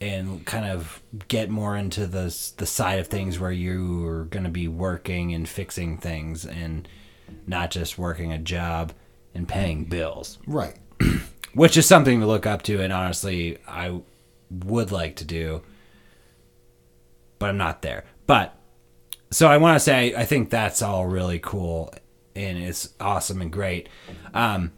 and 0.00 0.44
kind 0.44 0.66
of 0.66 1.02
get 1.28 1.48
more 1.50 1.76
into 1.76 2.06
the 2.06 2.24
the 2.56 2.66
side 2.66 2.98
of 2.98 3.06
things 3.06 3.38
where 3.38 3.52
you 3.52 4.04
are 4.06 4.24
going 4.24 4.44
to 4.44 4.50
be 4.50 4.66
working 4.68 5.32
and 5.34 5.48
fixing 5.48 5.98
things 5.98 6.44
and 6.44 6.88
not 7.46 7.70
just 7.70 7.96
working 7.98 8.32
a 8.32 8.38
job 8.38 8.92
and 9.34 9.46
paying 9.48 9.84
bills, 9.84 10.38
Right. 10.46 10.76
which 11.56 11.78
is 11.78 11.86
something 11.86 12.20
to 12.20 12.26
look 12.26 12.44
up 12.44 12.62
to. 12.62 12.82
And 12.82 12.92
honestly, 12.92 13.56
I 13.66 14.00
would 14.50 14.92
like 14.92 15.16
to 15.16 15.24
do, 15.24 15.62
but 17.38 17.48
I'm 17.48 17.56
not 17.56 17.80
there. 17.80 18.04
But 18.26 18.54
so 19.30 19.48
I 19.48 19.56
want 19.56 19.76
to 19.76 19.80
say 19.80 20.14
I 20.14 20.26
think 20.26 20.50
that's 20.50 20.82
all 20.82 21.06
really 21.06 21.38
cool 21.38 21.92
and 22.34 22.58
it's 22.58 22.90
awesome 23.00 23.40
and 23.40 23.50
great. 23.50 23.88
Um, 24.34 24.72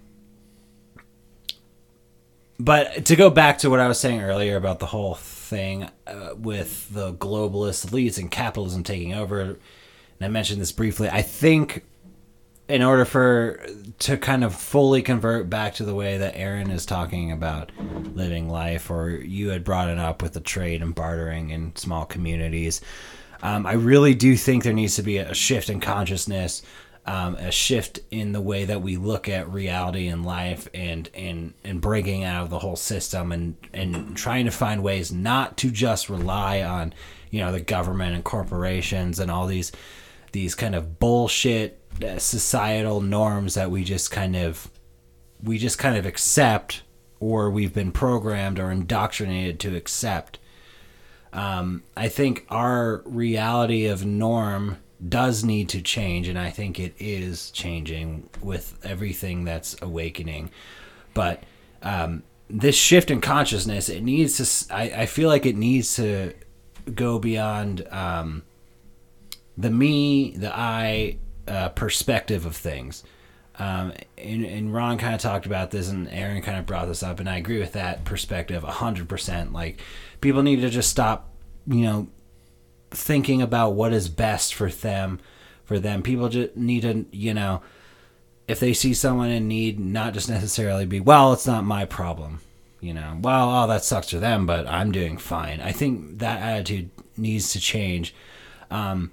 but 2.60 3.06
to 3.06 3.16
go 3.16 3.28
back 3.28 3.58
to 3.58 3.70
what 3.70 3.80
I 3.80 3.88
was 3.88 3.98
saying 3.98 4.22
earlier 4.22 4.56
about 4.56 4.78
the 4.78 4.86
whole 4.86 5.16
thing 5.16 5.90
uh, 6.06 6.30
with 6.36 6.94
the 6.94 7.12
globalist 7.12 7.88
elites 7.88 8.18
and 8.18 8.30
capitalism 8.30 8.84
taking 8.84 9.14
over, 9.14 9.40
and 9.40 9.58
I 10.20 10.28
mentioned 10.28 10.60
this 10.60 10.72
briefly. 10.72 11.08
I 11.08 11.22
think 11.22 11.84
in 12.68 12.82
order 12.82 13.04
for 13.04 13.64
to 13.98 14.16
kind 14.16 14.44
of 14.44 14.54
fully 14.54 15.02
convert 15.02 15.48
back 15.48 15.74
to 15.74 15.84
the 15.84 15.94
way 15.94 16.18
that 16.18 16.36
Aaron 16.36 16.70
is 16.70 16.84
talking 16.84 17.32
about 17.32 17.72
living 18.14 18.48
life, 18.48 18.90
or 18.90 19.10
you 19.10 19.48
had 19.48 19.64
brought 19.64 19.88
it 19.88 19.98
up 19.98 20.22
with 20.22 20.34
the 20.34 20.40
trade 20.40 20.82
and 20.82 20.94
bartering 20.94 21.50
in 21.50 21.74
small 21.76 22.04
communities, 22.04 22.80
um, 23.42 23.66
I 23.66 23.72
really 23.72 24.14
do 24.14 24.36
think 24.36 24.62
there 24.62 24.72
needs 24.72 24.96
to 24.96 25.02
be 25.02 25.18
a 25.18 25.32
shift 25.32 25.70
in 25.70 25.80
consciousness, 25.80 26.62
um, 27.06 27.36
a 27.36 27.50
shift 27.50 28.00
in 28.10 28.32
the 28.32 28.40
way 28.40 28.66
that 28.66 28.82
we 28.82 28.98
look 28.98 29.28
at 29.28 29.50
reality 29.50 30.08
and 30.08 30.26
life, 30.26 30.68
and 30.74 31.08
and 31.14 31.54
and 31.64 31.80
breaking 31.80 32.24
out 32.24 32.42
of 32.42 32.50
the 32.50 32.58
whole 32.58 32.76
system 32.76 33.32
and 33.32 33.56
and 33.72 34.16
trying 34.16 34.44
to 34.44 34.50
find 34.50 34.82
ways 34.82 35.10
not 35.10 35.56
to 35.58 35.70
just 35.70 36.10
rely 36.10 36.62
on 36.62 36.92
you 37.30 37.40
know 37.40 37.50
the 37.50 37.60
government 37.60 38.14
and 38.14 38.24
corporations 38.24 39.20
and 39.20 39.30
all 39.30 39.46
these 39.46 39.72
these 40.32 40.54
kind 40.54 40.74
of 40.74 40.98
bullshit 40.98 41.77
societal 42.18 43.00
norms 43.00 43.54
that 43.54 43.70
we 43.70 43.84
just 43.84 44.10
kind 44.10 44.36
of 44.36 44.70
we 45.42 45.58
just 45.58 45.78
kind 45.78 45.96
of 45.96 46.06
accept 46.06 46.82
or 47.20 47.50
we've 47.50 47.74
been 47.74 47.92
programmed 47.92 48.58
or 48.58 48.70
indoctrinated 48.70 49.60
to 49.60 49.76
accept. 49.76 50.38
Um, 51.30 51.82
i 51.96 52.08
think 52.08 52.46
our 52.48 53.02
reality 53.04 53.84
of 53.84 54.04
norm 54.06 54.78
does 55.06 55.44
need 55.44 55.68
to 55.68 55.82
change 55.82 56.26
and 56.26 56.38
i 56.38 56.48
think 56.48 56.80
it 56.80 56.94
is 56.98 57.50
changing 57.50 58.30
with 58.42 58.78
everything 58.82 59.44
that's 59.44 59.76
awakening. 59.82 60.50
But 61.14 61.42
um, 61.82 62.22
this 62.48 62.76
shift 62.76 63.10
in 63.10 63.20
consciousness 63.20 63.88
it 63.88 64.02
needs 64.02 64.36
to 64.38 64.74
I, 64.74 65.02
I 65.02 65.06
feel 65.06 65.28
like 65.28 65.44
it 65.44 65.56
needs 65.56 65.96
to 65.96 66.32
go 66.94 67.18
beyond 67.18 67.86
um, 67.88 68.42
the 69.56 69.70
me, 69.70 70.36
the 70.36 70.56
I 70.56 71.18
uh, 71.48 71.68
perspective 71.70 72.46
of 72.46 72.56
things. 72.56 73.04
Um, 73.58 73.92
and, 74.16 74.44
and 74.44 74.72
Ron 74.72 74.98
kind 74.98 75.14
of 75.14 75.20
talked 75.20 75.46
about 75.46 75.72
this, 75.72 75.88
and 75.88 76.08
Aaron 76.10 76.42
kind 76.42 76.58
of 76.58 76.66
brought 76.66 76.86
this 76.86 77.02
up, 77.02 77.18
and 77.18 77.28
I 77.28 77.38
agree 77.38 77.58
with 77.58 77.72
that 77.72 78.04
perspective 78.04 78.62
hundred 78.62 79.08
percent. 79.08 79.52
Like 79.52 79.80
people 80.20 80.42
need 80.42 80.60
to 80.60 80.70
just 80.70 80.90
stop, 80.90 81.30
you 81.66 81.82
know, 81.82 82.08
thinking 82.90 83.42
about 83.42 83.70
what 83.70 83.92
is 83.92 84.08
best 84.08 84.54
for 84.54 84.70
them. 84.70 85.20
For 85.64 85.78
them, 85.78 86.02
people 86.02 86.30
just 86.30 86.56
need 86.56 86.82
to, 86.82 87.04
you 87.10 87.34
know, 87.34 87.60
if 88.46 88.58
they 88.58 88.72
see 88.72 88.94
someone 88.94 89.28
in 89.28 89.48
need, 89.48 89.78
not 89.78 90.14
just 90.14 90.30
necessarily 90.30 90.86
be, 90.86 90.98
well, 90.98 91.34
it's 91.34 91.46
not 91.46 91.64
my 91.64 91.84
problem. 91.84 92.40
You 92.80 92.94
know, 92.94 93.18
well, 93.20 93.50
oh, 93.50 93.66
that 93.66 93.84
sucks 93.84 94.10
for 94.10 94.18
them, 94.18 94.46
but 94.46 94.66
I'm 94.66 94.92
doing 94.92 95.18
fine. 95.18 95.60
I 95.60 95.72
think 95.72 96.20
that 96.20 96.40
attitude 96.40 96.90
needs 97.16 97.52
to 97.52 97.60
change. 97.60 98.14
Um, 98.70 99.10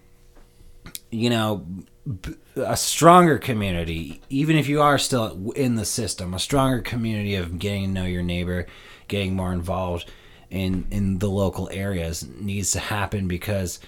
you 1.11 1.30
know, 1.30 1.65
a 2.56 2.77
stronger 2.77 3.38
community, 3.38 4.22
even 4.30 4.56
if 4.56 4.68
you 4.68 4.82
are 4.82 4.98
still 4.98 5.52
in 5.52 5.76
the 5.76 5.86
system, 5.86 6.34
a 6.34 6.40
stronger 6.40 6.82
community 6.82 7.36
of 7.36 7.60
getting 7.60 7.86
to 7.86 7.91
know 7.91 8.06
your 8.06 8.23
neighbor, 8.23 8.68
getting 9.07 9.36
more 9.36 9.53
involved 9.53 10.11
in 10.49 10.86
in 10.91 11.19
the 11.19 11.30
local 11.30 11.69
areas 11.72 12.27
needs 12.27 12.72
to 12.72 12.80
happen 12.80 13.27
because 13.27 13.80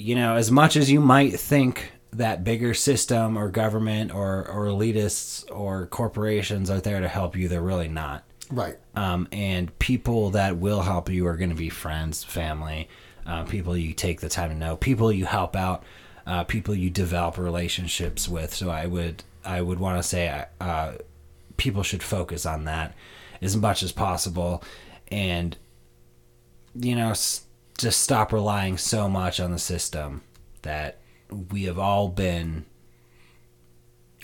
you 0.00 0.14
know, 0.14 0.36
as 0.36 0.50
much 0.50 0.76
as 0.76 0.90
you 0.90 1.00
might 1.00 1.38
think 1.38 1.92
that 2.12 2.42
bigger 2.42 2.74
system 2.74 3.36
or 3.36 3.48
government 3.48 4.12
or, 4.12 4.48
or 4.48 4.66
elitists 4.66 5.44
or 5.50 5.86
corporations 5.86 6.70
are 6.70 6.80
there 6.80 7.00
to 7.00 7.08
help 7.08 7.36
you, 7.36 7.48
they're 7.48 7.60
really 7.60 7.88
not. 7.88 8.24
Right. 8.50 8.76
Um, 8.96 9.28
and 9.30 9.76
people 9.78 10.30
that 10.30 10.56
will 10.56 10.80
help 10.80 11.08
you 11.08 11.26
are 11.26 11.36
going 11.36 11.50
to 11.50 11.56
be 11.56 11.68
friends, 11.68 12.24
family, 12.24 12.88
uh, 13.26 13.44
people 13.44 13.76
you 13.76 13.92
take 13.92 14.20
the 14.20 14.28
time 14.28 14.50
to 14.50 14.54
know, 14.56 14.76
people 14.76 15.12
you 15.12 15.24
help 15.26 15.54
out, 15.56 15.84
uh, 16.26 16.44
people 16.44 16.74
you 16.74 16.90
develop 16.90 17.38
relationships 17.38 18.28
with. 18.28 18.54
So 18.54 18.70
I 18.70 18.86
would 18.86 19.22
I 19.44 19.60
would 19.62 19.78
want 19.78 19.98
to 19.98 20.02
say 20.02 20.44
uh, 20.60 20.92
people 21.56 21.82
should 21.82 22.02
focus 22.02 22.46
on 22.46 22.64
that 22.64 22.94
as 23.42 23.56
much 23.56 23.82
as 23.82 23.92
possible, 23.92 24.62
and 25.08 25.56
you 26.74 26.94
know 26.94 27.10
s- 27.10 27.42
just 27.78 28.00
stop 28.02 28.32
relying 28.32 28.76
so 28.78 29.08
much 29.08 29.40
on 29.40 29.50
the 29.50 29.58
system 29.58 30.22
that 30.62 30.98
we 31.50 31.64
have 31.64 31.78
all 31.78 32.08
been 32.08 32.64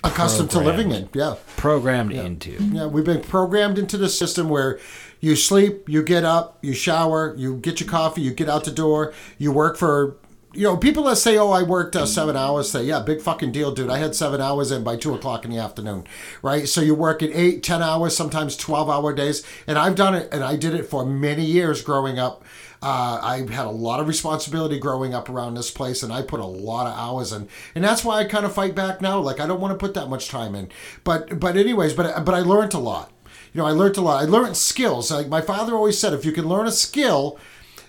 accustomed 0.04 0.50
to 0.50 0.60
living 0.60 0.90
in. 0.92 1.08
Yeah. 1.14 1.36
Programmed 1.56 2.12
into. 2.12 2.52
Yeah, 2.52 2.86
we've 2.86 3.04
been 3.04 3.22
programmed 3.22 3.78
into 3.78 3.96
the 3.96 4.08
system 4.08 4.48
where 4.48 4.78
you 5.20 5.36
sleep, 5.36 5.88
you 5.88 6.02
get 6.02 6.24
up, 6.24 6.58
you 6.62 6.72
shower, 6.72 7.34
you 7.36 7.56
get 7.56 7.80
your 7.80 7.88
coffee, 7.88 8.22
you 8.22 8.32
get 8.32 8.48
out 8.48 8.64
the 8.64 8.70
door, 8.70 9.12
you 9.38 9.52
work 9.52 9.76
for. 9.76 10.16
You 10.54 10.62
know, 10.62 10.76
people 10.78 11.04
that 11.04 11.16
say, 11.16 11.36
"Oh, 11.36 11.50
I 11.50 11.62
worked 11.62 11.94
uh, 11.96 12.06
seven 12.06 12.34
hours," 12.34 12.70
say, 12.70 12.82
"Yeah, 12.82 13.00
big 13.00 13.20
fucking 13.20 13.52
deal, 13.52 13.72
dude. 13.72 13.90
I 13.90 13.98
had 13.98 14.14
seven 14.14 14.40
hours 14.40 14.70
in 14.70 14.82
by 14.82 14.96
two 14.96 15.14
o'clock 15.14 15.44
in 15.44 15.50
the 15.50 15.58
afternoon, 15.58 16.06
right?" 16.40 16.66
So 16.66 16.80
you 16.80 16.94
work 16.94 17.22
at 17.22 17.28
eight, 17.34 17.62
ten 17.62 17.82
hours, 17.82 18.16
sometimes 18.16 18.56
twelve-hour 18.56 19.12
days, 19.12 19.42
and 19.66 19.76
I've 19.76 19.96
done 19.96 20.14
it, 20.14 20.30
and 20.32 20.42
I 20.42 20.56
did 20.56 20.72
it 20.72 20.86
for 20.86 21.04
many 21.04 21.44
years 21.44 21.82
growing 21.82 22.18
up. 22.18 22.42
Uh, 22.82 23.20
I 23.22 23.38
had 23.50 23.66
a 23.66 23.70
lot 23.70 24.00
of 24.00 24.08
responsibility 24.08 24.78
growing 24.78 25.12
up 25.12 25.28
around 25.28 25.54
this 25.54 25.70
place, 25.70 26.02
and 26.02 26.10
I 26.10 26.22
put 26.22 26.40
a 26.40 26.46
lot 26.46 26.86
of 26.86 26.96
hours 26.96 27.32
in, 27.32 27.48
and 27.74 27.84
that's 27.84 28.02
why 28.02 28.20
I 28.20 28.24
kind 28.24 28.46
of 28.46 28.54
fight 28.54 28.74
back 28.74 29.02
now. 29.02 29.18
Like 29.20 29.40
I 29.40 29.46
don't 29.46 29.60
want 29.60 29.72
to 29.72 29.78
put 29.78 29.92
that 29.92 30.08
much 30.08 30.28
time 30.28 30.54
in, 30.54 30.70
but 31.04 31.38
but 31.38 31.58
anyways, 31.58 31.92
but 31.92 32.24
but 32.24 32.34
I 32.34 32.40
learned 32.40 32.72
a 32.72 32.78
lot. 32.78 33.12
You 33.56 33.62
know, 33.62 33.68
I 33.68 33.72
learned 33.72 33.96
a 33.96 34.02
lot. 34.02 34.22
I 34.22 34.26
learned 34.26 34.54
skills. 34.54 35.10
Like 35.10 35.28
my 35.28 35.40
father 35.40 35.74
always 35.74 35.98
said, 35.98 36.12
if 36.12 36.26
you 36.26 36.32
can 36.32 36.46
learn 36.46 36.66
a 36.66 36.70
skill, 36.70 37.38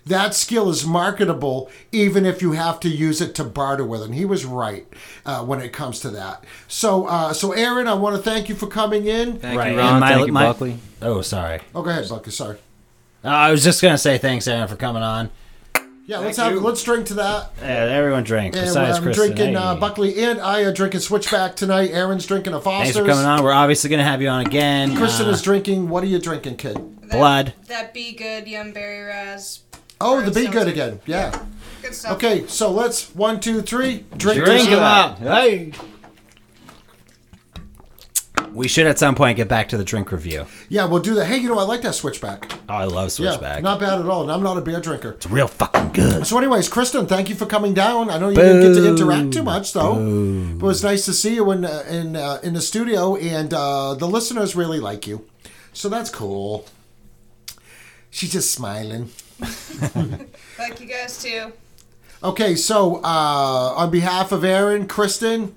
that 0.05 0.33
skill 0.33 0.69
is 0.69 0.85
marketable, 0.85 1.69
even 1.91 2.25
if 2.25 2.41
you 2.41 2.53
have 2.53 2.79
to 2.79 2.87
use 2.87 3.19
it 3.19 3.35
to 3.35 3.43
barter 3.43 3.83
with. 3.83 4.01
And 4.01 4.15
he 4.15 4.23
was 4.23 4.45
right 4.45 4.87
uh, 5.25 5.43
when 5.43 5.59
it 5.59 5.73
comes 5.73 5.99
to 5.99 6.09
that. 6.11 6.45
So, 6.69 7.07
uh, 7.07 7.33
so 7.33 7.51
Aaron, 7.51 7.85
I 7.85 7.95
want 7.95 8.15
to 8.15 8.21
thank 8.21 8.47
you 8.47 8.55
for 8.55 8.67
coming 8.67 9.07
in. 9.07 9.39
Thank 9.39 9.59
Right, 9.59 9.73
you, 9.73 9.79
and 9.79 9.89
Ron. 9.89 9.99
my- 9.99 10.13
Thank 10.13 10.27
you, 10.27 10.31
my- 10.31 10.45
Buckley. 10.45 10.79
Oh, 11.01 11.19
sorry. 11.21 11.59
Oh, 11.75 11.81
go 11.81 11.89
ahead, 11.89 12.07
Bucky. 12.07 12.31
Sorry. 12.31 12.55
Uh, 13.25 13.27
I 13.27 13.51
was 13.51 13.61
just 13.61 13.81
gonna 13.81 13.97
say 13.97 14.17
thanks, 14.17 14.47
Aaron, 14.47 14.69
for 14.69 14.77
coming 14.77 15.03
on. 15.03 15.29
Yeah, 16.07 16.19
let's 16.19 16.37
have 16.37 16.53
let's 16.55 16.81
drink 16.83 17.07
to 17.07 17.15
that. 17.15 17.51
Yeah, 17.61 17.67
everyone 17.67 18.23
drink. 18.23 18.55
And 18.55 18.65
Besides 18.65 18.97
I'm 18.97 19.03
Kristen. 19.03 19.25
drinking 19.35 19.53
Hey. 19.55 19.59
uh, 19.59 19.75
Buckley 19.75 20.23
and 20.23 20.39
I 20.39 20.61
are 20.61 20.71
drinking 20.71 21.01
Switchback 21.01 21.57
tonight. 21.57 21.91
Aaron's 21.91 22.25
drinking 22.25 22.53
a 22.53 22.61
Foster's. 22.61 22.93
Thanks 22.95 22.97
for 22.97 23.13
coming 23.13 23.25
on. 23.25 23.43
We're 23.43 23.51
obviously 23.51 23.89
gonna 23.89 24.05
have 24.05 24.21
you 24.21 24.29
on 24.29 24.45
again. 24.45 24.95
Kristen 24.95 25.27
Uh, 25.27 25.31
is 25.31 25.41
drinking. 25.41 25.89
What 25.89 26.03
are 26.03 26.07
you 26.07 26.19
drinking, 26.19 26.55
kid? 26.55 26.77
blood. 27.11 27.53
That 27.67 27.93
Be 27.93 28.13
Good 28.13 28.47
Yum 28.47 28.71
Berry 28.71 29.03
Raz. 29.05 29.59
Oh, 29.99 30.21
the 30.21 30.31
Be 30.31 30.45
Be 30.45 30.51
Good 30.51 30.67
again. 30.69 30.99
Yeah. 31.05 31.37
Good 31.81 31.93
stuff. 31.93 32.13
Okay, 32.13 32.45
so 32.47 32.71
let's 32.71 33.13
one, 33.15 33.39
two, 33.41 33.61
three. 33.61 34.05
Drink, 34.17 34.43
Drink 34.45 34.63
to 34.65 34.69
him 34.69 34.79
that. 34.79 35.11
up. 35.11 35.19
Hey. 35.19 35.71
We 38.53 38.67
should 38.67 38.87
at 38.87 38.97
some 38.97 39.13
point 39.15 39.37
get 39.37 39.47
back 39.47 39.69
to 39.69 39.77
the 39.77 39.83
drink 39.83 40.11
review. 40.11 40.45
Yeah, 40.69 40.85
we'll 40.85 41.01
do 41.01 41.13
that. 41.15 41.25
Hey, 41.25 41.37
you 41.37 41.47
know, 41.49 41.59
I 41.59 41.63
like 41.63 41.81
that 41.81 41.93
Switchback. 41.95 42.51
Oh, 42.69 42.73
I 42.73 42.85
love 42.85 43.05
Yeah, 43.19 43.31
Switchback. 43.31 43.63
not 43.63 43.79
bad 43.79 43.99
at 43.99 44.05
all. 44.07 44.23
And 44.23 44.31
I'm 44.31 44.41
not 44.43 44.57
a 44.57 44.61
beer 44.61 44.79
drinker. 44.79 45.11
it's 45.11 45.27
real 45.27 45.47
fucking 45.47 45.91
good. 45.93 46.25
So, 46.25 46.37
anyways, 46.37 46.69
Kristen, 46.69 47.05
thank 47.07 47.29
you 47.29 47.35
for 47.35 47.45
coming 47.45 47.73
down. 47.73 48.09
I 48.09 48.17
know 48.17 48.29
you 48.29 48.35
didn't 48.35 48.61
get 48.73 48.81
to 48.81 48.87
interact 48.89 49.33
too 49.33 49.43
much, 49.43 49.73
though. 49.73 49.93
But 50.57 50.65
it 50.65 50.67
was 50.67 50.83
nice 50.83 51.05
to 51.05 51.13
see 51.13 51.35
you 51.35 51.51
in 51.51 51.65
uh, 51.65 51.83
in 51.89 52.15
uh, 52.15 52.39
in 52.43 52.53
the 52.53 52.61
studio, 52.61 53.15
and 53.15 53.53
uh, 53.53 53.93
the 53.95 54.07
listeners 54.07 54.55
really 54.55 54.79
like 54.79 55.05
you. 55.07 55.25
So 55.73 55.89
that's 55.89 56.09
cool. 56.09 56.65
She's 58.09 58.31
just 58.31 58.51
smiling. 58.51 59.09
Like 60.59 60.79
you 60.81 60.87
guys 60.87 61.21
too. 61.21 61.51
Okay, 62.23 62.55
so 62.55 62.95
uh, 63.03 63.73
on 63.77 63.91
behalf 63.91 64.31
of 64.31 64.43
Aaron, 64.43 64.87
Kristen, 64.87 65.53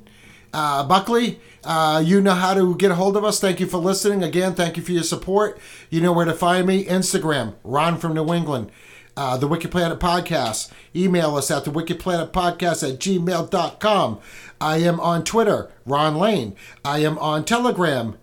uh, 0.53 0.85
Buckley, 0.85 1.41
uh, 1.65 2.03
you 2.05 2.21
know 2.21 2.35
how 2.35 2.55
to 2.55 2.75
get 2.77 2.91
a 2.91 2.95
hold 2.95 3.17
of 3.17 3.25
us. 3.25 3.41
Thank 3.41 3.61
you 3.61 3.67
for 3.67 3.79
listening. 3.79 4.23
Again, 4.23 4.55
thank 4.55 4.77
you 4.77 4.83
for 4.83 4.93
your 4.93 5.03
support. 5.03 5.59
You 5.91 6.01
know 6.01 6.13
where 6.13 6.25
to 6.25 6.35
find 6.35 6.67
me. 6.67 6.85
Instagram, 6.85 7.55
Ron 7.65 7.99
from 7.99 8.15
New 8.15 8.33
England. 8.33 8.71
Uh, 9.17 9.37
the 9.37 9.47
Wicked 9.47 9.71
Planet 9.71 9.99
Podcast. 10.01 10.71
Email 10.97 11.37
us 11.37 11.51
at 11.51 11.65
the 11.65 11.71
Wicked 11.71 11.99
Planet 12.01 12.33
Podcast 12.33 12.89
at 12.89 12.99
gmail.com. 12.99 14.21
I 14.61 14.77
am 14.79 14.99
on 15.01 15.25
Twitter, 15.25 15.71
Ron 15.85 16.17
Lane. 16.17 16.57
I 16.85 17.01
am 17.01 17.19
on 17.19 17.45
Telegram, 17.45 18.17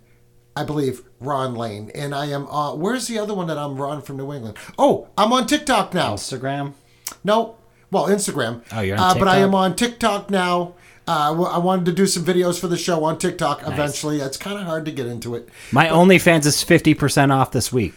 I 0.56 0.64
believe, 0.64 1.04
Ron 1.20 1.56
Lane. 1.56 1.92
And 1.94 2.16
I 2.16 2.28
am 2.28 2.48
on, 2.48 2.80
where's 2.80 3.08
the 3.08 3.20
other 3.20 3.34
one 3.34 3.48
that 3.48 3.58
I'm 3.58 3.80
Ron 3.80 4.02
from 4.02 4.18
New 4.18 4.34
England? 4.34 4.58
Oh, 4.78 5.10
I'm 5.18 5.34
on 5.34 5.46
TikTok 5.46 5.94
now. 5.94 6.16
Instagram. 6.16 6.74
No, 7.24 7.58
well, 7.92 8.08
Instagram. 8.08 8.64
Oh, 8.72 8.82
you're 8.82 8.98
on 8.98 9.18
uh, 9.18 9.20
But 9.20 9.28
I 9.28 9.38
am 9.38 9.54
on 9.56 9.76
TikTok 9.76 10.30
now. 10.30 10.74
Uh, 11.08 11.32
I 11.52 11.58
wanted 11.60 11.86
to 11.86 11.94
do 11.94 12.06
some 12.06 12.26
videos 12.26 12.60
for 12.60 12.68
the 12.68 12.78
show 12.78 13.04
on 13.06 13.18
TikTok 13.18 13.62
eventually. 13.66 14.20
It's 14.20 14.38
kind 14.38 14.58
of 14.60 14.66
hard 14.66 14.86
to 14.86 14.92
get 14.92 15.08
into 15.08 15.36
it. 15.36 15.48
My 15.72 15.88
OnlyFans 15.88 16.46
is 16.46 16.62
fifty 16.64 16.94
percent 16.94 17.32
off 17.32 17.52
this 17.52 17.72
week. 17.72 17.94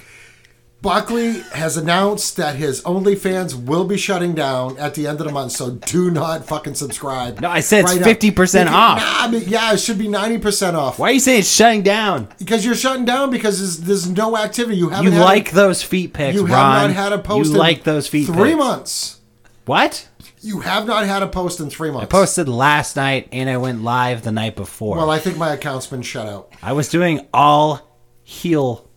Buckley 0.82 1.40
has 1.52 1.76
announced 1.76 2.38
that 2.38 2.56
his 2.56 2.80
OnlyFans 2.84 3.66
will 3.66 3.84
be 3.84 3.98
shutting 3.98 4.34
down 4.34 4.78
at 4.78 4.94
the 4.94 5.06
end 5.06 5.20
of 5.20 5.26
the 5.26 5.32
month, 5.32 5.52
so 5.52 5.72
do 5.72 6.10
not 6.10 6.46
fucking 6.46 6.74
subscribe. 6.74 7.38
No, 7.40 7.50
I 7.50 7.60
said 7.60 7.84
it's 7.84 7.96
now. 7.96 8.06
50% 8.06 8.64
Nah, 8.64 8.74
off. 8.74 9.02
I 9.04 9.28
mean, 9.30 9.42
yeah, 9.46 9.74
it 9.74 9.76
should 9.78 9.98
be 9.98 10.08
90% 10.08 10.72
off. 10.72 10.98
Why 10.98 11.10
are 11.10 11.12
you 11.12 11.20
saying 11.20 11.40
it's 11.40 11.52
shutting 11.54 11.82
down? 11.82 12.28
Because 12.38 12.64
you're 12.64 12.74
shutting 12.74 13.04
down 13.04 13.28
because 13.30 13.58
there's, 13.58 13.76
there's 13.80 14.08
no 14.10 14.38
activity. 14.38 14.78
You 14.78 14.88
haven't 14.88 15.12
You 15.12 15.18
like 15.18 15.52
a, 15.52 15.54
those 15.54 15.82
feet 15.82 16.14
pics, 16.14 16.34
you 16.34 16.46
Ron. 16.46 16.48
have 16.48 16.88
not 16.88 16.96
had 16.96 17.12
a 17.12 17.18
post 17.18 17.48
You 17.50 17.56
in 17.56 17.58
like 17.58 17.84
those 17.84 18.08
feet 18.08 18.24
three 18.28 18.52
pics. 18.52 18.58
months. 18.58 19.20
What? 19.66 20.08
You 20.42 20.60
have 20.60 20.86
not 20.86 21.06
had 21.06 21.22
a 21.22 21.26
post 21.26 21.60
in 21.60 21.68
three 21.68 21.90
months. 21.90 22.04
I 22.04 22.06
posted 22.06 22.48
last 22.48 22.96
night 22.96 23.28
and 23.30 23.50
I 23.50 23.58
went 23.58 23.82
live 23.82 24.22
the 24.22 24.32
night 24.32 24.56
before. 24.56 24.96
Well, 24.96 25.10
I 25.10 25.18
think 25.18 25.36
my 25.36 25.52
account's 25.52 25.86
been 25.86 26.02
shut 26.02 26.26
out. 26.26 26.50
I 26.62 26.72
was 26.72 26.88
doing 26.88 27.26
all 27.34 27.98
heel 28.22 28.88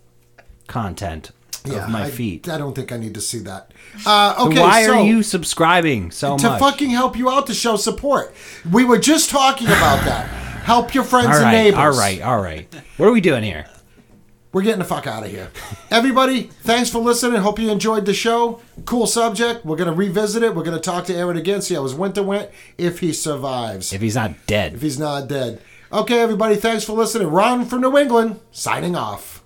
content 0.67 1.31
of 1.65 1.89
my 1.89 2.05
I, 2.05 2.09
feet. 2.09 2.47
I 2.47 2.57
don't 2.57 2.73
think 2.73 2.91
I 2.93 2.97
need 2.97 3.13
to 3.15 3.21
see 3.21 3.39
that. 3.39 3.71
Uh, 4.05 4.35
okay, 4.47 4.59
Why 4.61 4.85
so 4.85 4.93
are 4.99 5.03
you 5.03 5.21
subscribing 5.21 6.11
so 6.11 6.37
to 6.37 6.49
much? 6.51 6.59
fucking 6.59 6.89
help 6.91 7.17
you 7.17 7.29
out 7.29 7.47
to 7.47 7.53
show 7.53 7.75
support? 7.75 8.33
We 8.71 8.85
were 8.85 8.97
just 8.99 9.29
talking 9.29 9.67
about 9.67 10.03
that. 10.05 10.27
Help 10.63 10.93
your 10.93 11.03
friends 11.03 11.27
all 11.27 11.33
and 11.35 11.43
right, 11.43 11.51
neighbors. 11.51 11.79
all 11.79 11.91
right, 11.91 12.21
all 12.21 12.39
right. 12.39 12.73
What 12.95 13.07
are 13.07 13.11
we 13.11 13.19
doing 13.21 13.43
here? 13.43 13.65
We're 14.53 14.61
getting 14.61 14.79
the 14.79 14.85
fuck 14.85 15.07
out 15.07 15.23
of 15.25 15.31
here. 15.31 15.49
Everybody, 15.89 16.43
thanks 16.43 16.87
for 16.91 16.99
listening. 16.99 17.41
Hope 17.41 17.57
you 17.57 17.71
enjoyed 17.71 18.05
the 18.05 18.13
show. 18.13 18.61
Cool 18.85 19.07
subject. 19.07 19.65
We're 19.65 19.77
gonna 19.77 19.93
revisit 19.93 20.43
it. 20.43 20.55
We're 20.55 20.63
gonna 20.63 20.79
talk 20.79 21.05
to 21.05 21.15
Aaron 21.15 21.37
again, 21.37 21.63
see 21.63 21.73
how 21.73 21.81
his 21.81 21.95
winter 21.95 22.21
went, 22.21 22.51
if 22.77 22.99
he 22.99 23.13
survives. 23.13 23.91
If 23.91 24.01
he's 24.01 24.13
not 24.13 24.45
dead. 24.45 24.75
if 24.75 24.83
he's 24.83 24.99
not 24.99 25.27
dead. 25.27 25.59
Okay, 25.91 26.19
everybody, 26.19 26.55
thanks 26.55 26.83
for 26.83 26.93
listening. 26.93 27.29
Ron 27.29 27.65
from 27.65 27.81
New 27.81 27.97
England, 27.97 28.39
signing 28.51 28.95
off. 28.95 29.43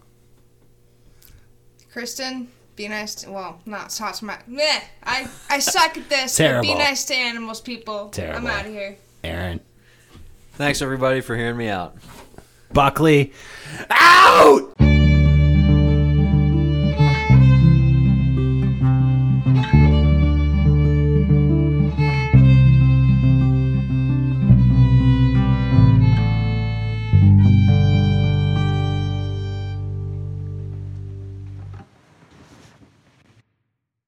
Kristen, 1.91 2.49
be 2.75 2.89
nice 2.89 3.15
to 3.15 3.31
well, 3.31 3.61
not 3.65 3.89
talk 3.89 4.13
to 4.15 4.25
my 4.25 4.37
meh. 4.45 4.81
I 5.03 5.29
I 5.49 5.59
suck 5.59 5.97
at 5.97 6.09
this. 6.09 6.35
Terrible. 6.35 6.67
Be 6.67 6.75
nice 6.75 7.05
to 7.05 7.15
animals, 7.15 7.61
people. 7.61 8.09
Terrible. 8.09 8.39
I'm 8.39 8.47
out 8.47 8.65
of 8.65 8.73
here. 8.73 8.97
Aaron. 9.23 9.61
Thanks 10.53 10.81
everybody 10.81 11.21
for 11.21 11.35
hearing 11.35 11.57
me 11.57 11.69
out. 11.69 11.95
Buckley. 12.73 13.31
Out! 13.89 14.76